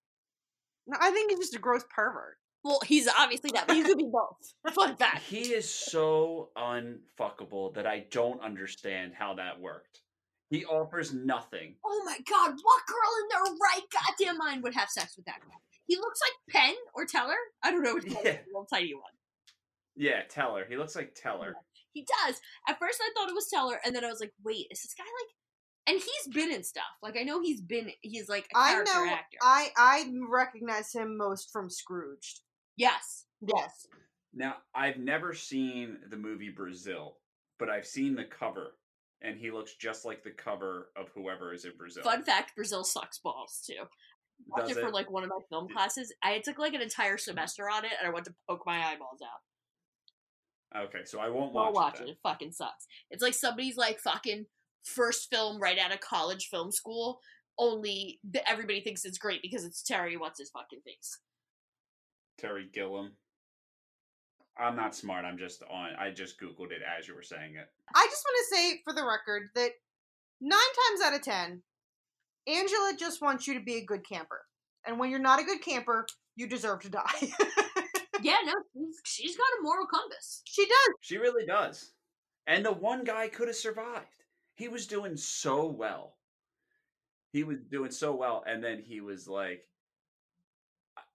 No, 0.86 0.96
I 1.00 1.10
think 1.10 1.30
he's 1.30 1.40
just 1.40 1.54
a 1.56 1.58
gross 1.58 1.84
pervert. 1.94 2.36
Well, 2.62 2.80
he's 2.84 3.08
obviously 3.08 3.50
that, 3.54 3.66
but 3.66 3.76
he 3.76 3.82
could 3.82 3.96
be 3.96 4.10
both. 4.10 4.36
Fun 4.74 4.96
fact. 4.96 5.22
He 5.22 5.52
is 5.54 5.68
so 5.72 6.50
unfuckable 6.58 7.74
that 7.74 7.86
I 7.86 8.04
don't 8.10 8.42
understand 8.42 9.12
how 9.18 9.34
that 9.34 9.58
worked. 9.60 10.00
He 10.50 10.64
offers 10.66 11.14
nothing. 11.14 11.76
Oh 11.86 12.02
my 12.04 12.18
god, 12.28 12.50
what 12.50 12.86
girl 12.86 13.10
in 13.22 13.28
their 13.30 13.54
right 13.62 13.82
goddamn 13.92 14.38
mind 14.38 14.62
would 14.62 14.74
have 14.74 14.88
sex 14.90 15.16
with 15.16 15.24
that 15.26 15.40
guy? 15.40 15.54
He 15.86 15.96
looks 15.96 16.20
like 16.20 16.54
Penn 16.62 16.74
or 16.94 17.04
Teller. 17.06 17.36
I 17.62 17.70
don't 17.70 17.82
know 17.82 17.94
which 17.94 18.04
one, 18.04 18.24
Yeah. 18.24 18.32
the 18.32 18.40
little 18.48 18.66
tiny 18.70 18.94
one. 18.94 19.12
Yeah, 19.96 20.22
Teller. 20.28 20.64
He 20.68 20.76
looks 20.76 20.96
like 20.96 21.14
Teller. 21.14 21.54
He 21.92 22.06
does. 22.24 22.40
At 22.68 22.78
first, 22.78 23.00
I 23.02 23.10
thought 23.14 23.28
it 23.28 23.34
was 23.34 23.48
Teller, 23.48 23.80
and 23.84 23.94
then 23.94 24.04
I 24.04 24.08
was 24.08 24.20
like, 24.20 24.32
"Wait, 24.44 24.66
is 24.70 24.82
this 24.82 24.94
guy 24.96 25.04
like?" 25.04 25.34
And 25.86 25.96
he's 25.96 26.34
been 26.34 26.52
in 26.52 26.62
stuff. 26.62 26.84
Like 27.02 27.16
I 27.18 27.22
know 27.22 27.42
he's 27.42 27.60
been. 27.60 27.90
He's 28.02 28.28
like 28.28 28.46
a 28.54 28.58
I 28.58 28.72
character 28.72 28.94
know. 28.94 29.12
actor. 29.12 29.38
I 29.42 29.70
I 29.76 30.12
recognize 30.30 30.92
him 30.92 31.16
most 31.16 31.50
from 31.52 31.68
Scrooged. 31.68 32.40
yes. 32.76 33.26
Yes. 33.42 33.86
Now, 34.34 34.56
I've 34.74 34.98
never 34.98 35.34
seen 35.34 35.98
the 36.08 36.16
movie 36.16 36.50
Brazil, 36.50 37.16
but 37.58 37.68
I've 37.68 37.86
seen 37.86 38.14
the 38.14 38.24
cover, 38.24 38.76
and 39.22 39.36
he 39.36 39.50
looks 39.50 39.74
just 39.74 40.04
like 40.04 40.22
the 40.22 40.30
cover 40.30 40.90
of 40.96 41.08
whoever 41.14 41.52
is 41.52 41.64
in 41.64 41.72
Brazil. 41.76 42.04
Fun 42.04 42.22
fact: 42.22 42.54
Brazil 42.54 42.84
sucks 42.84 43.18
balls 43.18 43.64
too. 43.66 43.82
Watched 44.46 44.68
Does 44.68 44.76
it 44.76 44.80
for 44.80 44.90
like 44.90 45.10
one 45.10 45.24
of 45.24 45.30
my 45.30 45.40
film 45.48 45.68
classes. 45.68 46.12
I 46.22 46.38
took 46.38 46.58
like 46.58 46.74
an 46.74 46.82
entire 46.82 47.18
semester 47.18 47.68
on 47.68 47.84
it, 47.84 47.92
and 47.98 48.08
I 48.08 48.12
went 48.12 48.26
to 48.26 48.34
poke 48.48 48.62
my 48.64 48.78
eyeballs 48.78 49.20
out. 49.22 49.40
Okay, 50.76 51.00
so 51.04 51.18
I 51.20 51.28
won't 51.28 51.52
Don't 51.52 51.72
watch, 51.72 51.74
watch 51.74 51.94
it. 51.94 51.96
it. 51.96 52.04
then. 52.04 52.08
It 52.10 52.18
fucking 52.22 52.52
sucks. 52.52 52.86
It's 53.10 53.22
like 53.22 53.34
somebody's 53.34 53.76
like 53.76 53.98
fucking 53.98 54.46
first 54.84 55.28
film 55.30 55.60
right 55.60 55.78
out 55.78 55.92
of 55.92 56.00
college 56.00 56.46
film 56.50 56.70
school. 56.70 57.20
Only 57.58 58.20
th- 58.32 58.44
everybody 58.48 58.80
thinks 58.80 59.04
it's 59.04 59.18
great 59.18 59.42
because 59.42 59.64
it's 59.64 59.82
Terry. 59.82 60.16
What's 60.16 60.38
his 60.38 60.50
fucking 60.50 60.80
face? 60.84 61.18
Terry 62.38 62.68
Gilliam. 62.72 63.12
I'm 64.58 64.76
not 64.76 64.94
smart. 64.94 65.24
I'm 65.24 65.38
just 65.38 65.62
on. 65.70 65.90
I 65.98 66.10
just 66.10 66.40
googled 66.40 66.70
it 66.70 66.82
as 66.98 67.08
you 67.08 67.14
were 67.14 67.22
saying 67.22 67.54
it. 67.56 67.66
I 67.94 68.06
just 68.10 68.24
want 68.24 68.36
to 68.48 68.56
say 68.56 68.80
for 68.84 68.92
the 68.92 69.04
record 69.04 69.48
that 69.54 69.70
nine 70.40 70.58
times 70.58 71.02
out 71.04 71.14
of 71.14 71.22
ten, 71.22 71.62
Angela 72.46 72.92
just 72.98 73.20
wants 73.22 73.46
you 73.46 73.54
to 73.54 73.60
be 73.64 73.76
a 73.76 73.84
good 73.84 74.06
camper, 74.08 74.42
and 74.86 74.98
when 74.98 75.10
you're 75.10 75.18
not 75.18 75.40
a 75.40 75.44
good 75.44 75.62
camper, 75.62 76.06
you 76.36 76.46
deserve 76.46 76.80
to 76.82 76.90
die. 76.90 77.32
Yeah, 78.22 78.36
no, 78.44 78.54
she's, 78.72 79.00
she's 79.04 79.36
got 79.36 79.44
a 79.58 79.62
moral 79.62 79.86
compass. 79.86 80.42
she 80.44 80.64
does. 80.64 80.94
She 81.00 81.18
really 81.18 81.46
does. 81.46 81.92
And 82.46 82.64
the 82.64 82.72
one 82.72 83.04
guy 83.04 83.28
could 83.28 83.48
have 83.48 83.56
survived. 83.56 84.06
He 84.54 84.68
was 84.68 84.86
doing 84.86 85.16
so 85.16 85.66
well. 85.66 86.16
He 87.32 87.44
was 87.44 87.58
doing 87.70 87.92
so 87.92 88.14
well, 88.14 88.42
and 88.46 88.62
then 88.62 88.82
he 88.82 89.00
was 89.00 89.28
like, 89.28 89.66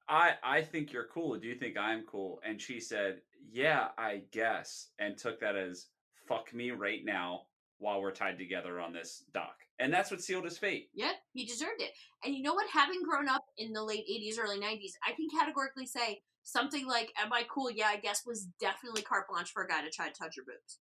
"I 0.07 0.35
I 0.43 0.61
think 0.61 0.93
you're 0.93 1.07
cool. 1.13 1.37
Do 1.37 1.47
you 1.47 1.55
think 1.55 1.77
I'm 1.77 2.03
cool?" 2.05 2.39
And 2.45 2.61
she 2.61 2.79
said, 2.79 3.21
"Yeah, 3.51 3.89
I 3.97 4.21
guess," 4.31 4.89
and 4.97 5.17
took 5.17 5.39
that 5.41 5.55
as 5.57 5.87
"fuck 6.27 6.53
me 6.53 6.71
right 6.71 7.03
now" 7.03 7.47
while 7.79 8.01
we're 8.01 8.11
tied 8.11 8.37
together 8.37 8.79
on 8.79 8.93
this 8.93 9.25
dock. 9.33 9.57
And 9.79 9.93
that's 9.93 10.09
what 10.09 10.21
sealed 10.21 10.45
his 10.45 10.57
fate. 10.57 10.89
Yeah, 10.93 11.11
he 11.33 11.45
deserved 11.45 11.81
it. 11.81 11.91
And 12.23 12.33
you 12.33 12.41
know 12.41 12.53
what? 12.53 12.69
Having 12.69 13.03
grown 13.03 13.27
up 13.27 13.43
in 13.57 13.73
the 13.73 13.83
late 13.83 14.05
80s, 14.09 14.39
early 14.39 14.57
90s, 14.57 14.93
I 15.05 15.11
can 15.11 15.27
categorically 15.37 15.85
say 15.85 16.21
something 16.45 16.87
like, 16.87 17.11
Am 17.21 17.33
I 17.33 17.43
cool? 17.49 17.69
Yeah, 17.69 17.87
I 17.87 17.97
guess 17.97 18.21
was 18.25 18.47
definitely 18.59 19.01
carte 19.01 19.27
blanche 19.27 19.51
for 19.51 19.63
a 19.63 19.67
guy 19.67 19.81
to 19.81 19.89
try 19.89 20.07
to 20.07 20.13
touch 20.13 20.37
your 20.37 20.45
boobs. 20.45 20.79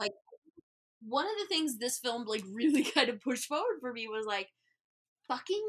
Like, 0.00 0.12
one 1.06 1.26
of 1.26 1.32
the 1.38 1.54
things 1.54 1.78
this 1.78 1.98
film, 1.98 2.24
like, 2.26 2.42
really 2.52 2.82
kind 2.82 3.08
of 3.08 3.20
pushed 3.20 3.46
forward 3.46 3.78
for 3.80 3.92
me 3.92 4.08
was 4.08 4.26
like, 4.26 4.48
fucking 5.28 5.62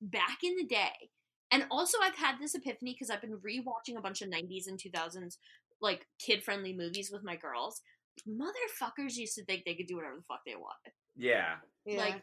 back 0.00 0.38
in 0.44 0.54
the 0.56 0.66
day. 0.66 1.10
And 1.50 1.64
also, 1.70 1.98
I've 2.02 2.16
had 2.16 2.36
this 2.40 2.54
epiphany 2.54 2.92
because 2.92 3.10
I've 3.10 3.20
been 3.20 3.38
rewatching 3.38 3.96
a 3.96 4.02
bunch 4.02 4.20
of 4.22 4.28
90s 4.28 4.66
and 4.66 4.78
2000s, 4.78 5.36
like, 5.80 6.06
kid 6.18 6.42
friendly 6.42 6.72
movies 6.72 7.10
with 7.12 7.24
my 7.24 7.36
girls. 7.36 7.80
Motherfuckers 8.28 9.16
used 9.16 9.34
to 9.36 9.44
think 9.44 9.64
they 9.64 9.74
could 9.74 9.86
do 9.86 9.96
whatever 9.96 10.16
the 10.16 10.22
fuck 10.22 10.40
they 10.46 10.54
wanted. 10.54 10.92
Yeah. 11.16 11.56
Yeah. 11.84 11.98
Like, 11.98 12.22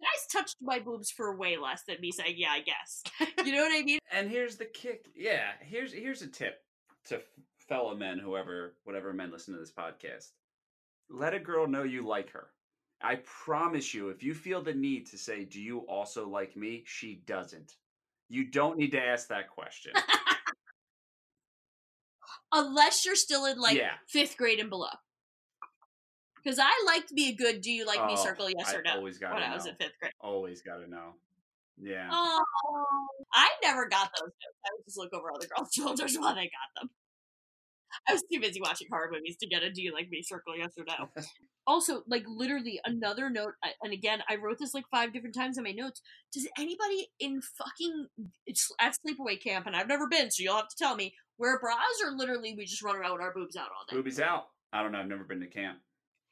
guys 0.00 0.26
touched 0.32 0.56
my 0.60 0.78
boobs 0.78 1.10
for 1.10 1.36
way 1.36 1.56
less 1.56 1.82
than 1.86 1.96
me 2.00 2.12
saying, 2.12 2.34
yeah, 2.36 2.50
I 2.50 2.60
guess. 2.60 3.02
You 3.44 3.52
know 3.54 3.62
what 3.62 3.76
I 3.78 3.82
mean? 3.82 3.98
And 4.12 4.30
here's 4.30 4.56
the 4.56 4.64
kick. 4.66 5.06
Yeah, 5.16 5.52
here's 5.60 5.92
here's 5.92 6.22
a 6.22 6.26
tip 6.28 6.60
to 7.06 7.20
fellow 7.68 7.94
men, 7.94 8.18
whoever, 8.18 8.74
whatever 8.84 9.12
men 9.12 9.30
listen 9.30 9.54
to 9.54 9.60
this 9.60 9.72
podcast. 9.72 10.30
Let 11.10 11.34
a 11.34 11.38
girl 11.38 11.66
know 11.66 11.84
you 11.84 12.06
like 12.06 12.30
her. 12.32 12.48
I 13.00 13.16
promise 13.24 13.94
you, 13.94 14.08
if 14.10 14.22
you 14.22 14.34
feel 14.34 14.62
the 14.62 14.74
need 14.74 15.06
to 15.10 15.18
say, 15.18 15.44
"Do 15.44 15.60
you 15.62 15.78
also 15.88 16.28
like 16.28 16.56
me?" 16.56 16.82
she 16.86 17.22
doesn't. 17.26 17.74
You 18.28 18.44
don't 18.50 18.76
need 18.76 18.92
to 18.92 19.00
ask 19.02 19.28
that 19.28 19.48
question. 19.48 19.92
Unless 22.52 23.04
you're 23.06 23.14
still 23.14 23.46
in 23.46 23.58
like 23.58 23.76
Yeah. 23.76 23.92
fifth 24.08 24.36
grade 24.36 24.58
and 24.60 24.68
below. 24.70 24.88
Because 26.48 26.64
I 26.64 26.84
liked 26.86 27.14
be 27.14 27.28
a 27.28 27.34
good 27.34 27.60
do 27.60 27.70
you 27.70 27.84
like 27.84 27.98
me 28.06 28.14
Oh, 28.16 28.24
circle, 28.24 28.48
yes 28.48 28.72
I 28.72 28.78
or 28.78 28.82
no, 28.82 28.94
always 28.94 29.18
gotta 29.18 29.34
when 29.34 29.42
I 29.42 29.54
was 29.54 29.66
know. 29.66 29.72
in 29.72 29.76
fifth 29.76 29.98
grade. 30.00 30.12
Always 30.18 30.62
got 30.62 30.78
to 30.78 30.88
know. 30.88 31.12
Yeah. 31.76 32.08
Oh, 32.10 32.42
I 33.34 33.50
never 33.62 33.86
got 33.86 34.08
those 34.18 34.30
notes. 34.30 34.58
I 34.64 34.70
would 34.72 34.84
just 34.86 34.96
look 34.96 35.12
over 35.12 35.28
other 35.30 35.46
girls' 35.54 35.68
shoulders 35.74 36.16
while 36.16 36.34
they 36.34 36.44
got 36.44 36.80
them. 36.80 36.90
I 38.08 38.14
was 38.14 38.22
too 38.32 38.40
busy 38.40 38.62
watching 38.62 38.86
horror 38.90 39.10
movies 39.12 39.36
to 39.40 39.46
get 39.46 39.62
a 39.62 39.70
do 39.70 39.82
you 39.82 39.92
like 39.92 40.08
me 40.08 40.22
circle, 40.22 40.56
yes 40.56 40.70
or 40.78 40.84
no. 40.86 41.22
also, 41.66 42.02
like 42.08 42.24
literally 42.26 42.80
another 42.86 43.28
note, 43.28 43.52
and 43.82 43.92
again, 43.92 44.22
I 44.26 44.36
wrote 44.36 44.56
this 44.58 44.72
like 44.72 44.84
five 44.90 45.12
different 45.12 45.34
times 45.34 45.58
in 45.58 45.64
my 45.64 45.72
notes. 45.72 46.00
Does 46.32 46.48
anybody 46.56 47.08
in 47.20 47.42
fucking 47.42 48.06
it's 48.46 48.72
at 48.80 48.94
sleepaway 49.06 49.38
camp, 49.38 49.66
and 49.66 49.76
I've 49.76 49.86
never 49.86 50.08
been, 50.08 50.30
so 50.30 50.42
you'll 50.42 50.56
have 50.56 50.68
to 50.68 50.76
tell 50.78 50.96
me, 50.96 51.12
wear 51.36 51.60
bras 51.60 51.76
or 52.02 52.16
literally 52.16 52.54
we 52.56 52.64
just 52.64 52.82
run 52.82 52.96
around 52.96 53.12
with 53.12 53.20
our 53.20 53.34
boobs 53.34 53.54
out 53.54 53.68
all 53.68 53.84
day? 53.86 53.96
Boobies 53.96 54.18
out. 54.18 54.44
I 54.72 54.82
don't 54.82 54.92
know. 54.92 54.98
I've 54.98 55.08
never 55.08 55.24
been 55.24 55.40
to 55.40 55.46
camp. 55.46 55.78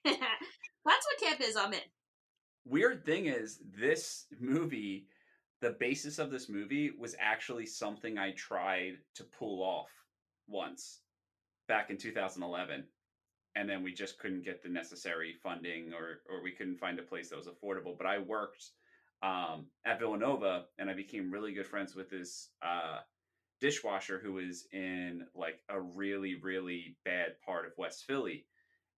That's 0.85 1.07
what 1.07 1.21
camp 1.21 1.41
is. 1.41 1.57
I'm 1.57 1.73
in. 1.73 1.81
Weird 2.65 3.05
thing 3.05 3.27
is, 3.27 3.61
this 3.79 4.27
movie, 4.39 5.07
the 5.61 5.77
basis 5.79 6.19
of 6.19 6.31
this 6.31 6.49
movie 6.49 6.93
was 6.99 7.17
actually 7.19 7.67
something 7.67 8.19
I 8.19 8.33
tried 8.33 8.95
to 9.17 9.25
pull 9.25 9.63
off 9.63 9.91
once 10.49 11.01
back 11.69 11.91
in 11.91 11.97
2011. 11.97 12.85
And 13.57 13.69
then 13.69 13.83
we 13.83 13.95
just 13.95 14.19
couldn't 14.19 14.45
get 14.45 14.63
the 14.63 14.69
necessary 14.69 15.35
funding 15.43 15.93
or, 15.93 16.21
or 16.31 16.43
we 16.43 16.53
couldn't 16.53 16.79
find 16.79 16.99
a 16.99 17.03
place 17.03 17.31
that 17.31 17.39
was 17.39 17.49
affordable. 17.49 17.97
But 17.97 18.07
I 18.07 18.19
worked 18.19 18.65
um, 19.23 19.67
at 19.85 19.99
Villanova 19.99 20.67
and 20.79 20.91
I 20.91 20.95
became 20.95 21.31
really 21.31 21.53
good 21.53 21.67
friends 21.67 21.95
with 21.95 22.11
this 22.11 22.51
uh, 22.63 22.99
dishwasher 23.61 24.21
who 24.23 24.35
was 24.35 24.67
in 24.73 25.27
like 25.35 25.61
a 25.69 25.81
really, 25.81 26.35
really 26.35 26.97
bad 27.05 27.41
part 27.45 27.67
of 27.67 27.73
West 27.79 28.05
Philly 28.07 28.45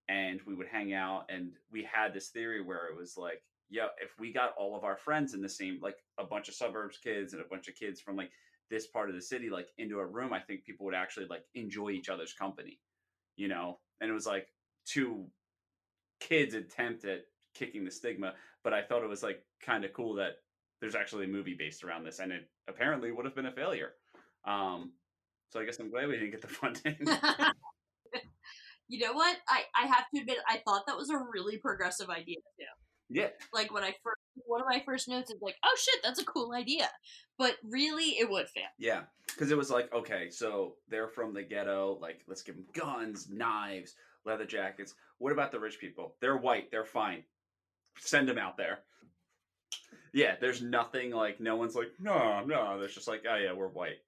and 0.08 0.40
we 0.46 0.54
would 0.54 0.68
hang 0.68 0.92
out 0.94 1.24
and 1.28 1.52
we 1.72 1.86
had 1.90 2.14
this 2.14 2.28
theory 2.28 2.62
where 2.62 2.86
it 2.88 2.96
was 2.96 3.16
like 3.16 3.42
yeah 3.70 3.86
if 4.02 4.18
we 4.18 4.32
got 4.32 4.54
all 4.58 4.76
of 4.76 4.84
our 4.84 4.96
friends 4.96 5.34
in 5.34 5.42
the 5.42 5.48
same 5.48 5.78
like 5.82 5.96
a 6.18 6.24
bunch 6.24 6.48
of 6.48 6.54
suburbs 6.54 6.98
kids 7.02 7.32
and 7.32 7.42
a 7.42 7.48
bunch 7.48 7.68
of 7.68 7.74
kids 7.74 8.00
from 8.00 8.16
like 8.16 8.30
this 8.70 8.86
part 8.86 9.08
of 9.08 9.14
the 9.14 9.22
city 9.22 9.50
like 9.50 9.68
into 9.78 9.98
a 9.98 10.06
room 10.06 10.32
i 10.32 10.40
think 10.40 10.64
people 10.64 10.86
would 10.86 10.94
actually 10.94 11.26
like 11.26 11.44
enjoy 11.54 11.90
each 11.90 12.08
other's 12.08 12.32
company 12.32 12.78
you 13.38 13.48
know? 13.48 13.78
And 14.00 14.10
it 14.10 14.12
was 14.12 14.26
like 14.26 14.48
two 14.84 15.26
kids 16.20 16.54
attempt 16.54 17.04
at 17.04 17.20
kicking 17.54 17.84
the 17.84 17.90
stigma 17.90 18.34
but 18.62 18.72
i 18.72 18.82
thought 18.82 19.02
it 19.02 19.08
was 19.08 19.22
like 19.22 19.42
kind 19.64 19.84
of 19.84 19.92
cool 19.92 20.14
that 20.14 20.32
there's 20.80 20.94
actually 20.94 21.24
a 21.24 21.28
movie 21.28 21.54
based 21.58 21.82
around 21.84 22.04
this 22.04 22.18
and 22.18 22.32
it 22.32 22.48
apparently 22.68 23.10
would 23.10 23.24
have 23.24 23.34
been 23.34 23.46
a 23.46 23.52
failure. 23.52 23.92
Um 24.44 24.92
so 25.50 25.60
i 25.60 25.64
guess 25.64 25.78
i'm 25.80 25.90
glad 25.90 26.08
we 26.08 26.14
didn't 26.14 26.30
get 26.30 26.42
the 26.42 26.48
funding 26.48 26.96
you 28.88 29.04
know 29.04 29.12
what? 29.12 29.36
I, 29.48 29.62
I 29.74 29.86
have 29.86 30.04
to 30.14 30.20
admit, 30.20 30.38
I 30.48 30.60
thought 30.64 30.86
that 30.86 30.96
was 30.96 31.10
a 31.10 31.18
really 31.32 31.58
progressive 31.58 32.08
idea 32.08 32.36
too. 32.58 32.64
yeah 33.10 33.28
Like 33.52 33.72
when 33.72 33.84
I 33.84 33.94
first, 34.02 34.20
one 34.46 34.60
of 34.60 34.66
my 34.68 34.82
first 34.84 35.08
notes 35.08 35.30
is 35.30 35.40
like, 35.42 35.56
"Oh 35.64 35.76
shit, 35.78 36.00
that's 36.02 36.20
a 36.20 36.24
cool 36.24 36.52
idea," 36.52 36.88
but 37.38 37.56
really, 37.62 38.18
it 38.18 38.30
would 38.30 38.48
fail. 38.48 38.64
Yeah, 38.78 39.02
because 39.26 39.50
it 39.50 39.58
was 39.58 39.70
like, 39.70 39.92
okay, 39.92 40.30
so 40.30 40.74
they're 40.88 41.08
from 41.08 41.34
the 41.34 41.42
ghetto. 41.42 41.98
Like, 42.00 42.22
let's 42.26 42.42
give 42.42 42.56
them 42.56 42.66
guns, 42.72 43.28
knives, 43.30 43.94
leather 44.24 44.46
jackets. 44.46 44.94
What 45.18 45.32
about 45.32 45.52
the 45.52 45.60
rich 45.60 45.78
people? 45.78 46.14
They're 46.20 46.36
white. 46.36 46.70
They're 46.70 46.84
fine. 46.84 47.24
Send 47.98 48.28
them 48.28 48.38
out 48.38 48.56
there. 48.56 48.80
Yeah, 50.12 50.36
there's 50.40 50.62
nothing 50.62 51.10
like 51.10 51.40
no 51.40 51.56
one's 51.56 51.74
like 51.74 51.92
no, 51.98 52.42
no. 52.44 52.78
There's 52.78 52.94
just 52.94 53.08
like 53.08 53.24
oh 53.30 53.36
yeah, 53.36 53.52
we're 53.52 53.68
white. 53.68 53.98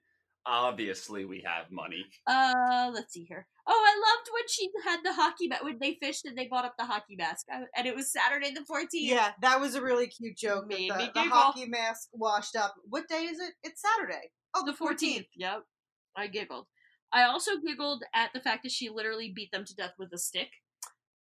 Obviously 0.46 1.24
we 1.24 1.42
have 1.46 1.70
money. 1.70 2.04
Uh, 2.26 2.90
let's 2.92 3.12
see 3.12 3.24
here. 3.28 3.46
Oh, 3.66 3.72
I 3.72 3.94
loved 3.98 4.28
when 4.32 4.44
she 4.48 4.68
had 4.84 5.00
the 5.04 5.12
hockey 5.12 5.48
mask 5.48 5.64
when 5.64 5.78
they 5.80 5.96
fished 6.02 6.24
and 6.24 6.36
they 6.36 6.46
bought 6.48 6.64
up 6.64 6.74
the 6.78 6.84
hockey 6.86 7.16
mask, 7.16 7.46
I- 7.52 7.64
and 7.76 7.86
it 7.86 7.94
was 7.94 8.12
Saturday 8.12 8.52
the 8.52 8.64
fourteenth. 8.64 9.10
Yeah, 9.10 9.32
that 9.42 9.60
was 9.60 9.74
a 9.74 9.82
really 9.82 10.08
cute 10.08 10.36
joke. 10.36 10.68
that 10.68 10.78
Made 10.78 10.90
the, 10.90 10.96
me 10.98 11.10
the 11.14 11.20
hockey 11.22 11.66
mask 11.66 12.08
washed 12.12 12.56
up. 12.56 12.74
What 12.88 13.08
day 13.08 13.24
is 13.24 13.38
it? 13.38 13.52
It's 13.62 13.82
Saturday. 13.82 14.30
Oh, 14.54 14.64
the 14.66 14.72
fourteenth. 14.74 15.26
Yep, 15.36 15.62
I 16.16 16.26
giggled. 16.26 16.66
I 17.12 17.24
also 17.24 17.52
giggled 17.64 18.04
at 18.14 18.30
the 18.32 18.40
fact 18.40 18.62
that 18.62 18.72
she 18.72 18.88
literally 18.88 19.32
beat 19.34 19.50
them 19.52 19.64
to 19.64 19.74
death 19.74 19.94
with 19.98 20.12
a 20.12 20.18
stick. 20.18 20.48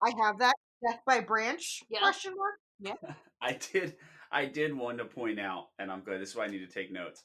I 0.03 0.11
have 0.23 0.39
that. 0.39 0.53
Death 0.87 0.99
by 1.07 1.21
branch? 1.21 1.81
Yeah. 1.89 1.99
Question 1.99 2.33
mark. 2.35 2.55
Yeah. 2.79 3.13
I 3.41 3.53
did 3.53 3.95
I 4.31 4.45
did 4.45 4.75
want 4.75 4.97
to 4.97 5.05
point 5.05 5.39
out, 5.39 5.67
and 5.79 5.91
I'm 5.91 6.01
good, 6.01 6.19
this 6.21 6.29
is 6.29 6.35
why 6.35 6.45
I 6.45 6.47
need 6.47 6.67
to 6.67 6.73
take 6.73 6.91
notes. 6.91 7.23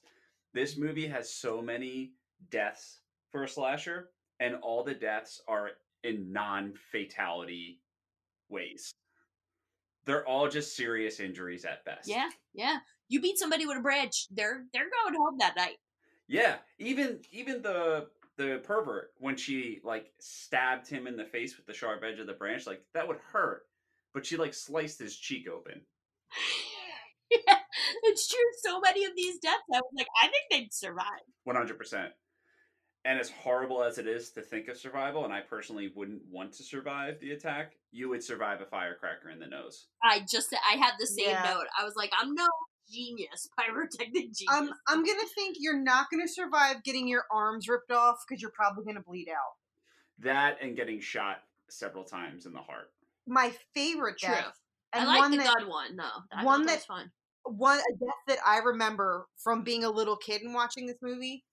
This 0.52 0.76
movie 0.76 1.06
has 1.06 1.32
so 1.32 1.62
many 1.62 2.12
deaths 2.50 3.00
for 3.30 3.44
a 3.44 3.48
slasher, 3.48 4.10
and 4.40 4.56
all 4.56 4.82
the 4.82 4.94
deaths 4.94 5.40
are 5.46 5.70
in 6.02 6.32
non-fatality 6.32 7.80
ways. 8.48 8.92
They're 10.06 10.26
all 10.26 10.48
just 10.48 10.76
serious 10.76 11.20
injuries 11.20 11.64
at 11.64 11.84
best. 11.84 12.08
Yeah, 12.08 12.30
yeah. 12.54 12.78
You 13.08 13.20
beat 13.20 13.38
somebody 13.38 13.66
with 13.66 13.76
a 13.76 13.80
branch, 13.80 14.26
they're 14.30 14.64
they're 14.72 14.88
going 15.02 15.14
home 15.14 15.36
that 15.38 15.56
night. 15.56 15.76
Yeah, 16.26 16.56
even 16.78 17.20
even 17.30 17.62
the 17.62 18.06
the 18.36 18.60
pervert 18.64 19.12
when 19.18 19.36
she 19.36 19.80
like 19.84 20.12
stabbed 20.18 20.88
him 20.88 21.06
in 21.06 21.16
the 21.16 21.24
face 21.24 21.56
with 21.56 21.66
the 21.66 21.74
sharp 21.74 22.02
edge 22.02 22.18
of 22.18 22.26
the 22.26 22.32
branch, 22.32 22.66
like 22.66 22.82
that 22.94 23.06
would 23.06 23.18
hurt. 23.32 23.62
But 24.14 24.26
she 24.26 24.36
like 24.36 24.54
sliced 24.54 24.98
his 24.98 25.16
cheek 25.16 25.48
open. 25.48 25.82
yeah, 27.30 27.56
it's 28.04 28.28
true. 28.28 28.38
So 28.62 28.80
many 28.80 29.04
of 29.04 29.12
these 29.16 29.38
deaths, 29.38 29.62
I 29.72 29.78
was 29.78 29.92
like, 29.96 30.08
I 30.22 30.28
think 30.28 30.44
they'd 30.50 30.72
survive. 30.72 31.06
One 31.44 31.56
hundred 31.56 31.78
percent. 31.78 32.12
And 33.06 33.18
as 33.18 33.30
horrible 33.30 33.82
as 33.82 33.96
it 33.96 34.06
is 34.06 34.30
to 34.32 34.42
think 34.42 34.68
of 34.68 34.76
survival, 34.76 35.24
and 35.24 35.32
I 35.32 35.40
personally 35.40 35.90
wouldn't 35.96 36.20
want 36.30 36.52
to 36.54 36.62
survive 36.62 37.18
the 37.20 37.30
attack, 37.32 37.72
you 37.92 38.10
would 38.10 38.22
survive 38.22 38.60
a 38.60 38.66
firecracker 38.66 39.30
in 39.30 39.38
the 39.38 39.46
nose. 39.46 39.86
I 40.02 40.20
just 40.30 40.54
I 40.70 40.76
had 40.76 40.92
the 40.98 41.06
same 41.06 41.30
Yeah. 41.30 41.42
note. 41.54 41.64
I 41.80 41.84
was 41.84 41.94
like, 41.96 42.10
I'm 42.20 42.34
no 42.34 42.46
genius, 42.92 43.48
pyrotechnic 43.58 44.12
genius. 44.34 44.42
Um, 44.52 44.70
I'm 44.86 45.02
gonna 45.02 45.26
think 45.34 45.56
you're 45.58 45.80
not 45.82 46.08
gonna 46.10 46.28
survive 46.28 46.82
getting 46.84 47.08
your 47.08 47.24
arms 47.32 47.68
ripped 47.68 47.90
off 47.90 48.18
because 48.28 48.42
you're 48.42 48.50
probably 48.54 48.84
gonna 48.84 49.00
bleed 49.06 49.28
out. 49.30 49.54
That 50.18 50.58
and 50.60 50.76
getting 50.76 51.00
shot 51.00 51.38
several 51.70 52.04
times 52.04 52.44
in 52.44 52.52
the 52.52 52.60
heart. 52.60 52.90
My 53.26 53.52
favorite 53.74 54.18
True. 54.18 54.34
death, 54.34 54.58
I 54.92 54.98
and 54.98 55.06
like 55.08 55.20
one 55.20 55.30
the 55.30 55.36
that 55.38 55.54
gun 55.60 55.68
one. 55.70 55.96
No, 55.96 56.04
I 56.32 56.44
one 56.44 56.44
one 56.44 56.60
that- 56.66 56.72
that's 56.72 56.84
fun. 56.84 57.10
One 57.44 57.78
a 57.78 57.96
death 57.96 58.14
that 58.28 58.38
I 58.46 58.58
remember 58.58 59.26
from 59.36 59.62
being 59.62 59.84
a 59.84 59.90
little 59.90 60.16
kid 60.16 60.42
and 60.42 60.54
watching 60.54 60.86
this 60.86 60.98
movie 61.02 61.44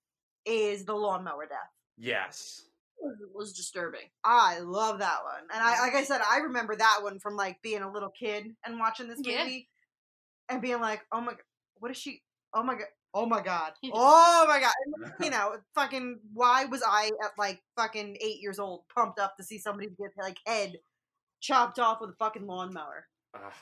is 0.44 0.84
the 0.84 0.94
lawnmower 0.94 1.46
death. 1.46 1.70
Yes. 1.96 2.62
It 3.00 3.28
was 3.32 3.52
disturbing. 3.52 4.08
I 4.24 4.58
love 4.58 4.98
that 4.98 5.22
one, 5.22 5.42
and 5.54 5.62
I 5.62 5.80
like 5.80 5.94
I 5.94 6.02
said, 6.02 6.20
I 6.28 6.38
remember 6.38 6.74
that 6.74 6.98
one 7.00 7.20
from 7.20 7.36
like 7.36 7.62
being 7.62 7.82
a 7.82 7.90
little 7.90 8.10
kid 8.10 8.54
and 8.66 8.78
watching 8.78 9.06
this 9.06 9.20
Yeah. 9.22 9.44
movie 9.44 9.68
and 10.48 10.60
being 10.60 10.80
like, 10.80 11.02
"Oh 11.12 11.20
my, 11.20 11.32
god, 11.32 11.42
what 11.76 11.92
is 11.92 11.96
she? 11.96 12.22
Oh 12.52 12.64
my 12.64 12.74
god, 12.74 12.88
oh 13.14 13.24
my 13.24 13.40
god, 13.40 13.74
oh 13.92 14.46
my 14.48 14.58
god!" 14.58 15.12
You 15.20 15.30
know, 15.30 15.58
fucking. 15.76 16.18
Why 16.34 16.64
was 16.64 16.82
I 16.84 17.12
at 17.24 17.30
like 17.38 17.62
fucking 17.76 18.16
eight 18.20 18.40
years 18.40 18.58
old 18.58 18.82
pumped 18.92 19.20
up 19.20 19.36
to 19.36 19.44
see 19.44 19.58
somebody 19.58 19.90
get 19.90 20.10
like 20.20 20.38
head 20.44 20.80
chopped 21.40 21.78
off 21.78 22.00
with 22.00 22.10
a 22.10 22.16
fucking 22.18 22.48
lawnmower? 22.48 23.06
Ugh, 23.36 23.52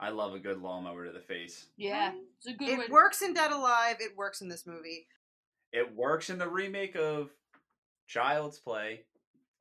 I 0.00 0.10
love 0.10 0.34
a 0.34 0.38
good 0.38 0.58
lawnmower 0.62 1.06
to 1.06 1.12
the 1.12 1.20
face. 1.20 1.66
Yeah, 1.76 2.10
mm-hmm. 2.10 2.18
it's 2.38 2.46
a 2.46 2.52
good 2.52 2.68
It 2.68 2.78
way. 2.78 2.86
works 2.90 3.22
in 3.22 3.34
Dead 3.34 3.50
Alive. 3.50 3.96
It 4.00 4.16
works 4.16 4.40
in 4.40 4.48
this 4.48 4.66
movie. 4.66 5.06
It 5.72 5.94
works 5.94 6.30
in 6.30 6.38
the 6.38 6.48
remake 6.48 6.96
of 6.96 7.30
Child's 8.06 8.58
Play 8.58 9.04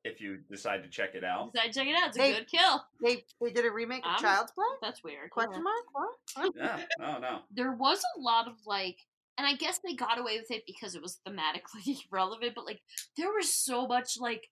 if 0.03 0.22
you 0.22 0.38
decide 0.49 0.84
to 0.84 0.89
check 0.89 1.15
it 1.15 1.23
out. 1.23 1.51
Decide 1.53 1.68
to 1.68 1.80
check 1.80 1.88
it 1.88 1.95
out. 1.95 2.07
It's 2.09 2.18
a 2.18 2.22
They- 2.22 2.34
good 2.34 2.47
kill. 2.49 2.84
They 3.03 3.26
they 3.41 3.51
did 3.51 3.65
a 3.65 3.72
remake 3.72 4.05
of 4.05 4.11
I'm- 4.11 4.22
Child's 4.22 4.51
Play? 4.51 4.65
That's 4.81 5.03
weird. 5.03 5.30
Question 5.31 5.64
mark? 5.64 5.85
What? 5.91 6.53
Yeah, 6.55 6.84
oh 7.01 7.18
no. 7.19 7.39
There 7.51 7.72
was 7.73 8.01
a 8.18 8.19
lot 8.22 8.47
of 8.47 8.53
like, 8.65 8.99
and 9.38 9.45
I 9.47 9.55
guess 9.55 9.80
they 9.80 9.95
got 9.95 10.19
away 10.19 10.38
with 10.38 10.51
it 10.51 10.64
because 10.68 10.95
it 10.95 11.01
was 11.01 11.19
thematically 11.27 11.97
relevant. 12.11 12.53
But 12.55 12.65
like, 12.65 12.81
there 13.18 13.31
was 13.34 13.51
so 13.51 13.88
much 13.88 14.18
like 14.19 14.49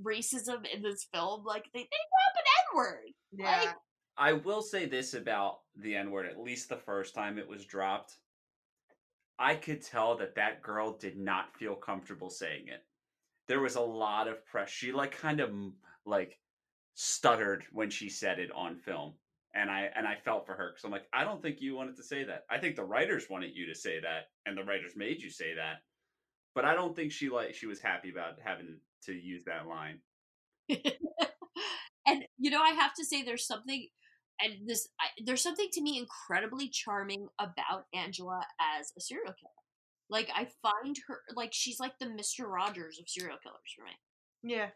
racism 0.00 0.64
in 0.72 0.82
this 0.82 1.06
film. 1.12 1.44
Like 1.44 1.64
they 1.74 1.80
they 1.80 1.86
drop 1.86 2.34
an 2.36 2.44
N 2.72 2.76
word. 2.76 3.08
Yeah. 3.32 3.58
Like, 3.64 3.74
I 4.16 4.32
will 4.32 4.62
say 4.62 4.86
this 4.86 5.14
about 5.14 5.60
the 5.76 5.96
N 5.96 6.10
word, 6.10 6.26
at 6.26 6.40
least 6.40 6.68
the 6.68 6.76
first 6.76 7.14
time 7.14 7.38
it 7.38 7.48
was 7.48 7.64
dropped. 7.64 8.16
I 9.38 9.56
could 9.56 9.82
tell 9.82 10.16
that 10.18 10.36
that 10.36 10.62
girl 10.62 10.96
did 10.96 11.18
not 11.18 11.56
feel 11.56 11.74
comfortable 11.74 12.30
saying 12.30 12.68
it. 12.68 12.84
There 13.48 13.60
was 13.60 13.74
a 13.74 13.80
lot 13.80 14.28
of 14.28 14.46
press. 14.46 14.70
She 14.70 14.92
like 14.92 15.18
kind 15.18 15.40
of 15.40 15.50
like 16.06 16.38
stuttered 16.94 17.64
when 17.72 17.90
she 17.90 18.08
said 18.08 18.38
it 18.38 18.52
on 18.52 18.76
film. 18.76 19.14
And 19.56 19.70
I 19.70 19.90
and 19.94 20.06
I 20.06 20.16
felt 20.16 20.46
for 20.46 20.54
her 20.54 20.70
because 20.70 20.84
I'm 20.84 20.90
like, 20.90 21.06
I 21.12 21.24
don't 21.24 21.40
think 21.40 21.60
you 21.60 21.76
wanted 21.76 21.96
to 21.96 22.02
say 22.02 22.24
that. 22.24 22.44
I 22.50 22.58
think 22.58 22.76
the 22.76 22.84
writers 22.84 23.26
wanted 23.30 23.54
you 23.54 23.66
to 23.66 23.74
say 23.74 24.00
that, 24.00 24.28
and 24.46 24.56
the 24.56 24.64
writers 24.64 24.92
made 24.96 25.22
you 25.22 25.30
say 25.30 25.54
that. 25.54 25.82
But 26.56 26.64
I 26.64 26.74
don't 26.74 26.94
think 26.96 27.12
she 27.12 27.28
like 27.28 27.54
she 27.54 27.66
was 27.66 27.80
happy 27.80 28.10
about 28.10 28.40
having 28.42 28.78
to 29.04 29.12
use 29.12 29.44
that 29.44 29.66
line. 29.68 30.00
and 32.06 32.24
you 32.38 32.50
know, 32.50 32.60
I 32.60 32.70
have 32.70 32.94
to 32.94 33.04
say, 33.04 33.22
there's 33.22 33.46
something, 33.46 33.88
and 34.40 34.68
this 34.68 34.88
I, 35.00 35.06
there's 35.24 35.42
something 35.42 35.68
to 35.72 35.80
me 35.82 35.98
incredibly 35.98 36.68
charming 36.68 37.28
about 37.38 37.86
Angela 37.94 38.42
as 38.78 38.92
a 38.96 39.00
serial 39.00 39.32
killer. 39.32 39.52
Like 40.10 40.30
I 40.34 40.48
find 40.62 40.96
her 41.08 41.20
like 41.34 41.52
she's 41.52 41.80
like 41.80 41.98
the 41.98 42.08
Mister 42.08 42.46
Rogers 42.46 42.98
of 43.00 43.08
serial 43.08 43.38
killers 43.42 43.74
for 43.76 43.84
me. 43.84 43.92
Yeah. 44.54 44.68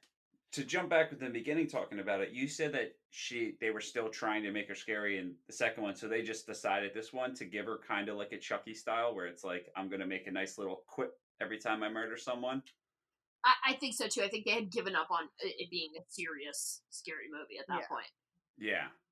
to 0.53 0.65
jump 0.65 0.89
back 0.89 1.11
with 1.11 1.21
the 1.21 1.29
beginning 1.29 1.67
talking 1.67 1.99
about 1.99 2.23
it, 2.23 2.31
you 2.33 2.49
said 2.49 2.73
that 2.73 2.93
she 3.11 3.57
they 3.61 3.71
were 3.71 3.81
still 3.83 4.09
trying 4.09 4.43
to 4.45 4.51
make 4.53 4.69
her 4.69 4.75
scary 4.75 5.19
in 5.19 5.35
the 5.47 5.53
second 5.53 5.83
one, 5.83 5.95
so 5.97 6.09
they 6.09 6.23
just 6.23 6.47
decided 6.47 6.93
this 6.95 7.13
one 7.13 7.35
to 7.35 7.45
give 7.45 7.67
her 7.67 7.79
kind 7.87 8.09
of 8.09 8.17
like 8.17 8.33
a 8.33 8.39
Chucky 8.39 8.73
style, 8.75 9.15
where 9.15 9.27
it's 9.27 9.45
like 9.45 9.69
I'm 9.77 9.89
gonna 9.91 10.07
make 10.07 10.27
a 10.27 10.31
nice 10.31 10.57
little 10.59 10.83
quip 10.87 11.13
every 11.41 11.59
time 11.59 11.83
I 11.83 11.89
murder 11.91 12.17
someone. 12.17 12.63
I, 13.45 13.73
I 13.73 13.73
think 13.75 13.95
so 13.95 14.09
too. 14.09 14.23
I 14.23 14.29
think 14.29 14.45
they 14.47 14.53
had 14.53 14.73
given 14.73 14.97
up 14.97 15.09
on 15.11 15.29
it 15.41 15.55
it 15.59 15.71
being 15.71 15.91
a 15.99 16.03
serious, 16.09 16.81
scary 16.91 17.29
movie 17.31 17.59
at 17.61 17.67
that 17.69 17.81
Yeah. 17.83 17.89
point. 17.89 18.11
Yeah, 18.59 18.87
it's 18.87 19.08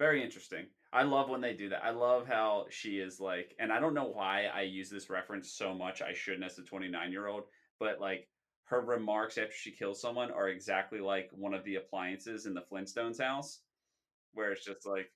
very 0.00 0.24
interesting. 0.24 0.64
I 0.92 1.02
love 1.04 1.28
when 1.28 1.42
they 1.42 1.52
do 1.52 1.68
that. 1.68 1.84
I 1.84 1.90
love 1.90 2.26
how 2.26 2.64
she 2.70 2.98
is 2.98 3.20
like, 3.20 3.54
and 3.60 3.70
I 3.70 3.78
don't 3.78 3.94
know 3.94 4.10
why 4.12 4.46
I 4.46 4.62
use 4.62 4.88
this 4.88 5.10
reference 5.10 5.52
so 5.52 5.74
much. 5.74 6.00
I 6.00 6.14
shouldn't 6.14 6.42
as 6.42 6.58
a 6.58 6.62
29 6.62 7.12
year 7.12 7.28
old, 7.28 7.44
but 7.78 8.00
like 8.00 8.26
her 8.64 8.80
remarks 8.80 9.36
after 9.36 9.54
she 9.54 9.70
kills 9.70 10.00
someone 10.00 10.30
are 10.30 10.48
exactly 10.48 11.00
like 11.00 11.28
one 11.32 11.52
of 11.52 11.64
the 11.64 11.76
appliances 11.76 12.46
in 12.46 12.54
the 12.54 12.62
Flintstones 12.72 13.20
house, 13.20 13.60
where 14.32 14.52
it's 14.52 14.64
just 14.64 14.86
like, 14.86 15.12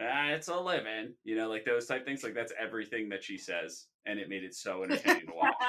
ah, 0.00 0.30
it's 0.30 0.48
a 0.48 0.58
living, 0.58 1.12
you 1.22 1.36
know, 1.36 1.50
like 1.50 1.66
those 1.66 1.86
type 1.86 2.06
things. 2.06 2.24
Like 2.24 2.34
that's 2.34 2.52
everything 2.58 3.10
that 3.10 3.22
she 3.22 3.36
says, 3.36 3.86
and 4.06 4.18
it 4.18 4.30
made 4.30 4.42
it 4.42 4.54
so 4.54 4.84
entertaining 4.84 5.26
to 5.26 5.34
watch. 5.34 5.52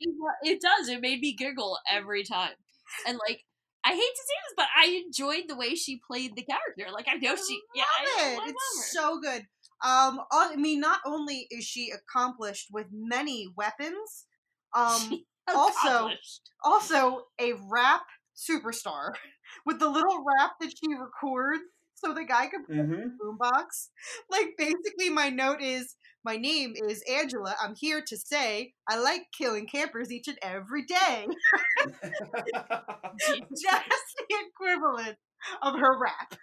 It, 0.00 0.14
it 0.44 0.60
does. 0.60 0.88
It 0.88 1.00
made 1.00 1.18
me 1.18 1.34
giggle 1.34 1.76
every 1.90 2.22
time. 2.22 2.52
And 3.08 3.18
like, 3.28 3.42
I 3.84 3.90
hate 3.90 3.96
to 3.96 4.00
say 4.00 4.34
this, 4.46 4.54
but 4.56 4.66
I 4.76 5.02
enjoyed 5.06 5.44
the 5.48 5.56
way 5.56 5.74
she 5.74 6.00
played 6.06 6.36
the 6.36 6.42
character. 6.42 6.92
Like, 6.92 7.06
I 7.08 7.14
know 7.14 7.36
she. 7.36 7.60
Yeah, 7.74 7.84
I, 7.84 8.34
Love 8.34 8.38
it. 8.38 8.40
I 8.42 8.48
It's 8.50 8.92
so 8.92 9.20
good. 9.20 9.46
Um, 9.84 10.20
I 10.32 10.56
mean, 10.56 10.80
not 10.80 11.00
only 11.06 11.46
is 11.50 11.64
she 11.64 11.90
accomplished 11.90 12.68
with 12.72 12.86
many 12.92 13.52
weapons, 13.56 14.26
um, 14.74 15.24
also 15.54 16.10
also 16.64 17.22
a 17.40 17.52
rap 17.70 18.02
superstar 18.36 19.12
with 19.66 19.78
the 19.78 19.88
little 19.88 20.24
rap 20.24 20.52
that 20.60 20.70
she 20.70 20.94
records 20.94 21.62
so 22.04 22.14
the 22.14 22.24
guy 22.24 22.46
can 22.46 22.64
play 22.64 22.76
mm-hmm. 22.76 22.92
the 22.92 23.10
boombox. 23.22 23.88
Like 24.30 24.50
basically 24.56 25.10
my 25.10 25.30
note 25.30 25.60
is 25.60 25.96
my 26.24 26.36
name 26.36 26.74
is 26.88 27.02
Angela. 27.10 27.54
I'm 27.62 27.74
here 27.76 28.02
to 28.06 28.16
say 28.16 28.72
I 28.88 28.98
like 28.98 29.22
killing 29.36 29.66
campers 29.66 30.12
each 30.12 30.28
and 30.28 30.38
every 30.42 30.84
day. 30.84 31.26
Just 33.20 33.52
the 33.58 34.36
equivalent 34.48 35.16
of 35.62 35.74
her 35.74 35.98
rap. 35.98 36.34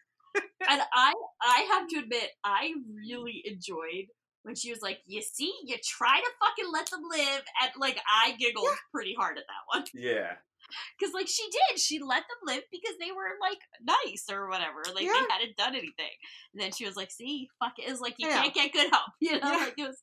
and 0.70 0.82
I, 0.94 1.14
I 1.42 1.68
have 1.72 1.88
to 1.90 2.00
admit, 2.00 2.30
I 2.44 2.74
really 3.08 3.42
enjoyed 3.46 4.08
when 4.44 4.56
she 4.56 4.70
was 4.70 4.82
like, 4.82 5.00
"You 5.06 5.22
see, 5.22 5.52
you 5.66 5.76
try 5.84 6.20
to 6.20 6.32
fucking 6.40 6.72
let 6.72 6.90
them 6.90 7.02
live," 7.10 7.44
and 7.62 7.72
like 7.80 8.00
I 8.08 8.36
giggled 8.38 8.68
pretty 8.94 9.16
hard 9.18 9.38
at 9.38 9.44
that 9.48 9.78
one 9.78 9.86
yeah. 9.94 10.34
because 11.00 11.14
like 11.14 11.28
she 11.28 11.44
did, 11.50 11.80
she 11.80 12.00
let 12.00 12.24
them 12.24 12.56
live 12.56 12.64
because 12.72 12.96
they 13.00 13.12
were 13.12 13.38
like 13.42 13.60
nice 13.82 14.26
or 14.32 14.50
whatever, 14.50 14.84
like 14.94 15.04
Yeah. 15.04 15.14
they 15.14 15.34
hadn't 15.34 15.58
done 15.58 15.76
anything, 15.76 16.16
and 16.54 16.62
then 16.62 16.72
she 16.72 16.86
was 16.86 16.96
like, 16.96 17.12
"See, 17.12 17.50
fuck 17.60 17.74
it," 17.78 17.90
it's 17.90 18.02
like 18.02 18.16
you 18.18 18.28
Yeah. 18.28 18.42
can't 18.44 18.54
get 18.54 18.74
good 18.74 18.90
help, 18.92 19.12
you 19.22 19.34
know, 19.34 19.52
Yeah. 19.52 19.58
like 19.58 19.74
it 19.78 19.88
was. 19.88 20.00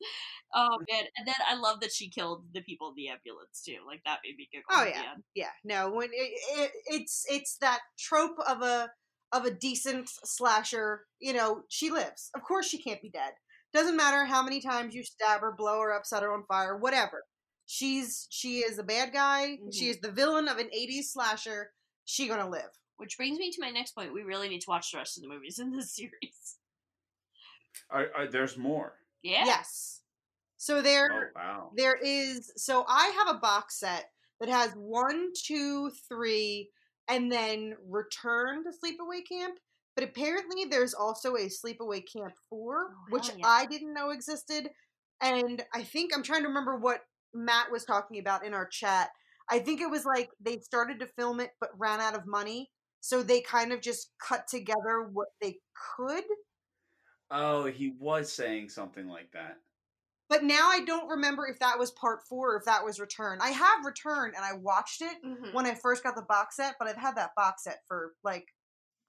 Oh 0.54 0.78
mm. 0.80 0.84
man, 0.90 1.04
and 1.16 1.26
then 1.26 1.34
I 1.48 1.54
love 1.54 1.80
that 1.80 1.92
she 1.92 2.10
killed 2.10 2.44
the 2.52 2.60
people 2.62 2.88
in 2.90 2.94
the 2.96 3.08
ambulance 3.08 3.62
too. 3.64 3.78
Like 3.86 4.02
that 4.04 4.20
made 4.24 4.36
me 4.36 4.48
giggle. 4.52 4.66
Oh 4.70 4.84
yeah, 4.84 5.14
yeah. 5.34 5.50
No, 5.64 5.90
when 5.90 6.10
it, 6.12 6.32
it, 6.58 6.70
it's 6.86 7.24
it's 7.28 7.56
that 7.58 7.80
trope 7.98 8.38
of 8.46 8.62
a 8.62 8.90
of 9.32 9.44
a 9.44 9.50
decent 9.50 10.08
slasher. 10.24 11.06
You 11.20 11.32
know, 11.32 11.62
she 11.68 11.90
lives. 11.90 12.30
Of 12.34 12.42
course, 12.42 12.66
she 12.68 12.82
can't 12.82 13.02
be 13.02 13.10
dead. 13.10 13.32
Doesn't 13.72 13.96
matter 13.96 14.26
how 14.26 14.42
many 14.42 14.60
times 14.60 14.94
you 14.94 15.02
stab 15.02 15.40
her, 15.40 15.54
blow 15.56 15.80
her 15.80 15.94
up, 15.94 16.04
set 16.04 16.22
her 16.22 16.32
on 16.32 16.44
fire, 16.46 16.76
whatever. 16.76 17.24
She's 17.72 18.26
she 18.28 18.58
is 18.58 18.78
a 18.78 18.82
bad 18.82 19.14
guy. 19.14 19.58
She 19.70 19.86
Mhm. 19.86 19.90
is 19.92 20.00
the 20.00 20.12
villain 20.12 20.46
of 20.46 20.58
an 20.58 20.68
'80s 20.74 21.10
slasher. 21.14 21.72
She 22.04 22.28
gonna 22.28 22.46
live. 22.50 22.68
Which 22.98 23.16
brings 23.16 23.38
me 23.38 23.50
to 23.50 23.60
my 23.62 23.70
next 23.70 23.92
point. 23.92 24.12
We 24.12 24.24
really 24.24 24.50
need 24.50 24.60
to 24.60 24.68
watch 24.68 24.92
the 24.92 24.98
rest 24.98 25.16
of 25.16 25.22
the 25.22 25.30
movies 25.30 25.58
in 25.58 25.72
this 25.74 25.90
series. 25.96 26.58
Are, 27.88 28.08
are, 28.14 28.26
there's 28.26 28.58
more. 28.58 28.98
Yeah. 29.22 29.46
Yes. 29.46 30.02
So 30.58 30.82
there, 30.82 31.08
Oh 31.10 31.14
there 31.14 31.32
wow. 31.34 31.70
there 31.74 31.94
is 31.96 32.52
so 32.56 32.84
I 32.86 33.06
have 33.24 33.34
a 33.36 33.38
box 33.40 33.78
set 33.80 34.10
that 34.38 34.50
has 34.50 34.72
one, 34.74 35.30
two, 35.34 35.90
three, 36.08 36.70
and 37.08 37.32
then 37.32 37.74
Return 37.88 38.64
to 38.64 38.70
Sleepaway 38.70 39.26
Camp. 39.26 39.58
But 39.94 40.04
apparently, 40.04 40.66
there's 40.66 40.92
also 40.92 41.36
a 41.36 41.48
Sleepaway 41.48 42.02
Camp 42.12 42.34
four, 42.50 42.90
Oh, 42.92 42.96
which 43.08 43.30
yeah. 43.30 43.46
I 43.46 43.64
didn't 43.64 43.94
know 43.94 44.10
existed. 44.10 44.68
And 45.22 45.64
I 45.72 45.82
think 45.84 46.14
I'm 46.14 46.22
trying 46.22 46.42
to 46.42 46.48
remember 46.48 46.76
what 46.76 47.00
Matt 47.34 47.70
was 47.70 47.84
talking 47.84 48.18
about 48.18 48.44
in 48.44 48.54
our 48.54 48.66
chat. 48.66 49.10
I 49.50 49.58
think 49.58 49.80
it 49.80 49.90
was 49.90 50.04
like 50.04 50.30
they 50.40 50.58
started 50.60 51.00
to 51.00 51.06
film 51.18 51.40
it 51.40 51.50
but 51.60 51.70
ran 51.78 52.00
out 52.00 52.14
of 52.14 52.26
money, 52.26 52.70
so 53.00 53.22
they 53.22 53.40
kind 53.40 53.72
of 53.72 53.80
just 53.80 54.12
cut 54.26 54.46
together 54.46 55.08
what 55.12 55.28
they 55.40 55.56
could. 55.96 56.24
Oh, 57.30 57.64
he 57.66 57.94
was 57.98 58.32
saying 58.32 58.68
something 58.68 59.08
like 59.08 59.30
that. 59.32 59.56
But 60.28 60.44
now 60.44 60.68
I 60.70 60.80
don't 60.84 61.08
remember 61.08 61.46
if 61.46 61.58
that 61.58 61.78
was 61.78 61.90
part 61.90 62.20
four 62.28 62.54
or 62.54 62.58
if 62.58 62.64
that 62.64 62.84
was 62.84 62.98
Return. 63.00 63.38
I 63.42 63.50
have 63.50 63.84
Return 63.84 64.32
and 64.34 64.44
I 64.44 64.52
watched 64.54 65.02
it 65.02 65.22
Mhm. 65.22 65.52
when 65.52 65.66
I 65.66 65.74
first 65.74 66.02
got 66.02 66.14
the 66.14 66.22
box 66.22 66.56
set, 66.56 66.76
but 66.78 66.88
I've 66.88 66.96
had 66.96 67.16
that 67.16 67.34
box 67.34 67.64
set 67.64 67.80
for 67.86 68.14
like 68.22 68.46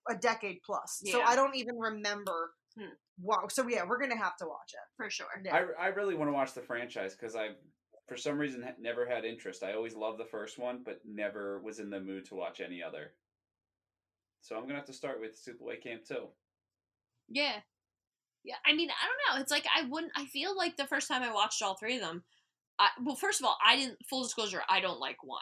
a 0.09 0.15
decade 0.15 0.61
plus. 0.65 1.01
So 1.05 1.21
I 1.21 1.35
don't 1.37 1.55
even 1.55 1.77
remember. 1.77 2.53
Hmm. 2.77 2.89
Wow. 3.21 3.47
So 3.49 3.65
yeah, 3.69 3.83
we're 3.85 3.99
gonna 3.99 4.17
have 4.17 4.35
to 4.37 4.45
watch 4.47 4.73
it. 4.73 4.79
For 4.97 5.09
sure. 5.09 5.27
Yeah. 5.45 5.55
I, 5.79 5.85
I 5.85 5.87
really 5.89 6.15
want 6.15 6.27
to 6.29 6.33
watch 6.33 6.53
the 6.53 6.61
franchise 6.61 7.15
because 7.15 7.35
I've, 7.35 7.55
for 8.07 8.17
some 8.17 8.38
reason, 8.38 8.65
never 8.80 9.07
had 9.07 9.25
interest. 9.25 9.63
I 9.63 9.73
always 9.73 9.95
loved 9.95 10.19
the 10.19 10.25
first 10.25 10.59
one, 10.59 10.81
but 10.84 11.01
never 11.05 11.59
was 11.59 11.80
in 11.80 11.89
the 11.89 11.99
mood 11.99 12.25
to 12.25 12.35
watch 12.35 12.59
any 12.59 12.84
other. 12.84 13.13
So 14.41 14.55
I'm 14.55 14.63
gonna 14.63 14.75
have 14.75 14.85
to 14.88 14.93
start 14.93 15.21
with 15.21 15.41
Sleepaway 15.41 15.81
Camp 15.81 16.03
Two. 16.05 16.27
Yeah. 17.30 17.59
Yeah. 18.43 18.55
I 18.65 18.73
mean, 18.73 18.89
I 18.89 19.07
don't 19.07 19.38
know. 19.38 19.41
It's 19.41 19.51
like 19.51 19.65
I 19.73 19.88
wouldn't. 19.88 20.11
I 20.15 20.25
feel 20.25 20.55
like 20.55 20.75
the 20.75 20.88
first 20.88 21.07
time 21.07 21.23
I 21.23 21.34
watched 21.34 21.61
all 21.61 21.75
three 21.75 21.95
of 21.95 22.01
them. 22.01 22.23
I, 22.77 22.89
well, 23.01 23.15
first 23.15 23.39
of 23.39 23.45
all, 23.45 23.57
I 23.65 23.77
didn't. 23.77 23.99
Full 24.09 24.23
disclosure, 24.23 24.61
I 24.67 24.81
don't 24.81 24.99
like 24.99 25.23
one. 25.23 25.41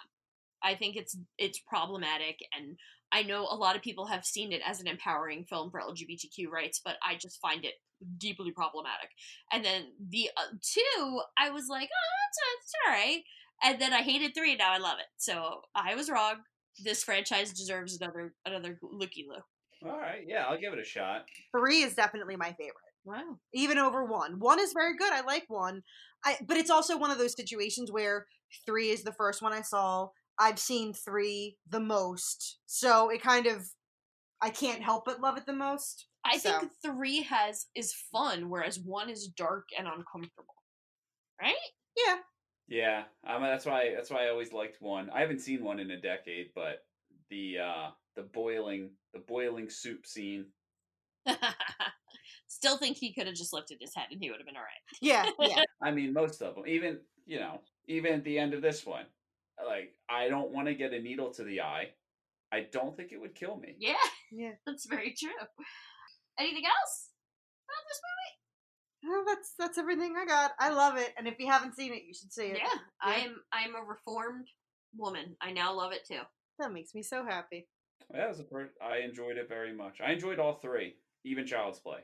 I 0.63 0.75
think 0.75 0.95
it's 0.95 1.17
it's 1.39 1.59
problematic, 1.59 2.39
and 2.55 2.77
I 3.11 3.23
know 3.23 3.47
a 3.49 3.55
lot 3.55 3.75
of 3.75 3.81
people 3.81 4.05
have 4.05 4.25
seen 4.25 4.51
it 4.51 4.61
as 4.65 4.79
an 4.79 4.87
empowering 4.87 5.45
film 5.45 5.69
for 5.69 5.81
LGBTQ 5.81 6.49
rights, 6.49 6.81
but 6.83 6.95
I 7.05 7.15
just 7.15 7.39
find 7.41 7.65
it 7.65 7.73
deeply 8.17 8.51
problematic. 8.51 9.09
And 9.51 9.63
then 9.63 9.87
the 10.09 10.29
uh, 10.37 10.55
two, 10.61 11.21
I 11.37 11.49
was 11.49 11.67
like, 11.69 11.89
oh, 11.91 12.11
that's, 12.23 12.37
that's 12.63 12.73
all 12.85 12.93
right. 12.93 13.23
And 13.63 13.81
then 13.81 13.93
I 13.93 14.01
hated 14.01 14.33
three, 14.33 14.51
and 14.51 14.59
now 14.59 14.71
I 14.71 14.77
love 14.77 14.97
it. 14.99 15.05
So 15.17 15.61
I 15.75 15.95
was 15.95 16.09
wrong. 16.09 16.35
This 16.83 17.03
franchise 17.03 17.51
deserves 17.51 17.99
another 18.01 18.33
another 18.45 18.79
looky 18.81 19.27
loo. 19.29 19.89
All 19.89 19.99
right, 19.99 20.21
yeah, 20.25 20.45
I'll 20.47 20.59
give 20.59 20.73
it 20.73 20.79
a 20.79 20.85
shot. 20.85 21.25
Three 21.55 21.81
is 21.81 21.95
definitely 21.95 22.35
my 22.37 22.53
favorite. 22.53 22.75
Wow. 23.03 23.37
Even 23.53 23.77
over 23.77 24.05
one. 24.05 24.39
One 24.39 24.59
is 24.59 24.73
very 24.73 24.95
good. 24.95 25.11
I 25.11 25.21
like 25.21 25.45
one. 25.47 25.83
I 26.23 26.37
but 26.45 26.57
it's 26.57 26.69
also 26.69 26.97
one 26.97 27.11
of 27.11 27.17
those 27.17 27.35
situations 27.35 27.91
where 27.91 28.25
three 28.65 28.89
is 28.89 29.03
the 29.03 29.13
first 29.13 29.41
one 29.41 29.53
I 29.53 29.61
saw. 29.61 30.09
I've 30.41 30.59
seen 30.59 30.93
three 30.93 31.57
the 31.69 31.79
most. 31.79 32.59
So 32.65 33.09
it 33.09 33.21
kind 33.21 33.45
of 33.45 33.67
I 34.41 34.49
can't 34.49 34.81
help 34.81 35.05
but 35.05 35.21
love 35.21 35.37
it 35.37 35.45
the 35.45 35.53
most. 35.53 36.07
I 36.25 36.37
So- 36.39 36.59
think 36.59 36.71
three 36.83 37.21
has 37.23 37.67
is 37.75 37.93
fun, 38.11 38.49
whereas 38.49 38.79
one 38.79 39.09
is 39.09 39.27
dark 39.27 39.69
and 39.77 39.87
uncomfortable. 39.87 40.55
Right? 41.39 41.55
Yeah. 41.95 42.17
Yeah, 42.67 43.03
um, 43.27 43.41
that's 43.41 43.65
why 43.65 43.93
that's 43.93 44.09
why 44.09 44.25
I 44.25 44.29
always 44.29 44.53
liked 44.53 44.81
one. 44.81 45.09
I 45.09 45.19
haven't 45.19 45.39
seen 45.41 45.61
one 45.63 45.79
in 45.79 45.91
a 45.91 45.99
decade, 45.99 46.51
but 46.55 46.85
the 47.29 47.57
uh, 47.59 47.89
the 48.15 48.23
boiling 48.23 48.91
the 49.13 49.19
boiling 49.19 49.69
soup 49.69 50.05
scene. 50.05 50.45
Still 52.47 52.77
think 52.77 52.97
he 52.97 53.13
could 53.13 53.27
have 53.27 53.35
just 53.35 53.53
lifted 53.53 53.77
his 53.81 53.93
head 53.95 54.07
and 54.11 54.21
he 54.21 54.29
would 54.29 54.39
have 54.39 54.45
been 54.45 54.55
all 54.55 54.61
right. 54.61 54.97
Yeah, 55.01 55.29
yeah. 55.39 55.63
I 55.81 55.91
mean, 55.91 56.13
most 56.13 56.41
of 56.41 56.55
them. 56.55 56.65
Even 56.67 56.99
you 57.25 57.39
know, 57.39 57.59
even 57.87 58.13
at 58.13 58.23
the 58.23 58.37
end 58.39 58.53
of 58.53 58.61
this 58.61 58.85
one, 58.85 59.05
like 59.67 59.93
I 60.09 60.27
don't 60.29 60.51
want 60.51 60.67
to 60.67 60.73
get 60.75 60.93
a 60.93 61.01
needle 61.01 61.31
to 61.33 61.43
the 61.43 61.61
eye. 61.61 61.89
I 62.51 62.67
don't 62.71 62.95
think 62.97 63.11
it 63.11 63.19
would 63.21 63.35
kill 63.35 63.57
me. 63.57 63.75
Yeah, 63.79 63.93
Yeah. 64.31 64.51
that's 64.65 64.85
very 64.85 65.13
true. 65.17 65.29
Anything 66.39 66.63
else 66.65 67.09
about 67.67 67.83
this 67.87 68.01
movie? 68.03 69.15
Well, 69.15 69.23
that's 69.27 69.53
that's 69.57 69.77
everything 69.77 70.15
I 70.17 70.25
got. 70.25 70.51
I 70.59 70.69
love 70.69 70.97
it, 70.97 71.13
and 71.17 71.27
if 71.27 71.35
you 71.39 71.49
haven't 71.49 71.75
seen 71.75 71.93
it, 71.93 72.03
you 72.07 72.13
should 72.13 72.31
see 72.31 72.47
it. 72.47 72.57
Yeah, 72.57 72.79
I 73.01 73.15
am. 73.15 73.35
I 73.51 73.63
am 73.63 73.75
a 73.75 73.83
reformed 73.87 74.47
woman. 74.97 75.35
I 75.41 75.51
now 75.51 75.73
love 75.73 75.91
it 75.91 76.05
too. 76.07 76.21
That 76.59 76.71
makes 76.73 76.93
me 76.93 77.01
so 77.01 77.25
happy. 77.25 77.67
That 78.11 78.27
was 78.29 78.39
a 78.39 78.43
per- 78.43 78.71
I 78.81 78.97
enjoyed 78.99 79.37
it 79.37 79.47
very 79.49 79.73
much. 79.73 79.99
I 80.05 80.11
enjoyed 80.11 80.37
all 80.39 80.55
three, 80.55 80.95
even 81.23 81.47
Child's 81.47 81.79
Play. 81.79 81.99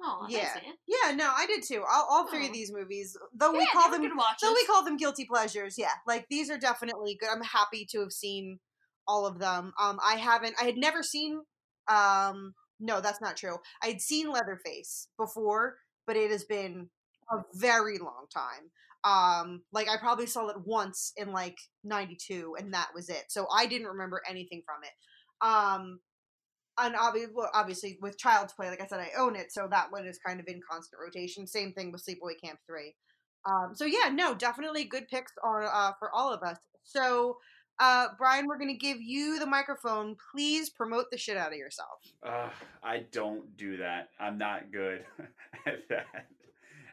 Oh, 0.00 0.26
Yeah. 0.28 0.60
Yeah, 0.86 1.12
no, 1.14 1.32
I 1.36 1.46
did 1.46 1.62
too. 1.62 1.84
All, 1.90 2.06
all 2.08 2.28
three 2.28 2.44
Oh. 2.44 2.46
of 2.48 2.52
these 2.52 2.72
movies, 2.72 3.16
though 3.34 3.52
we 3.52 3.66
call 3.66 3.90
them 3.90 4.02
though 4.42 4.54
we 4.54 4.64
call 4.66 4.84
them 4.84 4.96
guilty 4.96 5.24
pleasures. 5.24 5.76
Yeah, 5.76 5.92
like 6.06 6.26
these 6.30 6.50
are 6.50 6.58
definitely 6.58 7.16
good. 7.18 7.28
I'm 7.30 7.42
happy 7.42 7.84
to 7.90 8.00
have 8.00 8.12
seen 8.12 8.60
all 9.06 9.26
of 9.26 9.38
them. 9.38 9.72
Um, 9.80 9.98
I 10.04 10.14
haven't. 10.16 10.54
I 10.60 10.64
had 10.64 10.76
never 10.76 11.02
seen. 11.02 11.40
Um, 11.88 12.54
no, 12.80 13.00
that's 13.00 13.20
not 13.20 13.36
true. 13.36 13.58
I 13.82 13.88
had 13.88 14.00
seen 14.00 14.30
Leatherface 14.30 15.08
before, 15.18 15.78
but 16.06 16.16
it 16.16 16.30
has 16.30 16.44
been 16.44 16.88
a 17.30 17.38
very 17.54 17.98
long 17.98 18.26
time. 18.32 18.70
Um, 19.04 19.62
like 19.72 19.88
I 19.88 19.96
probably 19.96 20.26
saw 20.26 20.48
it 20.48 20.56
once 20.64 21.12
in 21.16 21.32
like 21.32 21.56
'92, 21.84 22.56
and 22.58 22.72
that 22.74 22.88
was 22.94 23.08
it. 23.08 23.24
So 23.28 23.46
I 23.52 23.66
didn't 23.66 23.88
remember 23.88 24.22
anything 24.28 24.62
from 24.64 24.84
it. 24.84 24.92
Um, 25.40 26.00
and 26.80 26.94
obviously, 26.96 27.98
with 28.00 28.18
Child's 28.18 28.52
Play, 28.52 28.68
like 28.68 28.80
I 28.80 28.86
said, 28.86 29.00
I 29.00 29.10
own 29.18 29.36
it, 29.36 29.52
so 29.52 29.66
that 29.70 29.90
one 29.90 30.06
is 30.06 30.18
kind 30.24 30.40
of 30.40 30.46
in 30.46 30.60
constant 30.70 31.00
rotation. 31.00 31.46
Same 31.46 31.72
thing 31.72 31.92
with 31.92 32.04
Sleepaway 32.04 32.40
Camp 32.42 32.58
Three. 32.66 32.94
Um, 33.46 33.74
so 33.74 33.84
yeah, 33.84 34.10
no, 34.12 34.34
definitely 34.34 34.84
good 34.84 35.08
picks 35.08 35.32
on 35.44 35.64
uh, 35.64 35.92
for 35.98 36.14
all 36.14 36.32
of 36.32 36.42
us. 36.42 36.58
So, 36.84 37.38
uh, 37.80 38.08
Brian, 38.18 38.46
we're 38.46 38.58
gonna 38.58 38.74
give 38.74 38.98
you 39.00 39.38
the 39.38 39.46
microphone. 39.46 40.16
Please 40.32 40.70
promote 40.70 41.06
the 41.10 41.18
shit 41.18 41.36
out 41.36 41.52
of 41.52 41.58
yourself. 41.58 42.00
Uh, 42.24 42.50
I 42.82 43.06
don't 43.12 43.56
do 43.56 43.78
that. 43.78 44.08
I'm 44.20 44.38
not 44.38 44.72
good 44.72 45.04
at 45.66 45.88
that. 45.88 46.06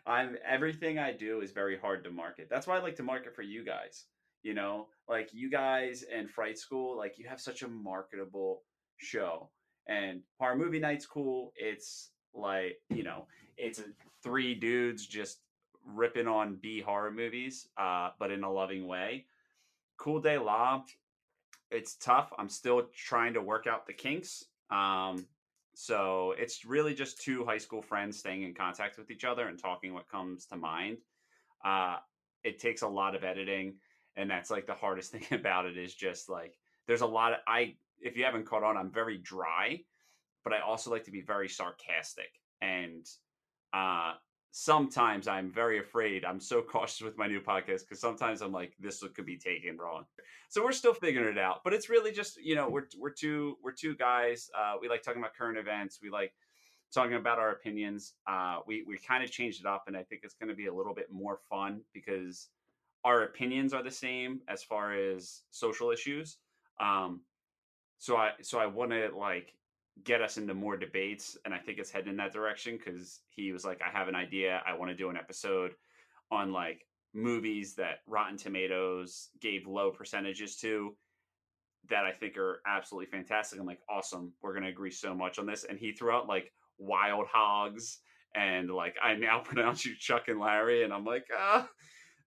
I'm 0.05 0.37
everything 0.47 0.99
I 0.99 1.13
do 1.13 1.41
is 1.41 1.51
very 1.51 1.77
hard 1.77 2.03
to 2.03 2.11
market. 2.11 2.47
That's 2.49 2.67
why 2.67 2.77
I 2.77 2.81
like 2.81 2.95
to 2.97 3.03
market 3.03 3.35
for 3.35 3.41
you 3.41 3.65
guys. 3.65 4.05
You 4.43 4.53
know, 4.53 4.87
like 5.09 5.29
you 5.33 5.49
guys 5.49 6.03
and 6.13 6.29
Fright 6.29 6.59
School, 6.59 6.97
like 6.97 7.17
you 7.17 7.27
have 7.27 7.41
such 7.41 7.63
a 7.63 7.67
marketable 7.67 8.61
show. 8.97 9.49
And 9.87 10.21
horror 10.39 10.55
movie 10.55 10.79
night's 10.79 11.05
cool. 11.05 11.53
It's 11.55 12.11
like 12.33 12.79
you 12.89 13.03
know, 13.03 13.27
it's 13.57 13.81
three 14.23 14.55
dudes 14.55 15.05
just 15.05 15.39
ripping 15.85 16.27
on 16.27 16.57
B 16.61 16.81
horror 16.81 17.11
movies, 17.11 17.67
uh, 17.77 18.09
but 18.19 18.31
in 18.31 18.43
a 18.43 18.51
loving 18.51 18.87
way. 18.87 19.25
Cool 19.97 20.19
Day 20.19 20.37
Law, 20.37 20.83
it's 21.71 21.95
tough. 21.95 22.33
I'm 22.37 22.49
still 22.49 22.87
trying 22.95 23.33
to 23.33 23.41
work 23.41 23.67
out 23.67 23.85
the 23.85 23.93
kinks. 23.93 24.45
Um, 24.69 25.25
so 25.75 26.33
it's 26.37 26.65
really 26.65 26.93
just 26.93 27.21
two 27.21 27.45
high 27.45 27.57
school 27.57 27.81
friends 27.81 28.17
staying 28.17 28.43
in 28.43 28.53
contact 28.53 28.97
with 28.97 29.11
each 29.11 29.25
other 29.25 29.47
and 29.47 29.59
talking 29.59 29.93
what 29.93 30.09
comes 30.09 30.45
to 30.47 30.55
mind. 30.55 30.97
Uh, 31.63 31.97
it 32.43 32.59
takes 32.59 32.81
a 32.81 32.87
lot 32.87 33.15
of 33.15 33.23
editing, 33.23 33.75
and 34.15 34.29
that's 34.29 34.49
like 34.49 34.67
the 34.67 34.73
hardest 34.73 35.11
thing 35.13 35.25
about 35.31 35.65
it 35.65 35.77
is 35.77 35.93
just 35.93 36.29
like 36.29 36.57
there's 36.87 37.01
a 37.01 37.07
lot 37.07 37.33
of 37.33 37.39
I. 37.47 37.75
If 37.99 38.17
you 38.17 38.23
haven't 38.23 38.45
caught 38.45 38.63
on, 38.63 38.77
I'm 38.77 38.91
very 38.91 39.17
dry, 39.17 39.81
but 40.43 40.53
I 40.53 40.59
also 40.59 40.91
like 40.91 41.03
to 41.05 41.11
be 41.11 41.21
very 41.21 41.49
sarcastic 41.49 42.29
and 42.61 43.05
uh 43.73 44.13
sometimes 44.57 45.27
I'm 45.27 45.51
very 45.51 45.79
afraid. 45.79 46.23
I'm 46.23 46.39
so 46.39 46.61
cautious 46.71 47.01
with 47.01 47.17
my 47.17 47.27
new 47.27 47.41
podcast 47.41 47.81
because 47.81 47.99
sometimes 47.99 48.41
I'm 48.41 48.53
like, 48.53 48.73
this 48.79 49.03
could 49.13 49.25
be 49.25 49.37
taken 49.37 49.77
wrong. 49.77 50.05
So 50.47 50.63
we're 50.63 50.71
still 50.71 50.93
figuring 50.93 51.35
it 51.35 51.37
out. 51.37 51.59
But 51.65 51.73
it's 51.73 51.89
really 51.89 52.13
just, 52.13 52.41
you 52.41 52.55
know, 52.55 52.69
we're 52.69 52.85
we're 52.97 53.09
two 53.09 53.57
we're 53.61 53.73
two 53.73 53.95
guys. 53.95 54.49
Uh, 54.57 54.75
we 54.79 54.87
like 54.87 55.03
talking 55.03 55.21
about 55.21 55.35
current 55.35 55.57
events. 55.57 55.99
We 56.01 56.09
like 56.09 56.33
talking 56.93 57.15
about 57.15 57.37
our 57.37 57.51
opinions. 57.51 58.13
Uh, 58.25 58.59
we 58.65 58.85
we 58.87 58.97
kind 58.97 59.25
of 59.25 59.29
changed 59.29 59.59
it 59.59 59.67
up, 59.67 59.83
and 59.87 59.97
I 59.97 60.03
think 60.03 60.21
it's 60.23 60.35
going 60.35 60.47
to 60.49 60.55
be 60.55 60.67
a 60.67 60.73
little 60.73 60.93
bit 60.93 61.11
more 61.11 61.39
fun 61.49 61.81
because 61.93 62.47
our 63.03 63.23
opinions 63.23 63.73
are 63.73 63.83
the 63.83 63.91
same 63.91 64.39
as 64.47 64.63
far 64.63 64.93
as 64.93 65.41
social 65.51 65.91
issues. 65.91 66.37
Um, 66.79 67.21
so 67.97 68.17
I 68.17 68.31
so 68.41 68.59
I 68.59 68.65
want 68.65 68.91
to 68.91 69.09
like 69.15 69.53
get 70.03 70.21
us 70.21 70.37
into 70.37 70.53
more 70.53 70.75
debates 70.75 71.37
and 71.45 71.53
i 71.53 71.57
think 71.57 71.77
it's 71.77 71.89
heading 71.89 72.09
in 72.09 72.17
that 72.17 72.33
direction 72.33 72.77
because 72.77 73.21
he 73.29 73.53
was 73.53 73.63
like 73.63 73.79
i 73.81 73.97
have 73.97 74.09
an 74.09 74.15
idea 74.15 74.61
i 74.67 74.73
want 74.73 74.91
to 74.91 74.97
do 74.97 75.09
an 75.09 75.15
episode 75.15 75.71
on 76.31 76.51
like 76.51 76.85
movies 77.13 77.75
that 77.75 77.99
rotten 78.05 78.35
tomatoes 78.35 79.29
gave 79.39 79.65
low 79.65 79.91
percentages 79.91 80.57
to 80.57 80.93
that 81.89 82.03
i 82.03 82.11
think 82.11 82.37
are 82.37 82.61
absolutely 82.67 83.09
fantastic 83.09 83.57
i'm 83.57 83.65
like 83.65 83.79
awesome 83.89 84.33
we're 84.41 84.59
to 84.59 84.67
agree 84.67 84.91
so 84.91 85.15
much 85.15 85.39
on 85.39 85.45
this 85.45 85.63
and 85.63 85.79
he 85.79 85.93
threw 85.93 86.11
out 86.11 86.27
like 86.27 86.51
wild 86.77 87.25
hogs 87.31 87.99
and 88.35 88.69
like 88.69 88.97
i 89.01 89.13
now 89.15 89.39
pronounce 89.45 89.85
you 89.85 89.95
chuck 89.97 90.27
and 90.27 90.41
larry 90.41 90.83
and 90.83 90.93
i'm 90.93 91.05
like 91.05 91.25
ah 91.33 91.67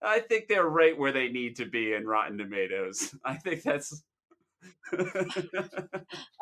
I 0.01 0.21
think 0.21 0.47
they're 0.47 0.69
right 0.69 0.97
where 0.97 1.11
they 1.11 1.29
need 1.29 1.57
to 1.57 1.67
be 1.67 1.95
in 1.95 2.07
Rotten 2.07 2.39
Tomatoes. 2.39 3.15
I 3.25 3.35
think 3.35 3.63
that's. 3.63 4.03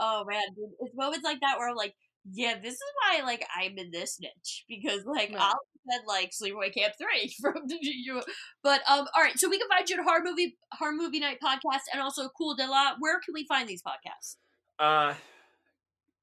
oh 0.00 0.24
man, 0.28 0.42
dude. 0.54 0.70
it's 0.80 0.94
moments 0.94 1.24
like 1.24 1.40
that 1.40 1.58
where 1.58 1.68
I'm 1.68 1.76
like, 1.76 1.94
yeah, 2.32 2.54
this 2.60 2.74
is 2.74 2.80
why 3.02 3.24
like 3.24 3.46
I'm 3.56 3.76
in 3.78 3.90
this 3.90 4.18
niche 4.20 4.64
because 4.68 5.04
like. 5.04 5.32
I'll 5.36 5.58
said 5.90 6.02
like 6.06 6.30
Sleepaway 6.30 6.72
Camp 6.74 6.94
Three 6.98 7.34
from 7.40 7.54
the 7.66 7.78
you. 7.80 8.22
But 8.62 8.80
um, 8.88 9.06
all 9.14 9.22
right, 9.22 9.38
so 9.38 9.48
we 9.48 9.58
can 9.58 9.68
find 9.68 9.88
you 9.88 9.96
at 9.96 10.04
Horror 10.04 10.22
Movie 10.24 10.56
Horror 10.72 10.92
Movie 10.92 11.20
Night 11.20 11.38
podcast 11.42 11.82
and 11.92 12.02
also 12.02 12.28
Cool 12.36 12.56
De 12.56 12.66
La. 12.66 12.94
Where 12.98 13.20
can 13.20 13.34
we 13.34 13.46
find 13.46 13.68
these 13.68 13.82
podcasts? 13.82 14.36
Uh, 14.78 15.14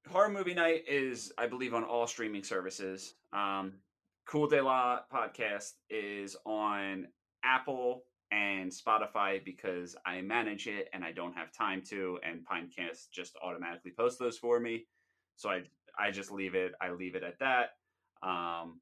Horror 0.10 0.30
Movie 0.30 0.54
Night 0.54 0.84
is, 0.88 1.32
I 1.38 1.48
believe, 1.48 1.74
on 1.74 1.84
all 1.84 2.08
streaming 2.08 2.44
services. 2.44 3.16
Um, 3.32 3.74
cool 4.26 4.48
De 4.48 4.62
La 4.62 5.00
podcast 5.12 5.72
is 5.90 6.36
on 6.46 7.08
Apple 7.44 8.04
and 8.34 8.72
Spotify 8.72 9.44
because 9.44 9.96
I 10.06 10.22
manage 10.22 10.68
it 10.68 10.90
and 10.92 11.04
I 11.04 11.12
don't 11.12 11.34
have 11.34 11.52
time 11.52 11.84
to, 11.90 12.20
and 12.28 12.40
Pinecast 12.44 13.12
just 13.12 13.38
automatically 13.44 13.92
posts 13.96 14.18
those 14.18 14.38
for 14.38 14.60
me. 14.60 14.86
So 15.36 15.50
I 15.50 15.62
I 15.98 16.10
just 16.10 16.32
leave 16.32 16.56
it. 16.56 16.74
I 16.82 16.92
leave 16.92 17.16
it 17.16 17.24
at 17.24 17.38
that. 17.40 17.72
Um, 18.28 18.80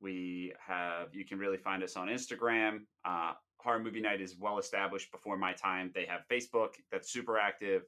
we 0.00 0.54
have 0.66 1.14
you 1.14 1.26
can 1.26 1.38
really 1.38 1.58
find 1.58 1.82
us 1.82 1.96
on 1.96 2.08
Instagram. 2.08 2.80
Uh, 3.04 3.32
Horror 3.58 3.80
Movie 3.80 4.00
Night 4.00 4.22
is 4.22 4.36
well 4.38 4.58
established 4.58 5.12
before 5.12 5.36
my 5.36 5.52
time. 5.52 5.90
They 5.94 6.06
have 6.06 6.22
Facebook 6.30 6.70
that's 6.90 7.12
super 7.12 7.38
active. 7.38 7.82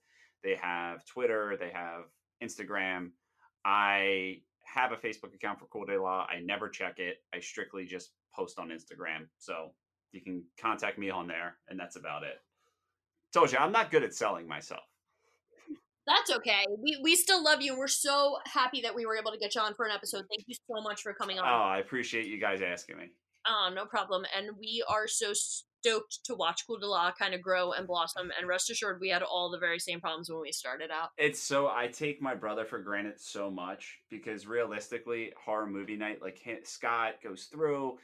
They 0.44 0.56
have 0.60 1.06
Twitter. 1.06 1.56
They 1.58 1.70
have 1.70 2.04
Instagram. 2.42 3.10
I 3.64 4.40
have 4.64 4.92
a 4.92 4.96
Facebook 4.96 5.34
account 5.34 5.58
for 5.58 5.66
Cool 5.66 5.86
Day 5.86 5.96
Law. 5.96 6.26
I 6.28 6.40
never 6.40 6.68
check 6.68 6.98
it. 6.98 7.18
I 7.34 7.40
strictly 7.40 7.86
just 7.86 8.10
post 8.34 8.58
on 8.58 8.68
Instagram. 8.68 9.28
So 9.38 9.70
you 10.12 10.20
can 10.20 10.44
contact 10.60 10.98
me 10.98 11.10
on 11.10 11.26
there, 11.26 11.56
and 11.68 11.78
that's 11.78 11.96
about 11.96 12.22
it. 12.22 12.36
Told 13.32 13.52
you, 13.52 13.58
I'm 13.58 13.72
not 13.72 13.90
good 13.90 14.02
at 14.02 14.14
selling 14.14 14.46
myself. 14.46 14.82
That's 16.06 16.30
okay. 16.30 16.64
We 16.82 16.98
we 17.02 17.14
still 17.16 17.42
love 17.42 17.62
you, 17.62 17.72
and 17.72 17.78
we're 17.78 17.86
so 17.86 18.38
happy 18.46 18.80
that 18.82 18.94
we 18.94 19.06
were 19.06 19.16
able 19.16 19.30
to 19.30 19.38
get 19.38 19.54
you 19.54 19.60
on 19.60 19.74
for 19.74 19.86
an 19.86 19.92
episode. 19.92 20.24
Thank 20.28 20.44
you 20.46 20.54
so 20.54 20.82
much 20.82 21.02
for 21.02 21.14
coming 21.14 21.38
on. 21.38 21.46
Oh. 21.46 21.64
I 21.64 21.78
appreciate 21.78 22.26
you 22.26 22.40
guys 22.40 22.60
asking 22.60 22.96
me. 22.96 23.12
Oh, 23.46 23.70
no 23.74 23.86
problem. 23.86 24.24
And 24.36 24.56
we 24.58 24.84
are 24.88 25.08
so 25.08 25.32
stoked 25.32 26.20
to 26.24 26.34
watch 26.34 26.62
Cool 26.66 26.78
de 26.78 26.86
La 26.86 27.12
kind 27.12 27.34
of 27.34 27.42
grow 27.42 27.72
and 27.72 27.86
blossom. 27.86 28.30
And 28.38 28.48
rest 28.48 28.70
assured, 28.70 29.00
we 29.00 29.08
had 29.08 29.22
all 29.22 29.50
the 29.50 29.58
very 29.58 29.78
same 29.78 30.00
problems 30.00 30.30
when 30.30 30.40
we 30.40 30.52
started 30.52 30.90
out. 30.90 31.10
It's 31.18 31.40
so 31.40 31.68
I 31.68 31.88
take 31.88 32.22
my 32.22 32.34
brother 32.34 32.64
for 32.64 32.78
granted 32.78 33.20
so 33.20 33.50
much 33.50 33.98
because 34.10 34.46
realistically, 34.46 35.32
horror 35.44 35.66
movie 35.66 35.96
night 35.96 36.22
like 36.22 36.40
Scott 36.64 37.14
goes 37.22 37.44
through, 37.44 37.98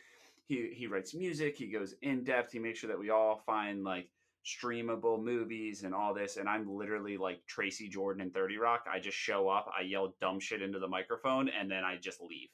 he 0.49 0.71
he 0.75 0.87
writes 0.87 1.15
music, 1.15 1.57
he 1.57 1.69
goes 1.69 1.95
in 2.03 2.25
depth, 2.25 2.53
he 2.53 2.59
makes 2.59 2.81
sure 2.81 2.89
that 2.89 2.99
we 2.99 3.11
all 3.11 3.43
find 3.47 3.85
like 3.85 4.09
streamable 4.45 5.23
movies 5.23 5.83
and 5.85 5.95
all 5.95 6.15
this, 6.15 6.39
and 6.39 6.49
I'm 6.49 6.67
literally 6.69 7.19
like 7.19 7.45
Tracy 7.47 7.89
Jordan 7.89 8.23
in 8.23 8.31
Thirty 8.31 8.57
Rock. 8.57 8.87
I 8.93 8.99
just 8.99 9.17
show 9.17 9.49
up, 9.49 9.71
I 9.79 9.83
yell 9.83 10.15
dumb 10.21 10.41
shit 10.41 10.63
into 10.63 10.79
the 10.79 10.89
microphone, 10.89 11.51
and 11.51 11.71
then 11.71 11.85
I 11.85 11.97
just 11.97 12.21
leave. 12.23 12.49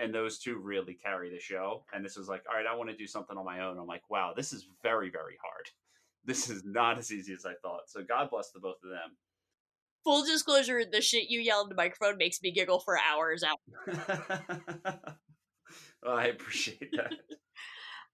And 0.00 0.14
those 0.14 0.38
two 0.38 0.58
really 0.58 0.94
carry 0.94 1.30
the 1.30 1.40
show. 1.40 1.84
And 1.92 2.04
this 2.04 2.16
was 2.16 2.28
like, 2.28 2.44
all 2.48 2.56
right, 2.56 2.66
I 2.70 2.76
want 2.76 2.88
to 2.90 2.96
do 2.96 3.06
something 3.06 3.36
on 3.36 3.44
my 3.44 3.64
own. 3.64 3.78
I'm 3.78 3.86
like, 3.86 4.08
wow, 4.10 4.32
this 4.36 4.52
is 4.52 4.68
very 4.82 5.10
very 5.10 5.38
hard. 5.42 5.66
This 6.24 6.50
is 6.50 6.64
not 6.64 6.98
as 6.98 7.12
easy 7.12 7.32
as 7.32 7.46
I 7.46 7.54
thought. 7.62 7.82
So 7.86 8.02
God 8.02 8.30
bless 8.30 8.50
the 8.50 8.60
both 8.60 8.82
of 8.82 8.90
them. 8.90 9.16
Full 10.04 10.24
disclosure, 10.24 10.82
the 10.84 11.00
shit 11.00 11.30
you 11.30 11.40
yell 11.40 11.62
in 11.62 11.68
the 11.68 11.74
microphone 11.74 12.18
makes 12.18 12.42
me 12.42 12.50
giggle 12.50 12.80
for 12.80 12.98
hours 12.98 13.44
out. 13.44 13.58
I 16.06 16.26
appreciate 16.26 16.92
that. 16.96 17.12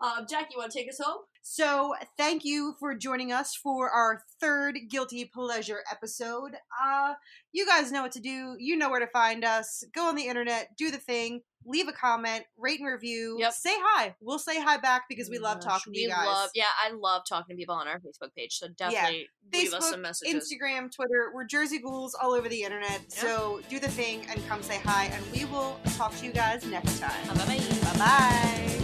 Um, 0.01 0.27
Jack, 0.29 0.49
you 0.51 0.59
want 0.59 0.73
to 0.73 0.79
take 0.79 0.89
us 0.89 0.99
home? 1.03 1.23
So, 1.43 1.95
thank 2.17 2.43
you 2.45 2.75
for 2.81 2.95
joining 2.95 3.31
us 3.31 3.55
for 3.55 3.91
our 3.91 4.23
third 4.41 4.79
Guilty 4.89 5.27
Pleasure 5.27 5.81
episode. 5.93 6.53
Uh, 6.83 7.15
you 7.53 7.67
guys 7.67 7.93
know 7.93 8.03
what 8.03 8.13
to 8.13 8.21
do. 8.21 8.57
You 8.59 8.77
know 8.77 8.89
where 8.89 9.01
to 9.01 9.07
find 9.09 9.45
us. 9.45 9.85
Go 9.95 10.09
on 10.09 10.17
the 10.17 10.27
internet, 10.27 10.71
do 10.79 10.91
the 10.91 10.97
thing, 10.97 11.43
leave 11.67 11.89
a 11.89 11.93
comment, 11.93 12.45
rate 12.57 12.81
and 12.81 12.89
review. 12.89 13.37
Yep. 13.39 13.53
Say 13.53 13.75
hi. 13.75 14.15
We'll 14.21 14.39
say 14.39 14.61
hi 14.61 14.79
back 14.79 15.05
because 15.09 15.29
we 15.31 15.39
love 15.39 15.59
Gosh, 15.59 15.65
talking 15.65 15.93
to 15.93 15.99
you 15.99 16.09
we 16.09 16.13
guys. 16.13 16.27
Love, 16.27 16.51
yeah, 16.55 16.65
I 16.83 16.93
love 16.93 17.23
talking 17.29 17.57
to 17.57 17.59
people 17.59 17.75
on 17.75 17.89
our 17.89 17.99
Facebook 17.99 18.35
page. 18.37 18.55
So 18.59 18.69
definitely 18.77 19.29
leave 19.53 19.73
us 19.73 19.85
Facebook, 19.85 19.91
some 19.91 20.03
messages. 20.03 20.35
Instagram, 20.35 20.91
Twitter. 20.95 21.31
We're 21.35 21.45
Jersey 21.45 21.79
Ghouls 21.79 22.15
all 22.15 22.33
over 22.33 22.49
the 22.49 22.63
internet. 22.63 23.11
So 23.13 23.61
do 23.69 23.79
the 23.79 23.89
thing 23.89 24.25
and 24.31 24.47
come 24.49 24.63
say 24.63 24.81
hi, 24.85 25.07
and 25.07 25.25
we 25.33 25.45
will 25.45 25.79
talk 25.97 26.17
to 26.17 26.27
you 26.27 26.33
guys 26.33 26.65
next 26.67 27.01
time. 27.01 27.27
Bye 27.29 27.35
bye. 27.35 27.59
Bye 27.83 27.99
bye. 27.99 28.84